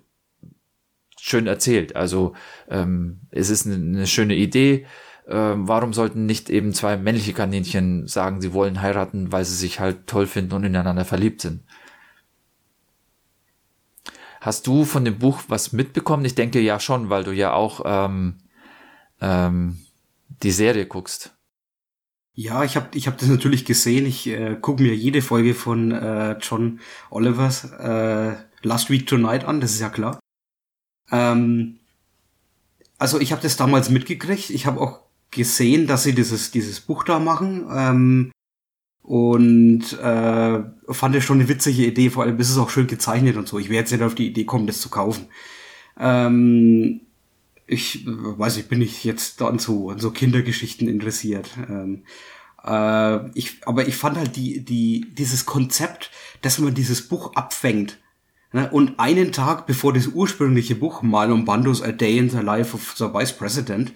schön 1.20 1.48
erzählt. 1.48 1.96
Also 1.96 2.34
ähm, 2.70 3.22
es 3.32 3.50
ist 3.50 3.66
eine, 3.66 3.76
eine 3.76 4.08
schöne 4.08 4.36
Idee. 4.36 4.86
Ähm, 5.28 5.70
warum 5.70 5.94
sollten 5.94 6.26
nicht 6.26 6.50
eben 6.50 6.74
zwei 6.74 6.98
männliche 6.98 7.34
Kaninchen 7.34 8.08
sagen, 8.08 8.42
sie 8.42 8.52
wollen 8.52 8.82
heiraten, 8.82 9.32
weil 9.32 9.46
sie 9.46 9.56
sich 9.56 9.80
halt 9.80 10.08
toll 10.08 10.28
finden 10.28 10.54
und 10.54 10.66
ineinander 10.66 11.06
verliebt 11.06 11.42
sind? 11.42 11.64
Hast 14.44 14.68
du 14.68 14.84
von 14.84 15.06
dem 15.06 15.20
Buch 15.20 15.44
was 15.48 15.72
mitbekommen? 15.72 16.26
Ich 16.26 16.36
denke 16.36 16.60
ja 16.60 16.78
schon, 16.78 17.10
weil 17.10 17.24
du 17.24 17.32
ja 17.32 17.54
auch 17.54 17.80
ähm, 17.86 18.40
ähm, 19.22 19.78
die 20.28 20.52
Serie 20.52 20.86
guckst. 20.86 21.34
Ja, 22.34 22.66
ich 22.66 22.76
habe 22.76 22.90
ich 22.94 23.08
hab 23.08 23.18
das 23.18 23.30
natürlich 23.30 23.64
gesehen. 23.64 24.06
Ich 24.06 24.28
äh, 24.28 24.58
gucke 24.60 24.84
mir 24.84 24.94
jede 24.94 25.22
Folge 25.22 25.54
von 25.54 25.94
äh, 25.94 26.38
John 26.42 26.82
Olivers 27.10 27.72
äh, 27.72 28.36
Last 28.64 28.90
Week 28.90 29.08
Tonight 29.08 29.46
an, 29.46 29.62
das 29.62 29.72
ist 29.72 29.80
ja 29.80 29.90
klar. 29.90 30.20
Ähm, 31.10 31.80
also 32.98 33.22
ich 33.22 33.32
habe 33.32 33.42
das 33.42 33.56
damals 33.56 33.90
mitgekriegt. 33.90 34.50
Ich 34.50 34.66
habe 34.66 34.82
auch 34.82 35.00
gesehen, 35.32 35.88
dass 35.88 36.04
sie 36.04 36.14
dieses, 36.14 36.52
dieses 36.52 36.82
Buch 36.82 37.06
da 37.06 37.18
machen. 37.20 37.66
Ähm, 37.74 38.32
und 39.04 39.94
äh, 40.00 40.60
fand 40.90 41.16
es 41.16 41.24
schon 41.24 41.40
eine 41.40 41.50
witzige 41.50 41.86
Idee, 41.86 42.10
vor 42.10 42.24
allem 42.24 42.40
ist 42.40 42.50
es 42.50 42.58
auch 42.58 42.70
schön 42.70 42.88
gezeichnet 42.88 43.38
und 43.38 43.48
so. 43.48 43.60
Ich 43.60 43.70
wäre 43.70 43.80
jetzt 43.80 43.92
nicht 43.92 44.02
auf 44.02 44.16
die 44.16 44.28
Idee 44.28 44.46
kommen, 44.46 44.66
das 44.66 44.82
zu 44.82 44.90
kaufen. 44.90 45.28
Ähm, 46.00 47.02
ich 47.68 48.06
weiß 48.06 48.58
nicht, 48.58 48.70
bin 48.70 48.82
ich 48.82 49.04
jetzt 49.04 49.40
da 49.40 49.48
an 49.48 49.60
so, 49.60 49.90
an 49.90 50.00
so 50.00 50.12
Kindergeschichten 50.12 50.88
interessiert. 50.88 51.50
Ähm, 51.70 52.04
Äh, 52.66 53.30
ich, 53.38 53.58
aber 53.66 53.88
ich 53.88 53.96
fand 53.98 54.18
halt 54.18 54.36
die, 54.36 54.64
die, 54.64 55.06
dieses 55.18 55.46
Konzept, 55.46 56.12
dass 56.42 56.60
man 56.60 56.74
dieses 56.74 57.08
Buch 57.10 57.36
abfängt. 57.36 58.00
Ne? 58.54 58.70
Und 58.72 59.00
einen 59.00 59.32
Tag 59.32 59.68
bevor 59.68 59.92
das 59.94 60.08
ursprüngliche 60.08 60.76
Buch 60.76 61.02
Marlon 61.02 61.44
Bandos 61.44 61.82
A 61.82 61.92
Day 61.92 62.18
in 62.18 62.30
the 62.30 62.38
Life 62.38 62.74
of 62.74 62.94
the 62.98 63.14
Vice 63.14 63.34
President 63.34 63.92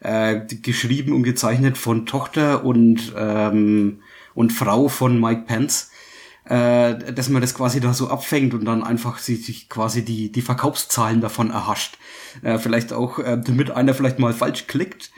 äh, 0.00 0.40
geschrieben 0.62 1.12
und 1.12 1.22
gezeichnet 1.22 1.78
von 1.78 2.06
Tochter 2.06 2.64
und 2.64 3.12
ähm, 3.16 4.00
und 4.38 4.52
Frau 4.52 4.86
von 4.86 5.20
Mike 5.20 5.46
Pence, 5.46 5.90
äh, 6.44 7.12
dass 7.12 7.28
man 7.28 7.42
das 7.42 7.54
quasi 7.54 7.80
da 7.80 7.92
so 7.92 8.08
abfängt 8.08 8.54
und 8.54 8.64
dann 8.66 8.84
einfach 8.84 9.18
sich, 9.18 9.68
quasi 9.68 10.04
die 10.04 10.30
die 10.30 10.42
Verkaufszahlen 10.42 11.20
davon 11.20 11.50
erhascht. 11.50 11.98
Äh, 12.42 12.58
vielleicht 12.58 12.92
auch, 12.92 13.18
äh, 13.18 13.36
damit 13.44 13.72
einer 13.72 13.94
vielleicht 13.94 14.20
mal 14.20 14.32
falsch 14.32 14.68
klickt 14.68 15.10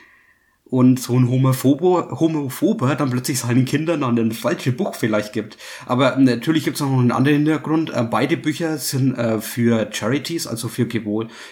und 0.65 0.99
so 0.99 1.19
ein 1.19 1.29
Homophobo, 1.29 2.19
Homophober 2.19 2.95
dann 2.95 3.11
plötzlich 3.11 3.37
seinen 3.37 3.65
Kindern 3.65 4.01
an 4.01 4.17
ein 4.17 4.31
falsche 4.31 4.71
Buch 4.71 4.95
vielleicht 4.95 5.33
gibt. 5.33 5.55
Aber 5.85 6.15
natürlich 6.15 6.63
gibt 6.63 6.77
es 6.77 6.81
noch 6.81 6.91
einen 6.91 7.11
anderen 7.11 7.37
Hintergrund. 7.37 7.91
Äh, 7.91 8.07
beide 8.09 8.37
Bücher 8.37 8.79
sind 8.79 9.15
äh, 9.19 9.39
für 9.39 9.91
Charities, 9.91 10.47
also 10.47 10.67
für 10.67 10.87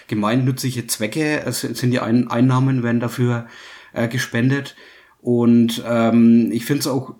gemeinnützige 0.08 0.88
Zwecke, 0.88 1.44
es 1.46 1.60
sind 1.60 1.92
die 1.92 2.00
Ein 2.00 2.32
Einnahmen 2.32 2.82
werden 2.82 2.98
dafür 2.98 3.46
äh, 3.92 4.08
gespendet. 4.08 4.74
Und 5.22 5.82
ähm, 5.86 6.50
ich 6.50 6.64
finde 6.64 6.80
es 6.80 6.86
auch 6.86 7.14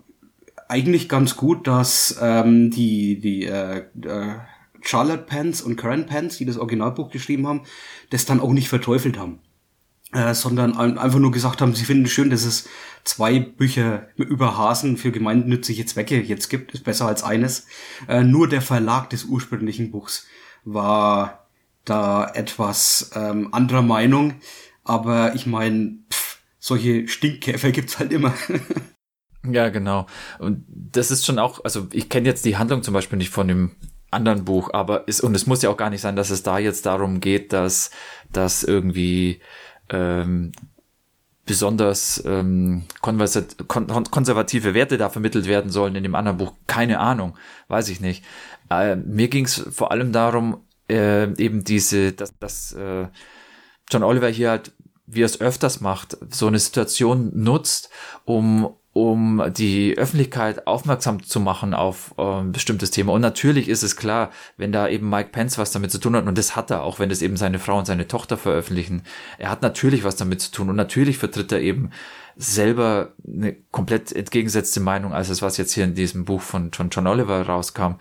eigentlich 0.71 1.09
ganz 1.09 1.37
gut, 1.37 1.67
dass 1.67 2.19
ähm, 2.21 2.71
die, 2.71 3.21
die 3.21 3.45
äh, 3.45 3.85
äh, 4.03 4.35
Charlotte 4.83 5.25
Pence 5.25 5.63
und 5.63 5.77
Karen 5.77 6.07
Pence, 6.07 6.39
die 6.39 6.47
das 6.47 6.57
Originalbuch 6.57 7.11
geschrieben 7.11 7.47
haben, 7.47 7.63
das 8.11 8.25
dann 8.25 8.41
auch 8.41 8.53
nicht 8.53 8.69
verteufelt 8.69 9.19
haben 9.19 9.41
äh, 10.13 10.35
sondern 10.35 10.77
einfach 10.77 11.19
nur 11.19 11.31
gesagt 11.31 11.61
haben, 11.61 11.75
sie 11.75 11.85
finden 11.85 12.07
es 12.07 12.13
schön, 12.13 12.31
dass 12.31 12.45
es 12.45 12.69
zwei 13.05 13.39
Bücher 13.39 14.09
über 14.17 14.57
Hasen 14.57 14.97
für 14.97 15.13
gemeinnützige 15.13 15.87
Zwecke 15.87 16.21
jetzt 16.21 16.49
gibt, 16.49 16.73
ist 16.73 16.85
besser 16.85 17.07
als 17.07 17.23
eines. 17.23 17.67
Äh, 18.09 18.23
nur 18.23 18.49
der 18.49 18.63
Verlag 18.63 19.11
des 19.11 19.25
ursprünglichen 19.25 19.91
Buchs 19.91 20.27
war 20.65 21.47
da 21.85 22.29
etwas 22.35 23.13
ähm, 23.15 23.55
anderer 23.55 23.83
Meinung, 23.83 24.35
aber 24.85 25.35
ich 25.35 25.47
meine, 25.47 25.99
solche 26.59 27.09
Stinkkäfer 27.09 27.71
gibt's 27.71 27.99
halt 27.99 28.13
immer. 28.13 28.35
ja, 29.45 29.69
genau. 29.69 30.07
Und 30.39 30.65
das 30.69 31.11
ist 31.11 31.25
schon 31.25 31.39
auch, 31.39 31.65
also 31.65 31.87
ich 31.93 32.09
kenne 32.09 32.29
jetzt 32.29 32.45
die 32.45 32.57
Handlung 32.57 32.83
zum 32.83 32.95
Beispiel 32.95 33.19
nicht 33.19 33.31
von 33.31 33.49
dem 33.49 33.73
anderen 34.11 34.45
Buch, 34.45 34.71
aber 34.73 35.07
ist, 35.09 35.21
und 35.21 35.35
es 35.35 35.47
muss 35.47 35.63
ja 35.63 35.71
auch 35.71 35.77
gar 35.77 35.91
nicht 35.91 36.01
sein, 36.01 36.17
dass 36.17 36.31
es 36.31 36.43
da 36.43 36.59
jetzt 36.59 36.87
darum 36.87 37.21
geht, 37.21 37.53
dass, 37.53 37.91
dass 38.33 38.65
irgendwie 38.65 39.41
ähm, 39.89 40.53
besonders 41.47 42.23
ähm, 42.27 42.85
konservative 43.01 44.75
Werte 44.75 44.99
da 44.99 45.09
vermittelt 45.09 45.47
werden 45.47 45.71
sollen 45.71 45.97
in 45.97 46.03
dem 46.03 46.15
anderen 46.15 46.39
Buch. 46.39 46.53
Keine 46.67 47.01
Ahnung, 47.01 47.37
weiß 47.69 47.89
ich 47.89 48.01
nicht. 48.01 48.25
Äh, 48.71 48.97
mir 48.97 49.29
ging 49.29 49.47
es 49.47 49.67
vor 49.73 49.91
allem 49.91 50.13
darum, 50.13 50.65
äh, 50.89 51.33
eben 51.43 51.65
diese, 51.65 52.13
dass, 52.13 52.39
dass 52.39 52.73
äh, 52.73 53.09
John 53.91 54.03
Oliver 54.03 54.29
hier 54.29 54.51
halt, 54.51 54.73
wie 55.07 55.23
er 55.23 55.27
es 55.27 55.41
öfters 55.41 55.81
macht, 55.81 56.17
so 56.31 56.47
eine 56.47 56.59
Situation 56.59 57.33
nutzt, 57.35 57.91
um 58.25 58.77
um 58.93 59.43
die 59.57 59.97
Öffentlichkeit 59.97 60.67
aufmerksam 60.67 61.23
zu 61.23 61.39
machen 61.39 61.75
auf 61.75 62.13
äh, 62.19 62.23
ein 62.23 62.53
bestimmtes 62.53 62.91
Thema. 62.91 63.13
Und 63.13 63.21
natürlich 63.21 63.69
ist 63.69 63.85
es 63.85 63.97
klar, 63.97 64.31
wenn 64.57 64.73
da 64.73 64.89
eben 64.89 65.09
Mike 65.09 65.31
Pence 65.31 65.59
was 65.59 65.71
damit 65.71 65.93
zu 65.93 65.99
tun 65.99 66.17
hat, 66.17 66.27
und 66.27 66.37
das 66.37 66.57
hat 66.57 66.71
er, 66.71 66.83
auch 66.83 66.99
wenn 66.99 67.11
es 67.11 67.23
eben 67.23 67.37
seine 67.37 67.61
Frau 67.61 67.79
und 67.79 67.87
seine 67.87 68.09
Tochter 68.09 68.37
veröffentlichen, 68.37 69.03
er 69.39 69.51
hat 69.51 69.63
natürlich 69.63 70.03
was 70.03 70.17
damit 70.17 70.41
zu 70.41 70.51
tun 70.51 70.71
und 70.71 70.77
natürlich 70.77 71.19
vertritt 71.19 71.53
er 71.53 71.61
eben 71.61 71.91
selber 72.37 73.13
eine 73.27 73.55
komplett 73.71 74.13
entgegengesetzte 74.13 74.81
Meinung, 74.81 75.13
als 75.13 75.29
es 75.29 75.43
was 75.43 75.57
jetzt 75.57 75.73
hier 75.73 75.85
in 75.85 75.95
diesem 75.95 76.25
Buch 76.25 76.41
von 76.41 76.71
John, 76.73 76.91
John 76.91 77.07
Oliver 77.07 77.43
rauskam, 77.43 77.95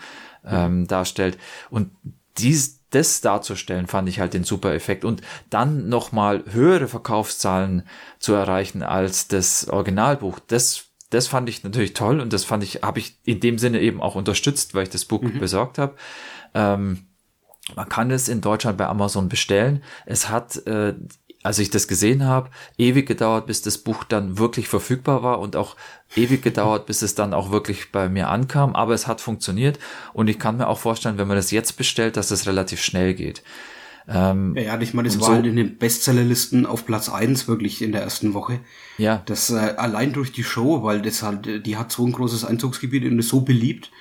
ähm, 0.46 0.88
darstellt. 0.88 1.38
Und 1.70 1.92
dies, 2.38 2.79
das 2.92 3.22
darzustellen, 3.22 3.88
fand 3.88 4.10
ich 4.10 4.20
halt 4.20 4.34
den 4.34 4.44
super 4.44 4.74
Effekt. 4.74 5.06
Und 5.06 5.22
dann 5.50 5.90
nochmal 5.90 6.44
höhere 6.50 6.88
Verkaufszahlen 6.88 7.84
zu 8.20 8.34
erreichen 8.34 8.84
als 8.84 9.28
das 9.28 9.68
Originalbuch, 9.70 10.40
das, 10.48 10.86
das 11.10 11.28
fand 11.28 11.50
ich 11.50 11.64
natürlich 11.64 11.94
toll 11.94 12.20
und 12.20 12.34
das 12.34 12.44
fand 12.44 12.64
ich, 12.64 12.82
habe 12.82 13.00
ich 13.00 13.18
in 13.26 13.40
dem 13.40 13.58
Sinne 13.58 13.80
eben 13.82 14.02
auch 14.02 14.16
unterstützt, 14.16 14.74
weil 14.74 14.84
ich 14.84 14.90
das 14.90 15.06
Buch 15.06 15.22
mhm. 15.22 15.40
besorgt 15.40 15.78
habe. 15.78 15.96
Ähm, 16.54 17.06
man 17.76 17.88
kann 17.88 18.12
es 18.12 18.30
in 18.30 18.42
Deutschland 18.42 18.78
bei 18.78 18.88
Amazon 18.88 19.30
bestellen. 19.30 19.84
Es 20.06 20.30
hat 20.30 20.58
äh, 20.66 20.96
als 21.42 21.60
ich 21.60 21.70
das 21.70 21.88
gesehen 21.88 22.26
habe, 22.26 22.50
ewig 22.78 23.08
gedauert, 23.08 23.46
bis 23.46 23.62
das 23.62 23.78
Buch 23.78 24.04
dann 24.04 24.38
wirklich 24.38 24.68
verfügbar 24.68 25.24
war 25.24 25.40
und 25.40 25.56
auch 25.56 25.76
ewig 26.16 26.42
gedauert, 26.42 26.86
bis 26.86 27.02
es 27.02 27.16
dann 27.16 27.34
auch 27.34 27.52
wirklich 27.52 27.92
bei 27.92 28.10
mir 28.10 28.30
ankam. 28.30 28.76
Aber 28.76 28.94
es 28.94 29.08
hat 29.08 29.22
funktioniert 29.22 29.80
und 30.14 30.28
ich 30.28 30.38
kann 30.38 30.58
mir 30.58 30.68
auch 30.68 30.80
vorstellen, 30.80 31.18
wenn 31.18 31.28
man 31.28 31.38
das 31.38 31.52
jetzt 31.52 31.78
bestellt, 31.78 32.18
dass 32.18 32.32
es 32.32 32.46
relativ 32.46 32.82
schnell 32.82 33.14
geht. 33.14 33.42
Ähm, 34.08 34.56
ja, 34.56 34.64
ja, 34.64 34.82
ich 34.82 34.94
meine, 34.94 35.08
das 35.08 35.20
war 35.20 35.28
so, 35.28 35.34
halt 35.34 35.46
in 35.46 35.56
den 35.56 35.78
Bestsellerlisten 35.78 36.66
auf 36.66 36.86
Platz 36.86 37.10
eins 37.10 37.48
wirklich 37.48 37.82
in 37.82 37.92
der 37.92 38.02
ersten 38.02 38.34
Woche. 38.34 38.60
Ja. 38.98 39.22
Das 39.28 39.52
äh, 39.52 39.76
allein 39.78 40.14
durch 40.14 40.32
die 40.32 40.44
Show, 40.44 40.84
weil 40.84 41.02
das 41.02 41.22
halt, 41.22 41.66
die 41.66 41.78
hat 41.78 41.92
so 41.92 42.06
ein 42.06 42.12
großes 42.12 42.44
Einzugsgebiet 42.44 43.06
und 43.06 43.20
ist 43.20 43.30
so 43.30 43.42
beliebt 43.42 43.92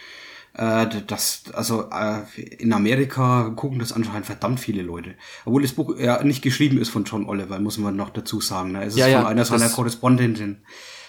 äh, 0.55 0.87
das, 1.07 1.45
also 1.53 1.89
äh, 1.91 2.41
in 2.59 2.73
Amerika 2.73 3.51
gucken 3.51 3.79
das 3.79 3.93
anscheinend 3.93 4.27
verdammt 4.27 4.61
viele 4.61 4.83
Leute. 4.83 5.15
Obwohl 5.45 5.63
das 5.63 5.73
Buch 5.73 5.97
ja 5.99 6.23
nicht 6.23 6.43
geschrieben 6.43 6.79
ist 6.79 6.91
von 6.91 7.05
John 7.05 7.27
Oliver, 7.27 7.59
muss 7.59 7.79
man 7.79 7.97
noch 7.97 8.11
dazu 8.11 8.41
sagen. 8.41 8.73
Ne? 8.73 8.85
Es 8.85 8.95
ist 8.95 8.99
ja, 8.99 9.07
von 9.07 9.13
ja, 9.13 9.27
einer 9.27 9.45
seiner 9.45 9.69
Korrespondentinnen, 9.69 10.63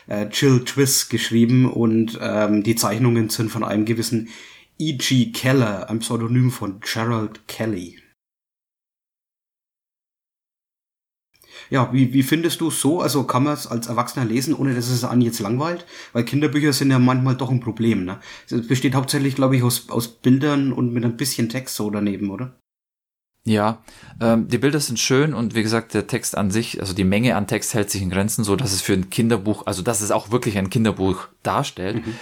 äh, 0.07 0.27
Jill 0.31 0.63
Twiss, 0.65 1.09
geschrieben 1.09 1.71
und 1.71 2.17
ähm, 2.21 2.63
die 2.63 2.75
Zeichnungen 2.75 3.29
sind 3.29 3.51
von 3.51 3.63
einem 3.63 3.85
gewissen 3.85 4.29
E.G. 4.77 5.31
Keller, 5.31 5.89
ein 5.89 5.99
Pseudonym 5.99 6.51
von 6.51 6.79
Gerald 6.79 7.47
Kelly. 7.47 7.98
Ja, 11.69 11.93
wie, 11.93 12.13
wie 12.13 12.23
findest 12.23 12.61
du 12.61 12.69
es 12.69 12.81
so? 12.81 13.01
Also 13.01 13.23
kann 13.23 13.43
man 13.43 13.53
es 13.53 13.67
als 13.67 13.87
Erwachsener 13.87 14.25
lesen, 14.25 14.53
ohne 14.53 14.73
dass 14.73 14.89
es 14.89 15.03
einen 15.03 15.21
jetzt 15.21 15.39
langweilt? 15.39 15.85
Weil 16.13 16.25
Kinderbücher 16.25 16.73
sind 16.73 16.91
ja 16.91 16.99
manchmal 16.99 17.35
doch 17.35 17.51
ein 17.51 17.59
Problem, 17.59 18.05
ne? 18.05 18.19
Es 18.49 18.67
besteht 18.67 18.95
hauptsächlich, 18.95 19.35
glaube 19.35 19.55
ich, 19.55 19.63
aus, 19.63 19.89
aus 19.89 20.07
Bildern 20.07 20.73
und 20.73 20.93
mit 20.93 21.05
ein 21.05 21.17
bisschen 21.17 21.49
Text 21.49 21.75
so 21.75 21.89
daneben, 21.89 22.31
oder? 22.31 22.59
Ja, 23.45 23.81
ähm, 24.21 24.47
die 24.47 24.57
Bilder 24.57 24.79
sind 24.79 24.99
schön 24.99 25.33
und 25.33 25.55
wie 25.55 25.63
gesagt, 25.63 25.93
der 25.93 26.07
Text 26.07 26.37
an 26.37 26.51
sich, 26.51 26.81
also 26.81 26.93
die 26.93 27.03
Menge 27.03 27.35
an 27.35 27.47
Text 27.47 27.73
hält 27.73 27.89
sich 27.89 28.01
in 28.01 28.09
Grenzen, 28.09 28.43
so 28.43 28.55
dass 28.55 28.73
es 28.73 28.81
für 28.81 28.93
ein 28.93 29.09
Kinderbuch, 29.09 29.65
also 29.65 29.81
dass 29.81 30.01
es 30.01 30.11
auch 30.11 30.31
wirklich 30.31 30.57
ein 30.57 30.69
Kinderbuch 30.69 31.27
darstellt. 31.41 32.05
Mhm. 32.05 32.15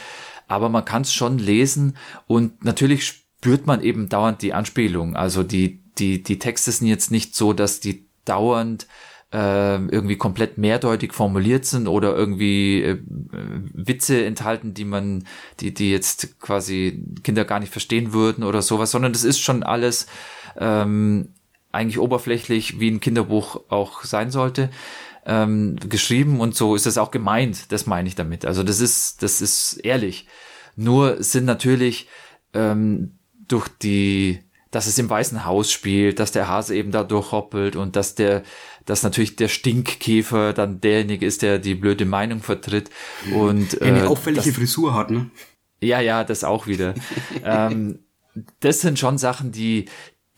Aber 0.48 0.70
man 0.70 0.86
kann 0.86 1.02
es 1.02 1.14
schon 1.14 1.40
lesen 1.40 1.98
und 2.28 2.64
natürlich 2.64 3.06
spürt 3.06 3.68
man 3.68 3.82
eben 3.82 4.10
dauernd 4.10 4.42
die 4.42 4.54
Anspielung. 4.54 5.16
Also 5.16 5.44
die, 5.44 5.84
die, 5.98 6.24
die 6.24 6.40
Texte 6.40 6.72
sind 6.72 6.88
jetzt 6.88 7.12
nicht 7.12 7.36
so, 7.36 7.52
dass 7.52 7.80
die 7.80 8.08
dauernd 8.24 8.88
äh, 9.34 9.76
irgendwie 9.76 10.16
komplett 10.16 10.58
mehrdeutig 10.58 11.14
formuliert 11.14 11.66
sind 11.66 11.88
oder 11.88 12.16
irgendwie 12.16 12.82
äh, 12.82 13.00
Witze 13.06 14.24
enthalten, 14.24 14.74
die 14.74 14.86
man, 14.86 15.26
die, 15.60 15.74
die 15.74 15.92
jetzt 15.92 16.40
quasi 16.40 17.04
Kinder 17.24 17.44
gar 17.44 17.60
nicht 17.60 17.72
verstehen 17.72 18.14
würden 18.14 18.44
oder 18.44 18.62
sowas, 18.62 18.92
sondern 18.92 19.12
das 19.12 19.26
ist 19.26 19.40
schon 19.40 19.64
alles 19.64 20.08
ähm, 20.58 21.34
eigentlich 21.72 22.00
oberflächlich, 22.00 22.80
wie 22.80 22.90
ein 22.90 23.02
Kinderbuch 23.02 23.64
auch 23.70 24.04
sein 24.04 24.32
sollte. 24.32 24.70
Ähm, 25.26 25.76
geschrieben 25.90 26.40
und 26.40 26.56
so 26.56 26.76
ist 26.76 26.88
es 26.88 26.98
auch 26.98 27.12
gemeint, 27.12 27.74
das 27.74 27.86
meine 27.86 28.08
ich 28.08 28.16
damit. 28.16 28.46
Also 28.46 28.64
das 28.64 28.80
ist, 28.80 29.24
das 29.24 29.42
ist 29.42 29.74
ehrlich. 29.84 30.26
Nur 30.78 31.22
sind 31.22 31.44
natürlich 31.44 32.08
ähm, 32.54 33.18
durch 33.46 33.68
die 33.68 34.48
dass 34.72 34.88
es 34.88 35.00
im 35.00 35.10
Weißen 35.10 35.46
Haus 35.46 35.72
spielt, 35.72 36.20
dass 36.20 36.32
der 36.32 36.48
Hase 36.48 36.76
eben 36.76 36.92
da 36.92 37.04
durchhoppelt 37.04 37.76
und 37.76 37.96
dass 37.96 38.16
der, 38.16 38.44
dass 38.88 39.04
natürlich 39.04 39.36
der 39.36 39.50
Stinkkäfer 39.50 40.54
dann 40.54 40.82
derjenige 40.82 41.26
ist, 41.26 41.44
der 41.44 41.60
die 41.60 41.76
blöde 41.76 42.06
Meinung 42.06 42.42
vertritt 42.42 42.90
und 43.34 43.80
äh, 43.82 43.86
eine 43.86 44.08
auffällige 44.08 44.48
das, 44.48 44.56
Frisur 44.56 44.96
hat, 44.96 45.12
ne? 45.12 45.30
Ja, 45.82 46.00
ja, 46.00 46.24
das 46.24 46.44
auch 46.44 46.66
wieder. 46.66 46.96
ähm, 47.44 48.00
das 48.62 48.82
sind 48.82 48.98
schon 48.98 49.18
Sachen, 49.18 49.52
die, 49.52 49.86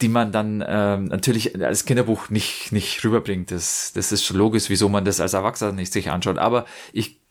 die 0.01 0.09
man 0.09 0.31
dann 0.31 0.63
ähm, 0.67 1.05
natürlich 1.05 1.63
als 1.63 1.85
Kinderbuch 1.85 2.29
nicht 2.29 2.71
nicht 2.71 3.03
rüberbringt. 3.05 3.51
Das 3.51 3.93
das 3.93 4.11
ist 4.11 4.25
schon 4.25 4.37
logisch, 4.37 4.69
wieso 4.69 4.89
man 4.89 5.05
das 5.05 5.19
als 5.19 5.33
Erwachsener 5.33 5.71
nicht 5.71 5.93
sich 5.93 6.09
anschaut. 6.09 6.39
Aber 6.39 6.65
ich 6.91 7.21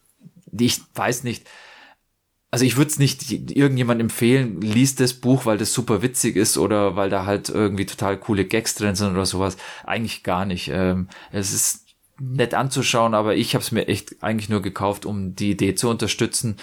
ich 0.52 0.80
weiß 0.94 1.24
nicht 1.24 1.48
also 2.50 2.64
ich 2.64 2.76
würde 2.76 2.90
es 2.90 2.98
nicht 2.98 3.30
irgendjemand 3.30 4.00
empfehlen, 4.00 4.60
liest 4.60 5.00
das 5.00 5.12
Buch, 5.12 5.44
weil 5.44 5.58
das 5.58 5.74
super 5.74 6.00
witzig 6.00 6.36
ist 6.36 6.56
oder 6.56 6.96
weil 6.96 7.10
da 7.10 7.26
halt 7.26 7.50
irgendwie 7.50 7.84
total 7.84 8.18
coole 8.18 8.46
Gags 8.46 8.74
drin 8.74 8.94
sind 8.94 9.12
oder 9.12 9.26
sowas. 9.26 9.58
Eigentlich 9.84 10.22
gar 10.22 10.46
nicht. 10.46 10.70
Ähm, 10.72 11.08
es 11.30 11.52
ist 11.52 11.84
nett 12.18 12.54
anzuschauen, 12.54 13.14
aber 13.14 13.36
ich 13.36 13.54
habe 13.54 13.62
es 13.62 13.70
mir 13.70 13.86
echt 13.86 14.22
eigentlich 14.22 14.48
nur 14.48 14.62
gekauft, 14.62 15.04
um 15.04 15.34
die 15.34 15.50
Idee 15.50 15.74
zu 15.74 15.90
unterstützen. 15.90 16.56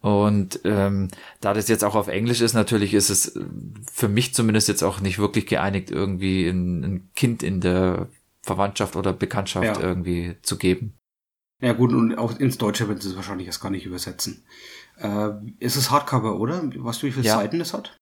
Und 0.00 0.60
ähm, 0.64 1.08
da 1.40 1.52
das 1.54 1.68
jetzt 1.68 1.82
auch 1.82 1.94
auf 1.94 2.08
Englisch 2.08 2.40
ist, 2.40 2.52
natürlich 2.52 2.94
ist 2.94 3.10
es 3.10 3.38
für 3.90 4.08
mich 4.08 4.34
zumindest 4.34 4.68
jetzt 4.68 4.82
auch 4.82 5.00
nicht 5.00 5.18
wirklich 5.18 5.46
geeinigt, 5.46 5.90
irgendwie 5.90 6.46
ein, 6.46 6.84
ein 6.84 7.10
Kind 7.16 7.42
in 7.42 7.60
der 7.60 8.08
Verwandtschaft 8.42 8.96
oder 8.96 9.12
Bekanntschaft 9.12 9.78
ja. 9.78 9.80
irgendwie 9.80 10.36
zu 10.42 10.58
geben. 10.58 10.94
Ja 11.62 11.72
gut, 11.72 11.92
und 11.92 12.16
auch 12.18 12.38
ins 12.38 12.58
Deutsche 12.58 12.88
werden 12.88 13.00
sie 13.00 13.08
es 13.08 13.16
wahrscheinlich 13.16 13.46
erst 13.46 13.62
gar 13.62 13.70
nicht 13.70 13.86
übersetzen. 13.86 14.44
Äh, 14.98 15.30
ist 15.58 15.76
es 15.76 15.90
Hardcover, 15.90 16.38
oder? 16.38 16.62
Weißt 16.62 17.02
du, 17.02 17.06
wie 17.06 17.12
viele 17.12 17.26
ja. 17.26 17.36
Seiten 17.36 17.60
es 17.60 17.74
hat? 17.74 17.98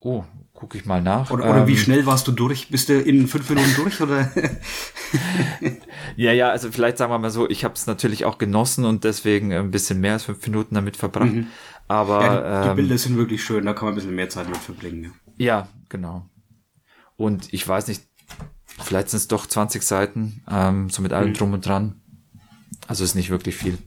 Oh, 0.00 0.24
guck 0.52 0.76
ich 0.76 0.86
mal 0.86 1.02
nach. 1.02 1.30
Oder, 1.30 1.50
oder 1.50 1.62
ähm, 1.62 1.66
wie 1.66 1.76
schnell 1.76 2.06
warst 2.06 2.28
du 2.28 2.32
durch? 2.32 2.68
Bist 2.68 2.88
du 2.88 3.00
in 3.00 3.26
fünf 3.26 3.50
Minuten 3.50 3.74
durch 3.76 4.00
oder? 4.00 4.30
ja, 6.16 6.32
ja, 6.32 6.50
also 6.50 6.70
vielleicht 6.70 6.98
sagen 6.98 7.12
wir 7.12 7.18
mal 7.18 7.30
so, 7.30 7.50
ich 7.50 7.64
habe 7.64 7.74
es 7.74 7.86
natürlich 7.88 8.24
auch 8.24 8.38
genossen 8.38 8.84
und 8.84 9.02
deswegen 9.02 9.52
ein 9.52 9.72
bisschen 9.72 10.00
mehr 10.00 10.12
als 10.12 10.24
fünf 10.24 10.46
Minuten 10.46 10.76
damit 10.76 10.96
verbracht. 10.96 11.32
Mhm. 11.32 11.48
Aber 11.88 12.22
ja, 12.22 12.62
die, 12.62 12.68
die 12.68 12.74
Bilder 12.76 12.92
ähm, 12.92 12.98
sind 12.98 13.16
wirklich 13.16 13.42
schön, 13.42 13.66
da 13.66 13.72
kann 13.72 13.86
man 13.86 13.94
ein 13.94 13.96
bisschen 13.96 14.14
mehr 14.14 14.28
Zeit 14.28 14.48
mit 14.48 14.58
verbringen. 14.58 15.14
Ja, 15.36 15.46
ja 15.46 15.68
genau. 15.88 16.28
Und 17.16 17.52
ich 17.52 17.66
weiß 17.66 17.88
nicht, 17.88 18.04
vielleicht 18.78 19.10
sind 19.10 19.18
es 19.18 19.28
doch 19.28 19.46
20 19.46 19.82
Seiten, 19.82 20.44
ähm, 20.48 20.90
so 20.90 21.02
mit 21.02 21.12
allem 21.12 21.30
mhm. 21.30 21.34
drum 21.34 21.52
und 21.54 21.66
dran. 21.66 22.00
Also 22.86 23.02
ist 23.02 23.16
nicht 23.16 23.30
wirklich 23.30 23.56
viel. 23.56 23.78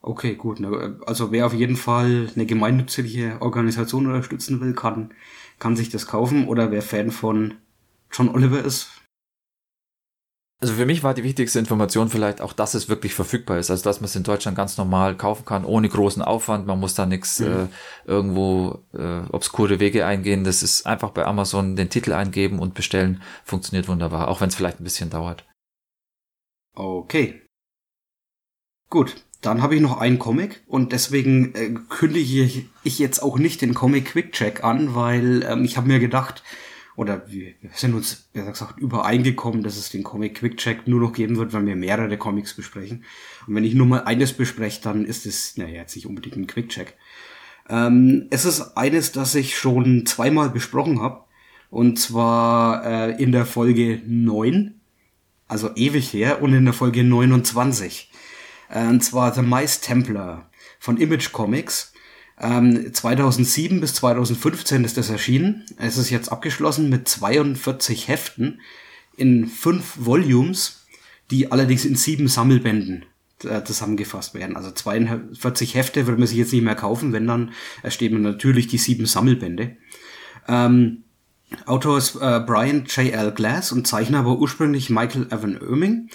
Okay, 0.00 0.36
gut. 0.36 0.62
Also 1.06 1.32
wer 1.32 1.46
auf 1.46 1.54
jeden 1.54 1.76
Fall 1.76 2.30
eine 2.34 2.46
gemeinnützige 2.46 3.38
Organisation 3.40 4.06
unterstützen 4.06 4.60
will, 4.60 4.72
kann, 4.74 5.12
kann 5.58 5.76
sich 5.76 5.90
das 5.90 6.06
kaufen. 6.06 6.46
Oder 6.46 6.70
wer 6.70 6.82
Fan 6.82 7.10
von 7.10 7.54
John 8.12 8.28
Oliver 8.28 8.64
ist. 8.64 8.90
Also 10.60 10.74
für 10.74 10.86
mich 10.86 11.04
war 11.04 11.14
die 11.14 11.22
wichtigste 11.22 11.60
Information 11.60 12.08
vielleicht 12.08 12.40
auch, 12.40 12.52
dass 12.52 12.74
es 12.74 12.88
wirklich 12.88 13.14
verfügbar 13.14 13.58
ist. 13.58 13.70
Also 13.70 13.84
dass 13.84 14.00
man 14.00 14.06
es 14.06 14.16
in 14.16 14.24
Deutschland 14.24 14.56
ganz 14.56 14.76
normal 14.76 15.16
kaufen 15.16 15.44
kann, 15.44 15.64
ohne 15.64 15.88
großen 15.88 16.22
Aufwand. 16.22 16.66
Man 16.66 16.80
muss 16.80 16.94
da 16.94 17.06
nichts 17.06 17.38
mhm. 17.40 17.46
äh, 17.46 17.66
irgendwo 18.06 18.84
äh, 18.92 19.20
obskure 19.30 19.78
Wege 19.78 20.06
eingehen. 20.06 20.42
Das 20.42 20.62
ist 20.62 20.86
einfach 20.86 21.10
bei 21.10 21.24
Amazon 21.26 21.76
den 21.76 21.90
Titel 21.90 22.12
eingeben 22.12 22.58
und 22.58 22.74
bestellen. 22.74 23.22
Funktioniert 23.44 23.88
wunderbar, 23.88 24.28
auch 24.28 24.40
wenn 24.40 24.48
es 24.48 24.56
vielleicht 24.56 24.80
ein 24.80 24.84
bisschen 24.84 25.10
dauert. 25.10 25.44
Okay. 26.74 27.42
Gut, 28.90 29.27
dann 29.40 29.62
habe 29.62 29.76
ich 29.76 29.80
noch 29.80 29.98
einen 29.98 30.18
Comic 30.18 30.62
und 30.66 30.92
deswegen 30.92 31.54
äh, 31.54 31.74
kündige 31.88 32.66
ich 32.82 32.98
jetzt 32.98 33.22
auch 33.22 33.38
nicht 33.38 33.62
den 33.62 33.74
Comic 33.74 34.06
Quick 34.06 34.32
Check 34.32 34.64
an, 34.64 34.94
weil 34.94 35.44
ähm, 35.48 35.64
ich 35.64 35.76
habe 35.76 35.88
mir 35.88 36.00
gedacht, 36.00 36.42
oder 36.98 37.22
wir 37.28 37.54
sind 37.74 37.94
uns, 37.94 38.28
besser 38.32 38.50
gesagt, 38.50 38.80
übereingekommen, 38.80 39.62
dass 39.62 39.76
es 39.76 39.90
den 39.90 40.02
Comic 40.02 40.38
Quick 40.38 40.56
Check 40.56 40.88
nur 40.88 40.98
noch 41.00 41.12
geben 41.12 41.36
wird, 41.36 41.52
wenn 41.52 41.64
wir 41.64 41.76
mehrere 41.76 42.16
Comics 42.16 42.54
besprechen. 42.54 43.04
Und 43.46 43.54
wenn 43.54 43.62
ich 43.62 43.74
nur 43.74 43.86
mal 43.86 44.02
eines 44.02 44.32
bespreche, 44.32 44.82
dann 44.82 45.04
ist 45.04 45.24
es, 45.24 45.56
naja, 45.56 45.74
jetzt 45.74 45.94
nicht 45.94 46.06
unbedingt 46.06 46.36
ein 46.36 46.48
Quick 46.48 46.70
Check. 46.70 46.94
Ähm, 47.68 48.26
es 48.30 48.44
ist 48.44 48.76
eines, 48.76 49.12
das 49.12 49.36
ich 49.36 49.56
schon 49.56 50.06
zweimal 50.06 50.50
besprochen 50.50 51.00
habe. 51.00 51.22
Und 51.70 52.00
zwar 52.00 52.84
äh, 52.84 53.22
in 53.22 53.30
der 53.30 53.46
Folge 53.46 54.02
9, 54.04 54.80
also 55.46 55.70
ewig 55.76 56.12
her, 56.12 56.42
und 56.42 56.52
in 56.52 56.64
der 56.64 56.74
Folge 56.74 57.04
29. 57.04 58.07
Äh, 58.68 58.86
und 58.86 59.02
zwar 59.02 59.34
The 59.34 59.42
Mice 59.42 59.80
Templar 59.80 60.50
von 60.78 60.96
Image 60.96 61.32
Comics. 61.32 61.92
Ähm, 62.40 62.92
2007 62.92 63.80
bis 63.80 63.94
2015 63.94 64.84
ist 64.84 64.96
das 64.96 65.10
erschienen. 65.10 65.64
Es 65.76 65.96
ist 65.96 66.10
jetzt 66.10 66.30
abgeschlossen 66.30 66.88
mit 66.88 67.08
42 67.08 68.08
Heften 68.08 68.60
in 69.16 69.48
fünf 69.48 69.94
Volumes, 69.98 70.86
die 71.30 71.50
allerdings 71.50 71.84
in 71.84 71.96
sieben 71.96 72.28
Sammelbänden 72.28 73.04
äh, 73.44 73.62
zusammengefasst 73.64 74.34
werden. 74.34 74.56
Also 74.56 74.70
42 74.70 75.74
Hefte 75.74 76.06
würde 76.06 76.18
man 76.18 76.28
sich 76.28 76.38
jetzt 76.38 76.52
nicht 76.52 76.62
mehr 76.62 76.76
kaufen, 76.76 77.12
wenn 77.12 77.26
dann 77.26 77.52
erstehen 77.82 78.20
natürlich 78.22 78.68
die 78.68 78.78
sieben 78.78 79.06
Sammelbände. 79.06 79.76
Ähm, 80.46 81.04
Autor 81.66 81.98
ist 81.98 82.16
äh, 82.16 82.40
Brian 82.40 82.84
J. 82.84 83.12
L. 83.12 83.32
Glass 83.32 83.72
und 83.72 83.86
Zeichner 83.86 84.24
war 84.26 84.38
ursprünglich 84.38 84.90
Michael 84.90 85.28
Evan 85.30 85.56
Irming. 85.56 86.10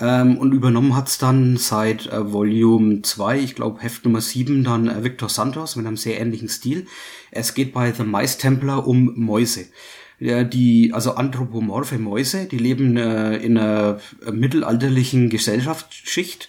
Ähm, 0.00 0.38
und 0.38 0.52
übernommen 0.52 0.94
hat's 0.94 1.18
dann 1.18 1.56
seit 1.56 2.06
äh, 2.06 2.32
Volume 2.32 3.02
2, 3.02 3.40
ich 3.40 3.54
glaube 3.54 3.82
Heft 3.82 4.04
Nummer 4.04 4.20
7, 4.20 4.62
dann 4.62 4.88
äh, 4.88 5.02
Victor 5.02 5.28
Santos 5.28 5.74
mit 5.76 5.86
einem 5.86 5.96
sehr 5.96 6.20
ähnlichen 6.20 6.48
Stil. 6.48 6.86
Es 7.30 7.54
geht 7.54 7.72
bei 7.72 7.92
The 7.92 8.04
Mice 8.04 8.38
Templar 8.38 8.86
um 8.86 9.12
Mäuse. 9.16 9.66
Ja, 10.20 10.42
die, 10.44 10.92
also 10.92 11.14
anthropomorphe 11.14 11.98
Mäuse, 11.98 12.46
die 12.46 12.58
leben 12.58 12.96
äh, 12.96 13.36
in 13.36 13.56
einer 13.56 14.00
mittelalterlichen 14.30 15.30
Gesellschaftsschicht 15.30 16.48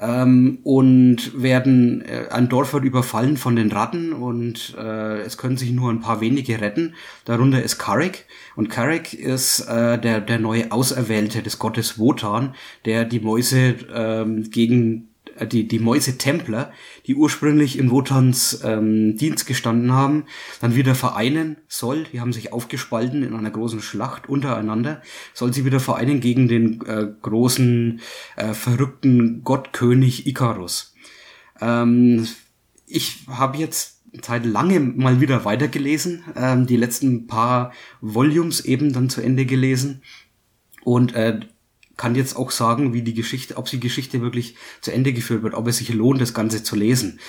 ähm, 0.00 0.58
und 0.64 1.40
werden 1.40 2.02
äh, 2.02 2.28
ein 2.30 2.48
Dorf 2.48 2.72
wird 2.72 2.84
überfallen 2.84 3.36
von 3.36 3.56
den 3.56 3.70
Ratten 3.70 4.12
und 4.12 4.74
äh, 4.78 5.20
es 5.20 5.36
können 5.36 5.56
sich 5.56 5.72
nur 5.72 5.90
ein 5.90 6.00
paar 6.00 6.20
wenige 6.20 6.60
retten. 6.60 6.94
Darunter 7.24 7.62
ist 7.62 7.78
Carrick 7.78 8.26
und 8.56 8.70
Carrick 8.70 9.12
ist 9.12 9.60
äh, 9.60 9.98
der 9.98 10.20
der 10.20 10.38
neue 10.38 10.72
Auserwählte 10.72 11.42
des 11.42 11.58
Gottes 11.58 11.98
Wotan, 11.98 12.54
der 12.84 13.04
die 13.04 13.20
Mäuse 13.20 13.76
ähm, 13.94 14.50
gegen 14.50 15.09
äh, 15.40 15.46
die, 15.46 15.66
die 15.66 15.78
Mäuse-Templer, 15.78 16.72
die 17.06 17.14
ursprünglich 17.14 17.78
in 17.78 17.90
Wotans 17.90 18.60
ähm, 18.64 19.16
Dienst 19.16 19.46
gestanden 19.46 19.92
haben, 19.92 20.24
dann 20.60 20.76
wieder 20.76 20.94
vereinen 20.94 21.56
soll. 21.68 22.04
Die 22.12 22.20
haben 22.20 22.32
sich 22.32 22.52
aufgespalten 22.52 23.22
in 23.22 23.34
einer 23.34 23.50
großen 23.50 23.80
Schlacht 23.80 24.28
untereinander, 24.28 25.02
soll 25.34 25.52
sie 25.52 25.64
wieder 25.64 25.80
vereinen 25.80 26.20
gegen 26.20 26.48
den 26.48 26.80
äh, 26.86 27.08
großen, 27.22 28.00
äh, 28.36 28.54
verrückten 28.54 29.42
Gottkönig 29.42 30.26
Icarus. 30.26 30.94
Ähm, 31.60 32.26
ich 32.86 33.26
habe 33.28 33.58
jetzt 33.58 34.00
Zeit 34.22 34.44
lange 34.44 34.80
mal 34.80 35.20
wieder 35.20 35.44
weitergelesen, 35.44 36.24
ähm, 36.36 36.66
die 36.66 36.76
letzten 36.76 37.26
paar 37.26 37.72
Volumes 38.00 38.60
eben 38.64 38.92
dann 38.92 39.08
zu 39.08 39.20
Ende 39.20 39.46
gelesen 39.46 40.02
und 40.82 41.14
äh, 41.14 41.40
kann 42.00 42.14
jetzt 42.14 42.34
auch 42.34 42.50
sagen, 42.50 42.94
wie 42.94 43.02
die 43.02 43.12
Geschichte, 43.12 43.58
ob 43.58 43.66
die 43.66 43.78
Geschichte 43.78 44.22
wirklich 44.22 44.56
zu 44.80 44.90
Ende 44.90 45.12
geführt 45.12 45.42
wird, 45.42 45.52
ob 45.52 45.68
es 45.68 45.76
sich 45.76 45.90
lohnt, 45.90 46.18
das 46.18 46.32
Ganze 46.32 46.62
zu 46.62 46.74
lesen. 46.74 47.20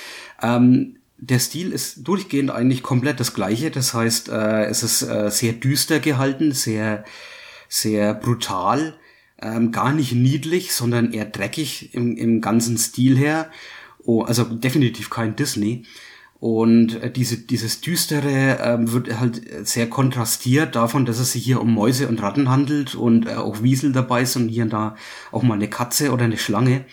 Ähm, 0.41 0.95
der 1.18 1.39
Stil 1.39 1.73
ist 1.73 2.07
durchgehend 2.07 2.52
eigentlich 2.52 2.81
komplett 2.81 3.19
das 3.19 3.34
gleiche. 3.34 3.69
Das 3.69 3.93
heißt, 3.93 4.30
äh, 4.30 4.64
es 4.68 4.81
ist 4.81 5.02
äh, 5.02 5.30
sehr 5.30 5.52
düster 5.52 5.99
gehalten, 5.99 6.53
sehr, 6.53 7.03
sehr 7.68 8.14
brutal, 8.14 8.95
ähm, 9.41 9.73
gar 9.73 9.91
nicht 9.91 10.14
niedlich, 10.14 10.72
sondern 10.72 11.11
eher 11.11 11.26
dreckig 11.26 11.93
im, 11.93 12.15
im 12.15 12.39
ganzen 12.39 12.77
Stil 12.77 13.18
her. 13.18 13.52
Oh, 14.06 14.22
also 14.22 14.45
definitiv 14.45 15.10
kein 15.10 15.35
Disney. 15.35 15.84
Und 16.41 17.03
äh, 17.03 17.11
diese, 17.11 17.38
dieses 17.38 17.81
Düstere 17.81 18.57
äh, 18.57 18.77
wird 18.91 19.19
halt 19.19 19.68
sehr 19.68 19.88
kontrastiert 19.88 20.76
davon, 20.76 21.05
dass 21.05 21.19
es 21.19 21.34
sich 21.34 21.43
hier 21.43 21.61
um 21.61 21.72
Mäuse 21.72 22.07
und 22.07 22.19
Ratten 22.19 22.49
handelt 22.49 22.95
und 22.95 23.27
äh, 23.27 23.35
auch 23.35 23.61
Wiesel 23.61 23.91
dabei 23.91 24.26
sind 24.26 24.45
und 24.45 24.49
hier 24.49 24.63
und 24.63 24.73
da 24.73 24.95
auch 25.31 25.43
mal 25.43 25.53
eine 25.53 25.69
Katze 25.69 26.11
oder 26.11 26.26
eine 26.26 26.39
Schlange. 26.39 26.85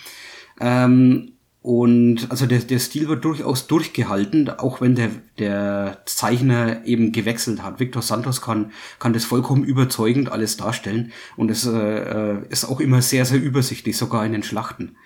Ähm, 0.60 1.32
und 1.62 2.30
also 2.30 2.44
der, 2.44 2.58
der 2.58 2.78
Stil 2.78 3.08
wird 3.08 3.24
durchaus 3.24 3.66
durchgehalten, 3.66 4.50
auch 4.50 4.82
wenn 4.82 4.94
der, 4.94 5.08
der 5.38 6.02
Zeichner 6.04 6.84
eben 6.84 7.12
gewechselt 7.12 7.62
hat. 7.62 7.80
Victor 7.80 8.02
Santos 8.02 8.42
kann, 8.42 8.72
kann 8.98 9.14
das 9.14 9.24
vollkommen 9.24 9.64
überzeugend 9.64 10.30
alles 10.30 10.58
darstellen 10.58 11.10
und 11.38 11.50
es 11.50 11.64
äh, 11.64 12.42
ist 12.50 12.66
auch 12.66 12.80
immer 12.80 13.00
sehr, 13.00 13.24
sehr 13.24 13.42
übersichtlich, 13.42 13.96
sogar 13.96 14.26
in 14.26 14.32
den 14.32 14.42
Schlachten. 14.42 14.96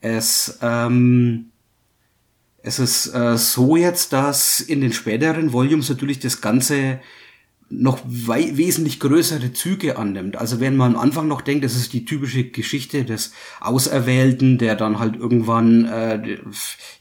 Es 0.00 0.58
ähm, 0.60 1.52
es 2.66 2.80
ist 2.80 3.14
äh, 3.14 3.38
so 3.38 3.76
jetzt, 3.76 4.12
dass 4.12 4.58
in 4.60 4.80
den 4.80 4.92
späteren 4.92 5.52
Volumes 5.52 5.88
natürlich 5.88 6.18
das 6.18 6.40
Ganze 6.40 6.98
noch 7.68 8.00
wesentlich 8.06 9.00
größere 9.00 9.52
Züge 9.52 9.98
annimmt. 9.98 10.36
Also 10.36 10.60
wenn 10.60 10.76
man 10.76 10.94
am 10.94 11.00
Anfang 11.00 11.26
noch 11.26 11.40
denkt, 11.40 11.64
das 11.64 11.74
ist 11.74 11.92
die 11.92 12.04
typische 12.04 12.44
Geschichte 12.44 13.04
des 13.04 13.32
Auserwählten, 13.60 14.56
der 14.56 14.76
dann 14.76 15.00
halt 15.00 15.16
irgendwann 15.16 15.84
äh, 15.86 16.38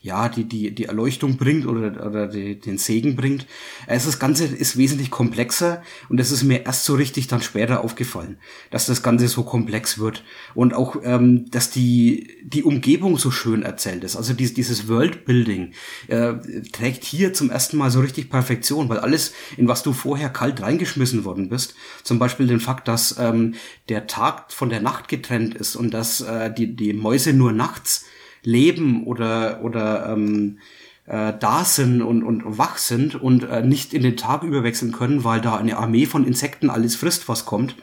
ja 0.02 0.28
die 0.28 0.46
die 0.46 0.74
die 0.74 0.86
Erleuchtung 0.86 1.38
bringt 1.38 1.68
oder 1.68 2.08
oder 2.08 2.28
die, 2.28 2.60
den 2.60 2.80
Segen 2.80 3.16
bringt. 3.16 3.46
Also 3.86 4.08
das 4.08 4.18
Ganze 4.18 4.46
ist 4.46 4.76
wesentlich 4.76 5.12
komplexer 5.12 5.84
und 6.10 6.20
es 6.20 6.32
ist 6.32 6.42
mir 6.42 6.66
erst 6.66 6.86
so 6.86 6.96
richtig 6.96 7.28
dann 7.28 7.42
später 7.42 7.84
aufgefallen, 7.84 8.38
dass 8.72 8.88
das 8.88 9.04
Ganze 9.04 9.28
so 9.28 9.44
komplex 9.44 10.00
wird 10.00 10.24
und 10.56 10.74
auch 10.74 10.96
ähm, 11.04 11.46
dass 11.52 11.70
die 11.70 12.40
die 12.44 12.64
Umgebung 12.64 13.20
so 13.20 13.30
schön 13.30 13.62
erzählt 13.62 14.04
ist. 14.04 14.16
Also 14.16 14.34
dieses 14.34 14.56
dieses 14.56 14.88
Worldbuilding 14.88 15.74
äh, 16.08 16.34
trägt 16.72 17.04
hier 17.04 17.34
zum 17.34 17.52
ersten 17.52 17.78
Mal 17.78 17.92
so 17.92 18.00
richtig 18.00 18.32
Perfektion, 18.32 18.90
weil 18.90 18.98
alles 18.98 19.34
in 19.58 19.68
was 19.68 19.84
du 19.84 19.94
vorher 19.94 20.30
kalt 20.30 20.55
kalt 20.56 20.62
reingeschmissen 20.62 21.26
worden 21.26 21.50
bist. 21.50 21.76
Zum 22.04 22.20
Beispiel 22.20 22.48
den 22.48 22.60
Fakt, 22.60 22.88
dass 22.88 23.18
ähm, 23.20 23.56
der 23.90 24.08
Tag 24.08 24.52
von 24.52 24.70
der 24.70 24.82
Nacht 24.82 25.08
getrennt 25.08 25.56
ist 25.56 25.76
und 25.76 25.94
dass 25.94 26.22
äh, 26.22 26.54
die, 26.54 26.76
die 26.76 26.94
Mäuse 26.94 27.34
nur 27.34 27.52
nachts 27.52 28.06
leben 28.44 29.06
oder, 29.06 29.62
oder 29.64 30.10
ähm, 30.10 30.60
äh, 31.08 31.34
da 31.40 31.66
sind 31.66 32.02
und, 32.02 32.24
und 32.24 32.58
wach 32.58 32.78
sind 32.78 33.16
und 33.16 33.44
äh, 33.44 33.64
nicht 33.64 33.94
in 33.94 34.04
den 34.04 34.18
Tag 34.18 34.44
überwechseln 34.44 34.92
können, 34.92 35.24
weil 35.24 35.42
da 35.42 35.56
eine 35.58 35.78
Armee 35.78 36.06
von 36.06 36.26
Insekten 36.26 36.70
alles 36.70 36.96
frisst, 36.96 37.28
was 37.28 37.46
kommt. 37.46 37.76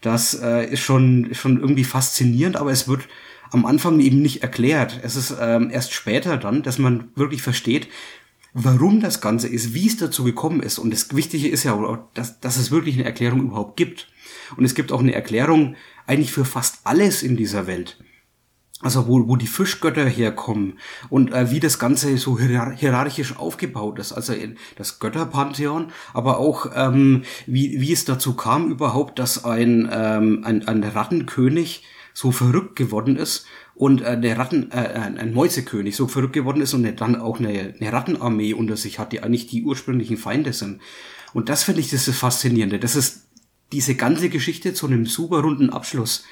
Das 0.00 0.34
äh, 0.34 0.66
ist 0.66 0.80
schon, 0.80 1.28
schon 1.32 1.60
irgendwie 1.60 1.84
faszinierend, 1.84 2.56
aber 2.56 2.72
es 2.72 2.88
wird 2.88 3.02
am 3.52 3.66
Anfang 3.66 4.00
eben 4.00 4.22
nicht 4.22 4.42
erklärt. 4.42 4.98
Es 5.02 5.14
ist 5.14 5.36
ähm, 5.38 5.70
erst 5.70 5.92
später 5.92 6.36
dann, 6.38 6.62
dass 6.62 6.78
man 6.78 7.08
wirklich 7.14 7.42
versteht, 7.42 7.88
warum 8.54 9.00
das 9.00 9.20
Ganze 9.20 9.48
ist, 9.48 9.74
wie 9.74 9.86
es 9.86 9.96
dazu 9.96 10.24
gekommen 10.24 10.60
ist. 10.60 10.78
Und 10.78 10.92
das 10.92 11.14
Wichtige 11.14 11.48
ist 11.48 11.64
ja, 11.64 12.06
dass, 12.14 12.40
dass 12.40 12.56
es 12.56 12.70
wirklich 12.70 12.96
eine 12.96 13.04
Erklärung 13.04 13.42
überhaupt 13.42 13.76
gibt. 13.76 14.08
Und 14.56 14.64
es 14.64 14.74
gibt 14.74 14.92
auch 14.92 15.00
eine 15.00 15.14
Erklärung 15.14 15.76
eigentlich 16.06 16.32
für 16.32 16.44
fast 16.44 16.80
alles 16.84 17.22
in 17.22 17.36
dieser 17.36 17.66
Welt. 17.66 17.98
Also 18.82 19.06
wo, 19.06 19.28
wo 19.28 19.36
die 19.36 19.46
Fischgötter 19.46 20.04
herkommen 20.04 20.78
und 21.08 21.32
äh, 21.32 21.52
wie 21.52 21.60
das 21.60 21.78
Ganze 21.78 22.18
so 22.18 22.38
hierarchisch 22.38 23.36
aufgebaut 23.36 24.00
ist. 24.00 24.12
Also 24.12 24.34
das 24.76 24.98
Götterpantheon, 24.98 25.92
aber 26.12 26.38
auch 26.38 26.66
ähm, 26.74 27.22
wie, 27.46 27.80
wie 27.80 27.92
es 27.92 28.04
dazu 28.04 28.34
kam 28.34 28.72
überhaupt, 28.72 29.20
dass 29.20 29.44
ein, 29.44 29.88
ähm, 29.92 30.42
ein, 30.44 30.66
ein 30.66 30.82
Rattenkönig 30.82 31.84
so 32.12 32.32
verrückt 32.32 32.74
geworden 32.74 33.16
ist 33.16 33.46
und 33.74 34.02
äh, 34.02 34.20
der 34.20 34.38
Ratten, 34.38 34.70
äh, 34.70 34.76
ein 34.76 35.32
Mäusekönig 35.32 35.96
so 35.96 36.06
verrückt 36.06 36.34
geworden 36.34 36.60
ist 36.60 36.74
und 36.74 36.84
dann 37.00 37.16
auch 37.16 37.38
eine, 37.38 37.74
eine 37.78 37.92
Rattenarmee 37.92 38.54
unter 38.54 38.76
sich 38.76 38.98
hat, 38.98 39.12
die 39.12 39.22
eigentlich 39.22 39.46
die 39.46 39.62
ursprünglichen 39.62 40.16
Feinde 40.16 40.52
sind. 40.52 40.80
Und 41.32 41.48
das 41.48 41.64
finde 41.64 41.80
ich 41.80 41.90
das, 41.90 42.04
das 42.04 42.16
Faszinierende. 42.16 42.78
Das 42.78 42.96
ist 42.96 43.28
diese 43.72 43.94
ganze 43.94 44.28
Geschichte 44.28 44.74
zu 44.74 44.86
einem 44.86 45.06
super 45.06 45.40
runden 45.40 45.70
Abschluss 45.70 46.24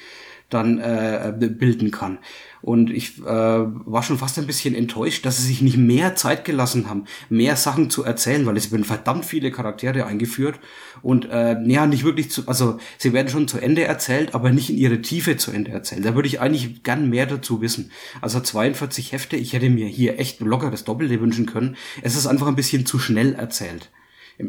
dann 0.53 0.79
äh, 0.79 1.33
bilden 1.37 1.91
kann. 1.91 2.19
Und 2.61 2.91
ich 2.91 3.19
äh, 3.19 3.23
war 3.25 4.03
schon 4.03 4.19
fast 4.19 4.37
ein 4.37 4.45
bisschen 4.45 4.75
enttäuscht, 4.75 5.25
dass 5.25 5.37
sie 5.37 5.47
sich 5.47 5.61
nicht 5.61 5.77
mehr 5.77 6.15
Zeit 6.15 6.45
gelassen 6.45 6.87
haben, 6.87 7.05
mehr 7.29 7.55
Sachen 7.55 7.89
zu 7.89 8.03
erzählen, 8.03 8.45
weil 8.45 8.55
es 8.57 8.71
werden 8.71 8.83
verdammt 8.83 9.25
viele 9.25 9.51
Charaktere 9.51 10.05
eingeführt 10.05 10.59
und 11.01 11.27
äh, 11.29 11.57
ja, 11.65 11.87
nicht 11.87 12.03
wirklich 12.03 12.29
zu, 12.29 12.47
also 12.47 12.77
sie 12.99 13.13
werden 13.13 13.29
schon 13.29 13.47
zu 13.47 13.57
Ende 13.57 13.83
erzählt, 13.83 14.35
aber 14.35 14.51
nicht 14.51 14.69
in 14.69 14.77
ihre 14.77 15.01
Tiefe 15.01 15.37
zu 15.37 15.51
Ende 15.51 15.71
erzählt. 15.71 16.05
Da 16.05 16.13
würde 16.13 16.27
ich 16.27 16.39
eigentlich 16.39 16.83
gern 16.83 17.09
mehr 17.09 17.25
dazu 17.25 17.61
wissen. 17.61 17.91
Also 18.21 18.39
42 18.39 19.11
Hefte, 19.11 19.37
ich 19.37 19.53
hätte 19.53 19.69
mir 19.69 19.87
hier 19.87 20.19
echt 20.19 20.39
locker 20.41 20.69
das 20.69 20.83
Doppelte 20.83 21.19
wünschen 21.19 21.47
können. 21.47 21.77
Es 22.03 22.15
ist 22.15 22.27
einfach 22.27 22.47
ein 22.47 22.55
bisschen 22.55 22.85
zu 22.85 22.99
schnell 22.99 23.33
erzählt. 23.33 23.89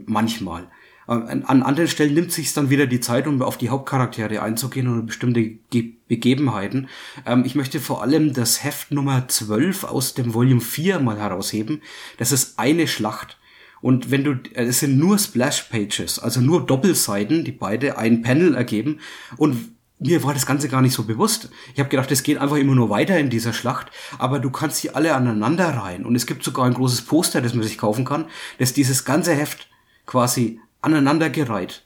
Manchmal. 0.06 0.68
An, 1.12 1.44
an 1.44 1.62
anderen 1.62 1.88
Stellen 1.88 2.14
nimmt 2.14 2.32
sich 2.32 2.52
dann 2.54 2.70
wieder 2.70 2.86
die 2.86 3.00
Zeit, 3.00 3.26
um 3.26 3.42
auf 3.42 3.58
die 3.58 3.68
Hauptcharaktere 3.68 4.40
einzugehen 4.40 4.88
und 4.88 5.06
bestimmte 5.06 5.42
Ge 5.70 5.92
Begebenheiten. 6.08 6.88
Ähm, 7.24 7.44
ich 7.46 7.54
möchte 7.54 7.80
vor 7.80 8.02
allem 8.02 8.34
das 8.34 8.62
Heft 8.64 8.90
Nummer 8.90 9.28
12 9.28 9.84
aus 9.84 10.12
dem 10.14 10.34
Volume 10.34 10.60
4 10.60 11.00
mal 11.00 11.18
herausheben. 11.18 11.80
Das 12.18 12.32
ist 12.32 12.58
eine 12.58 12.86
Schlacht. 12.86 13.38
Und 13.80 14.10
wenn 14.10 14.24
du, 14.24 14.32
äh, 14.54 14.64
es 14.64 14.80
sind 14.80 14.98
nur 14.98 15.18
Splash 15.18 15.62
Pages, 15.64 16.18
also 16.18 16.40
nur 16.40 16.66
Doppelseiten, 16.66 17.44
die 17.44 17.52
beide 17.52 17.98
ein 17.98 18.22
Panel 18.22 18.54
ergeben. 18.54 19.00
Und 19.36 19.74
mir 19.98 20.22
war 20.22 20.34
das 20.34 20.46
Ganze 20.46 20.68
gar 20.68 20.82
nicht 20.82 20.94
so 20.94 21.04
bewusst. 21.04 21.50
Ich 21.74 21.80
habe 21.80 21.88
gedacht, 21.88 22.10
es 22.10 22.22
geht 22.22 22.38
einfach 22.38 22.56
immer 22.56 22.74
nur 22.74 22.90
weiter 22.90 23.18
in 23.18 23.30
dieser 23.30 23.52
Schlacht, 23.52 23.90
aber 24.18 24.38
du 24.38 24.50
kannst 24.50 24.78
sie 24.78 24.90
alle 24.90 25.14
aneinander 25.14 25.68
rein. 25.68 26.04
Und 26.04 26.16
es 26.16 26.26
gibt 26.26 26.42
sogar 26.42 26.66
ein 26.66 26.74
großes 26.74 27.02
Poster, 27.02 27.40
das 27.40 27.54
man 27.54 27.64
sich 27.64 27.78
kaufen 27.78 28.04
kann, 28.04 28.26
das 28.58 28.72
dieses 28.72 29.04
ganze 29.04 29.34
Heft 29.34 29.68
quasi 30.06 30.60
aneinandergereiht 30.82 31.84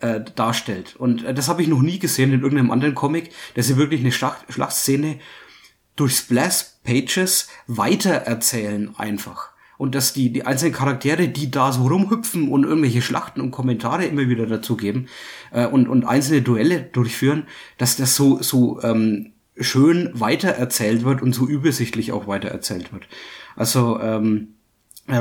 äh, 0.00 0.20
darstellt. 0.34 0.96
Und 0.96 1.24
äh, 1.24 1.34
das 1.34 1.48
habe 1.48 1.62
ich 1.62 1.68
noch 1.68 1.82
nie 1.82 1.98
gesehen 1.98 2.32
in 2.32 2.42
irgendeinem 2.42 2.70
anderen 2.70 2.94
Comic, 2.94 3.30
dass 3.54 3.66
sie 3.66 3.76
wirklich 3.76 4.00
eine 4.00 4.12
Schlacht 4.12 4.44
Schlachtszene 4.48 5.18
durch 5.96 6.16
Splash-Pages 6.16 7.48
weitererzählen 7.66 8.94
einfach. 8.96 9.50
Und 9.78 9.94
dass 9.94 10.12
die, 10.12 10.32
die 10.32 10.46
einzelnen 10.46 10.74
Charaktere, 10.74 11.28
die 11.28 11.50
da 11.50 11.72
so 11.72 11.86
rumhüpfen 11.86 12.48
und 12.48 12.64
irgendwelche 12.64 13.02
Schlachten 13.02 13.40
und 13.40 13.50
Kommentare 13.50 14.04
immer 14.04 14.28
wieder 14.28 14.46
dazugeben 14.46 15.08
äh, 15.50 15.66
und, 15.66 15.88
und 15.88 16.04
einzelne 16.04 16.42
Duelle 16.42 16.82
durchführen, 16.82 17.46
dass 17.78 17.96
das 17.96 18.14
so, 18.14 18.40
so 18.42 18.80
ähm, 18.82 19.32
schön 19.56 20.10
weitererzählt 20.14 21.04
wird 21.04 21.20
und 21.22 21.34
so 21.34 21.46
übersichtlich 21.46 22.12
auch 22.12 22.26
weitererzählt 22.26 22.92
wird. 22.92 23.08
Also 23.56 24.00
ähm, 24.00 24.54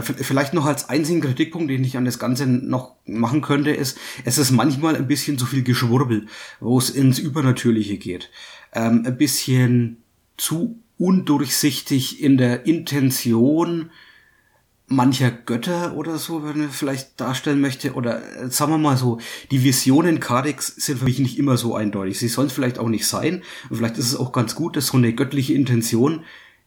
vielleicht 0.01 0.53
noch 0.53 0.65
als 0.65 0.89
einzigen 0.89 1.21
Kritikpunkt, 1.21 1.69
den 1.69 1.83
ich 1.83 1.97
an 1.97 2.05
das 2.05 2.19
Ganze 2.19 2.45
noch 2.45 2.95
machen 3.05 3.41
könnte, 3.41 3.71
ist, 3.71 3.97
es 4.25 4.37
ist 4.37 4.51
manchmal 4.51 4.95
ein 4.95 5.07
bisschen 5.07 5.37
zu 5.37 5.45
viel 5.45 5.63
Geschwurbel, 5.63 6.27
wo 6.59 6.77
es 6.77 6.89
ins 6.89 7.19
Übernatürliche 7.19 7.97
geht. 7.97 8.29
Ähm, 8.73 9.03
ein 9.05 9.17
bisschen 9.17 9.97
zu 10.37 10.79
undurchsichtig 10.97 12.21
in 12.21 12.37
der 12.37 12.65
Intention 12.67 13.89
mancher 14.91 15.31
Götter 15.31 15.95
oder 15.95 16.17
so, 16.17 16.43
wenn 16.43 16.59
man 16.59 16.69
vielleicht 16.69 17.19
darstellen 17.19 17.61
möchte. 17.61 17.93
Oder 17.93 18.21
äh, 18.37 18.49
sagen 18.49 18.71
wir 18.71 18.77
mal 18.77 18.97
so, 18.97 19.19
die 19.49 19.63
Visionen 19.63 20.19
Kadix 20.19 20.67
sind 20.75 20.99
für 20.99 21.05
mich 21.05 21.19
nicht 21.19 21.39
immer 21.39 21.57
so 21.57 21.75
eindeutig. 21.75 22.19
Sie 22.19 22.27
sollen 22.27 22.49
vielleicht 22.49 22.77
auch 22.77 22.89
nicht 22.89 23.07
sein. 23.07 23.41
Und 23.69 23.77
vielleicht 23.77 23.97
ist 23.97 24.07
es 24.07 24.15
auch 24.15 24.31
ganz 24.31 24.53
gut, 24.53 24.75
dass 24.75 24.87
so 24.87 24.97
eine 24.97 25.13
göttliche 25.13 25.53
Intention 25.53 26.23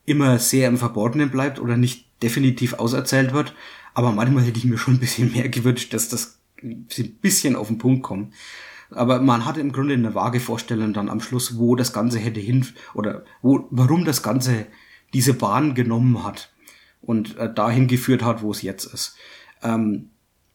immer 0.06 0.38
sehr 0.38 0.68
im 0.68 0.78
Verborgenen 0.78 1.30
bleibt 1.30 1.60
oder 1.60 1.76
nicht 1.76 2.06
definitiv 2.24 2.74
auserzählt 2.74 3.32
wird. 3.32 3.54
Aber 3.92 4.10
manchmal 4.10 4.44
hätte 4.44 4.58
ich 4.58 4.64
mir 4.64 4.78
schon 4.78 4.94
ein 4.94 5.00
bisschen 5.00 5.32
mehr 5.32 5.48
gewünscht, 5.48 5.92
dass 5.92 6.08
das 6.08 6.40
ein 6.62 6.86
bisschen 7.20 7.54
auf 7.54 7.68
den 7.68 7.78
Punkt 7.78 8.02
kommt. 8.02 8.32
Aber 8.90 9.20
man 9.20 9.44
hatte 9.44 9.60
im 9.60 9.72
Grunde 9.72 9.94
eine 9.94 10.14
vage 10.14 10.40
Vorstellung 10.40 10.92
dann 10.92 11.10
am 11.10 11.20
Schluss, 11.20 11.58
wo 11.58 11.76
das 11.76 11.92
Ganze 11.92 12.18
hätte 12.18 12.40
hin 12.40 12.66
oder 12.94 13.24
wo, 13.42 13.66
warum 13.70 14.04
das 14.04 14.22
Ganze 14.22 14.66
diese 15.12 15.34
Bahn 15.34 15.74
genommen 15.74 16.24
hat 16.24 16.52
und 17.00 17.36
äh, 17.36 17.52
dahin 17.52 17.86
geführt 17.86 18.22
hat, 18.22 18.42
wo 18.42 18.50
es 18.50 18.62
jetzt 18.62 18.86
ist. 18.86 19.16
Ähm, 19.62 20.10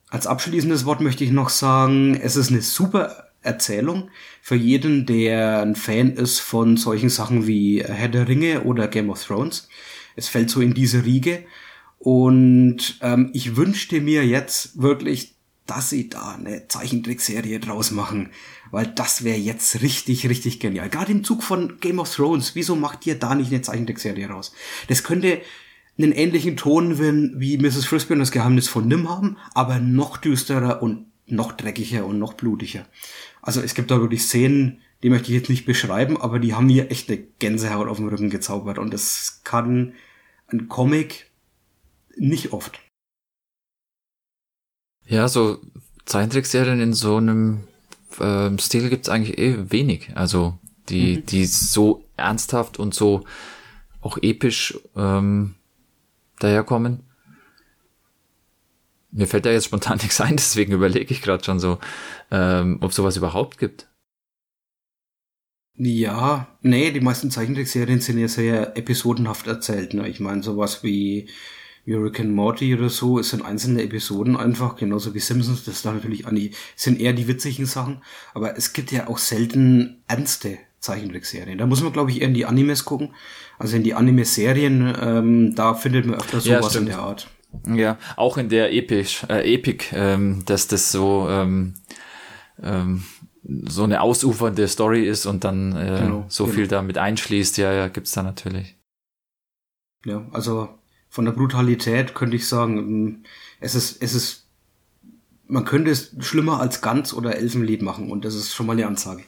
als 0.10 0.28
abschließendes 0.28 0.86
Wort 0.86 1.02
möchte 1.02 1.24
ich 1.24 1.32
noch 1.32 1.50
sagen, 1.50 2.16
es 2.16 2.36
ist 2.36 2.50
eine 2.50 2.62
super 2.62 3.30
Erzählung 3.42 4.10
für 4.42 4.56
jeden, 4.56 5.06
der 5.06 5.62
ein 5.62 5.76
Fan 5.76 6.12
ist 6.12 6.40
von 6.40 6.78
solchen 6.78 7.10
Sachen 7.10 7.48
wie 7.48 7.84
Herr 7.84 8.10
der 8.10 8.28
Ringe 8.28 8.64
oder 8.64 8.88
Game 8.88 9.10
of 9.10 9.24
Thrones. 9.24 9.70
Es 10.20 10.28
fällt 10.28 10.50
so 10.50 10.62
in 10.62 10.74
diese 10.74 11.06
Riege. 11.06 11.46
Und 11.98 13.00
ähm, 13.02 13.30
ich 13.34 13.56
wünschte 13.56 14.02
mir 14.02 14.26
jetzt 14.26 14.82
wirklich, 14.82 15.36
dass 15.66 15.90
sie 15.90 16.10
da 16.10 16.36
eine 16.36 16.68
Zeichentrickserie 16.68 17.60
draus 17.60 17.92
machen. 17.92 18.30
Weil 18.72 18.88
das 18.88 19.24
wäre 19.24 19.38
jetzt 19.38 19.82
richtig, 19.82 20.28
richtig 20.30 20.60
genial. 20.60 20.90
Gerade 20.90 21.12
im 21.12 21.24
Zug 21.24 21.42
von 21.42 21.80
Game 21.80 22.00
of 22.00 22.14
Thrones. 22.14 22.56
Wieso 22.56 22.76
macht 22.76 23.08
ihr 23.08 23.16
da 23.16 23.34
nicht 23.34 23.52
eine 23.52 23.62
Zeichentrickserie 23.62 24.30
raus? 24.30 24.54
Das 24.88 25.04
könnte 25.04 25.42
einen 25.98 26.12
ähnlichen 26.12 26.58
Ton 26.58 27.00
wie 27.40 27.58
Mrs. 27.58 27.86
Frisbee 27.86 28.14
und 28.14 28.20
das 28.20 28.32
Geheimnis 28.32 28.68
von 28.68 28.88
Nim 28.88 29.10
haben, 29.10 29.38
aber 29.54 29.80
noch 29.80 30.18
düsterer 30.18 30.82
und 30.82 31.06
noch 31.28 31.52
dreckiger 31.52 32.06
und 32.06 32.20
noch 32.20 32.34
blutiger. 32.34 32.86
Also 33.42 33.62
es 33.62 33.74
gibt 33.74 33.92
da 33.92 34.00
wirklich 34.00 34.24
Szenen, 34.24 34.82
die 35.04 35.10
möchte 35.10 35.30
ich 35.30 35.38
jetzt 35.38 35.50
nicht 35.50 35.66
beschreiben, 35.66 36.20
aber 36.20 36.40
die 36.40 36.54
haben 36.54 36.68
mir 36.68 36.92
echt 36.92 37.10
eine 37.10 37.20
Gänsehaut 37.40 37.88
auf 37.88 37.98
dem 37.98 38.08
Rücken 38.08 38.30
gezaubert 38.30 38.80
und 38.80 38.94
das 38.94 39.42
kann 39.44 39.94
ein 40.52 40.68
Comic 40.68 41.32
nicht 42.16 42.54
oft. 42.54 42.80
Ja, 45.06 45.28
so 45.28 45.60
Zeichentrickserien 46.06 46.80
in 46.80 46.94
so 46.94 47.18
einem 47.18 47.68
äh, 48.20 48.50
Stil 48.60 48.90
gibt's 48.90 49.10
eigentlich 49.10 49.38
eh 49.38 49.72
wenig. 49.72 50.12
Also 50.16 50.58
die, 50.90 51.18
mhm. 51.18 51.26
die 51.26 51.46
so 51.46 52.04
ernsthaft 52.18 52.80
und 52.80 52.94
so 52.94 53.26
auch 54.02 54.18
episch 54.22 54.80
ähm, 54.96 55.56
daherkommen. 56.40 57.04
Mir 59.12 59.28
fällt 59.28 59.46
da 59.46 59.52
jetzt 59.52 59.66
spontan 59.66 59.98
nichts 60.02 60.22
ein, 60.22 60.36
deswegen 60.36 60.74
überlege 60.74 61.14
ich 61.14 61.22
gerade 61.22 61.44
schon 61.44 61.60
so, 61.60 61.80
ähm, 62.32 62.78
ob 62.82 62.94
sowas 62.94 63.18
überhaupt 63.18 63.58
gibt. 63.58 63.89
Ja, 65.82 66.48
nee, 66.62 66.92
die 66.92 67.00
meisten 67.00 67.32
Zeichentrickserien 67.32 68.02
sind 68.02 68.20
ja 68.20 68.28
sehr 68.28 68.76
episodenhaft 68.76 69.48
erzählt. 69.48 69.94
Ne? 69.94 70.10
Ich 70.10 70.20
meine, 70.20 70.44
sowas 70.44 70.84
wie 70.84 71.30
Hurricane 71.88 72.32
Morty 72.32 72.76
oder 72.76 72.90
so, 72.90 73.18
es 73.18 73.30
sind 73.30 73.46
einzelne 73.46 73.82
Episoden 73.82 74.36
einfach, 74.36 74.76
genauso 74.76 75.14
wie 75.14 75.20
Simpsons, 75.20 75.64
das 75.64 75.82
da 75.82 75.94
natürlich 75.94 76.28
an 76.28 76.36
die, 76.36 76.52
sind 76.76 77.00
eher 77.00 77.14
die 77.14 77.30
witzigen 77.30 77.66
Sachen, 77.66 78.02
aber 78.34 78.58
es 78.58 78.74
gibt 78.74 78.92
ja 78.92 79.08
auch 79.08 79.18
selten 79.18 80.04
ernste 80.06 80.58
Zeichentrickserien. 80.82 81.58
Da 81.58 81.66
muss 81.66 81.82
man, 81.82 81.94
glaube 81.94 82.12
ich, 82.12 82.20
eher 82.20 82.28
in 82.28 82.34
die 82.34 82.46
Animes 82.46 82.84
gucken. 82.84 83.14
Also 83.58 83.78
in 83.78 83.84
die 83.84 83.94
Anime-Serien, 83.94 84.94
ähm, 85.02 85.56
da 85.56 85.76
findet 85.76 86.06
man 86.06 86.20
öfter 86.20 86.42
sowas 86.42 86.74
ja, 86.74 86.80
in 86.82 86.86
der 86.88 87.00
Art. 87.00 87.30
Ja, 87.74 87.98
auch 88.18 88.38
in 88.38 88.50
der 88.50 88.74
Episch, 88.74 89.24
äh, 89.30 89.54
Epic, 89.54 89.86
ähm, 89.94 90.44
dass 90.46 90.68
das 90.68 90.92
so 90.92 91.28
ähm, 91.30 91.76
ähm, 92.62 93.04
so 93.68 93.84
eine 93.84 94.02
ausufernde 94.02 94.68
Story 94.68 95.08
ist 95.08 95.26
und 95.26 95.44
dann 95.44 95.76
äh, 95.76 96.02
genau, 96.02 96.26
so 96.28 96.46
genau. 96.46 96.56
viel 96.56 96.68
damit 96.68 96.98
einschließt, 96.98 97.58
ja, 97.58 97.72
ja, 97.74 97.88
gibt's 97.88 98.12
da 98.12 98.24
natürlich. 98.24 98.78
Ja, 100.06 100.26
also 100.32 100.70
von 101.10 101.26
der 101.26 101.32
Brutalität 101.32 102.14
könnte 102.16 102.36
ich 102.36 102.48
sagen, 102.48 102.78
ähm, 102.78 103.24
es 103.60 103.76
ist, 103.76 104.02
es 104.02 104.14
ist, 104.14 104.46
man 105.48 105.66
könnte 105.66 105.90
es 105.90 106.16
schlimmer 106.20 106.60
als 106.60 106.82
Ganz 106.82 107.14
oder 107.14 107.36
Elfenlied 107.36 107.82
machen 107.82 108.12
und 108.12 108.24
das 108.24 108.36
ist 108.36 108.54
schon 108.54 108.68
mal 108.68 108.74
eine 108.74 108.88
Ansage. 108.88 109.24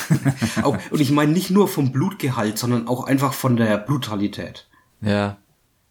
auch, 0.62 0.76
und 0.90 1.00
ich 1.00 1.12
meine 1.12 1.32
nicht 1.32 1.50
nur 1.50 1.68
vom 1.68 1.92
Blutgehalt, 1.92 2.58
sondern 2.58 2.88
auch 2.88 3.04
einfach 3.04 3.32
von 3.32 3.56
der 3.56 3.78
Brutalität. 3.78 4.68
Ja. 5.00 5.38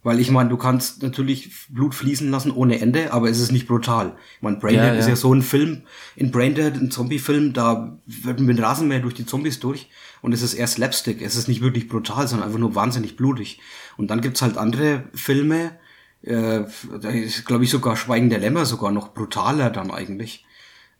Weil 0.04 0.20
ich 0.20 0.32
meine, 0.32 0.50
du 0.50 0.58
kannst 0.58 1.04
natürlich 1.04 1.52
Blut 1.70 1.94
fließen 1.94 2.32
lassen 2.32 2.52
ohne 2.52 2.82
Ende, 2.82 3.14
aber 3.14 3.30
es 3.30 3.40
ist 3.40 3.52
nicht 3.52 3.68
brutal. 3.68 4.16
Ich 4.38 4.42
meine, 4.42 4.58
Braindead 4.58 4.84
ja, 4.84 4.94
ja. 4.94 5.00
ist 5.00 5.08
ja 5.08 5.16
so 5.16 5.34
ein 5.34 5.44
Film, 5.44 5.84
in 6.16 6.32
Braindead, 6.32 6.76
ein 6.76 6.90
Zombie-Film, 6.90 7.54
da 7.54 8.00
wird 8.08 8.40
mit 8.40 8.60
Rasenmäher 8.60 9.00
durch 9.00 9.14
die 9.14 9.28
Zombies 9.28 9.60
durch 9.60 9.90
und 10.22 10.34
es 10.34 10.42
ist 10.42 10.56
eher 10.56 10.68
Slapstick. 10.68 11.22
Es 11.22 11.36
ist 11.36 11.48
nicht 11.48 11.62
wirklich 11.62 11.88
brutal, 11.88 12.28
sondern 12.28 12.48
einfach 12.48 12.60
nur 12.60 12.74
wahnsinnig 12.74 13.16
blutig. 13.16 13.60
Und 13.96 14.10
dann 14.10 14.22
gibt's 14.22 14.42
halt 14.42 14.58
andere 14.58 15.04
Filme, 15.14 15.78
äh, 16.24 16.62
da 17.02 17.10
ist, 17.10 17.46
glaube 17.46 17.64
ich, 17.64 17.70
sogar 17.70 17.96
Schweigen 17.96 18.30
der 18.30 18.40
Lämmer 18.40 18.66
sogar 18.66 18.92
noch 18.92 19.14
brutaler 19.14 19.70
dann 19.70 19.92
eigentlich. 19.92 20.46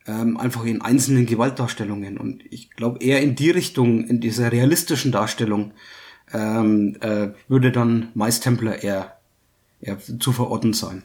ähm, 0.06 0.36
einfach 0.36 0.64
in 0.64 0.82
einzelnen 0.82 1.26
Gewaltdarstellungen. 1.26 2.18
Und 2.18 2.42
ich 2.50 2.70
glaube, 2.70 3.02
eher 3.02 3.20
in 3.22 3.34
die 3.34 3.50
Richtung, 3.50 4.04
in 4.04 4.20
dieser 4.20 4.50
realistischen 4.50 5.12
Darstellung, 5.12 5.72
ähm, 6.32 6.96
äh, 7.00 7.28
würde 7.48 7.72
dann 7.72 8.08
Mais 8.14 8.40
Templar 8.40 8.82
eher, 8.82 9.18
eher 9.80 9.98
zu 9.98 10.32
verorten 10.32 10.72
sein. 10.72 11.02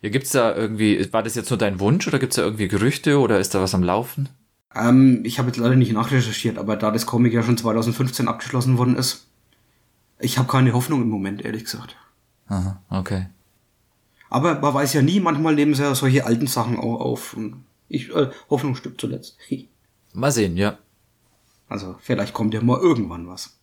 Ja, 0.00 0.10
gibt's 0.10 0.30
da 0.30 0.54
irgendwie, 0.54 1.12
war 1.12 1.22
das 1.22 1.34
jetzt 1.34 1.50
nur 1.50 1.58
dein 1.58 1.80
Wunsch 1.80 2.06
oder 2.06 2.18
gibt's 2.18 2.36
da 2.36 2.42
irgendwie 2.42 2.68
Gerüchte 2.68 3.18
oder 3.18 3.38
ist 3.38 3.54
da 3.54 3.60
was 3.60 3.74
am 3.74 3.82
Laufen? 3.82 4.28
Ähm, 4.74 5.22
ich 5.24 5.38
habe 5.38 5.48
jetzt 5.48 5.56
leider 5.56 5.76
nicht 5.76 5.92
nachrecherchiert, 5.92 6.58
aber 6.58 6.76
da 6.76 6.90
das 6.90 7.06
Comic 7.06 7.32
ja 7.32 7.42
schon 7.42 7.56
2015 7.56 8.28
abgeschlossen 8.28 8.76
worden 8.76 8.96
ist, 8.96 9.26
ich 10.18 10.38
habe 10.38 10.48
keine 10.48 10.72
Hoffnung 10.72 11.02
im 11.02 11.08
Moment, 11.08 11.44
ehrlich 11.44 11.64
gesagt. 11.64 11.96
Aha, 12.48 12.82
okay. 12.90 13.26
Aber 14.30 14.58
man 14.58 14.74
weiß 14.74 14.94
ja 14.94 15.02
nie, 15.02 15.20
manchmal 15.20 15.54
nehmen 15.54 15.74
sie 15.74 15.82
ja 15.82 15.94
solche 15.94 16.26
alten 16.26 16.46
Sachen 16.46 16.78
auch 16.78 17.00
auf. 17.00 17.36
Ich, 17.88 18.14
äh, 18.14 18.30
Hoffnung 18.50 18.74
stirbt 18.74 19.00
zuletzt. 19.00 19.38
Mal 20.12 20.32
sehen, 20.32 20.56
ja. 20.56 20.78
Also 21.68 21.96
vielleicht 22.00 22.34
kommt 22.34 22.54
ja 22.54 22.62
mal 22.62 22.78
irgendwann 22.78 23.26
was. 23.26 23.58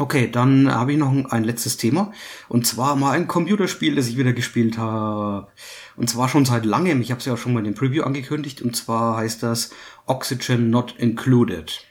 Okay, 0.00 0.30
dann 0.30 0.72
habe 0.72 0.92
ich 0.92 0.98
noch 0.98 1.10
ein, 1.10 1.26
ein, 1.26 1.42
letztes 1.42 1.76
Thema. 1.76 2.12
Und 2.48 2.66
zwar 2.66 2.94
mal 2.94 3.12
ein 3.12 3.26
Computerspiel, 3.26 3.96
das 3.96 4.06
ich 4.06 4.16
wieder 4.16 4.32
gespielt 4.32 4.78
habe. 4.78 5.48
Und 5.96 6.08
zwar 6.08 6.28
schon 6.28 6.44
seit 6.44 6.64
langem. 6.64 7.00
Ich 7.00 7.10
habe 7.10 7.18
es 7.18 7.26
ja 7.26 7.34
auch 7.34 7.38
schon 7.38 7.52
mal 7.52 7.58
in 7.58 7.64
dem 7.64 7.74
Preview 7.74 8.04
angekündigt. 8.04 8.62
Und 8.62 8.76
zwar 8.76 9.16
heißt 9.16 9.42
das 9.42 9.70
Oxygen 10.06 10.70
Not 10.70 10.94
Included. 10.98 11.84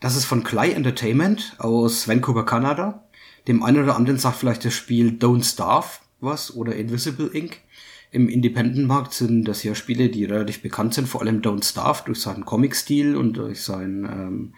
Das 0.00 0.16
ist 0.16 0.24
von 0.24 0.42
Clay 0.42 0.72
Entertainment 0.72 1.56
aus 1.58 2.08
Vancouver, 2.08 2.46
Kanada. 2.46 3.04
Dem 3.46 3.62
einen 3.62 3.82
oder 3.82 3.96
anderen 3.96 4.18
sagt 4.18 4.38
vielleicht 4.38 4.64
das 4.64 4.74
Spiel 4.74 5.18
Don't 5.20 5.44
Starve 5.44 6.00
was 6.20 6.54
oder 6.54 6.76
Invisible 6.76 7.28
Inc. 7.28 7.58
Im 8.10 8.30
Independent-Markt 8.30 9.12
sind 9.12 9.44
das 9.44 9.62
ja 9.62 9.74
Spiele, 9.74 10.08
die 10.08 10.24
relativ 10.24 10.62
bekannt 10.62 10.94
sind, 10.94 11.08
vor 11.08 11.20
allem 11.20 11.42
Don't 11.42 11.64
Starve 11.68 12.04
durch 12.06 12.20
seinen 12.20 12.46
Comic-Stil 12.46 13.16
und 13.16 13.34
durch 13.34 13.62
sein 13.62 14.08
ähm, 14.10 14.54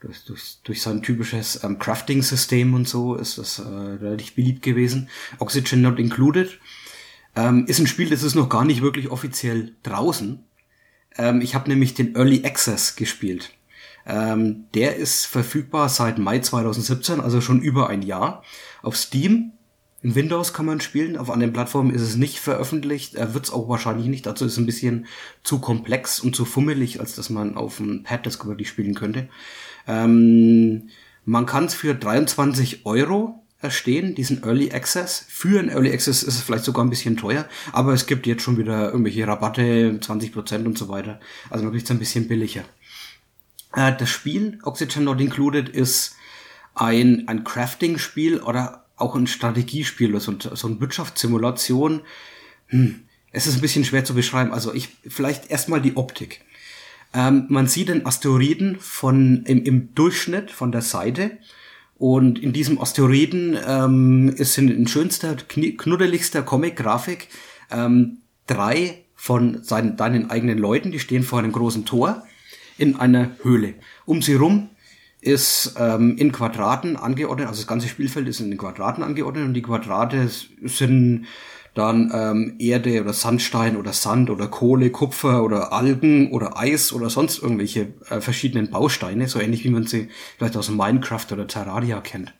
durch, 0.00 0.24
durch, 0.24 0.58
durch 0.64 0.82
sein 0.82 1.02
typisches 1.02 1.62
ähm, 1.62 1.78
Crafting-System 1.78 2.74
und 2.74 2.88
so 2.88 3.14
ist 3.14 3.38
das 3.38 3.58
äh, 3.58 3.62
relativ 3.62 4.34
beliebt 4.34 4.62
gewesen. 4.62 5.08
Oxygen 5.38 5.82
Not 5.82 5.98
Included 5.98 6.58
ähm, 7.36 7.66
ist 7.66 7.78
ein 7.78 7.86
Spiel, 7.86 8.10
das 8.10 8.22
ist 8.22 8.34
noch 8.34 8.48
gar 8.48 8.64
nicht 8.64 8.82
wirklich 8.82 9.10
offiziell 9.10 9.74
draußen. 9.82 10.42
Ähm, 11.16 11.40
ich 11.40 11.54
habe 11.54 11.68
nämlich 11.68 11.94
den 11.94 12.14
Early 12.14 12.44
Access 12.44 12.96
gespielt. 12.96 13.52
Ähm, 14.06 14.64
der 14.74 14.96
ist 14.96 15.26
verfügbar 15.26 15.88
seit 15.88 16.18
Mai 16.18 16.40
2017, 16.40 17.20
also 17.20 17.40
schon 17.40 17.60
über 17.60 17.88
ein 17.88 18.02
Jahr. 18.02 18.42
Auf 18.82 18.96
Steam 18.96 19.52
in 20.02 20.14
Windows 20.14 20.54
kann 20.54 20.64
man 20.64 20.80
spielen, 20.80 21.18
auf 21.18 21.30
anderen 21.30 21.52
Plattformen 21.52 21.94
ist 21.94 22.00
es 22.00 22.16
nicht 22.16 22.40
veröffentlicht, 22.40 23.16
er 23.16 23.34
wird 23.34 23.44
es 23.44 23.52
auch 23.52 23.68
wahrscheinlich 23.68 24.06
nicht, 24.06 24.24
dazu 24.24 24.46
ist 24.46 24.52
es 24.52 24.58
ein 24.58 24.64
bisschen 24.64 25.06
zu 25.42 25.58
komplex 25.58 26.20
und 26.20 26.34
zu 26.34 26.46
fummelig, 26.46 27.00
als 27.00 27.16
dass 27.16 27.28
man 27.28 27.54
auf 27.54 27.76
dem 27.76 28.02
Pad 28.02 28.24
das 28.24 28.42
wirklich 28.46 28.70
spielen 28.70 28.94
könnte. 28.94 29.28
Ähm, 29.86 30.90
man 31.24 31.46
kann 31.46 31.66
es 31.66 31.74
für 31.74 31.94
23 31.94 32.86
Euro 32.86 33.42
erstehen, 33.60 34.14
diesen 34.14 34.42
Early 34.42 34.72
Access. 34.72 35.24
Für 35.28 35.58
einen 35.58 35.68
Early 35.68 35.92
Access 35.92 36.22
ist 36.22 36.34
es 36.34 36.42
vielleicht 36.42 36.64
sogar 36.64 36.84
ein 36.84 36.90
bisschen 36.90 37.16
teuer, 37.16 37.46
aber 37.72 37.92
es 37.92 38.06
gibt 38.06 38.26
jetzt 38.26 38.42
schon 38.42 38.56
wieder 38.56 38.90
irgendwelche 38.90 39.26
Rabatte, 39.26 39.98
20% 40.00 40.64
und 40.64 40.78
so 40.78 40.88
weiter. 40.88 41.20
Also 41.50 41.64
man 41.64 41.72
kriegt 41.72 41.84
es 41.84 41.90
ein 41.90 41.98
bisschen 41.98 42.28
billiger. 42.28 42.64
Äh, 43.74 43.92
das 43.96 44.08
Spiel, 44.08 44.58
Oxygen 44.62 45.04
Not 45.04 45.20
Included, 45.20 45.68
ist 45.68 46.16
ein, 46.74 47.28
ein 47.28 47.44
Crafting-Spiel 47.44 48.40
oder 48.40 48.86
auch 48.96 49.14
ein 49.14 49.26
Strategiespiel 49.26 50.18
so, 50.20 50.34
so 50.38 50.66
eine 50.66 50.80
Wirtschaftssimulation. 50.80 52.02
Hm, 52.68 53.00
es 53.32 53.46
ist 53.46 53.56
ein 53.56 53.60
bisschen 53.60 53.84
schwer 53.84 54.04
zu 54.04 54.14
beschreiben. 54.14 54.52
Also 54.52 54.74
ich, 54.74 54.88
vielleicht 55.06 55.50
erstmal 55.50 55.80
die 55.80 55.96
Optik. 55.96 56.42
Ähm, 57.12 57.46
man 57.48 57.66
sieht 57.66 57.88
den 57.88 58.06
Asteroiden 58.06 58.76
von, 58.78 59.44
im, 59.44 59.64
im 59.64 59.94
Durchschnitt 59.94 60.50
von 60.50 60.72
der 60.72 60.82
Seite. 60.82 61.38
Und 61.98 62.38
in 62.38 62.52
diesem 62.52 62.80
Asteroiden 62.80 63.58
ähm, 63.66 64.30
ist 64.30 64.56
in 64.56 64.86
schönster, 64.86 65.36
knuddeligster 65.36 66.42
Comic-Grafik 66.42 67.28
ähm, 67.70 68.18
drei 68.46 69.04
von 69.14 69.62
seinen, 69.62 69.96
deinen 69.96 70.30
eigenen 70.30 70.56
Leuten, 70.56 70.92
die 70.92 70.98
stehen 70.98 71.22
vor 71.22 71.40
einem 71.40 71.52
großen 71.52 71.84
Tor 71.84 72.24
in 72.78 72.96
einer 72.96 73.32
Höhle. 73.42 73.74
Um 74.06 74.22
sie 74.22 74.34
rum 74.34 74.70
ist 75.20 75.74
ähm, 75.78 76.16
in 76.16 76.32
Quadraten 76.32 76.96
angeordnet, 76.96 77.48
also 77.48 77.60
das 77.60 77.66
ganze 77.66 77.88
Spielfeld 77.88 78.26
ist 78.28 78.40
in 78.40 78.56
Quadraten 78.56 79.04
angeordnet 79.04 79.44
und 79.44 79.52
die 79.52 79.60
Quadrate 79.60 80.30
sind 80.62 81.26
dann 81.74 82.10
ähm, 82.14 82.56
Erde 82.58 83.00
oder 83.00 83.12
Sandstein 83.12 83.76
oder 83.76 83.92
Sand 83.92 84.30
oder 84.30 84.48
Kohle, 84.48 84.90
Kupfer 84.90 85.44
oder 85.44 85.72
Algen 85.72 86.32
oder 86.32 86.58
Eis 86.58 86.92
oder 86.92 87.10
sonst 87.10 87.42
irgendwelche 87.42 87.94
äh, 88.08 88.20
verschiedenen 88.20 88.70
Bausteine, 88.70 89.28
so 89.28 89.40
ähnlich 89.40 89.64
wie 89.64 89.70
man 89.70 89.86
sie 89.86 90.08
vielleicht 90.36 90.56
aus 90.56 90.70
Minecraft 90.70 91.26
oder 91.32 91.46
Terraria 91.46 92.00
kennt. 92.00 92.34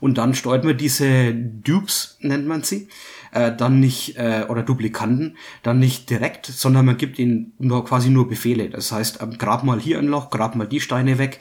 Und 0.00 0.16
dann 0.16 0.34
steuert 0.34 0.64
man 0.64 0.78
diese 0.78 1.34
Dupes, 1.34 2.16
nennt 2.20 2.46
man 2.46 2.62
sie, 2.62 2.88
äh, 3.32 3.54
dann 3.54 3.80
nicht, 3.80 4.16
äh, 4.16 4.46
oder 4.48 4.62
Duplikanten, 4.62 5.36
dann 5.62 5.78
nicht 5.78 6.08
direkt, 6.08 6.46
sondern 6.46 6.86
man 6.86 6.96
gibt 6.96 7.18
ihnen 7.18 7.52
nur 7.58 7.84
quasi 7.84 8.08
nur 8.08 8.28
Befehle. 8.28 8.70
Das 8.70 8.90
heißt, 8.92 9.20
ähm, 9.22 9.36
grab 9.36 9.62
mal 9.62 9.78
hier 9.78 9.98
ein 9.98 10.06
Loch, 10.06 10.30
grab 10.30 10.56
mal 10.56 10.66
die 10.66 10.80
Steine 10.80 11.18
weg, 11.18 11.38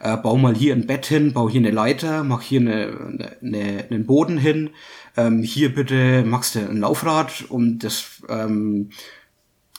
äh, 0.00 0.16
bau 0.16 0.36
mal 0.36 0.54
hier 0.54 0.74
ein 0.74 0.86
Bett 0.86 1.06
hin, 1.06 1.32
bau 1.32 1.48
hier 1.48 1.60
eine 1.60 1.70
Leiter, 1.70 2.24
mach 2.24 2.42
hier 2.42 2.60
eine, 2.60 3.36
eine, 3.42 3.84
einen 3.90 4.06
Boden 4.06 4.38
hin, 4.38 4.70
ähm, 5.16 5.42
hier 5.42 5.74
bitte 5.74 6.24
machst 6.24 6.54
du 6.54 6.60
ein 6.60 6.78
Laufrad 6.78 7.44
und 7.48 7.80
das 7.80 8.22
ähm, 8.28 8.90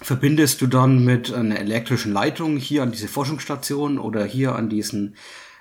verbindest 0.02 0.62
du 0.62 0.68
dann 0.68 1.04
mit 1.04 1.34
einer 1.34 1.60
elektrischen 1.60 2.14
Leitung 2.14 2.58
hier 2.58 2.84
an 2.84 2.91
diese 2.91 3.08
Forschungsstation 3.08 4.00
oder 4.00 4.26
hier 4.26 4.56
an 4.56 4.70
diesen 4.70 5.16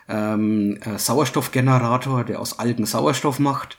ähm, 0.08 0.78
äh, 0.82 0.98
Sauerstoffgenerator, 0.98 2.24
der 2.24 2.40
aus 2.40 2.58
Algen 2.58 2.86
Sauerstoff 2.86 3.38
macht. 3.38 3.78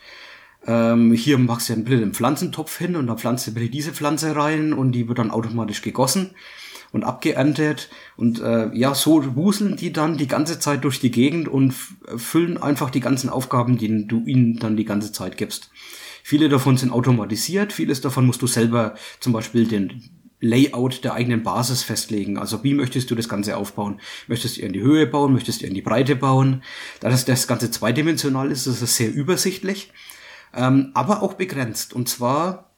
Ähm, 0.67 1.13
hier 1.13 1.37
machst 1.37 1.69
du 1.69 1.73
einen 1.73 2.13
Pflanzentopf 2.13 2.77
hin 2.77 2.95
und 2.95 3.07
dann 3.07 3.17
pflanzt 3.17 3.47
du 3.47 3.53
bitte 3.53 3.69
diese 3.69 3.93
Pflanze 3.93 4.35
rein 4.35 4.73
und 4.73 4.91
die 4.91 5.07
wird 5.07 5.19
dann 5.19 5.31
automatisch 5.31 5.81
gegossen 5.81 6.31
und 6.91 7.03
abgeerntet. 7.03 7.89
Und 8.17 8.41
äh, 8.41 8.69
ja, 8.73 8.95
so 8.95 9.35
wuseln 9.35 9.75
die 9.75 9.93
dann 9.93 10.17
die 10.17 10.27
ganze 10.27 10.59
Zeit 10.59 10.83
durch 10.83 10.99
die 10.99 11.11
Gegend 11.11 11.47
und 11.47 11.73
füllen 12.17 12.57
einfach 12.57 12.89
die 12.89 12.99
ganzen 12.99 13.29
Aufgaben, 13.29 13.77
die 13.77 14.07
du 14.07 14.25
ihnen 14.25 14.57
dann 14.57 14.77
die 14.77 14.85
ganze 14.85 15.11
Zeit 15.11 15.37
gibst. 15.37 15.71
Viele 16.23 16.49
davon 16.49 16.77
sind 16.77 16.91
automatisiert, 16.91 17.73
vieles 17.73 18.01
davon 18.01 18.25
musst 18.25 18.41
du 18.41 18.47
selber 18.47 18.95
zum 19.19 19.33
Beispiel 19.33 19.67
den 19.67 20.09
Layout 20.41 21.03
der 21.03 21.13
eigenen 21.13 21.43
Basis 21.43 21.83
festlegen. 21.83 22.37
Also 22.37 22.63
wie 22.63 22.73
möchtest 22.73 23.11
du 23.11 23.15
das 23.15 23.27
Ganze 23.27 23.57
aufbauen? 23.57 23.99
Möchtest 24.27 24.57
du 24.57 24.61
in 24.61 24.73
die 24.73 24.81
Höhe 24.81 25.05
bauen? 25.05 25.33
Möchtest 25.33 25.61
du 25.61 25.65
in 25.65 25.73
die 25.73 25.81
Breite 25.81 26.15
bauen? 26.15 26.63
Da 27.01 27.09
das, 27.09 27.25
das 27.25 27.47
Ganze 27.47 27.71
zweidimensional 27.71 28.51
ist, 28.51 28.65
ist 28.65 28.81
es 28.81 28.95
sehr 28.95 29.13
übersichtlich, 29.13 29.91
ähm, 30.55 30.91
aber 30.93 31.21
auch 31.23 31.33
begrenzt. 31.33 31.93
Und 31.93 32.07
zwar 32.07 32.68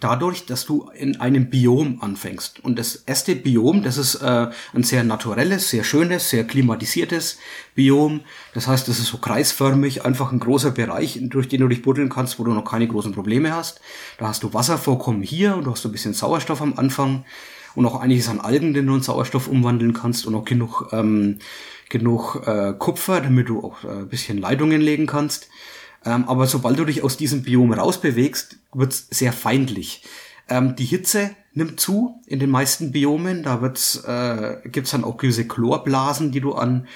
dadurch, 0.00 0.46
dass 0.46 0.66
du 0.66 0.90
in 0.94 1.20
einem 1.20 1.50
Biom 1.50 1.98
anfängst. 2.00 2.64
Und 2.64 2.78
das 2.78 2.96
erste 2.96 3.34
Biom, 3.36 3.82
das 3.82 3.96
ist 3.96 4.16
äh, 4.16 4.50
ein 4.72 4.82
sehr 4.82 5.04
naturelles, 5.04 5.70
sehr 5.70 5.84
schönes, 5.84 6.30
sehr 6.30 6.44
klimatisiertes 6.44 7.38
Biom. 7.74 8.20
Das 8.52 8.66
heißt, 8.66 8.88
das 8.88 8.98
ist 8.98 9.06
so 9.06 9.18
kreisförmig, 9.18 10.04
einfach 10.04 10.32
ein 10.32 10.40
großer 10.40 10.72
Bereich, 10.72 11.18
durch 11.22 11.48
den 11.48 11.60
du 11.60 11.68
dich 11.68 11.82
buddeln 11.82 12.08
kannst, 12.08 12.38
wo 12.38 12.44
du 12.44 12.52
noch 12.52 12.64
keine 12.64 12.88
großen 12.88 13.12
Probleme 13.12 13.54
hast. 13.54 13.80
Da 14.18 14.28
hast 14.28 14.42
du 14.42 14.54
Wasservorkommen 14.54 15.22
hier 15.22 15.56
und 15.56 15.64
du 15.64 15.70
hast 15.70 15.84
ein 15.84 15.92
bisschen 15.92 16.14
Sauerstoff 16.14 16.62
am 16.62 16.74
Anfang 16.78 17.24
und 17.74 17.86
auch 17.86 18.00
einiges 18.00 18.28
an 18.28 18.40
Algen, 18.40 18.74
den 18.74 18.86
du 18.86 18.94
in 18.94 19.02
Sauerstoff 19.02 19.48
umwandeln 19.48 19.92
kannst 19.92 20.26
und 20.26 20.34
auch 20.34 20.44
genug, 20.44 20.88
ähm, 20.92 21.38
genug 21.88 22.42
äh, 22.46 22.72
Kupfer, 22.78 23.20
damit 23.20 23.48
du 23.48 23.62
auch 23.62 23.84
äh, 23.84 23.88
ein 23.88 24.08
bisschen 24.08 24.38
Leitungen 24.38 24.80
legen 24.80 25.06
kannst. 25.06 25.48
Ähm, 26.04 26.28
aber 26.28 26.46
sobald 26.46 26.78
du 26.78 26.84
dich 26.84 27.02
aus 27.02 27.16
diesem 27.16 27.42
Biom 27.42 27.72
rausbewegst, 27.72 28.56
wird's 28.72 29.06
sehr 29.10 29.32
feindlich. 29.32 30.02
Ähm, 30.48 30.76
die 30.76 30.84
Hitze 30.84 31.30
nimmt 31.54 31.80
zu 31.80 32.20
in 32.26 32.38
den 32.38 32.50
meisten 32.50 32.92
Biomen. 32.92 33.42
Da 33.42 33.62
wird's, 33.62 33.96
äh, 34.04 34.56
gibt's 34.64 34.90
dann 34.90 35.04
auch 35.04 35.16
gewisse 35.16 35.46
Chlorblasen, 35.46 36.30
die 36.30 36.40
du 36.40 36.54
an 36.54 36.86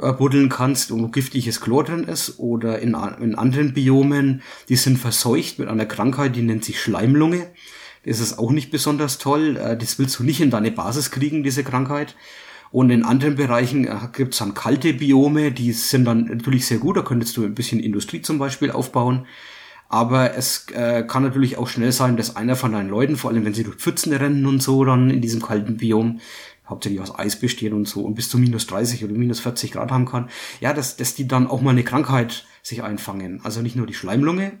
äh, 0.00 0.12
buddeln 0.12 0.48
kannst, 0.48 0.90
wo 0.90 1.08
giftiges 1.08 1.60
Chlor 1.60 1.84
drin 1.84 2.04
ist. 2.04 2.38
Oder 2.38 2.78
in, 2.78 2.96
in 3.20 3.34
anderen 3.34 3.74
Biomen, 3.74 4.42
die 4.68 4.76
sind 4.76 4.98
verseucht 4.98 5.58
mit 5.58 5.68
einer 5.68 5.86
Krankheit, 5.86 6.36
die 6.36 6.42
nennt 6.42 6.64
sich 6.64 6.80
Schleimlunge. 6.80 7.48
Das 8.04 8.20
ist 8.20 8.38
auch 8.38 8.52
nicht 8.52 8.70
besonders 8.70 9.18
toll. 9.18 9.56
Äh, 9.56 9.76
das 9.76 9.98
willst 9.98 10.18
du 10.18 10.24
nicht 10.24 10.40
in 10.40 10.50
deine 10.50 10.70
Basis 10.70 11.10
kriegen, 11.10 11.42
diese 11.42 11.64
Krankheit. 11.64 12.14
Und 12.70 12.90
in 12.90 13.04
anderen 13.04 13.36
Bereichen 13.36 13.86
äh, 13.86 13.96
gibt 14.12 14.34
es 14.34 14.38
dann 14.38 14.54
kalte 14.54 14.92
Biome, 14.94 15.52
die 15.52 15.72
sind 15.72 16.04
dann 16.04 16.24
natürlich 16.24 16.66
sehr 16.66 16.78
gut. 16.78 16.96
Da 16.96 17.02
könntest 17.02 17.36
du 17.36 17.44
ein 17.44 17.54
bisschen 17.54 17.80
Industrie 17.80 18.22
zum 18.22 18.38
Beispiel 18.38 18.70
aufbauen. 18.70 19.26
Aber 19.88 20.34
es 20.34 20.66
äh, 20.74 21.02
kann 21.02 21.22
natürlich 21.22 21.56
auch 21.56 21.68
schnell 21.68 21.92
sein, 21.92 22.18
dass 22.18 22.36
einer 22.36 22.56
von 22.56 22.72
deinen 22.72 22.90
Leuten, 22.90 23.16
vor 23.16 23.30
allem 23.30 23.44
wenn 23.46 23.54
sie 23.54 23.64
durch 23.64 23.76
Pfützen 23.76 24.12
rennen 24.12 24.44
und 24.46 24.62
so, 24.62 24.84
dann 24.84 25.08
in 25.08 25.22
diesem 25.22 25.40
kalten 25.40 25.78
Biom, 25.78 26.20
hauptsächlich 26.68 27.00
aus 27.00 27.18
Eis 27.18 27.40
bestehen 27.40 27.72
und 27.72 27.88
so, 27.88 28.02
und 28.02 28.14
bis 28.14 28.28
zu 28.28 28.36
minus 28.38 28.66
30 28.66 29.02
oder 29.04 29.14
minus 29.14 29.40
40 29.40 29.72
Grad 29.72 29.90
haben 29.90 30.04
kann, 30.04 30.28
ja, 30.60 30.74
dass, 30.74 30.96
dass 30.96 31.14
die 31.14 31.26
dann 31.26 31.46
auch 31.46 31.62
mal 31.62 31.70
eine 31.70 31.84
Krankheit 31.84 32.44
sich 32.62 32.82
einfangen. 32.82 33.40
Also 33.42 33.62
nicht 33.62 33.76
nur 33.76 33.86
die 33.86 33.94
Schleimlunge 33.94 34.60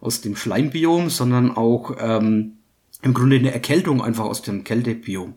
aus 0.00 0.20
dem 0.20 0.36
Schleimbiom, 0.36 1.08
sondern 1.08 1.50
auch 1.56 1.96
ähm, 1.98 2.58
im 3.02 3.14
Grunde 3.14 3.36
eine 3.36 3.52
Erkältung 3.52 4.02
einfach 4.02 4.24
aus 4.24 4.42
dem 4.42 4.64
Kältebiom. 4.64 5.36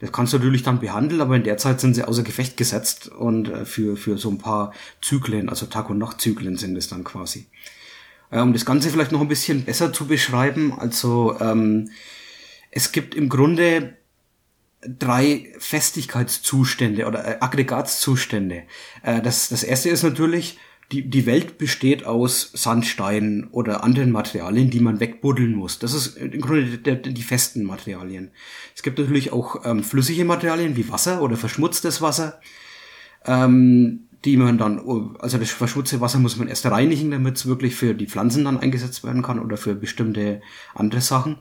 Das 0.00 0.12
kannst 0.12 0.32
du 0.32 0.38
natürlich 0.38 0.62
dann 0.62 0.80
behandeln, 0.80 1.20
aber 1.20 1.36
in 1.36 1.44
der 1.44 1.56
Zeit 1.56 1.80
sind 1.80 1.94
sie 1.94 2.04
außer 2.04 2.22
Gefecht 2.22 2.56
gesetzt 2.56 3.08
und 3.08 3.48
äh, 3.48 3.64
für, 3.64 3.96
für 3.96 4.18
so 4.18 4.30
ein 4.30 4.38
paar 4.38 4.72
Zyklen, 5.00 5.48
also 5.48 5.66
Tag- 5.66 5.90
und 5.90 5.98
Nachtzyklen 5.98 6.56
sind 6.56 6.76
es 6.76 6.88
dann 6.88 7.04
quasi. 7.04 7.46
Äh, 8.30 8.40
um 8.40 8.52
das 8.52 8.64
Ganze 8.64 8.90
vielleicht 8.90 9.12
noch 9.12 9.20
ein 9.20 9.28
bisschen 9.28 9.64
besser 9.64 9.92
zu 9.92 10.06
beschreiben, 10.06 10.78
also 10.78 11.36
ähm, 11.40 11.90
es 12.70 12.92
gibt 12.92 13.14
im 13.14 13.28
Grunde 13.28 13.96
drei 14.86 15.52
Festigkeitszustände 15.58 17.06
oder 17.06 17.26
äh, 17.26 17.36
Aggregatzustände. 17.40 18.64
Das, 19.02 19.48
das 19.48 19.62
erste 19.62 19.88
ist 19.88 20.02
natürlich, 20.02 20.58
die, 20.92 21.08
die 21.10 21.26
Welt 21.26 21.58
besteht 21.58 22.04
aus 22.04 22.50
Sandstein 22.54 23.48
oder 23.50 23.82
anderen 23.82 24.12
Materialien, 24.12 24.70
die 24.70 24.80
man 24.80 25.00
wegbuddeln 25.00 25.52
muss. 25.52 25.78
Das 25.80 25.92
ist 25.94 26.16
im 26.16 26.40
Grunde 26.40 26.64
die, 26.64 27.02
die, 27.02 27.14
die 27.14 27.22
festen 27.22 27.64
Materialien. 27.64 28.30
Es 28.74 28.82
gibt 28.82 28.98
natürlich 28.98 29.32
auch 29.32 29.64
ähm, 29.64 29.82
flüssige 29.82 30.24
Materialien 30.24 30.76
wie 30.76 30.88
Wasser 30.88 31.22
oder 31.22 31.36
verschmutztes 31.36 32.02
Wasser, 32.02 32.40
ähm, 33.24 34.06
die 34.24 34.36
man 34.36 34.58
dann, 34.58 34.80
also 35.18 35.38
das 35.38 35.50
verschmutzte 35.50 36.00
Wasser 36.00 36.20
muss 36.20 36.36
man 36.36 36.48
erst 36.48 36.66
reinigen, 36.66 37.10
damit 37.10 37.36
es 37.36 37.46
wirklich 37.46 37.74
für 37.74 37.94
die 37.94 38.06
Pflanzen 38.06 38.44
dann 38.44 38.58
eingesetzt 38.58 39.02
werden 39.02 39.22
kann 39.22 39.40
oder 39.40 39.56
für 39.56 39.74
bestimmte 39.74 40.40
andere 40.74 41.00
Sachen. 41.00 41.38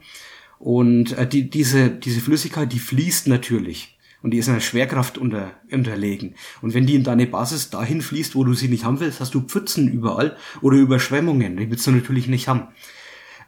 Und 0.58 1.16
äh, 1.18 1.28
die, 1.28 1.52
diese, 1.52 1.92
diese 1.92 2.22
Flüssigkeit, 2.22 2.72
die 2.74 2.80
fließt 2.80 3.28
natürlich. 3.28 3.95
Und 4.26 4.32
die 4.32 4.40
ist 4.40 4.50
einer 4.50 4.60
Schwerkraft 4.60 5.20
unter, 5.20 5.52
unterlegen. 5.72 6.34
Und 6.64 6.74
wenn 6.74 6.88
die 6.88 6.96
in 6.96 7.04
deine 7.04 7.28
Basis 7.28 7.70
dahin 7.70 8.02
fließt, 8.02 8.34
wo 8.34 8.44
du 8.44 8.56
sie 8.56 8.70
nicht 8.70 8.84
haben 8.84 9.00
willst, 9.00 9.20
hast 9.20 9.36
du 9.36 9.42
Pfützen 9.42 9.88
überall 9.88 10.36
oder 10.62 10.78
Überschwemmungen. 10.78 11.58
Die 11.58 11.70
willst 11.70 11.86
du 11.86 11.92
natürlich 11.92 12.26
nicht 12.26 12.48
haben. 12.48 12.70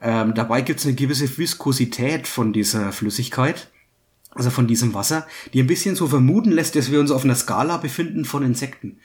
Ähm, 0.03 0.35
dabei 0.35 0.61
gibt 0.61 0.79
es 0.79 0.85
eine 0.85 0.93
gewisse 0.93 1.35
Viskosität 1.35 2.27
von 2.27 2.53
dieser 2.53 2.91
Flüssigkeit, 2.91 3.71
also 4.35 4.51
von 4.51 4.67
diesem 4.67 4.93
Wasser, 4.93 5.25
die 5.51 5.63
ein 5.63 5.65
bisschen 5.65 5.95
so 5.95 6.05
vermuten 6.05 6.51
lässt, 6.51 6.75
dass 6.75 6.91
wir 6.91 6.99
uns 6.99 7.09
auf 7.09 7.23
einer 7.23 7.33
Skala 7.33 7.77
befinden 7.77 8.23
von 8.23 8.43
Insekten. 8.43 8.99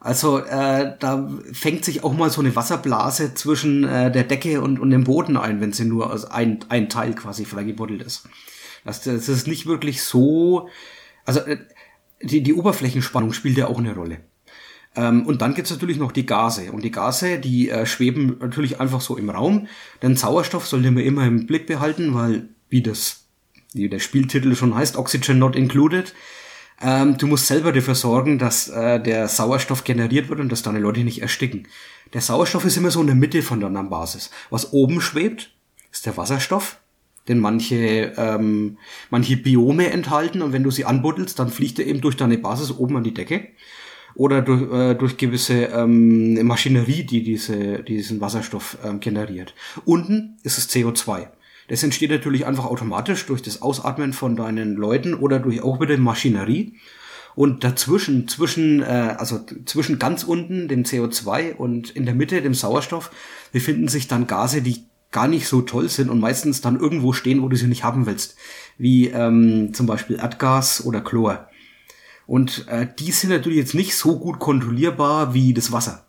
Also 0.00 0.38
äh, 0.38 0.94
da 0.98 1.28
fängt 1.52 1.84
sich 1.84 2.04
auch 2.04 2.14
mal 2.14 2.30
so 2.30 2.40
eine 2.40 2.56
Wasserblase 2.56 3.34
zwischen 3.34 3.84
äh, 3.84 4.10
der 4.10 4.24
Decke 4.24 4.62
und, 4.62 4.80
und 4.80 4.88
dem 4.88 5.04
Boden 5.04 5.36
ein, 5.36 5.60
wenn 5.60 5.74
sie 5.74 5.84
nur 5.84 6.10
aus 6.10 6.24
ein, 6.24 6.60
ein 6.70 6.88
Teil 6.88 7.14
quasi 7.14 7.44
freigebuddelt 7.44 8.00
ist. 8.00 8.26
Das, 8.86 9.02
das 9.02 9.28
ist 9.28 9.46
nicht 9.46 9.66
wirklich 9.66 10.02
so 10.02 10.70
also 11.28 11.40
äh, 11.40 11.58
die, 12.22 12.42
die 12.42 12.54
Oberflächenspannung 12.54 13.34
spielt 13.34 13.58
ja 13.58 13.66
auch 13.66 13.78
eine 13.78 13.94
Rolle. 13.94 14.20
Ähm, 14.96 15.26
und 15.26 15.42
dann 15.42 15.54
gibt's 15.54 15.70
natürlich 15.70 15.98
noch 15.98 16.10
die 16.10 16.24
Gase. 16.24 16.72
Und 16.72 16.82
die 16.82 16.90
Gase, 16.90 17.38
die 17.38 17.68
äh, 17.68 17.84
schweben 17.84 18.38
natürlich 18.40 18.80
einfach 18.80 19.02
so 19.02 19.16
im 19.18 19.28
Raum. 19.28 19.68
Denn 20.00 20.16
Sauerstoff 20.16 20.66
sollte 20.66 20.90
man 20.90 21.04
immer 21.04 21.26
im 21.26 21.46
Blick 21.46 21.66
behalten, 21.66 22.14
weil, 22.14 22.48
wie 22.70 22.82
das, 22.82 23.26
wie 23.74 23.90
der 23.90 23.98
Spieltitel 23.98 24.56
schon 24.56 24.74
heißt, 24.74 24.96
Oxygen 24.96 25.38
not 25.38 25.54
included. 25.54 26.14
Ähm, 26.80 27.18
du 27.18 27.26
musst 27.26 27.46
selber 27.46 27.72
dafür 27.72 27.94
sorgen, 27.94 28.38
dass 28.38 28.68
äh, 28.70 28.98
der 28.98 29.28
Sauerstoff 29.28 29.84
generiert 29.84 30.30
wird 30.30 30.40
und 30.40 30.50
dass 30.50 30.62
deine 30.62 30.78
Leute 30.78 31.00
nicht 31.00 31.20
ersticken. 31.20 31.68
Der 32.14 32.22
Sauerstoff 32.22 32.64
ist 32.64 32.78
immer 32.78 32.90
so 32.90 33.02
in 33.02 33.06
der 33.06 33.16
Mitte 33.16 33.42
von 33.42 33.60
der 33.60 33.68
Basis. 33.68 34.30
Was 34.48 34.72
oben 34.72 35.02
schwebt, 35.02 35.50
ist 35.92 36.06
der 36.06 36.16
Wasserstoff 36.16 36.78
denn 37.28 37.38
manche, 37.38 38.12
ähm, 38.16 38.78
manche 39.10 39.36
Biome 39.36 39.90
enthalten 39.90 40.42
und 40.42 40.52
wenn 40.52 40.62
du 40.62 40.70
sie 40.70 40.84
anbuddelst, 40.84 41.38
dann 41.38 41.50
fliegt 41.50 41.78
er 41.78 41.86
eben 41.86 42.00
durch 42.00 42.16
deine 42.16 42.38
Basis 42.38 42.72
oben 42.72 42.96
an 42.96 43.04
die 43.04 43.14
Decke 43.14 43.48
oder 44.14 44.42
durch, 44.42 44.72
äh, 44.72 44.94
durch 44.94 45.16
gewisse 45.16 45.64
ähm, 45.66 46.44
Maschinerie, 46.46 47.04
die 47.04 47.22
diese, 47.22 47.82
diesen 47.82 48.20
Wasserstoff 48.20 48.78
ähm, 48.84 49.00
generiert. 49.00 49.54
Unten 49.84 50.38
ist 50.42 50.58
es 50.58 50.68
CO2. 50.68 51.28
Das 51.68 51.82
entsteht 51.82 52.10
natürlich 52.10 52.46
einfach 52.46 52.64
automatisch 52.64 53.26
durch 53.26 53.42
das 53.42 53.62
Ausatmen 53.62 54.12
von 54.12 54.36
deinen 54.36 54.74
Leuten 54.74 55.14
oder 55.14 55.38
durch 55.38 55.62
auch 55.62 55.80
wieder 55.80 55.96
Maschinerie. 55.98 56.74
Und 57.34 57.62
dazwischen, 57.62 58.26
zwischen, 58.26 58.82
äh, 58.82 59.14
also 59.16 59.38
zwischen 59.64 60.00
ganz 60.00 60.24
unten 60.24 60.66
dem 60.66 60.82
CO2 60.82 61.54
und 61.54 61.90
in 61.90 62.04
der 62.04 62.14
Mitte 62.14 62.42
dem 62.42 62.54
Sauerstoff 62.54 63.12
befinden 63.52 63.86
sich 63.86 64.08
dann 64.08 64.26
Gase, 64.26 64.62
die 64.62 64.86
gar 65.10 65.28
nicht 65.28 65.48
so 65.48 65.62
toll 65.62 65.88
sind 65.88 66.10
und 66.10 66.20
meistens 66.20 66.60
dann 66.60 66.78
irgendwo 66.78 67.12
stehen, 67.12 67.42
wo 67.42 67.48
du 67.48 67.56
sie 67.56 67.66
nicht 67.66 67.84
haben 67.84 68.06
willst. 68.06 68.36
Wie 68.76 69.08
ähm, 69.08 69.72
zum 69.72 69.86
Beispiel 69.86 70.16
Erdgas 70.16 70.84
oder 70.84 71.00
Chlor. 71.00 71.48
Und 72.26 72.68
äh, 72.68 72.86
die 72.98 73.10
sind 73.10 73.30
natürlich 73.30 73.58
jetzt 73.58 73.74
nicht 73.74 73.96
so 73.96 74.18
gut 74.18 74.38
kontrollierbar 74.38 75.32
wie 75.32 75.54
das 75.54 75.72
Wasser. 75.72 76.06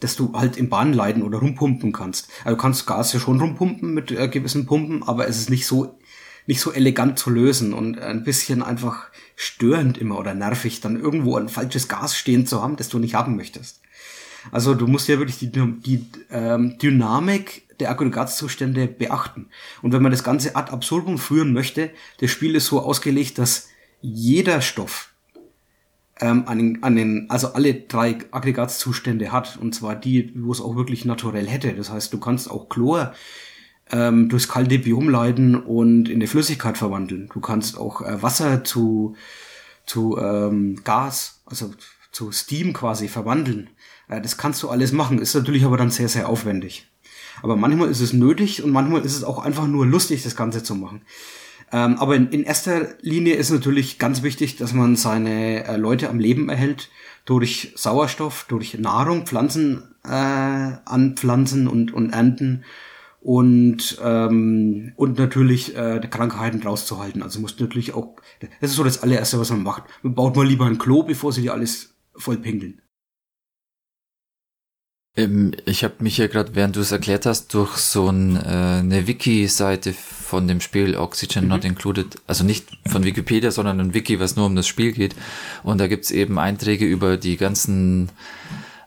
Dass 0.00 0.16
du 0.16 0.32
halt 0.32 0.56
im 0.56 0.70
Bahnleiten 0.70 1.22
oder 1.22 1.38
rumpumpen 1.38 1.92
kannst. 1.92 2.28
Also 2.44 2.56
du 2.56 2.62
kannst 2.62 2.86
Gas 2.86 3.12
ja 3.12 3.20
schon 3.20 3.40
rumpumpen 3.40 3.92
mit 3.92 4.10
äh, 4.10 4.28
gewissen 4.28 4.66
Pumpen, 4.66 5.02
aber 5.02 5.28
es 5.28 5.38
ist 5.38 5.50
nicht 5.50 5.66
so 5.66 5.98
nicht 6.46 6.60
so 6.60 6.72
elegant 6.72 7.18
zu 7.18 7.30
lösen 7.30 7.72
und 7.72 7.98
ein 7.98 8.22
bisschen 8.22 8.62
einfach 8.62 9.06
störend 9.34 9.98
immer 9.98 10.18
oder 10.18 10.34
nervig, 10.34 10.80
dann 10.80 11.00
irgendwo 11.00 11.36
ein 11.36 11.48
falsches 11.48 11.88
Gas 11.88 12.16
stehen 12.16 12.46
zu 12.46 12.62
haben, 12.62 12.76
das 12.76 12.88
du 12.88 12.98
nicht 12.98 13.14
haben 13.14 13.36
möchtest. 13.36 13.80
Also 14.52 14.74
du 14.74 14.86
musst 14.86 15.08
ja 15.08 15.18
wirklich 15.18 15.38
die, 15.38 15.50
die 15.50 16.06
ähm, 16.30 16.76
Dynamik 16.78 17.63
der 17.80 17.90
Aggregatzustände 17.90 18.86
beachten. 18.86 19.48
Und 19.82 19.92
wenn 19.92 20.02
man 20.02 20.12
das 20.12 20.24
Ganze 20.24 20.56
ad 20.56 20.72
absurdum 20.72 21.18
führen 21.18 21.52
möchte, 21.52 21.90
das 22.20 22.30
Spiel 22.30 22.54
ist 22.54 22.66
so 22.66 22.80
ausgelegt, 22.80 23.38
dass 23.38 23.68
jeder 24.00 24.60
Stoff 24.60 25.14
ähm, 26.20 26.44
an 26.46 26.96
den, 26.96 27.30
also 27.30 27.52
alle 27.54 27.74
drei 27.74 28.18
Aggregatzustände 28.30 29.32
hat, 29.32 29.56
und 29.56 29.74
zwar 29.74 29.96
die, 29.96 30.32
wo 30.36 30.52
es 30.52 30.60
auch 30.60 30.76
wirklich 30.76 31.04
naturell 31.04 31.48
hätte. 31.48 31.72
Das 31.74 31.90
heißt, 31.90 32.12
du 32.12 32.20
kannst 32.20 32.50
auch 32.50 32.68
Chlor 32.68 33.14
ähm, 33.90 34.28
durchs 34.28 34.48
kalte 34.48 34.78
Biom 34.78 35.08
leiten 35.08 35.56
und 35.56 36.08
in 36.08 36.16
eine 36.16 36.26
Flüssigkeit 36.26 36.78
verwandeln. 36.78 37.28
Du 37.32 37.40
kannst 37.40 37.78
auch 37.78 38.00
äh, 38.00 38.22
Wasser 38.22 38.64
zu, 38.64 39.16
zu 39.86 40.18
ähm, 40.18 40.80
Gas, 40.84 41.42
also 41.46 41.72
zu 42.12 42.32
Steam 42.32 42.72
quasi 42.72 43.08
verwandeln. 43.08 43.70
Äh, 44.08 44.20
das 44.20 44.36
kannst 44.36 44.62
du 44.62 44.68
alles 44.68 44.92
machen, 44.92 45.18
ist 45.18 45.34
natürlich 45.34 45.64
aber 45.64 45.76
dann 45.76 45.90
sehr, 45.90 46.08
sehr 46.08 46.28
aufwendig. 46.28 46.90
Aber 47.42 47.56
manchmal 47.56 47.90
ist 47.90 48.00
es 48.00 48.12
nötig 48.12 48.62
und 48.62 48.70
manchmal 48.70 49.04
ist 49.04 49.16
es 49.16 49.24
auch 49.24 49.38
einfach 49.38 49.66
nur 49.66 49.86
lustig, 49.86 50.22
das 50.22 50.36
Ganze 50.36 50.62
zu 50.62 50.74
machen. 50.74 51.02
Ähm, 51.72 51.96
aber 51.98 52.14
in, 52.16 52.28
in, 52.28 52.44
erster 52.44 52.94
Linie 53.00 53.34
ist 53.34 53.50
natürlich 53.50 53.98
ganz 53.98 54.22
wichtig, 54.22 54.56
dass 54.56 54.72
man 54.72 54.96
seine 54.96 55.64
äh, 55.64 55.76
Leute 55.76 56.08
am 56.08 56.18
Leben 56.18 56.48
erhält 56.48 56.90
durch 57.24 57.72
Sauerstoff, 57.74 58.44
durch 58.48 58.78
Nahrung, 58.78 59.26
Pflanzen 59.26 59.82
äh, 60.04 60.08
anpflanzen 60.08 61.66
und, 61.66 61.92
und 61.92 62.10
ernten 62.10 62.64
und 63.20 63.98
ähm, 64.04 64.92
und 64.96 65.18
natürlich 65.18 65.74
äh, 65.76 66.00
Krankheiten 66.10 66.62
rauszuhalten. 66.62 67.22
Also 67.22 67.40
muss 67.40 67.58
natürlich 67.58 67.94
auch, 67.94 68.16
das 68.60 68.70
ist 68.70 68.76
so 68.76 68.84
das 68.84 69.02
allererste, 69.02 69.40
was 69.40 69.50
man 69.50 69.62
macht. 69.62 69.84
Man 70.02 70.14
baut 70.14 70.36
mal 70.36 70.46
lieber 70.46 70.66
ein 70.66 70.78
Klo, 70.78 71.02
bevor 71.02 71.32
sie 71.32 71.42
dir 71.42 71.54
alles 71.54 71.94
voll 72.14 72.36
pinkeln. 72.36 72.82
Ähm, 75.16 75.52
ich 75.64 75.84
habe 75.84 75.94
mich 76.00 76.18
ja 76.18 76.26
gerade, 76.26 76.54
während 76.54 76.76
du 76.76 76.80
es 76.80 76.92
erklärt 76.92 77.26
hast, 77.26 77.54
durch 77.54 77.76
so 77.76 78.08
ein, 78.08 78.36
äh, 78.36 78.80
eine 78.80 79.06
Wiki-Seite 79.06 79.92
von 79.92 80.48
dem 80.48 80.60
Spiel 80.60 80.96
Oxygen 80.96 81.44
mhm. 81.44 81.50
Not 81.50 81.64
Included, 81.64 82.16
also 82.26 82.44
nicht 82.44 82.66
von 82.86 83.04
Wikipedia, 83.04 83.50
sondern 83.50 83.80
ein 83.80 83.94
Wiki, 83.94 84.18
was 84.18 84.36
nur 84.36 84.46
um 84.46 84.56
das 84.56 84.66
Spiel 84.66 84.92
geht. 84.92 85.14
Und 85.62 85.78
da 85.78 85.86
gibt's 85.86 86.10
eben 86.10 86.38
Einträge 86.38 86.84
über 86.84 87.16
die 87.16 87.36
ganzen 87.36 88.10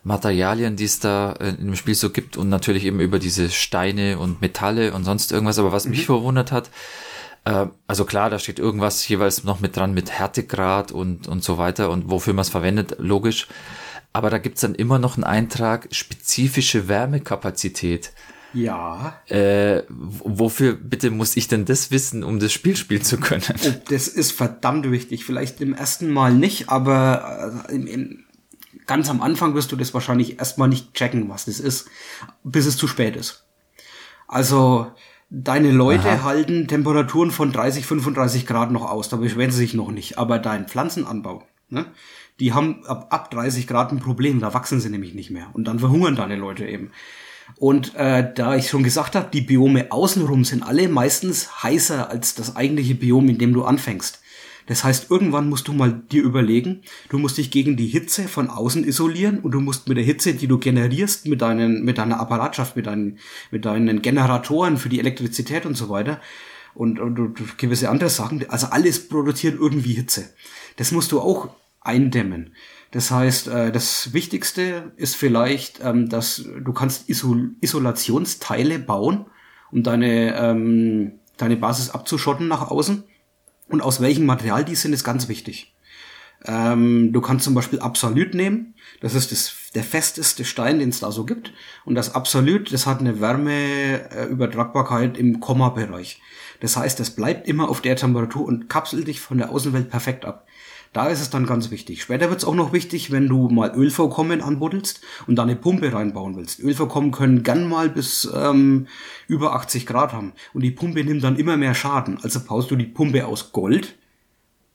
Materialien, 0.04 0.76
die 0.76 0.86
es 0.86 1.00
da 1.00 1.34
äh, 1.34 1.54
im 1.60 1.76
Spiel 1.76 1.96
so 1.96 2.10
gibt 2.10 2.38
und 2.38 2.50
natürlich 2.50 2.86
eben 2.86 3.00
über 3.00 3.20
diese 3.20 3.50
Steine 3.50 4.20
und 4.20 4.42
Metalle 4.42 4.94
und 4.94 5.04
sonst 5.06 5.32
irgendwas. 5.32 5.60
Aber 5.60 5.72
was 5.72 5.86
mhm. 5.86 5.92
mich 5.92 6.06
verwundert 6.06 6.52
hat, 6.52 6.70
äh, 7.46 7.68
also 7.88 8.04
klar, 8.04 8.30
da 8.30 8.40
steht 8.40 8.60
irgendwas 8.60 9.08
jeweils 9.08 9.46
noch 9.46 9.62
mit 9.62 9.78
dran 9.78 9.94
mit 9.94 10.12
Härtegrad 10.12 10.92
und, 10.92 11.28
und 11.28 11.44
so 11.44 11.58
weiter 11.58 11.90
und 11.90 12.10
wofür 12.10 12.34
man 12.34 12.42
es 12.42 12.50
verwendet, 12.50 12.96
logisch 13.00 13.48
aber 14.18 14.30
da 14.30 14.40
gibt's 14.40 14.62
dann 14.62 14.76
immer 14.76 14.98
noch 15.00 15.16
einen 15.16 15.24
Eintrag 15.24 15.88
spezifische 15.92 16.88
Wärmekapazität. 16.88 18.12
Ja. 18.54 19.22
Äh, 19.28 19.84
wofür 19.90 20.74
bitte 20.74 21.12
muss 21.12 21.38
ich 21.38 21.48
denn 21.48 21.66
das 21.66 21.92
wissen, 21.92 22.24
um 22.24 22.40
das 22.40 22.52
Spiel 22.52 22.76
spielen 22.76 23.04
zu 23.04 23.20
können? 23.20 23.44
Oh, 23.64 23.74
das 23.90 24.08
ist 24.08 24.32
verdammt 24.32 24.90
wichtig. 24.90 25.26
Vielleicht 25.26 25.62
im 25.62 25.74
ersten 25.74 26.12
Mal 26.12 26.34
nicht, 26.34 26.70
aber 26.70 27.66
äh, 27.70 27.76
im, 27.76 27.86
im, 27.86 28.26
ganz 28.88 29.10
am 29.10 29.22
Anfang 29.22 29.54
wirst 29.54 29.72
du 29.72 29.76
das 29.76 29.94
wahrscheinlich 29.94 30.40
erstmal 30.40 30.70
nicht 30.70 30.96
checken, 30.96 31.30
was 31.30 31.46
das 31.46 31.60
ist, 31.60 31.88
bis 32.44 32.66
es 32.66 32.78
zu 32.78 32.88
spät 32.88 33.16
ist. 33.16 33.46
Also 34.28 34.92
deine 35.30 35.72
Leute 35.72 36.10
Aha. 36.10 36.24
halten 36.24 36.68
Temperaturen 36.68 37.32
von 37.32 37.52
30, 37.52 37.86
35 37.86 38.48
Grad 38.48 38.72
noch 38.72 38.90
aus, 38.90 39.10
da 39.10 39.18
beschweren 39.18 39.52
sie 39.52 39.58
sich 39.58 39.74
noch 39.74 39.92
nicht. 39.92 40.18
Aber 40.18 40.40
dein 40.40 40.68
Pflanzenanbau, 40.68 41.44
ne? 41.70 41.86
Die 42.40 42.54
haben 42.54 42.86
ab, 42.86 43.08
ab 43.10 43.32
30 43.32 43.68
Grad 43.68 43.92
ein 43.92 44.00
Problem, 44.00 44.40
da 44.40 44.54
wachsen 44.54 44.80
sie 44.80 44.90
nämlich 44.90 45.14
nicht 45.14 45.32
mehr. 45.32 45.50
Und 45.54 45.66
dann 45.66 45.80
verhungern 45.80 46.16
deine 46.16 46.36
Leute 46.36 46.66
eben. 46.66 46.92
Und 47.56 47.96
äh, 47.96 48.32
da 48.34 48.56
ich 48.56 48.70
schon 48.70 48.84
gesagt 48.84 49.16
habe, 49.16 49.30
die 49.32 49.42
Biome 49.42 49.92
außenrum 49.92 50.44
sind 50.44 50.64
alle 50.64 50.90
meistens 50.90 51.64
heißer 51.64 52.10
als 52.10 52.36
das 52.36 52.56
eigentliche 52.56 52.96
Biom, 52.96 53.30
in 53.30 53.38
dem 53.38 53.54
du 53.54 53.64
anfängst. 53.64 54.22
Das 54.68 54.84
heißt, 54.84 55.10
irgendwann 55.10 55.48
musst 55.48 55.70
du 55.70 55.74
mal 55.74 55.94
dir 56.12 56.22
überlegen, 56.24 56.82
du 57.08 57.18
musst 57.18 57.38
dich 57.38 57.52
gegen 57.52 57.78
die 57.78 57.88
Hitze 57.88 58.28
von 58.28 58.50
außen 58.50 58.84
isolieren 58.84 59.40
und 59.40 59.52
du 59.52 59.62
musst 59.62 59.88
mit 59.88 59.98
der 59.98 60.04
Hitze, 60.04 60.34
die 60.34 60.48
du 60.48 60.60
generierst, 60.60 61.26
mit 61.26 61.42
deinen, 61.42 61.86
mit 61.86 61.98
deiner 61.98 62.20
Apparatschaft, 62.20 62.76
mit 62.76 62.86
deinen, 62.86 63.18
mit 63.50 63.64
deinen 63.64 64.02
Generatoren 64.02 64.76
für 64.76 64.90
die 64.90 65.00
Elektrizität 65.00 65.66
und 65.66 65.76
so 65.76 65.88
weiter 65.88 66.20
und, 66.76 67.00
und, 67.00 67.18
und 67.18 67.58
gewisse 67.58 67.90
andere 67.90 68.10
Sachen, 68.10 68.48
also 68.50 68.68
alles 68.68 69.08
produziert 69.08 69.56
irgendwie 69.58 69.94
Hitze. 69.94 70.34
Das 70.76 70.92
musst 70.92 71.14
du 71.14 71.22
auch 71.22 71.50
eindämmen. 71.88 72.54
Das 72.92 73.12
heißt, 73.12 73.48
äh, 73.48 73.72
das 73.72 74.14
Wichtigste 74.14 74.92
ist 74.96 75.16
vielleicht, 75.16 75.82
ähm, 75.84 76.10
dass 76.10 76.46
du 76.64 76.74
kannst 76.74 77.10
Isol 77.10 77.52
Isolationsteile 77.62 78.80
bauen, 78.80 79.26
um 79.72 79.84
deine, 79.84 80.36
ähm, 80.38 81.20
deine 81.38 81.58
Basis 81.58 81.90
abzuschotten 81.90 82.48
nach 82.48 82.70
außen. 82.70 83.04
Und 83.70 83.82
aus 83.82 84.00
welchem 84.00 84.26
Material 84.26 84.64
die 84.64 84.76
sind, 84.76 84.94
ist 84.94 85.04
ganz 85.04 85.28
wichtig. 85.28 85.76
Ähm, 86.46 87.12
du 87.12 87.20
kannst 87.22 87.46
zum 87.46 87.54
Beispiel 87.54 87.80
Absolut 87.80 88.34
nehmen. 88.34 88.76
Das 89.02 89.14
ist 89.14 89.32
das, 89.32 89.54
der 89.76 89.84
festeste 89.84 90.46
Stein, 90.46 90.80
den 90.80 90.90
es 90.90 91.02
da 91.02 91.12
so 91.12 91.26
gibt. 91.26 91.54
Und 91.84 91.96
das 91.96 92.16
Absolut, 92.16 92.72
das 92.72 92.86
hat 92.86 93.00
eine 93.00 93.20
Wärmeübertragbarkeit 93.20 95.18
im 95.18 95.40
Komma-Bereich. 95.40 96.22
Das 96.60 96.78
heißt, 96.78 97.00
das 97.00 97.12
bleibt 97.12 97.48
immer 97.48 97.70
auf 97.70 97.82
der 97.82 97.96
Temperatur 97.96 98.46
und 98.46 98.70
kapselt 98.70 99.08
dich 99.08 99.20
von 99.20 99.38
der 99.38 99.52
Außenwelt 99.52 99.90
perfekt 99.90 100.26
ab. 100.26 100.48
Da 100.94 101.08
ist 101.08 101.22
es 101.22 101.30
dann 101.30 101.46
ganz 101.46 101.72
wichtig. 101.72 102.02
Später 102.02 102.30
wird 102.30 102.40
es 102.40 102.46
auch 102.46 102.56
noch 102.56 102.74
wichtig, 102.74 103.12
wenn 103.12 103.28
du 103.28 103.50
mal 103.50 103.72
Ölvorkommen 103.76 104.42
anbuddelst 104.42 105.02
und 105.28 105.36
da 105.36 105.44
eine 105.44 105.56
Pumpe 105.56 105.94
reinbauen 105.94 106.36
willst. 106.36 106.60
Ölvorkommen 106.60 107.12
können 107.12 107.44
gern 107.44 107.68
mal 107.68 107.90
bis 107.90 108.30
ähm, 108.34 108.88
über 109.28 109.56
80 109.56 109.86
Grad 109.86 110.14
haben 110.14 110.34
und 110.54 110.62
die 110.62 110.72
Pumpe 110.72 111.04
nimmt 111.04 111.24
dann 111.24 111.38
immer 111.38 111.58
mehr 111.58 111.76
Schaden. 111.76 112.20
Also 112.22 112.40
baust 112.40 112.72
du 112.72 112.76
die 112.76 112.86
Pumpe 112.86 113.26
aus 113.26 113.52
Gold, 113.52 113.96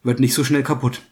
wird 0.03 0.21
nicht 0.21 0.35
so 0.35 0.45
schnell 0.45 0.63
kaputt. 0.63 1.03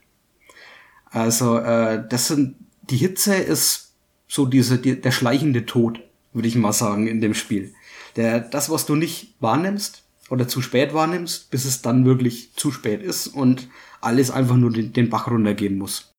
Also 1.10 1.59
äh, 1.59 2.05
das 2.09 2.28
sind 2.28 2.56
die 2.82 2.97
Hitze 2.97 3.35
ist 3.35 3.94
so 4.28 4.47
diese 4.47 4.78
die, 4.78 5.01
der 5.01 5.10
schleichende 5.10 5.66
Tod, 5.66 6.01
würde 6.32 6.48
ich 6.48 6.56
mal 6.56 6.72
sagen 6.72 7.06
in 7.06 7.20
dem 7.20 7.35
Spiel. 7.35 7.74
Der 8.16 8.40
das 8.40 8.70
was 8.70 8.86
du 8.86 8.94
nicht 8.94 9.35
wahrnimmst 9.40 10.05
oder 10.28 10.47
zu 10.47 10.62
spät 10.62 10.94
wahrnimmst, 10.94 11.51
bis 11.51 11.64
es 11.64 11.82
dann 11.82 12.05
wirklich 12.05 12.55
zu 12.55 12.70
spät 12.70 13.02
ist 13.02 13.27
und 13.27 13.68
alles 14.01 14.31
einfach 14.31 14.56
nur 14.56 14.70
den, 14.70 14.93
den 14.93 15.10
Bach 15.10 15.28
runtergehen 15.28 15.78
muss. 15.78 16.10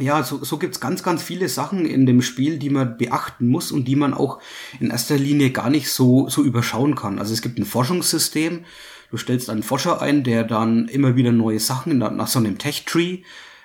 Ja, 0.00 0.24
so, 0.24 0.42
so 0.42 0.58
gibt's 0.58 0.80
ganz, 0.80 1.04
ganz 1.04 1.22
viele 1.22 1.48
Sachen 1.48 1.86
in 1.86 2.04
dem 2.04 2.20
Spiel, 2.20 2.58
die 2.58 2.70
man 2.70 2.98
beachten 2.98 3.46
muss 3.46 3.70
und 3.70 3.86
die 3.86 3.94
man 3.94 4.12
auch 4.12 4.40
in 4.80 4.90
erster 4.90 5.16
Linie 5.16 5.50
gar 5.50 5.70
nicht 5.70 5.88
so, 5.88 6.28
so 6.28 6.42
überschauen 6.42 6.96
kann. 6.96 7.20
Also 7.20 7.32
es 7.32 7.42
gibt 7.42 7.58
ein 7.58 7.64
Forschungssystem, 7.64 8.64
du 9.12 9.16
stellst 9.16 9.50
einen 9.50 9.62
Forscher 9.62 10.02
ein, 10.02 10.24
der 10.24 10.42
dann 10.42 10.88
immer 10.88 11.14
wieder 11.14 11.30
neue 11.30 11.60
Sachen 11.60 11.98
nach 11.98 12.26
so 12.26 12.40
einem 12.40 12.58
Tech-Tree 12.58 13.20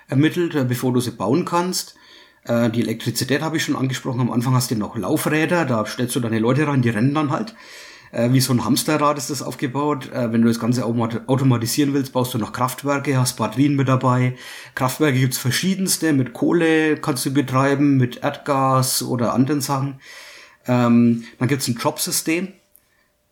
ermittelt, 0.06 0.54
äh, 0.54 0.64
bevor 0.64 0.92
du 0.92 1.00
sie 1.00 1.10
bauen 1.10 1.44
kannst. 1.44 1.96
Äh, 2.44 2.70
die 2.70 2.82
Elektrizität 2.82 3.42
habe 3.42 3.56
ich 3.56 3.64
schon 3.64 3.76
angesprochen. 3.76 4.20
Am 4.20 4.30
Anfang 4.30 4.54
hast 4.54 4.70
du 4.70 4.76
noch 4.76 4.96
Laufräder, 4.96 5.64
da 5.64 5.84
stellst 5.84 6.14
du 6.14 6.20
deine 6.20 6.38
Leute 6.38 6.66
rein, 6.66 6.82
die 6.82 6.90
rennen 6.90 7.14
dann 7.14 7.30
halt. 7.30 7.56
Äh, 8.12 8.32
wie 8.32 8.40
so 8.40 8.52
ein 8.52 8.64
Hamsterrad 8.64 9.18
ist 9.18 9.30
das 9.30 9.42
aufgebaut. 9.42 10.10
Äh, 10.12 10.32
wenn 10.32 10.42
du 10.42 10.48
das 10.48 10.58
Ganze 10.58 10.84
automatisieren 10.84 11.94
willst, 11.94 12.12
baust 12.12 12.34
du 12.34 12.38
noch 12.38 12.52
Kraftwerke, 12.52 13.16
hast 13.16 13.36
Batterien 13.36 13.76
mit 13.76 13.88
dabei. 13.88 14.36
Kraftwerke 14.74 15.18
gibt's 15.18 15.38
verschiedenste. 15.38 16.12
Mit 16.12 16.32
Kohle 16.32 16.96
kannst 16.96 17.24
du 17.26 17.32
betreiben, 17.32 17.96
mit 17.96 18.22
Erdgas 18.22 19.02
oder 19.02 19.34
anderen 19.34 19.60
Sachen. 19.60 20.00
Ähm, 20.66 21.24
dann 21.38 21.48
gibt's 21.48 21.68
ein 21.68 21.76
Jobsystem. 21.76 22.48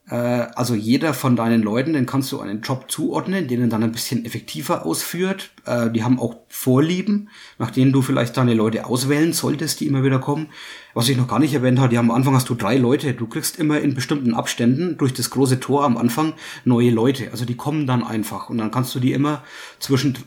Äh, 0.09 0.15
also 0.15 0.75
jeder 0.75 1.13
von 1.13 1.35
deinen 1.35 1.61
Leuten, 1.61 1.93
den 1.93 2.05
kannst 2.05 2.31
du 2.31 2.39
einen 2.39 2.61
Job 2.61 2.89
zuordnen, 2.89 3.47
den 3.47 3.61
er 3.61 3.67
dann 3.67 3.83
ein 3.83 3.91
bisschen 3.91 4.25
effektiver 4.25 4.85
ausführt. 4.85 5.51
Äh, 5.65 5.91
die 5.91 6.03
haben 6.03 6.19
auch 6.19 6.37
Vorlieben, 6.47 7.29
nach 7.57 7.71
denen 7.71 7.91
du 7.91 8.01
vielleicht 8.01 8.35
deine 8.37 8.53
Leute 8.53 8.85
auswählen 8.85 9.33
solltest, 9.33 9.79
die 9.79 9.87
immer 9.87 10.03
wieder 10.03 10.19
kommen. 10.19 10.49
Was 10.93 11.09
ich 11.09 11.17
noch 11.17 11.27
gar 11.27 11.39
nicht 11.39 11.53
erwähnt 11.53 11.79
habe, 11.79 11.97
am 11.97 12.11
Anfang 12.11 12.33
hast 12.33 12.49
du 12.49 12.55
drei 12.55 12.77
Leute. 12.77 13.13
Du 13.13 13.27
kriegst 13.27 13.59
immer 13.59 13.79
in 13.79 13.93
bestimmten 13.93 14.33
Abständen 14.33 14.97
durch 14.97 15.13
das 15.13 15.29
große 15.29 15.59
Tor 15.59 15.85
am 15.85 15.97
Anfang 15.97 16.33
neue 16.65 16.89
Leute. 16.89 17.29
Also 17.31 17.45
die 17.45 17.55
kommen 17.55 17.85
dann 17.85 18.03
einfach 18.03 18.49
und 18.49 18.57
dann 18.57 18.71
kannst 18.71 18.95
du 18.95 18.99
die 18.99 19.13
immer 19.13 19.43
zwischen 19.79 20.17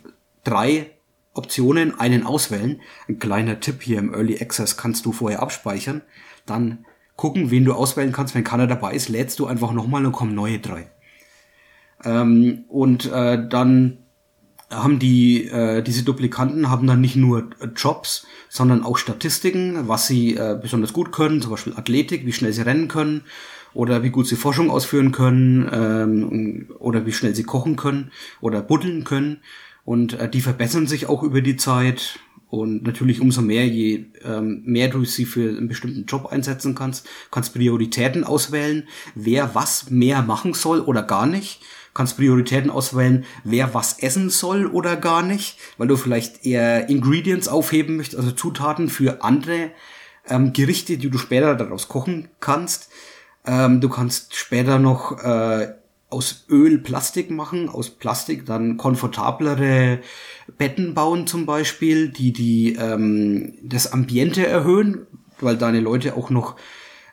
drei 0.45 0.91
Optionen 1.35 1.99
einen 1.99 2.25
auswählen. 2.25 2.81
Ein 3.09 3.19
kleiner 3.19 3.59
Tipp 3.61 3.83
hier 3.83 3.99
im 3.99 4.15
Early 4.15 4.41
Access 4.41 4.77
kannst 4.77 5.07
du 5.07 5.13
vorher 5.13 5.43
abspeichern. 5.43 6.03
Dann 6.47 6.85
gucken, 7.17 7.51
wen 7.51 7.65
du 7.65 7.75
auswählen 7.75 8.13
kannst. 8.13 8.35
Wenn 8.35 8.45
keiner 8.45 8.67
dabei 8.67 8.95
ist, 8.95 9.09
lädst 9.09 9.39
du 9.39 9.47
einfach 9.47 9.73
nochmal 9.73 10.05
und 10.05 10.13
kommen 10.13 10.35
neue 10.35 10.59
drei. 10.59 10.91
Ähm, 12.05 12.65
und 12.69 13.11
äh, 13.11 13.49
dann 13.49 13.99
haben 14.71 14.99
die 14.99 15.49
äh, 15.49 15.83
diese 15.83 16.03
Duplikanten 16.03 16.71
haben 16.71 16.87
dann 16.87 17.01
nicht 17.01 17.17
nur 17.17 17.51
Jobs, 17.77 18.27
sondern 18.49 18.83
auch 18.83 18.97
Statistiken, 18.97 19.89
was 19.89 20.07
sie 20.07 20.37
äh, 20.37 20.59
besonders 20.61 20.93
gut 20.93 21.13
können, 21.13 21.43
zum 21.43 21.51
Beispiel 21.51 21.75
Athletik, 21.75 22.27
wie 22.27 22.33
schnell 22.33 22.53
sie 22.53 22.63
rennen 22.63 22.89
können 22.89 23.23
oder 23.75 24.03
wie 24.03 24.11
gut 24.11 24.27
sie 24.27 24.37
Forschung 24.37 24.71
ausführen 24.71 25.13
können 25.13 25.69
ähm, 25.73 26.71
oder 26.79 27.07
wie 27.07 27.13
schnell 27.13 27.35
sie 27.35 27.45
kochen 27.45 27.77
können 27.77 28.11
oder 28.41 28.63
buddeln 28.63 29.05
können 29.05 29.43
und 29.85 30.15
äh, 30.15 30.29
die 30.29 30.41
verbessern 30.41 30.87
sich 30.87 31.07
auch 31.07 31.23
über 31.23 31.41
die 31.41 31.57
Zeit 31.57 32.19
und 32.53 32.83
natürlich 32.83 33.23
umso 33.23 33.41
mehr, 33.41 33.67
je 33.67 34.05
ähm, 34.27 34.61
mehr 34.67 34.89
du 34.89 35.07
sie 35.07 35.25
für 35.25 35.49
einen 35.49 35.69
bestimmten 35.69 36.05
Job 36.05 36.27
einsetzen 36.27 36.75
kannst, 36.75 37.09
kannst 37.31 37.55
Prioritäten 37.55 38.25
auswählen, 38.25 38.87
wer 39.15 39.55
was 39.55 39.89
mehr 39.89 40.21
machen 40.21 40.53
soll 40.53 40.81
oder 40.81 41.03
gar 41.03 41.25
nicht. 41.25 41.63
Kannst 41.95 42.19
Prioritäten 42.19 42.71
auswählen, 42.71 43.25
wer 43.43 43.73
was 43.73 44.01
essen 44.01 44.29
soll 44.29 44.67
oder 44.67 44.97
gar 44.97 45.23
nicht, 45.23 45.57
weil 45.79 45.89
du 45.89 45.97
vielleicht 45.97 46.45
eher 46.45 46.91
Ingredients 46.91 47.49
aufheben 47.49 47.97
möchtest, 47.97 48.19
also 48.19 48.33
Zutaten 48.33 48.91
für 48.91 49.25
andere 49.25 49.71
ähm, 50.29 50.53
Gerichte, 50.53 50.99
die 50.99 51.09
du 51.09 51.17
später 51.17 51.55
daraus 51.55 51.89
kochen 51.89 52.29
kannst. 52.39 52.91
Ähm, 53.47 53.81
du 53.81 53.89
kannst 53.89 54.37
später 54.37 54.79
noch 54.79 55.25
äh, 55.25 55.73
aus 56.13 56.45
Öl 56.49 56.79
Plastik 56.79 57.31
machen, 57.31 57.69
aus 57.69 57.91
Plastik 57.91 58.47
dann 58.47 58.77
komfortablere 58.77 60.01
Betten 60.59 60.95
bauen 60.95 61.27
zum 61.27 61.47
Beispiel, 61.47 62.09
die 62.09 62.33
die 62.33 62.75
ähm, 62.75 63.55
das 63.63 63.93
Ambiente 63.93 64.47
erhöhen, 64.47 65.07
weil 65.41 65.57
deine 65.57 65.81
Leute 65.81 66.17
auch 66.17 66.31
noch 66.31 66.57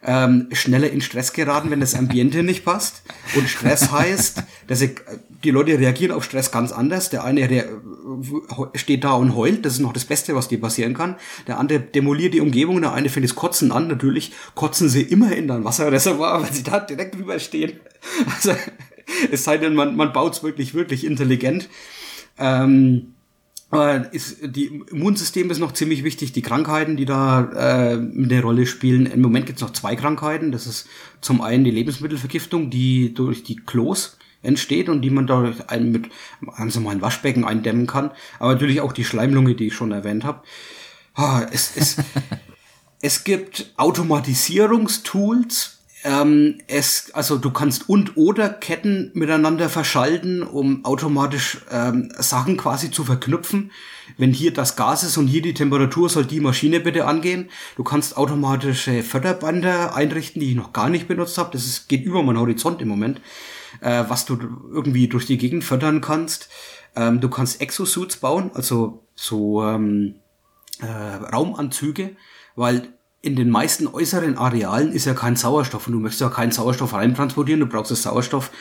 ähm, 0.04 0.48
schneller 0.52 0.90
in 0.90 1.02
Stress 1.02 1.34
geraten, 1.34 1.72
wenn 1.72 1.80
das 1.80 1.96
Ambiente 1.96 2.44
nicht 2.44 2.64
passt. 2.64 3.04
Und 3.36 3.50
Stress 3.50 3.92
heißt, 3.92 4.44
dass 4.68 4.82
ich, 4.82 5.02
die 5.44 5.52
Leute 5.52 5.80
reagieren 5.80 6.12
auf 6.12 6.24
Stress 6.24 6.52
ganz 6.52 6.72
anders. 6.72 7.10
Der 7.10 7.24
eine 7.24 7.66
steht 8.76 9.04
da 9.04 9.14
und 9.14 9.36
heult, 9.36 9.66
das 9.66 9.74
ist 9.74 9.80
noch 9.80 9.94
das 9.94 10.06
Beste, 10.06 10.36
was 10.36 10.48
dir 10.48 10.60
passieren 10.60 10.94
kann. 10.94 11.16
Der 11.48 11.60
andere 11.60 11.80
demoliert 11.80 12.34
die 12.34 12.42
Umgebung, 12.42 12.82
der 12.82 12.94
eine 12.94 13.10
fängt 13.10 13.24
das 13.24 13.36
Kotzen 13.36 13.72
an. 13.72 13.88
Natürlich 13.88 14.34
kotzen 14.56 14.90
sie 14.90 15.02
immer 15.02 15.36
in 15.36 15.48
dein 15.48 15.64
Wasserreservoir, 15.64 16.42
weil 16.42 16.52
sie 16.54 16.64
da 16.64 16.80
direkt 16.80 17.16
drüber 17.16 17.40
stehen. 17.40 17.80
Also, 18.26 18.54
es 19.32 19.44
sei 19.44 19.58
denn, 19.58 19.74
man, 19.74 19.96
man 19.96 20.14
baut 20.14 20.36
es 20.36 20.44
wirklich, 20.44 20.74
wirklich 20.74 21.06
intelligent. 21.06 21.68
Ähm, 22.38 23.14
aber 23.72 24.14
ist, 24.14 24.38
die 24.44 24.82
Immunsystem 24.92 25.50
ist 25.52 25.60
noch 25.60 25.74
ziemlich 25.74 26.04
wichtig, 26.04 26.32
die 26.32 26.42
Krankheiten, 26.42 26.96
die 26.96 27.06
da 27.06 27.52
äh, 27.54 27.94
eine 27.98 28.42
Rolle 28.42 28.66
spielen. 28.66 29.06
Im 29.06 29.22
Moment 29.22 29.46
gibt 29.46 29.58
es 29.58 29.62
noch 29.62 29.74
zwei 29.74 29.96
Krankheiten. 29.96 30.52
Das 30.52 30.66
ist 30.66 30.88
zum 31.22 31.42
einen 31.42 31.64
die 31.64 31.72
Lebensmittelvergiftung, 31.72 32.70
die 32.70 33.14
durch 33.14 33.44
die 33.44 33.58
Klos 33.58 34.18
entsteht 34.42 34.90
und 34.90 35.02
die 35.02 35.10
man 35.10 35.28
da 35.28 35.54
einen 35.68 35.92
mit 35.92 36.10
einem 36.54 36.72
normalen 36.74 37.02
Waschbecken 37.02 37.46
eindämmen 37.46 37.88
kann. 37.88 38.12
Aber 38.40 38.54
natürlich 38.54 38.82
auch 38.82 38.94
die 38.94 39.06
Schleimlunge, 39.06 39.56
die 39.56 39.68
ich 39.68 39.76
schon 39.76 39.92
erwähnt 39.92 40.24
habe. 40.24 40.44
Ah, 41.16 41.46
es, 41.52 41.76
es, 41.76 41.98
es 43.02 43.24
gibt 43.24 43.74
Automatisierungstools, 43.78 45.80
ähm, 46.04 46.60
es, 46.68 47.12
also 47.14 47.38
du 47.38 47.52
kannst 47.52 47.90
und 47.90 48.16
oder 48.16 48.48
Ketten 48.48 49.12
miteinander 49.14 49.70
verschalten, 49.70 50.44
um 50.44 50.86
automatisch 50.86 51.58
ähm, 51.72 52.10
Sachen 52.18 52.56
quasi 52.56 52.90
zu 52.90 53.04
verknüpfen. 53.04 53.72
Wenn 54.18 54.32
hier 54.32 54.54
das 54.54 54.78
Gas 54.78 55.04
ist 55.04 55.18
und 55.18 55.28
hier 55.28 55.42
die 55.42 55.54
Temperatur, 55.54 56.10
soll 56.10 56.26
die 56.26 56.40
Maschine 56.40 56.80
bitte 56.80 57.06
angehen. 57.06 57.50
Du 57.76 57.84
kannst 57.84 58.16
automatische 58.16 59.04
Förderbänder 59.04 59.94
einrichten, 59.94 60.40
die 60.40 60.52
ich 60.52 60.56
noch 60.56 60.72
gar 60.72 60.90
nicht 60.90 61.08
benutzt 61.08 61.38
habe. 61.38 61.52
Das 61.52 61.66
ist, 61.66 61.90
geht 61.90 62.06
über 62.06 62.24
meinen 62.24 62.40
Horizont 62.40 62.82
im 62.82 62.88
Moment, 62.88 63.20
äh, 63.82 64.04
was 64.08 64.26
du 64.26 64.38
irgendwie 64.72 65.08
durch 65.08 65.26
die 65.26 65.38
Gegend 65.38 65.64
fördern 65.64 66.02
kannst. 66.02 66.50
Ähm, 66.96 67.22
du 67.22 67.30
kannst 67.30 67.62
Exosuits 67.62 68.18
bauen, 68.18 68.52
also 68.54 69.04
so 69.16 69.64
ähm, 69.64 70.16
äh, 70.82 70.86
Raumanzüge, 70.86 72.16
weil 72.56 72.94
in 73.22 73.36
den 73.36 73.50
meisten 73.50 73.88
äußeren 73.88 74.38
Arealen 74.38 74.94
ist 74.94 75.06
ja 75.06 75.14
kein 75.14 75.36
Sauerstoff 75.36 75.88
und 75.88 75.94
du 75.94 76.00
möchtest 76.00 76.22
ja 76.22 76.30
keinen 76.30 76.52
Sauerstoff 76.52 76.94
reintransportieren, 76.94 77.60
du 77.60 77.68
brauchst 77.68 77.92
das 77.92 78.04
Sauerstoff 78.04 78.52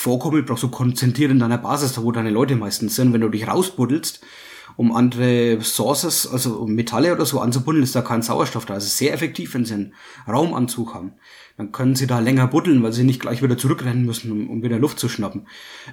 Vorkommen 0.00 0.46
brauchst 0.46 0.62
du 0.62 0.70
konzentrieren 0.70 1.32
in 1.32 1.38
deiner 1.40 1.58
Basis, 1.58 1.92
da 1.92 2.02
wo 2.02 2.10
deine 2.10 2.30
Leute 2.30 2.56
meistens 2.56 2.96
sind. 2.96 3.12
Wenn 3.12 3.20
du 3.20 3.28
dich 3.28 3.46
rausbuddelst 3.46 4.20
um 4.76 4.96
andere 4.96 5.60
Sources, 5.60 6.26
also 6.26 6.66
Metalle 6.66 7.12
oder 7.12 7.26
so 7.26 7.40
anzubuddeln, 7.40 7.82
ist 7.82 7.94
da 7.94 8.00
kein 8.00 8.22
Sauerstoff 8.22 8.64
da. 8.64 8.76
Es 8.76 8.86
ist 8.86 8.96
sehr 8.96 9.12
effektiv, 9.12 9.52
wenn 9.52 9.66
sie 9.66 9.74
einen 9.74 9.94
Raumanzug 10.26 10.94
haben. 10.94 11.12
Dann 11.60 11.72
können 11.72 11.94
sie 11.94 12.06
da 12.06 12.20
länger 12.20 12.46
buddeln, 12.46 12.82
weil 12.82 12.94
sie 12.94 13.04
nicht 13.04 13.20
gleich 13.20 13.42
wieder 13.42 13.58
zurückrennen 13.58 14.06
müssen, 14.06 14.32
um, 14.32 14.48
um 14.48 14.62
wieder 14.62 14.78
Luft 14.78 14.98
zu 14.98 15.10
schnappen. 15.10 15.46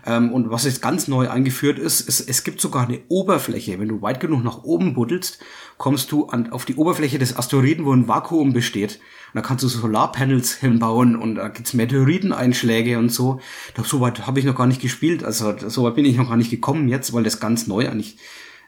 Ähm, 0.06 0.32
und 0.32 0.50
was 0.50 0.64
jetzt 0.64 0.82
ganz 0.82 1.10
neu 1.10 1.30
eingeführt 1.30 1.78
ist, 1.78 2.00
ist, 2.08 2.22
es 2.22 2.46
gibt 2.46 2.62
sogar 2.62 2.88
eine 2.88 3.02
Oberfläche. 3.10 3.78
Wenn 3.78 3.90
du 3.90 4.02
weit 4.02 4.22
genug 4.22 4.46
nach 4.46 4.64
oben 4.64 4.94
buddelst, 4.94 5.40
kommst 5.78 6.14
du 6.14 6.28
an, 6.28 6.54
auf 6.54 6.64
die 6.64 6.76
Oberfläche 6.76 7.20
des 7.20 7.36
Asteroiden, 7.36 7.84
wo 7.84 7.92
ein 7.92 8.08
Vakuum 8.08 8.54
besteht. 8.54 9.02
Und 9.34 9.36
da 9.36 9.42
kannst 9.42 9.62
du 9.62 9.68
Solarpanels 9.68 10.56
hinbauen 10.56 11.18
und 11.18 11.36
da 11.36 11.50
gibt's 11.50 11.74
Meteoriteneinschläge 11.74 12.98
und 12.98 13.10
so. 13.10 13.42
Doch 13.76 13.84
so 13.84 14.00
weit 14.00 14.26
habe 14.26 14.40
ich 14.40 14.46
noch 14.46 14.56
gar 14.56 14.68
nicht 14.68 14.82
gespielt. 14.82 15.26
Also 15.26 15.54
so 15.68 15.84
weit 15.84 15.96
bin 15.96 16.06
ich 16.06 16.16
noch 16.16 16.30
gar 16.30 16.38
nicht 16.38 16.50
gekommen 16.50 16.88
jetzt, 16.88 17.12
weil 17.12 17.24
das 17.24 17.42
ganz 17.42 17.68
neu 17.68 17.90
eigentlich 17.90 18.18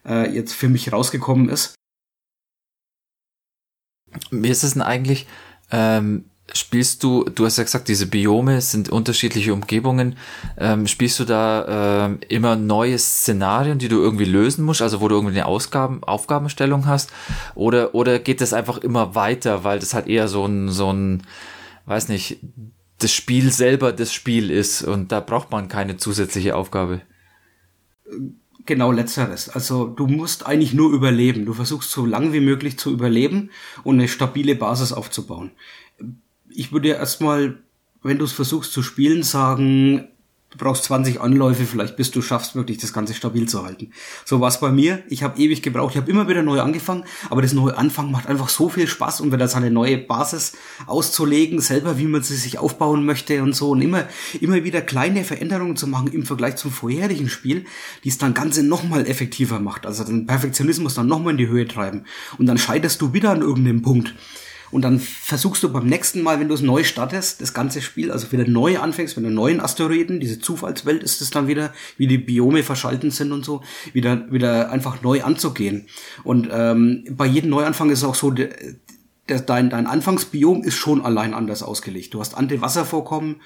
äh, 0.05 0.29
jetzt 0.35 0.51
für 0.51 0.67
mich 0.67 0.91
rausgekommen 0.91 1.47
ist. 1.47 1.75
Wie 4.31 4.49
ist 4.49 4.63
es 4.63 4.73
denn 4.73 4.81
eigentlich, 4.81 5.27
ähm, 5.71 6.28
Spielst 6.53 7.03
du, 7.03 7.23
du 7.23 7.45
hast 7.45 7.57
ja 7.57 7.63
gesagt, 7.63 7.87
diese 7.87 8.07
Biome 8.07 8.61
sind 8.61 8.89
unterschiedliche 8.89 9.53
Umgebungen. 9.53 10.15
Ähm, 10.57 10.87
spielst 10.87 11.19
du 11.19 11.25
da 11.25 12.05
ähm, 12.05 12.19
immer 12.27 12.55
neue 12.55 12.97
Szenarien, 12.97 13.77
die 13.77 13.87
du 13.87 14.01
irgendwie 14.01 14.25
lösen 14.25 14.65
musst, 14.65 14.81
also 14.81 15.01
wo 15.01 15.07
du 15.07 15.15
irgendwie 15.15 15.35
eine 15.35 15.45
Ausgaben, 15.45 16.03
Aufgabenstellung 16.03 16.87
hast? 16.87 17.11
Oder, 17.55 17.93
oder 17.93 18.19
geht 18.19 18.41
das 18.41 18.53
einfach 18.53 18.79
immer 18.79 19.15
weiter, 19.15 19.63
weil 19.63 19.79
das 19.79 19.93
halt 19.93 20.07
eher 20.07 20.27
so 20.27 20.45
ein, 20.45 20.69
so 20.69 20.91
ein, 20.91 21.23
weiß 21.85 22.09
nicht, 22.09 22.39
das 22.99 23.13
Spiel 23.13 23.51
selber 23.51 23.91
das 23.93 24.13
Spiel 24.13 24.51
ist 24.51 24.81
und 24.81 25.11
da 25.11 25.19
braucht 25.19 25.51
man 25.51 25.67
keine 25.67 25.97
zusätzliche 25.97 26.55
Aufgabe? 26.55 27.01
Genau 28.65 28.91
letzteres. 28.91 29.49
Also 29.49 29.87
du 29.87 30.05
musst 30.07 30.45
eigentlich 30.45 30.73
nur 30.73 30.91
überleben. 30.91 31.45
Du 31.45 31.53
versuchst 31.53 31.91
so 31.91 32.05
lang 32.05 32.33
wie 32.33 32.39
möglich 32.39 32.77
zu 32.77 32.91
überleben 32.91 33.49
und 33.83 33.95
eine 33.95 34.07
stabile 34.07 34.55
Basis 34.55 34.93
aufzubauen 34.93 35.51
ich 36.59 36.73
würde 36.73 36.89
erstmal, 36.89 37.57
wenn 38.03 38.17
du 38.17 38.25
es 38.25 38.33
versuchst 38.33 38.73
zu 38.73 38.83
spielen, 38.83 39.23
sagen, 39.23 40.09
du 40.49 40.57
brauchst 40.57 40.83
20 40.83 41.21
Anläufe 41.21 41.63
vielleicht, 41.63 41.95
bis 41.95 42.11
du 42.11 42.21
schaffst, 42.21 42.53
wirklich 42.53 42.79
das 42.79 42.91
Ganze 42.91 43.13
stabil 43.13 43.47
zu 43.47 43.63
halten. 43.63 43.91
So 44.25 44.41
war 44.41 44.49
es 44.49 44.59
bei 44.59 44.69
mir. 44.69 45.01
Ich 45.07 45.23
habe 45.23 45.39
ewig 45.39 45.61
gebraucht. 45.61 45.91
Ich 45.91 46.01
habe 46.01 46.11
immer 46.11 46.27
wieder 46.27 46.41
neu 46.41 46.59
angefangen, 46.59 47.05
aber 47.29 47.41
das 47.41 47.53
neue 47.53 47.77
Anfangen 47.77 48.11
macht 48.11 48.27
einfach 48.27 48.49
so 48.49 48.67
viel 48.67 48.87
Spaß, 48.87 49.21
um 49.21 49.31
wieder 49.31 49.47
seine 49.47 49.71
neue 49.71 49.99
Basis 49.99 50.57
auszulegen, 50.85 51.61
selber, 51.61 51.97
wie 51.97 52.07
man 52.07 52.23
sie 52.23 52.35
sich 52.35 52.57
aufbauen 52.57 53.05
möchte 53.05 53.41
und 53.41 53.55
so. 53.55 53.69
Und 53.69 53.81
immer, 53.81 54.09
immer 54.41 54.61
wieder 54.65 54.81
kleine 54.81 55.23
Veränderungen 55.23 55.77
zu 55.77 55.87
machen 55.87 56.11
im 56.11 56.25
Vergleich 56.25 56.57
zum 56.57 56.71
vorherigen 56.71 57.29
Spiel, 57.29 57.63
die 58.03 58.09
es 58.09 58.17
dann 58.17 58.33
Ganze 58.33 58.63
nochmal 58.63 59.07
effektiver 59.07 59.61
macht. 59.61 59.85
Also 59.85 60.03
den 60.03 60.25
Perfektionismus 60.25 60.95
dann 60.95 61.07
nochmal 61.07 61.31
in 61.31 61.37
die 61.37 61.47
Höhe 61.47 61.69
treiben. 61.69 62.03
Und 62.37 62.47
dann 62.47 62.57
scheiterst 62.57 62.99
du 63.01 63.13
wieder 63.13 63.31
an 63.31 63.41
irgendeinem 63.41 63.81
Punkt. 63.81 64.13
Und 64.71 64.83
dann 64.83 64.99
versuchst 64.99 65.63
du 65.63 65.71
beim 65.71 65.87
nächsten 65.87 66.21
Mal, 66.21 66.39
wenn 66.39 66.47
du 66.47 66.53
es 66.53 66.61
neu 66.61 66.83
startest, 66.83 67.41
das 67.41 67.53
ganze 67.53 67.81
Spiel, 67.81 68.11
also 68.11 68.31
wieder 68.31 68.47
neu 68.47 68.79
anfängst, 68.79 69.17
mit 69.17 69.25
einem 69.25 69.35
neuen 69.35 69.59
Asteroiden, 69.59 70.19
diese 70.19 70.39
Zufallswelt 70.39 71.03
ist 71.03 71.21
es 71.21 71.29
dann 71.29 71.47
wieder, 71.47 71.73
wie 71.97 72.07
die 72.07 72.17
Biome 72.17 72.63
verschalten 72.63 73.11
sind 73.11 73.31
und 73.31 73.45
so, 73.45 73.61
wieder, 73.93 74.31
wieder 74.31 74.71
einfach 74.71 75.01
neu 75.01 75.23
anzugehen. 75.23 75.87
Und 76.23 76.49
ähm, 76.51 77.05
bei 77.09 77.25
jedem 77.25 77.49
Neuanfang 77.49 77.89
ist 77.89 77.99
es 77.99 78.05
auch 78.05 78.15
so, 78.15 78.31
der, 78.31 78.49
der, 79.27 79.39
dein, 79.41 79.69
dein 79.69 79.87
Anfangsbiom 79.87 80.63
ist 80.63 80.75
schon 80.75 81.03
allein 81.05 81.33
anders 81.33 81.63
ausgelegt. 81.63 82.13
Du 82.13 82.19
hast 82.19 82.35
andere 82.35 82.61
Wasservorkommen, 82.61 83.37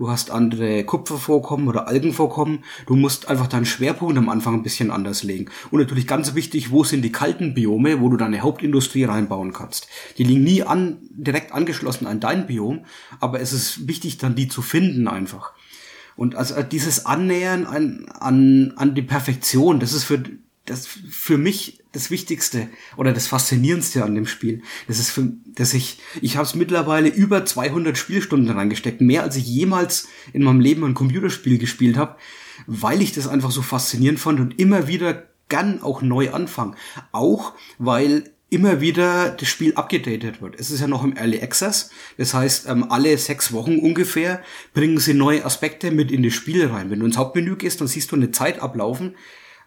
du 0.00 0.08
hast 0.08 0.30
andere 0.30 0.82
Kupfervorkommen 0.84 1.68
oder 1.68 1.86
Algenvorkommen. 1.86 2.64
Du 2.86 2.96
musst 2.96 3.28
einfach 3.28 3.48
deinen 3.48 3.66
Schwerpunkt 3.66 4.16
am 4.16 4.30
Anfang 4.30 4.54
ein 4.54 4.62
bisschen 4.62 4.90
anders 4.90 5.22
legen. 5.22 5.50
Und 5.70 5.78
natürlich 5.78 6.06
ganz 6.06 6.34
wichtig, 6.34 6.70
wo 6.70 6.84
sind 6.84 7.02
die 7.02 7.12
kalten 7.12 7.52
Biome, 7.52 8.00
wo 8.00 8.08
du 8.08 8.16
deine 8.16 8.40
Hauptindustrie 8.40 9.04
reinbauen 9.04 9.52
kannst. 9.52 9.88
Die 10.16 10.24
liegen 10.24 10.42
nie 10.42 10.62
an, 10.62 11.00
direkt 11.10 11.52
angeschlossen 11.52 12.06
an 12.06 12.18
dein 12.18 12.46
Biom, 12.46 12.86
aber 13.20 13.40
es 13.40 13.52
ist 13.52 13.88
wichtig, 13.88 14.16
dann 14.16 14.34
die 14.34 14.48
zu 14.48 14.62
finden 14.62 15.06
einfach. 15.06 15.52
Und 16.16 16.34
also 16.34 16.62
dieses 16.62 17.04
Annähern 17.04 17.66
an, 17.66 18.06
an, 18.08 18.72
an 18.76 18.94
die 18.94 19.02
Perfektion, 19.02 19.80
das 19.80 19.92
ist 19.92 20.04
für 20.04 20.22
das 20.70 20.86
für 20.86 21.38
mich 21.38 21.82
das 21.92 22.10
Wichtigste 22.10 22.68
oder 22.96 23.12
das 23.12 23.26
Faszinierendste 23.26 24.04
an 24.04 24.14
dem 24.14 24.26
Spiel. 24.26 24.62
Das 24.86 24.98
ist 24.98 25.10
für, 25.10 25.32
dass 25.54 25.74
ich, 25.74 25.98
ich 26.20 26.36
habe 26.36 26.46
es 26.46 26.54
mittlerweile 26.54 27.08
über 27.08 27.44
200 27.44 27.98
Spielstunden 27.98 28.56
reingesteckt, 28.56 29.00
mehr 29.00 29.22
als 29.22 29.36
ich 29.36 29.46
jemals 29.46 30.08
in 30.32 30.42
meinem 30.42 30.60
Leben 30.60 30.84
ein 30.84 30.94
Computerspiel 30.94 31.58
gespielt 31.58 31.96
habe, 31.96 32.16
weil 32.66 33.02
ich 33.02 33.12
das 33.12 33.26
einfach 33.26 33.50
so 33.50 33.62
faszinierend 33.62 34.20
fand 34.20 34.40
und 34.40 34.58
immer 34.58 34.86
wieder 34.86 35.24
gern 35.48 35.82
auch 35.82 36.00
neu 36.02 36.30
anfangen. 36.30 36.76
Auch 37.12 37.54
weil 37.78 38.30
immer 38.50 38.80
wieder 38.80 39.30
das 39.30 39.48
Spiel 39.48 39.74
abgedatet 39.74 40.42
wird. 40.42 40.58
Es 40.58 40.70
ist 40.70 40.80
ja 40.80 40.88
noch 40.88 41.04
im 41.04 41.16
Early 41.16 41.40
Access. 41.40 41.90
Das 42.18 42.34
heißt, 42.34 42.68
ähm, 42.68 42.90
alle 42.90 43.16
sechs 43.16 43.52
Wochen 43.52 43.78
ungefähr 43.78 44.42
bringen 44.74 44.98
sie 44.98 45.14
neue 45.14 45.44
Aspekte 45.44 45.90
mit 45.90 46.10
in 46.10 46.22
das 46.22 46.34
Spiel 46.34 46.66
rein. 46.66 46.90
Wenn 46.90 47.00
du 47.00 47.06
ins 47.06 47.16
Hauptmenü 47.16 47.56
gehst, 47.56 47.80
dann 47.80 47.88
siehst 47.88 48.10
du 48.10 48.16
eine 48.16 48.32
Zeit 48.32 48.60
ablaufen, 48.60 49.14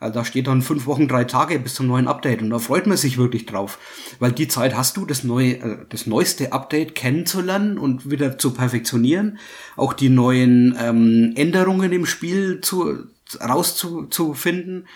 also 0.04 0.20
da 0.20 0.26
steht 0.26 0.48
dann 0.48 0.62
fünf 0.62 0.86
Wochen, 0.86 1.08
drei 1.08 1.24
Tage 1.24 1.58
bis 1.60 1.76
zum 1.76 1.88
neuen 1.88 2.08
Update 2.08 2.42
und 2.42 2.50
da 2.50 2.60
freut 2.60 2.88
man 2.88 2.98
sich 2.98 3.18
wirklich 3.18 3.46
drauf, 3.46 3.80
weil 4.20 4.34
die 4.34 4.48
Zeit 4.48 4.76
hast 4.76 4.98
du, 4.98 5.06
das 5.06 5.24
neue, 5.24 5.54
äh, 5.54 5.78
das 5.90 6.06
neueste 6.06 6.52
Update 6.52 6.94
kennenzulernen 6.94 7.78
und 7.78 8.12
wieder 8.12 8.38
zu 8.38 8.54
perfektionieren, 8.54 9.40
auch 9.78 9.94
die 9.94 10.10
neuen 10.10 10.76
ähm, 10.80 11.34
Änderungen 11.36 11.92
im 11.94 12.06
Spiel 12.06 12.60
zu 12.62 13.06
rauszufinden 13.42 14.88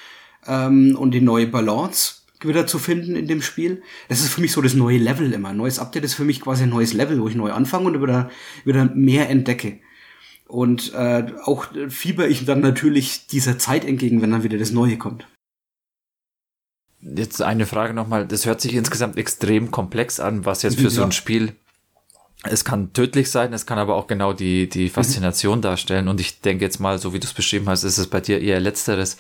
ähm, 0.45 0.95
und 0.99 1.11
die 1.11 1.21
neue 1.21 1.47
Balance 1.47 2.15
wieder 2.41 2.67
zu 2.67 2.77
finden 2.77 3.15
in 3.15 3.27
dem 3.27 3.41
Spiel. 3.41 3.81
Das 4.09 4.19
ist 4.19 4.29
für 4.29 4.41
mich 4.41 4.51
so 4.51 4.61
das 4.61 4.73
neue 4.73 4.97
Level 4.97 5.31
immer. 5.33 5.53
Neues 5.53 5.79
Update 5.79 6.03
ist 6.03 6.13
für 6.13 6.25
mich 6.25 6.41
quasi 6.41 6.63
ein 6.63 6.69
neues 6.69 6.93
Level, 6.93 7.19
wo 7.21 7.27
ich 7.27 7.35
neu 7.35 7.51
anfange 7.51 7.87
und 7.87 8.01
wieder, 8.01 8.29
wieder 8.63 8.85
mehr 8.93 9.29
entdecke. 9.29 9.79
Und 10.47 10.93
äh, 10.93 11.33
auch 11.43 11.67
fieber 11.89 12.27
ich 12.27 12.45
dann 12.45 12.61
natürlich 12.61 13.27
dieser 13.27 13.59
Zeit 13.59 13.83
entgegen, 13.83 14.21
wenn 14.21 14.31
dann 14.31 14.43
wieder 14.43 14.57
das 14.57 14.71
Neue 14.71 14.97
kommt. 14.97 15.27
Jetzt 17.01 17.41
eine 17.41 17.65
Frage 17.65 17.93
nochmal. 17.93 18.25
Das 18.27 18.45
hört 18.45 18.61
sich 18.61 18.73
insgesamt 18.73 19.17
extrem 19.17 19.71
komplex 19.71 20.19
an, 20.19 20.45
was 20.45 20.63
jetzt 20.63 20.77
für 20.77 20.83
ja. 20.83 20.89
so 20.89 21.03
ein 21.03 21.11
Spiel 21.11 21.53
es 22.43 22.63
kann 22.63 22.93
tödlich 22.93 23.31
sein, 23.31 23.51
es 23.51 23.65
kann 23.65 23.79
aber 23.79 23.95
auch 23.95 24.05
genau 24.05 24.31
die, 24.31 24.69
die 24.69 24.89
Faszination 24.89 25.59
mhm. 25.59 25.63
darstellen. 25.63 26.07
Und 26.07 26.19
ich 26.19 26.41
denke 26.41 26.63
jetzt 26.63 26.79
mal, 26.79 26.99
so 26.99 27.13
wie 27.13 27.19
du 27.19 27.25
es 27.25 27.33
beschrieben 27.33 27.67
hast, 27.67 27.83
ist 27.83 27.97
es 27.97 28.07
bei 28.07 28.21
dir 28.21 28.41
eher 28.41 28.59
letzteres. 28.59 29.17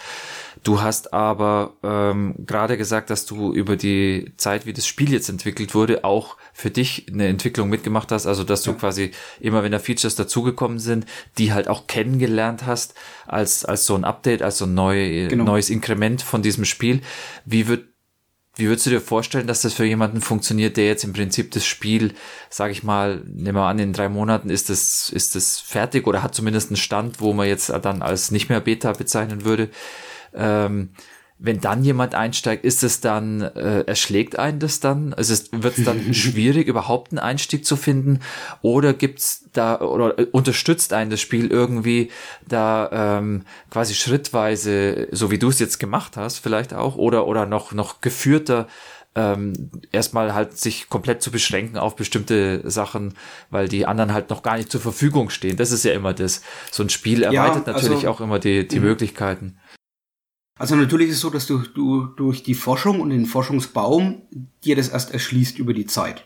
Du 0.63 0.81
hast 0.81 1.13
aber 1.13 1.73
ähm, 1.83 2.35
gerade 2.45 2.77
gesagt, 2.77 3.09
dass 3.09 3.25
du 3.25 3.53
über 3.53 3.75
die 3.75 4.33
Zeit, 4.37 4.65
wie 4.65 4.73
das 4.73 4.85
Spiel 4.85 5.11
jetzt 5.11 5.29
entwickelt 5.29 5.73
wurde, 5.73 6.03
auch 6.03 6.37
für 6.53 6.69
dich 6.69 7.07
eine 7.11 7.27
Entwicklung 7.27 7.69
mitgemacht 7.69 8.11
hast. 8.11 8.27
Also 8.27 8.43
dass 8.43 8.63
du 8.63 8.71
ja. 8.71 8.77
quasi 8.77 9.11
immer, 9.39 9.63
wenn 9.63 9.71
da 9.71 9.79
Features 9.79 10.15
dazugekommen 10.15 10.79
sind, 10.79 11.05
die 11.37 11.53
halt 11.53 11.67
auch 11.67 11.87
kennengelernt 11.87 12.65
hast 12.65 12.93
als 13.25 13.65
als 13.65 13.85
so 13.85 13.95
ein 13.95 14.03
Update, 14.03 14.41
als 14.41 14.57
so 14.57 14.65
ein 14.65 14.73
neu, 14.73 15.27
genau. 15.27 15.43
neues 15.43 15.69
Inkrement 15.69 16.21
von 16.21 16.41
diesem 16.41 16.65
Spiel. 16.65 17.01
Wie 17.45 17.67
wird 17.67 17.85
wie 18.57 18.67
würdest 18.67 18.85
du 18.85 18.89
dir 18.89 19.01
vorstellen, 19.01 19.47
dass 19.47 19.61
das 19.61 19.73
für 19.73 19.85
jemanden 19.85 20.21
funktioniert, 20.21 20.77
der 20.77 20.87
jetzt 20.87 21.03
im 21.03 21.13
Prinzip 21.13 21.51
das 21.51 21.65
Spiel, 21.65 22.13
sage 22.49 22.71
ich 22.71 22.83
mal, 22.83 23.21
nehmen 23.25 23.55
wir 23.55 23.65
an, 23.65 23.79
in 23.79 23.93
drei 23.93 24.09
Monaten 24.09 24.49
ist 24.49 24.69
das, 24.69 25.09
ist 25.09 25.35
das 25.35 25.59
fertig 25.59 26.07
oder 26.07 26.23
hat 26.23 26.33
zumindest 26.33 26.69
einen 26.69 26.77
Stand, 26.77 27.21
wo 27.21 27.33
man 27.33 27.47
jetzt 27.47 27.69
dann 27.69 28.01
als 28.01 28.31
nicht 28.31 28.49
mehr 28.49 28.59
Beta 28.59 28.91
bezeichnen 28.93 29.45
würde. 29.45 29.69
Ähm, 30.33 30.89
wenn 31.39 31.61
dann 31.61 31.83
jemand 31.83 32.15
einsteigt, 32.15 32.65
ist 32.65 32.83
es 32.83 32.99
dann, 32.99 33.41
äh, 33.41 33.81
erschlägt 33.81 34.39
einen 34.39 34.59
das 34.59 34.79
dann? 34.79 35.13
Also 35.13 35.35
wird 35.51 35.77
es 35.77 35.85
dann 35.85 36.13
schwierig, 36.13 36.67
überhaupt 36.67 37.11
einen 37.11 37.19
Einstieg 37.19 37.65
zu 37.65 37.75
finden? 37.75 38.21
Oder 38.61 38.93
gibt's 38.93 39.45
da, 39.53 39.79
oder 39.81 40.17
äh, 40.17 40.25
unterstützt 40.31 40.93
einen 40.93 41.11
das 41.11 41.21
Spiel 41.21 41.47
irgendwie 41.47 42.09
da 42.47 43.17
ähm, 43.19 43.43
quasi 43.69 43.93
schrittweise, 43.93 45.07
so 45.11 45.29
wie 45.29 45.37
du 45.37 45.49
es 45.49 45.59
jetzt 45.59 45.79
gemacht 45.79 46.17
hast, 46.17 46.39
vielleicht 46.39 46.73
auch, 46.73 46.95
oder, 46.95 47.27
oder 47.27 47.45
noch, 47.45 47.71
noch 47.71 48.01
geführter 48.01 48.67
ähm, 49.17 49.71
erstmal 49.91 50.35
halt 50.35 50.57
sich 50.57 50.89
komplett 50.89 51.23
zu 51.23 51.31
beschränken 51.31 51.77
auf 51.77 51.95
bestimmte 51.95 52.61
Sachen, 52.69 53.15
weil 53.49 53.67
die 53.67 53.87
anderen 53.87 54.13
halt 54.13 54.29
noch 54.29 54.43
gar 54.43 54.57
nicht 54.57 54.71
zur 54.71 54.79
Verfügung 54.79 55.31
stehen. 55.31 55.57
Das 55.57 55.71
ist 55.71 55.83
ja 55.83 55.93
immer 55.93 56.13
das. 56.13 56.43
So 56.71 56.83
ein 56.83 56.89
Spiel 56.89 57.23
erweitert 57.23 57.67
ja, 57.67 57.73
also, 57.73 57.87
natürlich 57.87 58.07
auch 58.07 58.21
immer 58.21 58.37
die, 58.37 58.67
die 58.67 58.79
mhm. 58.79 58.85
Möglichkeiten. 58.85 59.57
Also 60.57 60.75
natürlich 60.75 61.09
ist 61.09 61.15
es 61.15 61.21
so, 61.21 61.29
dass 61.29 61.45
du, 61.45 61.59
du 61.59 62.05
durch 62.05 62.43
die 62.43 62.55
Forschung 62.55 62.99
und 62.99 63.09
den 63.09 63.25
Forschungsbaum 63.25 64.23
dir 64.63 64.75
das 64.75 64.89
erst 64.89 65.11
erschließt 65.11 65.59
über 65.59 65.73
die 65.73 65.85
Zeit. 65.85 66.25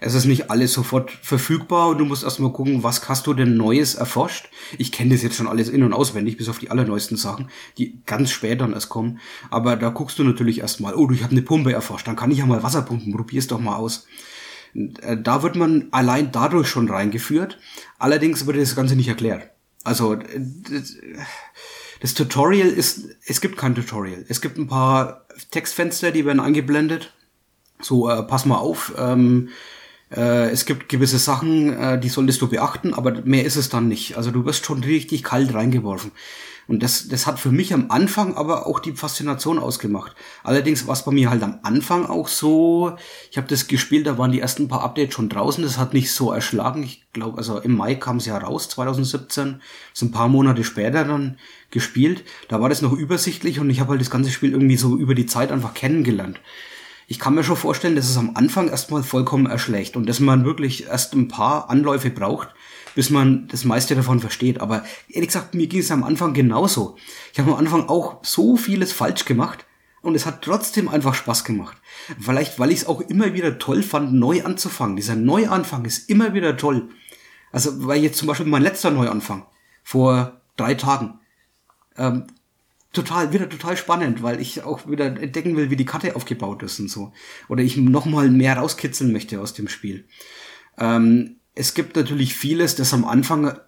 Es 0.00 0.14
ist 0.14 0.26
nicht 0.26 0.50
alles 0.50 0.72
sofort 0.72 1.10
verfügbar 1.10 1.88
und 1.88 1.98
du 1.98 2.04
musst 2.04 2.24
erstmal 2.24 2.52
gucken, 2.52 2.82
was 2.82 3.08
hast 3.08 3.26
du 3.26 3.32
denn 3.32 3.56
Neues 3.56 3.94
erforscht. 3.94 4.50
Ich 4.76 4.92
kenne 4.92 5.14
das 5.14 5.22
jetzt 5.22 5.36
schon 5.36 5.46
alles 5.46 5.68
in- 5.68 5.82
und 5.82 5.94
auswendig, 5.94 6.36
bis 6.36 6.48
auf 6.48 6.58
die 6.58 6.70
allerneuesten 6.70 7.16
Sachen, 7.16 7.48
die 7.78 8.02
ganz 8.04 8.30
spät 8.30 8.60
dann 8.60 8.74
erst 8.74 8.90
kommen. 8.90 9.18
Aber 9.50 9.76
da 9.76 9.88
guckst 9.88 10.18
du 10.18 10.24
natürlich 10.24 10.60
erstmal, 10.60 10.94
oh, 10.94 11.10
ich 11.10 11.22
habe 11.22 11.32
eine 11.32 11.42
Pumpe 11.42 11.72
erforscht, 11.72 12.06
dann 12.06 12.16
kann 12.16 12.30
ich 12.30 12.38
ja 12.38 12.46
mal 12.46 12.62
Wasser 12.62 12.82
pumpen, 12.82 13.14
probier's 13.14 13.46
doch 13.46 13.60
mal 13.60 13.76
aus. 13.76 14.06
Äh, 14.74 15.16
da 15.16 15.42
wird 15.42 15.56
man 15.56 15.88
allein 15.90 16.32
dadurch 16.32 16.68
schon 16.68 16.90
reingeführt. 16.90 17.58
Allerdings 17.98 18.46
wird 18.46 18.58
das 18.58 18.76
Ganze 18.76 18.96
nicht 18.96 19.08
erklärt. 19.08 19.50
Also 19.84 20.16
Das 20.16 20.96
Tutorial 22.12 22.68
ist, 22.68 23.08
es 23.24 23.40
gibt 23.40 23.56
kein 23.56 23.74
Tutorial. 23.74 24.26
Es 24.28 24.42
gibt 24.42 24.58
ein 24.58 24.66
paar 24.66 25.24
Textfenster, 25.50 26.10
die 26.10 26.26
werden 26.26 26.40
eingeblendet. 26.40 27.14
So, 27.80 28.10
äh, 28.10 28.22
pass 28.22 28.44
mal 28.44 28.58
auf, 28.58 28.92
ähm, 28.98 29.48
äh, 30.14 30.50
es 30.50 30.66
gibt 30.66 30.90
gewisse 30.90 31.18
Sachen, 31.18 31.72
äh, 31.72 31.98
die 31.98 32.10
solltest 32.10 32.42
du 32.42 32.48
beachten, 32.48 32.92
aber 32.92 33.22
mehr 33.24 33.44
ist 33.44 33.56
es 33.56 33.70
dann 33.70 33.88
nicht. 33.88 34.18
Also 34.18 34.30
du 34.30 34.44
wirst 34.44 34.66
schon 34.66 34.84
richtig 34.84 35.22
kalt 35.22 35.54
reingeworfen. 35.54 36.12
Und 36.66 36.82
das, 36.82 37.08
das 37.08 37.26
hat 37.26 37.38
für 37.38 37.50
mich 37.50 37.74
am 37.74 37.90
Anfang 37.90 38.36
aber 38.36 38.66
auch 38.66 38.80
die 38.80 38.92
Faszination 38.92 39.58
ausgemacht. 39.58 40.14
Allerdings 40.42 40.86
war 40.86 40.94
es 40.94 41.04
bei 41.04 41.12
mir 41.12 41.28
halt 41.28 41.42
am 41.42 41.58
Anfang 41.62 42.06
auch 42.06 42.28
so, 42.28 42.96
ich 43.30 43.36
habe 43.36 43.48
das 43.48 43.66
gespielt, 43.66 44.06
da 44.06 44.16
waren 44.16 44.32
die 44.32 44.40
ersten 44.40 44.68
paar 44.68 44.82
Updates 44.82 45.14
schon 45.14 45.28
draußen, 45.28 45.62
das 45.62 45.76
hat 45.76 45.92
nicht 45.92 46.10
so 46.12 46.32
erschlagen. 46.32 46.82
Ich 46.82 47.04
glaube, 47.12 47.36
also 47.36 47.58
im 47.58 47.76
Mai 47.76 47.96
kam 47.96 48.16
es 48.16 48.26
ja 48.26 48.38
raus, 48.38 48.70
2017, 48.70 49.60
so 49.92 50.06
ein 50.06 50.12
paar 50.12 50.28
Monate 50.28 50.64
später 50.64 51.04
dann 51.04 51.36
gespielt. 51.74 52.24
Da 52.48 52.62
war 52.62 52.70
das 52.70 52.80
noch 52.80 52.92
übersichtlich 52.92 53.60
und 53.60 53.68
ich 53.68 53.80
habe 53.80 53.90
halt 53.90 54.00
das 54.00 54.10
ganze 54.10 54.30
Spiel 54.30 54.52
irgendwie 54.52 54.78
so 54.78 54.96
über 54.96 55.14
die 55.14 55.26
Zeit 55.26 55.52
einfach 55.52 55.74
kennengelernt. 55.74 56.40
Ich 57.06 57.18
kann 57.18 57.34
mir 57.34 57.44
schon 57.44 57.56
vorstellen, 57.56 57.96
dass 57.96 58.08
es 58.08 58.16
am 58.16 58.34
Anfang 58.34 58.68
erstmal 58.68 59.02
vollkommen 59.02 59.44
erschlägt 59.44 59.96
und 59.96 60.08
dass 60.08 60.20
man 60.20 60.46
wirklich 60.46 60.86
erst 60.86 61.12
ein 61.12 61.28
paar 61.28 61.68
Anläufe 61.68 62.08
braucht, 62.08 62.48
bis 62.94 63.10
man 63.10 63.46
das 63.48 63.64
meiste 63.64 63.94
davon 63.94 64.20
versteht. 64.20 64.62
Aber 64.62 64.84
ehrlich 65.08 65.28
gesagt, 65.28 65.54
mir 65.54 65.66
ging 65.66 65.80
es 65.80 65.90
am 65.90 66.04
Anfang 66.04 66.32
genauso. 66.32 66.96
Ich 67.34 67.38
habe 67.38 67.52
am 67.52 67.58
Anfang 67.58 67.90
auch 67.90 68.24
so 68.24 68.56
vieles 68.56 68.92
falsch 68.92 69.26
gemacht 69.26 69.66
und 70.00 70.14
es 70.14 70.24
hat 70.24 70.42
trotzdem 70.42 70.88
einfach 70.88 71.14
Spaß 71.14 71.44
gemacht. 71.44 71.76
Vielleicht, 72.18 72.58
weil 72.58 72.70
ich 72.70 72.80
es 72.80 72.86
auch 72.86 73.02
immer 73.02 73.34
wieder 73.34 73.58
toll 73.58 73.82
fand, 73.82 74.14
neu 74.14 74.42
anzufangen. 74.42 74.96
Dieser 74.96 75.16
Neuanfang 75.16 75.84
ist 75.84 76.08
immer 76.08 76.32
wieder 76.32 76.56
toll. 76.56 76.88
Also, 77.52 77.86
weil 77.86 78.02
jetzt 78.02 78.18
zum 78.18 78.28
Beispiel 78.28 78.46
mein 78.46 78.62
letzter 78.62 78.90
Neuanfang 78.90 79.46
vor 79.82 80.40
drei 80.56 80.74
Tagen. 80.74 81.20
Ähm, 81.96 82.26
total, 82.92 83.32
wieder 83.32 83.48
total 83.48 83.76
spannend, 83.76 84.22
weil 84.22 84.40
ich 84.40 84.62
auch 84.62 84.88
wieder 84.88 85.06
entdecken 85.06 85.56
will, 85.56 85.70
wie 85.70 85.76
die 85.76 85.84
Karte 85.84 86.16
aufgebaut 86.16 86.62
ist 86.62 86.80
und 86.80 86.88
so. 86.88 87.12
Oder 87.48 87.62
ich 87.62 87.76
nochmal 87.76 88.30
mehr 88.30 88.56
rauskitzeln 88.56 89.12
möchte 89.12 89.40
aus 89.40 89.52
dem 89.52 89.68
Spiel. 89.68 90.06
Ähm, 90.78 91.36
es 91.54 91.74
gibt 91.74 91.96
natürlich 91.96 92.34
vieles, 92.34 92.74
das 92.74 92.94
am 92.94 93.04
Anfang 93.04 93.58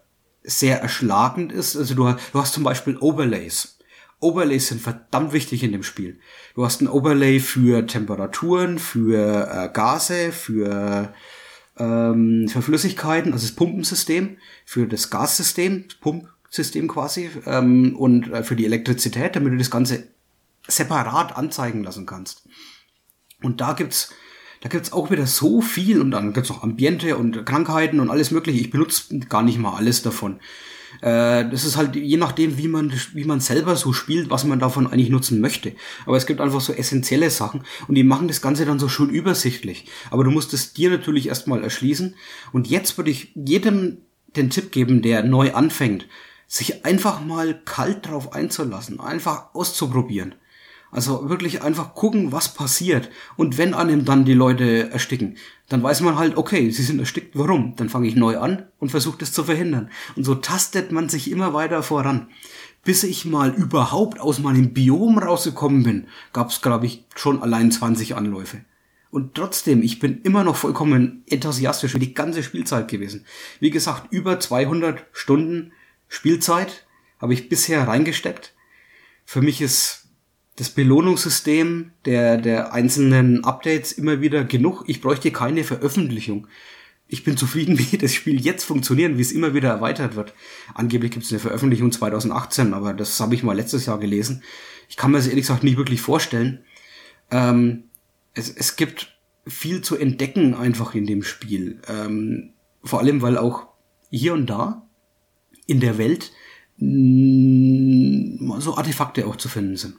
sehr 0.43 0.81
erschlagend 0.81 1.53
ist. 1.53 1.77
Also 1.77 1.95
du, 1.95 2.05
du 2.05 2.39
hast 2.39 2.55
zum 2.55 2.65
Beispiel 2.65 2.97
Overlays. 2.99 3.79
Overlays 4.21 4.69
sind 4.69 4.81
verdammt 4.81 5.33
wichtig 5.33 5.63
in 5.63 5.73
dem 5.73 5.83
Spiel. 5.83 6.19
Du 6.55 6.65
hast 6.65 6.81
ein 6.81 6.89
Overlay 6.89 7.39
für 7.41 7.87
Temperaturen, 7.87 8.79
für 8.79 9.49
äh, 9.53 9.69
Gase, 9.73 10.33
für, 10.33 11.13
ähm, 11.77 12.49
für 12.49 12.63
Flüssigkeiten, 12.63 13.33
also 13.33 13.47
das 13.47 13.55
Pumpensystem, 13.55 14.39
für 14.65 14.87
das 14.87 15.11
Gassystem, 15.11 15.85
Pumpsystem 16.47 16.89
quasi, 16.89 17.31
ähm, 17.47 17.97
und 17.97 18.33
äh, 18.33 18.43
für 18.43 18.57
die 18.57 18.65
Elektrizität, 18.65 19.37
damit 19.37 19.53
du 19.53 19.59
das 19.59 19.71
Ganze 19.71 20.05
separat 20.69 21.37
anzeigen 21.37 21.85
lassen 21.85 22.07
kannst. 22.07 22.49
Und 23.43 23.61
da 23.61 23.73
gibt's 23.73 24.13
da 24.63 24.71
gibt's 24.71 24.93
auch 24.93 25.11
wieder 25.11 25.27
so 25.27 25.61
viel 25.61 26.01
und 26.01 26.11
dann 26.11 26.33
gibt's 26.33 26.49
noch 26.49 26.63
Ambiente 26.63 27.19
und 27.19 27.45
Krankheiten 27.45 28.01
und 28.01 28.11
alles 28.11 28.31
mögliche. 28.31 28.59
Ich 28.59 28.71
benutze 28.71 29.19
gar 29.29 29.43
nicht 29.43 29.59
mal 29.59 29.77
alles 29.77 30.03
davon. 30.03 30.41
Äh, 31.03 31.49
das 31.51 31.65
ist 31.65 31.77
halt 31.77 31.95
je 31.95 32.17
nachdem, 32.17 32.57
wie 32.57 32.67
man, 32.67 32.91
wie 33.13 33.25
man 33.25 33.41
selber 33.41 33.77
so 33.77 33.93
spielt, 33.93 34.31
was 34.31 34.45
man 34.45 34.59
davon 34.59 34.87
eigentlich 34.87 35.11
nutzen 35.11 35.41
möchte. 35.43 35.75
Aber 36.07 36.17
es 36.17 36.25
gibt 36.25 36.41
einfach 36.41 36.63
so 36.63 36.73
essentielle 36.73 37.29
Sachen 37.29 37.65
und 37.87 37.97
die 37.97 38.03
machen 38.03 38.29
das 38.29 38.41
Ganze 38.41 38.65
dann 38.65 38.79
so 38.79 38.89
schön 38.89 39.11
übersichtlich. 39.11 39.87
Aber 40.11 40.25
du 40.25 40.31
musst 40.31 40.55
es 40.55 40.73
dir 40.73 40.89
natürlich 40.89 41.29
erstmal 41.29 41.63
erschließen. 41.63 42.15
Und 42.53 42.67
jetzt 42.67 42.97
würde 42.97 43.11
ich 43.11 43.33
jedem 43.35 43.99
den 44.37 44.51
Tipp 44.51 44.73
geben, 44.73 45.03
der 45.03 45.23
neu 45.23 45.53
anfängt, 45.53 46.07
sich 46.47 46.85
einfach 46.85 47.25
mal 47.25 47.61
kalt 47.65 48.07
drauf 48.07 48.33
einzulassen, 48.33 49.01
einfach 49.01 49.55
auszuprobieren. 49.55 50.35
Also 50.93 51.29
wirklich 51.29 51.63
einfach 51.63 51.95
gucken, 51.95 52.33
was 52.33 52.55
passiert. 52.55 53.11
Und 53.37 53.59
wenn 53.59 53.75
einem 53.75 54.05
dann 54.05 54.25
die 54.25 54.35
Leute 54.35 54.91
ersticken, 54.91 55.37
dann 55.69 55.83
weiß 55.83 56.01
man 56.01 56.17
halt, 56.17 56.37
okay, 56.37 56.71
sie 56.71 56.85
sind 56.85 57.01
erstickt, 57.01 57.37
warum? 57.37 57.75
Dann 57.77 57.89
fange 57.89 58.07
ich 58.07 58.15
neu 58.15 58.39
an 58.39 58.67
und 58.79 58.91
versuche 58.91 59.19
das 59.19 59.33
zu 59.33 59.45
verhindern. 59.45 59.91
Und 60.15 60.25
so 60.25 60.37
tastet 60.37 60.93
man 60.93 61.09
sich 61.09 61.31
immer 61.31 61.53
weiter 61.53 61.83
voran. 61.83 62.29
Bis 62.85 63.03
ich 63.03 63.25
mal 63.25 63.53
überhaupt 63.53 64.21
aus 64.21 64.39
meinem 64.39 64.73
Biom 64.73 65.19
rausgekommen 65.19 65.83
bin, 65.83 66.07
gab 66.33 66.51
es, 66.51 66.63
glaube 66.63 66.87
ich, 66.87 67.05
schon 67.17 67.43
allein 67.43 67.73
20 67.73 68.15
Anläufe. 68.15 68.61
Und 69.11 69.35
trotzdem, 69.35 69.83
ich 69.83 69.99
bin 69.99 70.21
immer 70.23 70.45
noch 70.45 70.57
vollkommen 70.57 71.25
enthusiastisch 71.29 71.93
für 71.93 71.99
die 71.99 72.15
ganze 72.15 72.43
Spielzeit 72.43 72.89
gewesen. 72.89 73.25
Wie 73.61 73.71
gesagt, 73.71 74.13
über 74.13 74.39
200 74.39 75.05
Stunden 75.13 75.73
Spielzeit 76.09 76.87
habe 77.19 77.35
ich 77.35 77.49
bisher 77.49 77.87
reingesteckt. 77.87 78.55
Für 79.25 79.43
mich 79.43 79.61
ist 79.61 80.07
das 80.57 80.71
Belohnungssystem 80.71 81.93
der, 82.05 82.39
der 82.39 82.73
einzelnen 82.73 83.45
Updates 83.45 83.93
immer 83.93 84.21
wieder 84.21 84.45
genug. 84.45 84.85
Ich 84.87 85.01
bräuchte 85.01 85.31
keine 85.31 85.65
Veröffentlichung. 85.65 86.47
Ich 87.09 87.25
bin 87.25 87.37
zufrieden, 87.37 87.79
wie 87.93 87.99
das 87.99 88.15
Spiel 88.15 88.41
jetzt 88.41 88.65
funktioniert, 88.65 89.17
wie 89.17 89.23
es 89.23 89.33
immer 89.33 89.55
wieder 89.55 89.69
erweitert 89.69 90.17
wird. 90.17 90.35
Angeblich 90.75 91.13
gibt 91.13 91.25
es 91.25 91.31
eine 91.31 91.41
Veröffentlichung 91.41 91.93
2018, 91.93 92.75
aber 92.75 92.95
das 92.95 93.21
habe 93.21 93.35
ich 93.35 93.43
mal 93.43 93.57
letztes 93.57 93.87
Jahr 93.87 93.99
gelesen. 93.99 94.43
Ich 94.89 94.97
kann 94.97 95.11
mir 95.11 95.19
das 95.19 95.27
ehrlich 95.27 95.45
gesagt 95.45 95.65
nicht 95.65 95.77
wirklich 95.77 96.01
vorstellen. 96.01 96.65
Ähm, 97.31 97.85
es, 98.35 98.49
es 98.51 98.77
gibt 98.77 99.19
viel 99.47 99.83
zu 99.83 99.97
entdecken 99.97 100.55
einfach 100.55 100.95
in 100.95 101.07
dem 101.07 101.23
Spiel. 101.23 101.81
Ähm, 101.89 102.53
vor 102.83 103.01
allem, 103.01 103.21
weil 103.23 103.37
auch 103.37 103.67
hier 104.11 104.33
und 104.33 104.47
da 104.47 104.86
in 105.67 105.81
der 105.81 105.99
Welt 105.99 106.33
mh, 106.79 108.61
so 108.61 108.77
Artefakte 108.77 109.27
auch 109.27 109.37
zu 109.37 109.49
finden 109.49 109.77
sind 109.77 109.97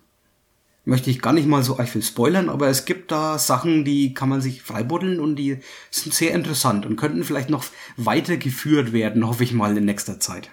möchte 0.87 1.09
ich 1.09 1.21
gar 1.21 1.33
nicht 1.33 1.47
mal 1.47 1.63
so 1.63 1.77
arg 1.77 1.89
viel 1.89 2.01
spoilern, 2.01 2.47
aber 2.47 2.69
es 2.69 2.85
gibt 2.85 3.11
da 3.11 3.37
Sachen, 3.37 3.83
die 3.83 4.13
kann 4.13 4.29
man 4.29 4.39
sich 4.39 4.61
freibuddeln 4.61 5.19
und 5.19 5.35
die 5.35 5.59
sind 5.91 6.13
sehr 6.13 6.33
interessant 6.33 6.85
und 6.85 6.95
könnten 6.95 7.25
vielleicht 7.25 7.49
noch 7.49 7.65
weitergeführt 7.97 8.93
werden, 8.93 9.27
hoffe 9.27 9.43
ich 9.43 9.51
mal 9.51 9.77
in 9.77 9.83
nächster 9.83 10.21
Zeit. 10.21 10.49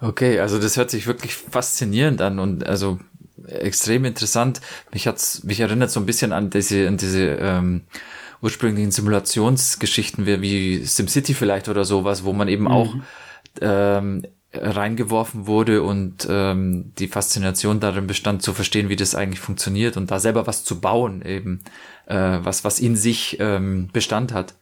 Okay, 0.00 0.38
also 0.38 0.60
das 0.60 0.76
hört 0.76 0.90
sich 0.90 1.08
wirklich 1.08 1.34
faszinierend 1.34 2.20
an 2.22 2.38
und 2.38 2.64
also 2.64 3.00
extrem 3.46 4.04
interessant. 4.04 4.60
Mich 4.92 5.08
hat's, 5.08 5.42
mich 5.42 5.58
erinnert 5.58 5.90
so 5.90 5.98
ein 5.98 6.06
bisschen 6.06 6.32
an 6.32 6.48
diese, 6.50 6.86
an 6.86 6.98
diese 6.98 7.24
ähm, 7.40 7.82
ursprünglichen 8.42 8.90
Simulationsgeschichten 8.90 10.26
wie, 10.26 10.42
wie 10.42 10.84
SimCity 10.84 11.34
vielleicht 11.34 11.68
oder 11.68 11.84
sowas, 11.84 12.24
wo 12.24 12.32
man 12.32 12.48
eben 12.48 12.64
mhm. 12.64 12.70
auch 12.70 12.94
ähm, 13.60 14.26
reingeworfen 14.52 15.46
wurde 15.46 15.82
und 15.82 16.26
ähm, 16.28 16.92
die 16.98 17.08
Faszination 17.08 17.80
darin 17.80 18.06
bestand, 18.06 18.42
zu 18.42 18.52
verstehen, 18.52 18.88
wie 18.88 18.96
das 18.96 19.14
eigentlich 19.14 19.40
funktioniert 19.40 19.96
und 19.96 20.10
da 20.10 20.20
selber 20.20 20.46
was 20.46 20.64
zu 20.64 20.80
bauen, 20.80 21.22
eben 21.24 21.60
äh, 22.06 22.38
was, 22.42 22.64
was 22.64 22.78
in 22.80 22.96
sich 22.96 23.38
ähm, 23.40 23.88
Bestand 23.92 24.34
hat. 24.34 24.54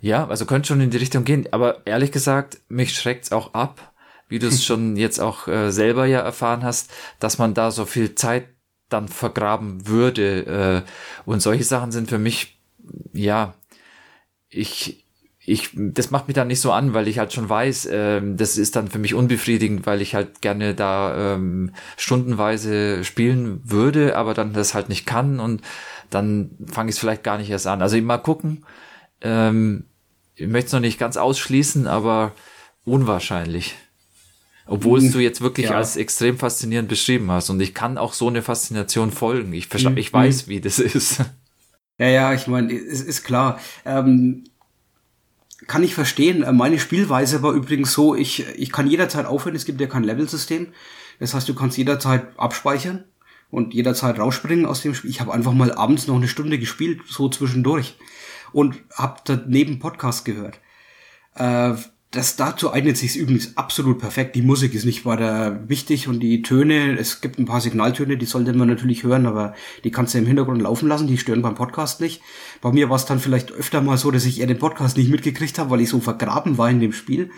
Ja, 0.00 0.26
also 0.28 0.46
könnte 0.46 0.68
schon 0.68 0.80
in 0.80 0.90
die 0.90 0.96
Richtung 0.96 1.24
gehen, 1.24 1.48
aber 1.50 1.86
ehrlich 1.86 2.12
gesagt, 2.12 2.60
mich 2.68 2.94
schreckt's 2.94 3.32
auch 3.32 3.52
ab, 3.52 3.92
wie 4.28 4.38
du 4.38 4.46
es 4.46 4.64
schon 4.64 4.96
jetzt 4.96 5.18
auch 5.18 5.48
äh, 5.48 5.70
selber 5.70 6.06
ja 6.06 6.20
erfahren 6.20 6.62
hast, 6.62 6.90
dass 7.18 7.38
man 7.38 7.54
da 7.54 7.70
so 7.70 7.84
viel 7.84 8.14
Zeit 8.14 8.48
dann 8.88 9.08
vergraben 9.08 9.86
würde. 9.86 10.84
Äh, 10.86 11.28
und 11.28 11.40
solche 11.40 11.64
Sachen 11.64 11.92
sind 11.92 12.08
für 12.08 12.18
mich, 12.18 12.57
ja, 13.12 13.54
ich, 14.48 15.04
ich, 15.40 15.70
das 15.74 16.10
macht 16.10 16.28
mich 16.28 16.34
dann 16.34 16.48
nicht 16.48 16.60
so 16.60 16.72
an, 16.72 16.94
weil 16.94 17.08
ich 17.08 17.18
halt 17.18 17.32
schon 17.32 17.48
weiß, 17.48 17.88
ähm, 17.90 18.36
das 18.36 18.58
ist 18.58 18.76
dann 18.76 18.88
für 18.88 18.98
mich 18.98 19.14
unbefriedigend, 19.14 19.86
weil 19.86 20.02
ich 20.02 20.14
halt 20.14 20.40
gerne 20.40 20.74
da 20.74 21.34
ähm, 21.34 21.72
stundenweise 21.96 23.04
spielen 23.04 23.60
würde, 23.64 24.16
aber 24.16 24.34
dann 24.34 24.52
das 24.52 24.74
halt 24.74 24.88
nicht 24.88 25.06
kann 25.06 25.40
und 25.40 25.62
dann 26.10 26.50
fange 26.66 26.90
ich 26.90 26.96
es 26.96 27.00
vielleicht 27.00 27.24
gar 27.24 27.38
nicht 27.38 27.50
erst 27.50 27.66
an. 27.66 27.82
Also 27.82 28.00
mal 28.00 28.18
gucken. 28.18 28.64
Ähm, 29.20 29.84
ich 30.34 30.46
möchte 30.46 30.68
es 30.68 30.72
noch 30.72 30.80
nicht 30.80 30.98
ganz 30.98 31.16
ausschließen, 31.16 31.86
aber 31.86 32.32
unwahrscheinlich. 32.84 33.74
Obwohl 34.66 34.98
es 34.98 35.06
hm, 35.06 35.12
du 35.12 35.18
jetzt 35.20 35.40
wirklich 35.40 35.70
ja. 35.70 35.76
als 35.76 35.96
extrem 35.96 36.38
faszinierend 36.38 36.88
beschrieben 36.88 37.30
hast. 37.30 37.48
Und 37.48 37.60
ich 37.60 37.74
kann 37.74 37.96
auch 37.96 38.12
so 38.12 38.28
eine 38.28 38.42
Faszination 38.42 39.10
folgen. 39.10 39.54
Ich, 39.54 39.72
mhm. 39.72 39.96
ich 39.96 40.12
weiß, 40.12 40.46
wie 40.46 40.60
das 40.60 40.78
ist. 40.78 41.22
Ja, 41.98 42.06
ja, 42.06 42.32
ich 42.32 42.46
meine, 42.46 42.72
es 42.72 43.02
ist 43.02 43.24
klar. 43.24 43.60
Ähm, 43.84 44.44
kann 45.66 45.82
ich 45.82 45.94
verstehen. 45.94 46.42
Äh, 46.42 46.52
meine 46.52 46.78
Spielweise 46.78 47.42
war 47.42 47.52
übrigens 47.52 47.92
so, 47.92 48.14
ich, 48.14 48.46
ich 48.56 48.72
kann 48.72 48.88
jederzeit 48.88 49.26
aufhören, 49.26 49.56
es 49.56 49.64
gibt 49.64 49.80
ja 49.80 49.86
kein 49.86 50.04
Level-System. 50.04 50.68
Das 51.18 51.34
heißt, 51.34 51.48
du 51.48 51.54
kannst 51.54 51.76
jederzeit 51.76 52.28
abspeichern 52.38 53.04
und 53.50 53.74
jederzeit 53.74 54.18
rausspringen 54.18 54.66
aus 54.66 54.82
dem 54.82 54.94
Spiel. 54.94 55.10
Ich 55.10 55.20
habe 55.20 55.32
einfach 55.32 55.52
mal 55.52 55.72
abends 55.72 56.06
noch 56.06 56.16
eine 56.16 56.28
Stunde 56.28 56.58
gespielt, 56.58 57.02
so 57.08 57.28
zwischendurch. 57.28 57.96
Und 58.52 58.80
habe 58.94 59.20
daneben 59.24 59.78
Podcast 59.78 60.24
gehört. 60.24 60.58
Äh, 61.34 61.74
das 62.10 62.36
dazu 62.36 62.72
eignet 62.72 62.96
sich 62.96 63.16
übrigens 63.16 63.56
absolut 63.58 63.98
perfekt. 63.98 64.34
Die 64.34 64.42
Musik 64.42 64.72
ist 64.72 64.86
nicht 64.86 65.04
weiter 65.04 65.68
wichtig 65.68 66.08
und 66.08 66.20
die 66.20 66.40
Töne, 66.40 66.98
es 66.98 67.20
gibt 67.20 67.38
ein 67.38 67.44
paar 67.44 67.60
Signaltöne, 67.60 68.16
die 68.16 68.24
sollte 68.24 68.54
man 68.54 68.68
natürlich 68.68 69.02
hören, 69.02 69.26
aber 69.26 69.54
die 69.84 69.90
kannst 69.90 70.14
du 70.14 70.18
im 70.18 70.26
Hintergrund 70.26 70.62
laufen 70.62 70.88
lassen, 70.88 71.06
die 71.06 71.18
stören 71.18 71.42
beim 71.42 71.54
Podcast 71.54 72.00
nicht. 72.00 72.22
Bei 72.62 72.72
mir 72.72 72.88
war 72.88 72.96
es 72.96 73.04
dann 73.04 73.20
vielleicht 73.20 73.52
öfter 73.52 73.82
mal 73.82 73.98
so, 73.98 74.10
dass 74.10 74.24
ich 74.24 74.40
eher 74.40 74.46
den 74.46 74.58
Podcast 74.58 74.96
nicht 74.96 75.10
mitgekriegt 75.10 75.58
habe, 75.58 75.68
weil 75.68 75.82
ich 75.82 75.90
so 75.90 76.00
vergraben 76.00 76.56
war 76.56 76.70
in 76.70 76.80
dem 76.80 76.94
Spiel. 76.94 77.30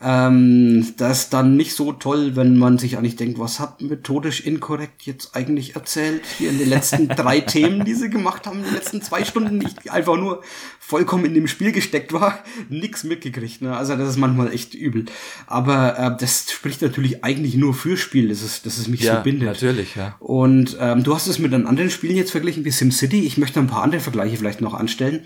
Ähm, 0.00 0.94
das 0.96 1.24
ist 1.24 1.34
dann 1.34 1.56
nicht 1.56 1.74
so 1.74 1.92
toll, 1.92 2.36
wenn 2.36 2.56
man 2.56 2.78
sich 2.78 2.96
eigentlich 2.96 3.16
denkt, 3.16 3.40
was 3.40 3.58
hat 3.58 3.80
methodisch 3.80 4.40
inkorrekt 4.40 5.02
jetzt 5.02 5.34
eigentlich 5.34 5.74
erzählt 5.74 6.22
hier 6.38 6.50
in 6.50 6.58
den 6.58 6.68
letzten 6.68 7.08
drei 7.16 7.40
Themen, 7.40 7.84
die 7.84 7.94
sie 7.94 8.08
gemacht 8.08 8.46
haben, 8.46 8.60
in 8.60 8.66
den 8.66 8.74
letzten 8.74 9.02
zwei 9.02 9.24
Stunden, 9.24 9.60
ich 9.60 9.90
einfach 9.90 10.16
nur 10.16 10.42
vollkommen 10.78 11.24
in 11.24 11.34
dem 11.34 11.48
Spiel 11.48 11.72
gesteckt 11.72 12.12
war, 12.12 12.44
nix 12.68 13.02
mitgekriegt. 13.02 13.60
Ne? 13.60 13.76
Also 13.76 13.96
das 13.96 14.10
ist 14.10 14.18
manchmal 14.18 14.52
echt 14.52 14.72
übel. 14.74 15.06
Aber 15.48 15.98
äh, 15.98 16.16
das 16.16 16.50
spricht 16.52 16.80
natürlich 16.80 17.24
eigentlich 17.24 17.56
nur 17.56 17.74
für 17.74 17.96
Spiel, 17.96 18.28
das 18.28 18.42
ist, 18.42 18.66
das 18.66 18.78
ist 18.78 18.86
mich 18.86 19.00
ja, 19.00 19.16
so 19.16 19.22
bindet. 19.24 19.48
natürlich, 19.48 19.96
ja. 19.96 20.14
Und 20.20 20.76
ähm, 20.80 21.02
du 21.02 21.12
hast 21.12 21.26
es 21.26 21.40
mit 21.40 21.52
einem 21.52 21.66
anderen 21.66 21.90
Spielen 21.90 22.16
jetzt 22.16 22.30
verglichen 22.30 22.64
wie 22.64 22.70
SimCity. 22.70 23.26
Ich 23.26 23.36
möchte 23.36 23.58
ein 23.58 23.66
paar 23.66 23.82
andere 23.82 24.00
Vergleiche 24.00 24.36
vielleicht 24.36 24.60
noch 24.60 24.74
anstellen. 24.74 25.24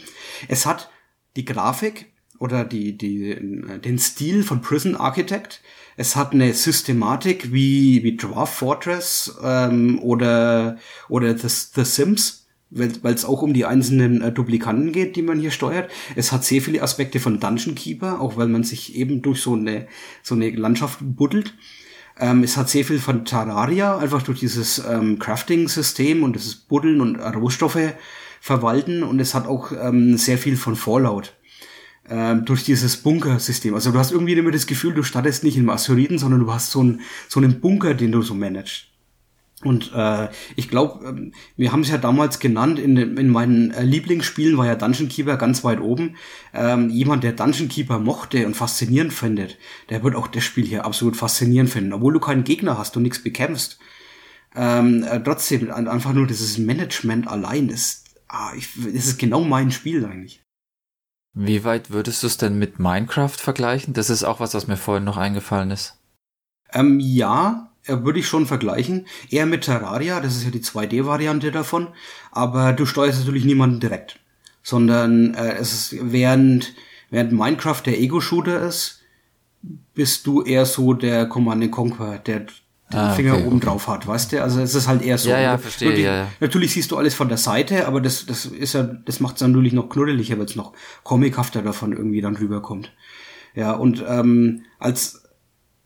Es 0.49 0.65
hat 0.65 0.91
die 1.37 1.45
Grafik 1.45 2.12
oder 2.43 2.65
die, 2.65 2.99
die, 2.99 3.37
den 3.85 3.99
Stil 4.01 4.43
von 4.43 4.63
Prison 4.63 4.97
Architect. 4.97 5.61
Es 5.97 6.17
hat 6.17 6.33
eine 6.33 6.53
Systematik 6.55 7.53
wie, 7.53 8.03
wie 8.03 8.17
Dwarf 8.17 8.53
Fortress 8.55 9.39
ähm, 9.45 10.01
oder, 10.01 10.77
oder 11.09 11.39
The, 11.39 11.47
The 11.47 11.85
Sims, 11.85 12.47
weil 12.71 13.15
es 13.15 13.25
auch 13.25 13.43
um 13.43 13.53
die 13.55 13.65
einzelnen 13.65 14.23
äh, 14.23 14.33
Duplikanten 14.33 14.91
geht, 14.91 15.15
die 15.15 15.23
man 15.23 15.39
hier 15.39 15.53
steuert. 15.53 15.89
Es 16.17 16.33
hat 16.33 16.45
sehr 16.45 16.61
viele 16.61 16.83
Aspekte 16.83 17.21
von 17.21 17.39
Dungeon 17.39 17.77
Keeper, 17.77 18.21
auch 18.21 18.37
weil 18.37 18.49
man 18.49 18.65
sich 18.65 18.97
eben 18.97 19.23
durch 19.23 19.41
so 19.41 19.55
eine, 19.55 19.87
so 20.25 20.35
eine 20.35 20.51
Landschaft 20.51 20.99
buddelt. 21.01 21.55
Ähm, 22.19 22.43
es 22.43 22.57
hat 22.57 22.71
sehr 22.71 22.85
viel 22.85 22.99
von 22.99 23.25
Terraria, 23.25 23.99
einfach 23.99 24.23
durch 24.23 24.41
dieses 24.41 24.83
ähm, 24.85 25.21
Crafting-System 25.21 26.25
und 26.25 26.35
das 26.35 26.57
Buddeln 26.57 27.01
und 27.01 27.21
Rohstoffe 27.21 27.93
verwalten. 28.41 29.05
Und 29.05 29.21
es 29.21 29.33
hat 29.33 29.47
auch 29.47 29.71
ähm, 29.71 30.17
sehr 30.17 30.39
viel 30.39 30.57
von 30.57 30.75
Fallout 30.75 31.35
ähm, 32.13 32.45
durch 32.45 32.63
dieses 32.63 32.99
Bunkersystem. 32.99 33.75
Also 33.75 33.91
du 33.91 33.99
hast 33.99 34.13
irgendwie 34.13 34.35
immer 34.35 34.51
das 34.51 34.67
Gefühl, 34.67 34.93
du 34.93 35.03
startest 35.03 35.45
nicht 35.45 35.57
im 35.57 35.71
Asteroiden, 35.71 36.19
sondern 36.19 36.41
du 36.41 36.53
hast 36.53 36.71
so, 36.71 36.81
einen 36.81 37.01
so 37.27 37.41
einen 37.41 37.61
Bunker, 37.61 37.95
den 37.95 38.13
du 38.13 38.21
so 38.21 38.35
managst. 38.35 38.89
Und 39.65 39.93
äh, 39.95 40.29
ich 40.57 40.69
glaube, 40.69 41.07
ähm, 41.07 41.33
wir 41.57 41.73
haben 41.73 41.81
es 41.81 41.89
ja 41.89 41.97
damals 41.97 42.39
genannt, 42.39 42.79
in, 42.79 42.97
in 42.97 43.29
meinen 43.31 43.71
äh, 43.71 43.83
Lieblingsspielen 43.83 44.59
war 44.59 44.67
ja 44.67 44.75
Dungeon 44.75 45.09
Keeper 45.09 45.39
ganz 45.39 45.65
weit 45.65 45.81
oben. 45.81 46.17
Ähm, 46.53 46.91
jemand, 46.91 47.25
der 47.25 47.33
Dungeon 47.33 47.71
Keeper 47.71 47.99
mochte 47.99 48.45
und 48.45 48.57
faszinierend 48.57 49.15
findet, 49.15 49.57
der 49.89 50.03
wird 50.03 50.15
auch 50.15 50.27
das 50.27 50.45
Spiel 50.45 50.67
hier 50.67 50.85
absolut 50.85 51.17
faszinierend 51.17 51.71
finden. 51.71 51.95
Obwohl 51.95 52.13
du 52.13 52.21
keinen 52.21 52.45
Gegner 52.45 52.77
hast 52.77 52.95
und 52.97 53.05
nichts 53.05 53.23
bekämpfst. 53.23 53.79
Ähm, 54.55 55.03
äh, 55.05 55.19
trotzdem, 55.23 55.71
einfach 55.71 56.13
nur 56.13 56.27
dieses 56.27 56.59
Management 56.59 57.27
allein, 57.27 57.69
das, 57.69 58.05
ah, 58.29 58.53
ich, 58.55 58.69
das 58.75 59.07
ist 59.07 59.19
genau 59.19 59.45
mein 59.45 59.71
Spiel 59.71 60.05
eigentlich. 60.05 60.42
Wie 61.35 61.65
weit 61.65 61.91
würdest 61.91 62.23
du 62.23 62.27
es 62.27 62.37
denn 62.37 62.59
mit 62.59 62.79
Minecraft 62.79 63.31
vergleichen? 63.31 63.95
Das 63.95 64.11
ist 64.11 64.23
auch 64.23 64.41
was, 64.41 64.55
was 64.55 64.67
mir 64.67 64.77
vorhin 64.77 65.05
noch 65.05 65.17
eingefallen 65.17 65.71
ist. 65.71 65.99
Ähm, 66.73 67.01
ja, 67.01 67.73
äh, 67.87 67.97
würde 68.03 68.19
ich 68.19 68.29
schon 68.29 68.47
vergleichen. 68.47 69.07
Eher 69.31 69.47
mit 69.47 69.65
Terraria, 69.65 70.21
das 70.21 70.37
ist 70.37 70.45
ja 70.45 70.51
die 70.51 70.63
2D-Variante 70.63 71.51
davon. 71.51 71.89
Aber 72.31 72.73
du 72.73 72.85
steuerst 72.85 73.21
natürlich 73.21 73.45
niemanden 73.45 73.81
direkt. 73.81 74.19
Sondern 74.63 75.35
äh, 75.35 75.55
es 75.55 75.73
ist 75.73 76.13
während, 76.13 76.75
während 77.11 77.33
Minecraft 77.33 77.83
der 77.85 77.99
Ego-Shooter 77.99 78.61
ist, 78.61 79.01
bist 79.95 80.27
du 80.27 80.43
eher 80.43 80.67
so 80.67 80.93
der 80.93 81.27
Command 81.27 81.71
Conquer, 81.71 82.19
der 82.19 82.47
den 82.93 83.01
ah, 83.01 83.15
Finger 83.15 83.35
okay, 83.35 83.45
oben 83.45 83.57
okay. 83.57 83.67
drauf 83.67 83.89
hat, 83.89 84.07
weißt 84.07 84.33
du? 84.33 84.43
Also 84.43 84.61
es 84.61 84.75
ist 84.75 84.89
halt 84.89 85.03
eher 85.03 85.19
so. 85.19 85.31
Ja, 85.31 85.41
ja, 85.41 85.59
verstehe, 85.59 85.89
wirklich, 85.89 86.07
ja, 86.07 86.17
ja. 86.17 86.29
Natürlich 86.41 86.73
siehst 86.73 86.91
du 86.91 86.97
alles 86.97 87.15
von 87.15 87.29
der 87.29 87.39
Seite, 87.39 87.87
aber 87.87 88.01
das, 88.01 88.27
das 88.27 88.47
ist 88.47 88.75
ja, 88.75 88.83
das 88.83 89.21
macht 89.21 89.37
es 89.37 89.43
natürlich 89.43 89.73
noch 89.73 89.89
knuddeliger, 89.89 90.39
weil 90.39 90.47
es 90.47 90.57
noch 90.57 90.73
comichafter 91.03 91.63
davon 91.63 91.93
irgendwie 91.93 92.21
dann 92.21 92.37
rüberkommt. 92.37 92.93
Ja, 93.55 93.73
und 93.73 94.05
ähm, 94.09 94.63
als, 94.79 95.23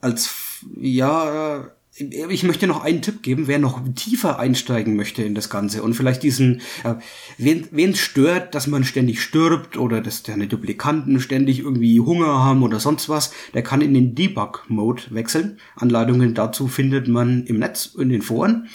als, 0.00 0.34
ja, 0.76 1.68
ich 1.98 2.43
möchte 2.43 2.66
noch 2.66 2.82
einen 2.82 3.01
Tipp 3.01 3.23
geben, 3.23 3.47
wer 3.47 3.59
noch 3.59 3.81
tiefer 3.94 4.39
einsteigen 4.39 4.97
möchte 4.97 5.23
in 5.23 5.35
das 5.35 5.48
Ganze 5.48 5.82
und 5.82 5.94
vielleicht 5.94 6.23
diesen, 6.23 6.60
äh, 6.85 6.94
wen 7.39 7.68
wen 7.70 7.94
stört, 7.94 8.55
dass 8.55 8.66
man 8.66 8.85
ständig 8.85 9.23
stirbt 9.23 9.78
oder 9.78 10.02
dass 10.02 10.23
deine 10.23 10.47
Duplikanten 10.47 11.20
ständig 11.20 11.60
irgendwie 11.60 12.01
Hunger 12.01 12.44
haben 12.44 12.62
oder 12.62 12.81
sonst 12.81 13.09
was, 13.09 13.32
der 13.55 13.62
kann 13.62 13.81
in 13.81 13.94
den 13.94 14.14
Debug-Mode 14.14 15.05
wechseln. 15.10 15.59
Anleitungen 15.74 16.35
dazu 16.35 16.68
findet 16.68 17.09
man 17.09 17.44
im 17.47 17.59
Netz, 17.59 17.94
in 17.98 18.10
den 18.10 18.23
Foren. 18.23 18.68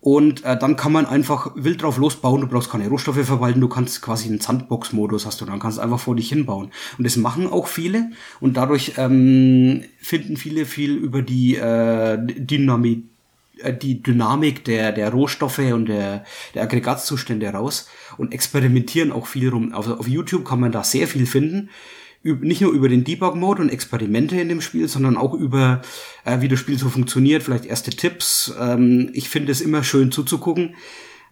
Und 0.00 0.44
äh, 0.44 0.58
dann 0.58 0.76
kann 0.76 0.92
man 0.92 1.04
einfach 1.04 1.52
wild 1.56 1.82
drauf 1.82 1.98
losbauen. 1.98 2.40
Du 2.40 2.46
brauchst 2.46 2.70
keine 2.70 2.88
Rohstoffe 2.88 3.24
verwalten. 3.24 3.60
Du 3.60 3.68
kannst 3.68 4.00
quasi 4.00 4.28
einen 4.28 4.40
Sandbox-Modus 4.40 5.26
hast 5.26 5.40
du. 5.40 5.44
Dann 5.44 5.60
kannst 5.60 5.78
du 5.78 5.82
einfach 5.82 6.00
vor 6.00 6.16
dich 6.16 6.30
hinbauen. 6.30 6.70
Und 6.96 7.04
das 7.04 7.16
machen 7.16 7.46
auch 7.46 7.66
viele. 7.66 8.10
Und 8.40 8.56
dadurch 8.56 8.94
ähm, 8.96 9.84
finden 9.98 10.38
viele 10.38 10.64
viel 10.64 10.96
über 10.96 11.20
die 11.20 11.56
äh, 11.56 12.18
Dynamik 12.18 13.04
äh, 13.58 13.74
die 13.74 14.02
Dynamik 14.02 14.64
der, 14.64 14.92
der 14.92 15.10
Rohstoffe 15.10 15.58
und 15.58 15.86
der, 15.86 16.24
der 16.54 16.62
Aggregatzustände 16.62 17.48
raus 17.48 17.88
und 18.16 18.32
experimentieren 18.32 19.12
auch 19.12 19.26
viel 19.26 19.50
rum. 19.50 19.74
Also 19.74 19.96
auf 19.98 20.08
YouTube 20.08 20.46
kann 20.46 20.60
man 20.60 20.72
da 20.72 20.82
sehr 20.82 21.08
viel 21.08 21.26
finden 21.26 21.68
nicht 22.22 22.60
nur 22.60 22.72
über 22.72 22.88
den 22.88 23.04
Debug-Mode 23.04 23.62
und 23.62 23.68
Experimente 23.70 24.40
in 24.40 24.48
dem 24.48 24.60
Spiel, 24.60 24.88
sondern 24.88 25.16
auch 25.16 25.34
über, 25.34 25.80
äh, 26.24 26.40
wie 26.40 26.48
das 26.48 26.58
Spiel 26.58 26.78
so 26.78 26.88
funktioniert, 26.88 27.42
vielleicht 27.42 27.66
erste 27.66 27.90
Tipps. 27.90 28.52
Ähm, 28.60 29.10
ich 29.12 29.28
finde 29.28 29.52
es 29.52 29.60
immer 29.60 29.82
schön 29.84 30.12
zuzugucken. 30.12 30.74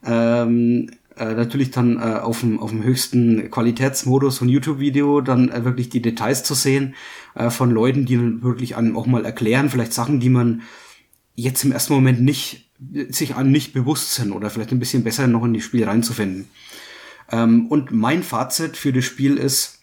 Ähm, 0.05 0.91
äh, 1.17 1.35
natürlich 1.35 1.71
dann 1.71 1.97
äh, 1.97 2.21
auf, 2.21 2.41
dem, 2.41 2.83
höchsten 2.83 3.51
Qualitätsmodus 3.51 4.39
von 4.39 4.49
YouTube-Video 4.49 5.21
dann 5.21 5.51
äh, 5.51 5.65
wirklich 5.65 5.89
die 5.89 6.01
Details 6.01 6.45
zu 6.45 6.55
sehen 6.55 6.95
äh, 7.35 7.51
von 7.51 7.71
Leuten, 7.71 8.07
die 8.07 8.17
dann 8.17 8.43
wirklich 8.43 8.77
einem 8.77 8.97
auch 8.97 9.07
mal 9.07 9.25
erklären, 9.25 9.69
vielleicht 9.69 9.93
Sachen, 9.93 10.21
die 10.21 10.31
man 10.31 10.63
jetzt 11.35 11.65
im 11.65 11.73
ersten 11.73 11.93
Moment 11.93 12.21
nicht 12.21 12.71
sich 13.09 13.35
an 13.35 13.51
nicht 13.51 13.73
bewusst 13.73 14.15
sind 14.15 14.33
oder 14.33 14.51
vielleicht 14.51 14.71
ein 14.71 14.79
bisschen 14.79 15.03
besser 15.03 15.27
noch 15.27 15.45
in 15.45 15.55
das 15.55 15.65
Spiel 15.65 15.85
reinzufinden. 15.85 16.49
Ähm, 17.31 17.67
und 17.67 17.91
mein 17.91 18.23
Fazit 18.23 18.77
für 18.77 18.93
das 18.93 19.05
Spiel 19.05 19.37
ist, 19.37 19.78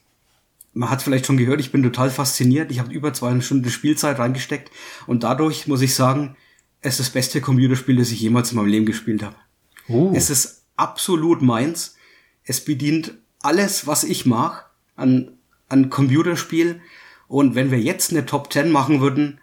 man 0.75 0.89
hat 0.89 1.01
vielleicht 1.01 1.25
schon 1.25 1.37
gehört, 1.37 1.61
ich 1.61 1.71
bin 1.71 1.81
total 1.81 2.11
fasziniert. 2.11 2.69
Ich 2.69 2.79
habe 2.79 2.93
über 2.93 3.13
zwei 3.13 3.39
Stunden 3.41 3.69
Spielzeit 3.69 4.19
reingesteckt 4.19 4.71
und 5.07 5.23
dadurch 5.23 5.67
muss 5.67 5.81
ich 5.81 5.95
sagen, 5.95 6.35
es 6.81 6.99
ist 6.99 7.07
das 7.07 7.13
beste 7.13 7.41
Computerspiel, 7.41 7.95
das 7.95 8.11
ich 8.11 8.19
jemals 8.19 8.51
in 8.51 8.57
meinem 8.57 8.67
Leben 8.67 8.85
gespielt 8.85 9.23
habe. 9.23 9.35
Uh. 9.87 10.13
Es 10.13 10.29
ist 10.29 10.65
absolut 10.75 11.41
meins. 11.41 11.95
Es 12.43 12.63
bedient 12.63 13.15
alles, 13.41 13.87
was 13.87 14.03
ich 14.03 14.25
mag 14.25 14.69
an, 14.95 15.37
an 15.69 15.89
Computerspiel. 15.89 16.81
Und 17.27 17.55
wenn 17.55 17.71
wir 17.71 17.79
jetzt 17.79 18.11
eine 18.11 18.25
Top 18.25 18.51
10 18.51 18.69
machen 18.69 18.99
würden, 18.99 19.39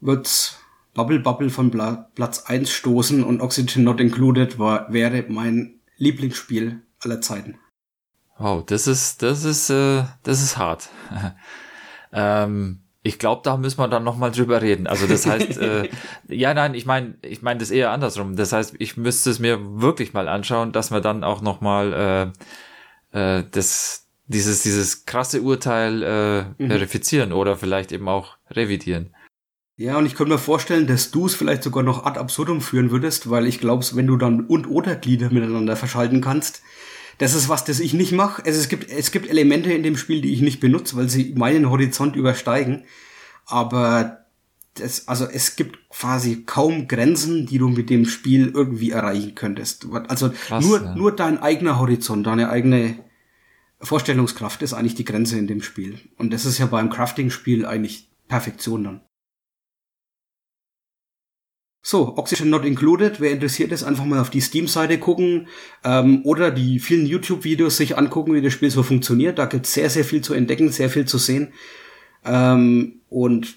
wird's 0.00 0.58
Bubble 0.94 1.20
Bubble 1.20 1.50
von 1.50 1.70
Pla 1.70 2.10
Platz 2.14 2.44
1 2.44 2.70
stoßen 2.70 3.24
und 3.24 3.40
Oxygen 3.40 3.84
Not 3.84 4.00
Included 4.00 4.58
war, 4.58 4.92
wäre 4.92 5.24
mein 5.28 5.80
Lieblingsspiel 5.96 6.82
aller 7.00 7.20
Zeiten. 7.20 7.58
Wow, 8.40 8.64
das 8.64 8.86
ist, 8.86 9.22
das 9.22 9.44
ist, 9.44 9.68
äh, 9.68 10.04
das 10.22 10.42
ist 10.42 10.56
hart. 10.56 10.88
ähm, 12.12 12.80
ich 13.02 13.18
glaube, 13.18 13.42
da 13.44 13.58
müssen 13.58 13.78
wir 13.78 13.88
dann 13.88 14.02
nochmal 14.02 14.30
drüber 14.30 14.62
reden. 14.62 14.86
Also 14.86 15.06
das 15.06 15.26
heißt, 15.26 15.58
äh, 15.58 15.90
ja, 16.28 16.54
nein, 16.54 16.72
ich 16.72 16.86
meine, 16.86 17.18
ich 17.20 17.42
meine 17.42 17.60
das 17.60 17.70
eher 17.70 17.90
andersrum. 17.90 18.36
Das 18.36 18.52
heißt, 18.52 18.76
ich 18.78 18.96
müsste 18.96 19.28
es 19.28 19.40
mir 19.40 19.58
wirklich 19.82 20.14
mal 20.14 20.26
anschauen, 20.26 20.72
dass 20.72 20.90
wir 20.90 21.02
dann 21.02 21.22
auch 21.22 21.42
nochmal 21.42 22.32
äh, 23.12 23.38
äh, 23.38 23.44
das, 23.50 24.06
dieses, 24.26 24.62
dieses 24.62 25.04
krasse 25.04 25.42
Urteil 25.42 26.02
äh, 26.02 26.62
mhm. 26.62 26.68
verifizieren 26.68 27.32
oder 27.34 27.58
vielleicht 27.58 27.92
eben 27.92 28.08
auch 28.08 28.38
revidieren. 28.50 29.14
Ja, 29.76 29.98
und 29.98 30.06
ich 30.06 30.14
könnte 30.14 30.32
mir 30.32 30.38
vorstellen, 30.38 30.86
dass 30.86 31.10
du 31.10 31.26
es 31.26 31.34
vielleicht 31.34 31.62
sogar 31.62 31.82
noch 31.82 32.06
ad 32.06 32.18
absurdum 32.18 32.62
führen 32.62 32.90
würdest, 32.90 33.28
weil 33.28 33.46
ich 33.46 33.60
glaube, 33.60 33.84
wenn 33.92 34.06
du 34.06 34.16
dann 34.16 34.46
und 34.46 34.66
oder 34.66 34.96
Glieder 34.96 35.30
miteinander 35.30 35.76
verschalten 35.76 36.22
kannst, 36.22 36.62
das 37.20 37.34
ist 37.34 37.50
was, 37.50 37.66
das 37.66 37.80
ich 37.80 37.92
nicht 37.92 38.12
mache. 38.12 38.42
Also 38.46 38.58
es 38.58 38.70
gibt, 38.70 38.90
es 38.90 39.10
gibt 39.10 39.28
Elemente 39.28 39.70
in 39.70 39.82
dem 39.82 39.98
Spiel, 39.98 40.22
die 40.22 40.32
ich 40.32 40.40
nicht 40.40 40.58
benutze, 40.58 40.96
weil 40.96 41.10
sie 41.10 41.34
meinen 41.36 41.68
Horizont 41.68 42.16
übersteigen. 42.16 42.84
Aber 43.44 44.24
das, 44.72 45.06
also 45.06 45.26
es 45.26 45.54
gibt 45.54 45.90
quasi 45.90 46.44
kaum 46.46 46.88
Grenzen, 46.88 47.44
die 47.44 47.58
du 47.58 47.68
mit 47.68 47.90
dem 47.90 48.06
Spiel 48.06 48.50
irgendwie 48.54 48.92
erreichen 48.92 49.34
könntest. 49.34 49.86
Also 50.08 50.30
Krass, 50.30 50.64
nur, 50.64 50.82
ja. 50.82 50.94
nur 50.94 51.14
dein 51.14 51.36
eigener 51.42 51.78
Horizont, 51.78 52.26
deine 52.26 52.48
eigene 52.48 53.04
Vorstellungskraft 53.82 54.62
ist 54.62 54.72
eigentlich 54.72 54.94
die 54.94 55.04
Grenze 55.04 55.38
in 55.38 55.46
dem 55.46 55.60
Spiel. 55.60 55.98
Und 56.16 56.32
das 56.32 56.46
ist 56.46 56.56
ja 56.56 56.64
beim 56.64 56.88
Crafting-Spiel 56.88 57.66
eigentlich 57.66 58.08
Perfektion 58.28 58.84
dann. 58.84 59.00
So, 61.82 62.16
Oxygen 62.18 62.50
Not 62.50 62.64
Included. 62.66 63.20
Wer 63.20 63.30
interessiert 63.32 63.72
ist, 63.72 63.84
einfach 63.84 64.04
mal 64.04 64.20
auf 64.20 64.28
die 64.30 64.42
Steam-Seite 64.42 64.98
gucken 64.98 65.48
ähm, 65.82 66.20
oder 66.24 66.50
die 66.50 66.78
vielen 66.78 67.06
YouTube-Videos 67.06 67.76
sich 67.78 67.96
angucken, 67.96 68.34
wie 68.34 68.42
das 68.42 68.52
Spiel 68.52 68.70
so 68.70 68.82
funktioniert. 68.82 69.38
Da 69.38 69.46
gibt's 69.46 69.72
sehr, 69.72 69.88
sehr 69.88 70.04
viel 70.04 70.20
zu 70.20 70.34
entdecken, 70.34 70.70
sehr 70.70 70.90
viel 70.90 71.06
zu 71.06 71.16
sehen. 71.16 71.52
Ähm, 72.24 73.00
und 73.08 73.56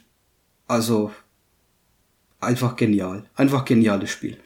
also 0.68 1.12
einfach 2.40 2.78
genial. 2.78 3.26
Einfach 3.36 3.66
geniales 3.66 4.10
Spiel. 4.10 4.38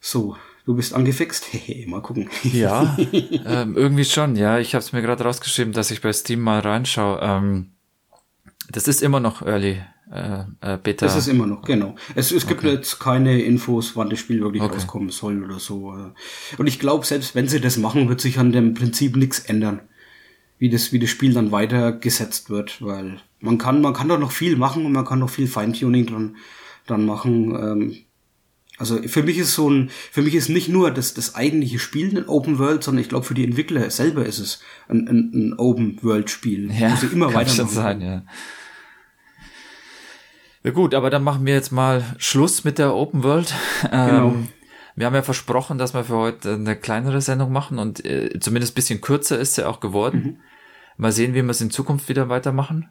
So, 0.00 0.36
du 0.66 0.74
bist 0.74 0.94
angefixt? 0.94 1.44
Hehe, 1.52 1.86
mal 1.88 2.02
gucken. 2.02 2.28
Ja, 2.42 2.96
ähm, 3.46 3.76
irgendwie 3.76 4.04
schon. 4.04 4.34
Ja, 4.34 4.58
ich 4.58 4.74
habe 4.74 4.84
es 4.84 4.92
mir 4.92 5.00
gerade 5.00 5.22
rausgeschrieben, 5.22 5.72
dass 5.72 5.92
ich 5.92 6.00
bei 6.00 6.12
Steam 6.12 6.40
mal 6.40 6.58
reinschaue. 6.58 7.20
Ähm, 7.22 7.70
Das 8.72 8.88
ist 8.88 9.00
immer 9.00 9.20
noch 9.20 9.42
Early 9.42 9.80
äh, 10.10 10.40
äh, 10.60 10.78
Beta. 10.78 11.06
Das 11.06 11.16
ist 11.16 11.28
immer 11.28 11.46
noch, 11.46 11.62
genau. 11.62 11.94
Es, 12.14 12.30
es 12.30 12.46
gibt 12.46 12.60
okay. 12.60 12.74
jetzt 12.74 13.00
keine 13.00 13.40
Infos, 13.40 13.96
wann 13.96 14.10
das 14.10 14.18
Spiel 14.18 14.40
wirklich 14.42 14.62
okay. 14.62 14.74
rauskommen 14.74 15.10
soll 15.10 15.42
oder 15.42 15.58
so. 15.58 15.96
Und 16.58 16.66
ich 16.66 16.78
glaube, 16.78 17.06
selbst 17.06 17.34
wenn 17.34 17.48
sie 17.48 17.60
das 17.60 17.78
machen, 17.78 18.08
wird 18.08 18.20
sich 18.20 18.38
an 18.38 18.52
dem 18.52 18.74
Prinzip 18.74 19.16
nichts 19.16 19.40
ändern, 19.40 19.80
wie 20.58 20.68
das, 20.68 20.92
wie 20.92 20.98
das 20.98 21.10
Spiel 21.10 21.32
dann 21.32 21.52
weitergesetzt 21.52 22.50
wird, 22.50 22.82
weil 22.82 23.18
man 23.40 23.58
kann, 23.58 23.80
man 23.80 23.94
kann 23.94 24.08
doch 24.08 24.18
noch 24.18 24.32
viel 24.32 24.56
machen 24.56 24.84
und 24.86 24.92
man 24.92 25.04
kann 25.04 25.18
noch 25.18 25.30
viel 25.30 25.46
Feintuning 25.46 26.06
dran, 26.06 26.36
dran 26.86 27.06
machen. 27.06 27.54
Ähm, 27.54 27.96
also 28.76 29.00
für 29.02 29.22
mich 29.22 29.38
ist 29.38 29.54
so 29.54 29.70
ein, 29.70 29.90
für 30.10 30.22
mich 30.22 30.34
ist 30.34 30.48
nicht 30.48 30.68
nur 30.68 30.90
das, 30.90 31.14
das 31.14 31.34
eigentliche 31.34 31.78
Spiel 31.78 32.16
ein 32.16 32.28
Open 32.28 32.58
World, 32.58 32.82
sondern 32.82 33.02
ich 33.02 33.08
glaube 33.08 33.24
für 33.24 33.34
die 33.34 33.44
Entwickler 33.44 33.88
selber 33.90 34.26
ist 34.26 34.38
es 34.38 34.60
ein, 34.88 35.06
ein, 35.08 35.30
ein 35.34 35.54
Open 35.58 35.98
World 36.02 36.28
Spiel. 36.28 36.70
Ja, 36.72 36.90
muss 36.90 37.02
immer 37.04 37.28
kann 37.32 37.48
schon 37.48 37.68
sein, 37.68 38.00
ja. 38.00 38.22
Ja 40.64 40.70
gut, 40.70 40.94
aber 40.94 41.10
dann 41.10 41.22
machen 41.22 41.44
wir 41.44 41.52
jetzt 41.52 41.72
mal 41.72 42.02
Schluss 42.16 42.64
mit 42.64 42.78
der 42.78 42.94
Open 42.94 43.22
World. 43.22 43.54
Genau. 43.82 44.28
Ähm, 44.28 44.48
wir 44.96 45.06
haben 45.06 45.14
ja 45.14 45.22
versprochen, 45.22 45.76
dass 45.76 45.92
wir 45.92 46.04
für 46.04 46.16
heute 46.16 46.54
eine 46.54 46.76
kleinere 46.76 47.20
Sendung 47.20 47.50
machen 47.52 47.78
und 47.78 48.04
äh, 48.04 48.38
zumindest 48.38 48.72
ein 48.72 48.76
bisschen 48.76 49.00
kürzer 49.00 49.38
ist 49.38 49.54
sie 49.54 49.66
auch 49.66 49.80
geworden. 49.80 50.22
Mhm. 50.22 50.36
Mal 50.96 51.12
sehen, 51.12 51.34
wie 51.34 51.42
wir 51.42 51.50
es 51.50 51.60
in 51.60 51.72
Zukunft 51.72 52.08
wieder 52.08 52.28
weitermachen. 52.28 52.90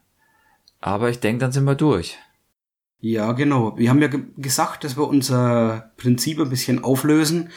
Aber 0.81 1.09
ich 1.09 1.21
denke, 1.21 1.39
dann 1.39 1.53
sind 1.53 1.63
wir 1.63 1.75
durch. 1.75 2.17
Ja, 2.99 3.31
genau. 3.31 3.77
Wir 3.77 3.89
haben 3.89 4.01
ja 4.01 4.09
gesagt, 4.37 4.83
dass 4.83 4.97
wir 4.97 5.07
unser 5.07 5.93
Prinzip 5.95 6.39
ein 6.39 6.49
bisschen 6.49 6.83
auflösen. 6.83 7.49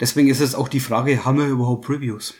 Deswegen 0.00 0.28
ist 0.28 0.40
es 0.40 0.54
auch 0.54 0.68
die 0.68 0.80
Frage, 0.80 1.24
haben 1.26 1.38
wir 1.38 1.46
überhaupt 1.46 1.84
Previews? 1.84 2.34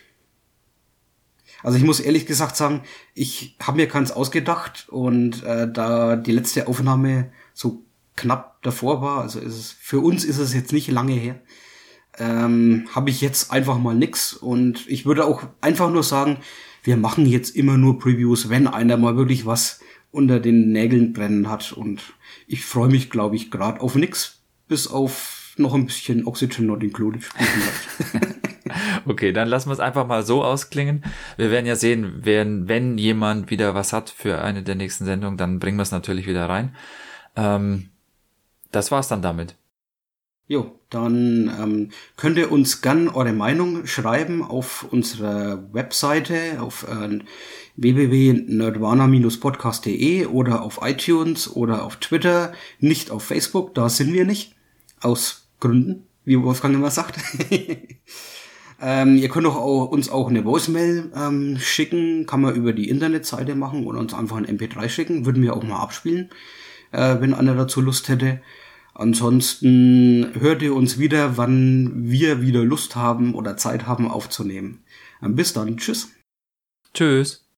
Also 1.63 1.77
ich 1.77 1.85
muss 1.85 2.01
ehrlich 2.01 2.27
gesagt 2.27 2.57
sagen, 2.57 2.83
ich 3.15 3.57
habe 3.61 3.77
mir 3.77 3.89
keins 3.89 4.13
ausgedacht 4.13 4.89
und 4.89 5.43
äh, 5.45 5.71
da 5.71 6.17
die 6.17 6.33
letzte 6.33 6.69
Aufnahme 6.69 7.33
so 7.53 7.85
knapp 8.17 8.63
davor 8.63 9.03
war, 9.03 9.21
also 9.23 9.41
ist 9.41 9.59
es, 9.59 9.73
für 9.73 10.01
uns 10.01 10.25
ist 10.25 10.39
es 10.39 10.55
jetzt 10.55 10.73
nicht 10.73 10.91
lange 10.91 11.13
her, 11.13 11.41
ähm, 12.19 12.89
habe 12.95 13.11
ich 13.11 13.21
jetzt 13.21 13.51
einfach 13.51 13.79
mal 13.79 13.95
nix 13.95 14.33
und 14.35 14.89
ich 14.89 15.07
würde 15.07 15.25
auch 15.25 15.43
einfach 15.61 15.91
nur 15.91 16.03
sagen, 16.03 16.39
wir 16.83 16.97
machen 16.97 17.27
jetzt 17.27 17.57
immer 17.57 17.77
nur 17.77 17.99
Previews, 17.99 18.49
wenn 18.49 18.67
einer 18.67 18.97
mal 18.97 19.17
wirklich 19.17 19.47
was 19.47 19.81
unter 20.11 20.41
den 20.41 20.73
Nägeln 20.73 21.13
brennen 21.13 21.49
hat 21.49 21.73
und 21.73 22.15
ich 22.47 22.65
freue 22.65 22.89
mich, 22.89 23.11
glaube 23.11 23.37
ich, 23.37 23.51
gerade 23.51 23.81
auf 23.81 23.95
nix, 23.95 24.41
bis 24.67 24.89
auf 24.89 25.55
noch 25.57 25.75
ein 25.75 25.87
bisschen 25.87 26.27
Oxygen 26.27 26.67
Not 26.67 26.83
Included. 26.83 27.23
Okay, 29.07 29.33
dann 29.33 29.49
lassen 29.49 29.69
wir 29.69 29.75
es 29.75 29.81
einfach 29.81 30.07
mal 30.07 30.25
so 30.25 30.45
ausklingen. 30.45 31.05
Wir 31.37 31.51
werden 31.51 31.67
ja 31.67 31.77
sehen, 31.77 32.21
wenn, 32.23 32.69
wenn 32.69 32.99
jemand 32.99 33.51
wieder 33.51 33.75
was 33.75 33.93
hat 33.93 34.11
für 34.11 34.43
eine 34.43 34.63
der 34.63 34.75
nächsten 34.75 35.05
Sendungen, 35.05 35.37
dann 35.37 35.59
bringen 35.59 35.79
wir 35.79 35.83
es 35.83 35.93
natürlich 35.93 36.27
wieder 36.27 36.49
rein. 36.49 36.75
Ähm, 37.37 37.91
das 38.73 38.91
war's 38.91 39.09
dann 39.09 39.23
damit. 39.23 39.57
Jo, 40.51 40.79
dann 40.91 41.49
ähm, 41.61 41.91
könnt 42.17 42.37
ihr 42.37 42.51
uns 42.51 42.83
gern 42.83 43.09
eure 43.09 43.33
Meinung 43.33 43.87
schreiben 43.87 44.43
auf 44.43 44.85
unserer 44.91 45.73
Webseite 45.73 46.61
auf 46.61 46.89
äh, 46.89 47.21
www.nerdwana-podcast.de 47.77 50.27
oder 50.27 50.63
auf 50.63 50.81
iTunes 50.83 51.55
oder 51.55 51.85
auf 51.85 51.95
Twitter, 51.97 52.53
nicht 52.81 53.13
auf 53.13 53.23
Facebook, 53.23 53.77
da 53.77 53.89
sind 53.89 54.13
wir 54.13 54.25
nicht. 54.25 54.57
Aus 55.01 55.49
Gründen, 55.61 56.09
wie 56.25 56.43
Wolfgang 56.43 56.75
immer 56.75 56.91
sagt. 56.91 57.21
Ähm, 58.81 59.17
ihr 59.17 59.29
könnt 59.29 59.47
auch, 59.47 59.91
uns 59.91 60.09
auch 60.09 60.29
eine 60.29 60.45
Voicemail 60.45 61.13
ähm, 61.15 61.59
schicken, 61.59 62.25
kann 62.27 62.41
man 62.41 62.55
über 62.55 62.73
die 62.73 62.89
Internetseite 62.89 63.55
machen 63.55 63.85
oder 63.85 64.01
uns 64.01 64.15
einfach 64.15 64.37
ein 64.37 64.47
MP3 64.47 64.89
schicken, 64.89 65.27
würden 65.27 65.43
wir 65.43 65.55
auch 65.55 65.63
mal 65.63 65.81
abspielen, 65.81 66.31
äh, 66.93 67.21
wenn 67.21 67.35
einer 67.35 67.55
dazu 67.55 67.83
Lust 67.83 68.09
hätte. 68.09 68.41
Ansonsten 68.95 70.31
hört 70.39 70.63
ihr 70.63 70.75
uns 70.75 70.99
wieder, 70.99 71.37
wann 71.37 71.93
wir 72.11 72.43
wieder 72.43 72.65
Lust 72.65 72.97
haben 72.97 73.35
oder 73.35 73.57
Zeit 73.57 73.87
haben 73.87 74.11
aufzunehmen. 74.11 74.83
Ähm, 75.23 75.37
bis 75.37 75.53
dann, 75.53 75.77
tschüss. 75.77 76.09
Tschüss. 76.95 77.50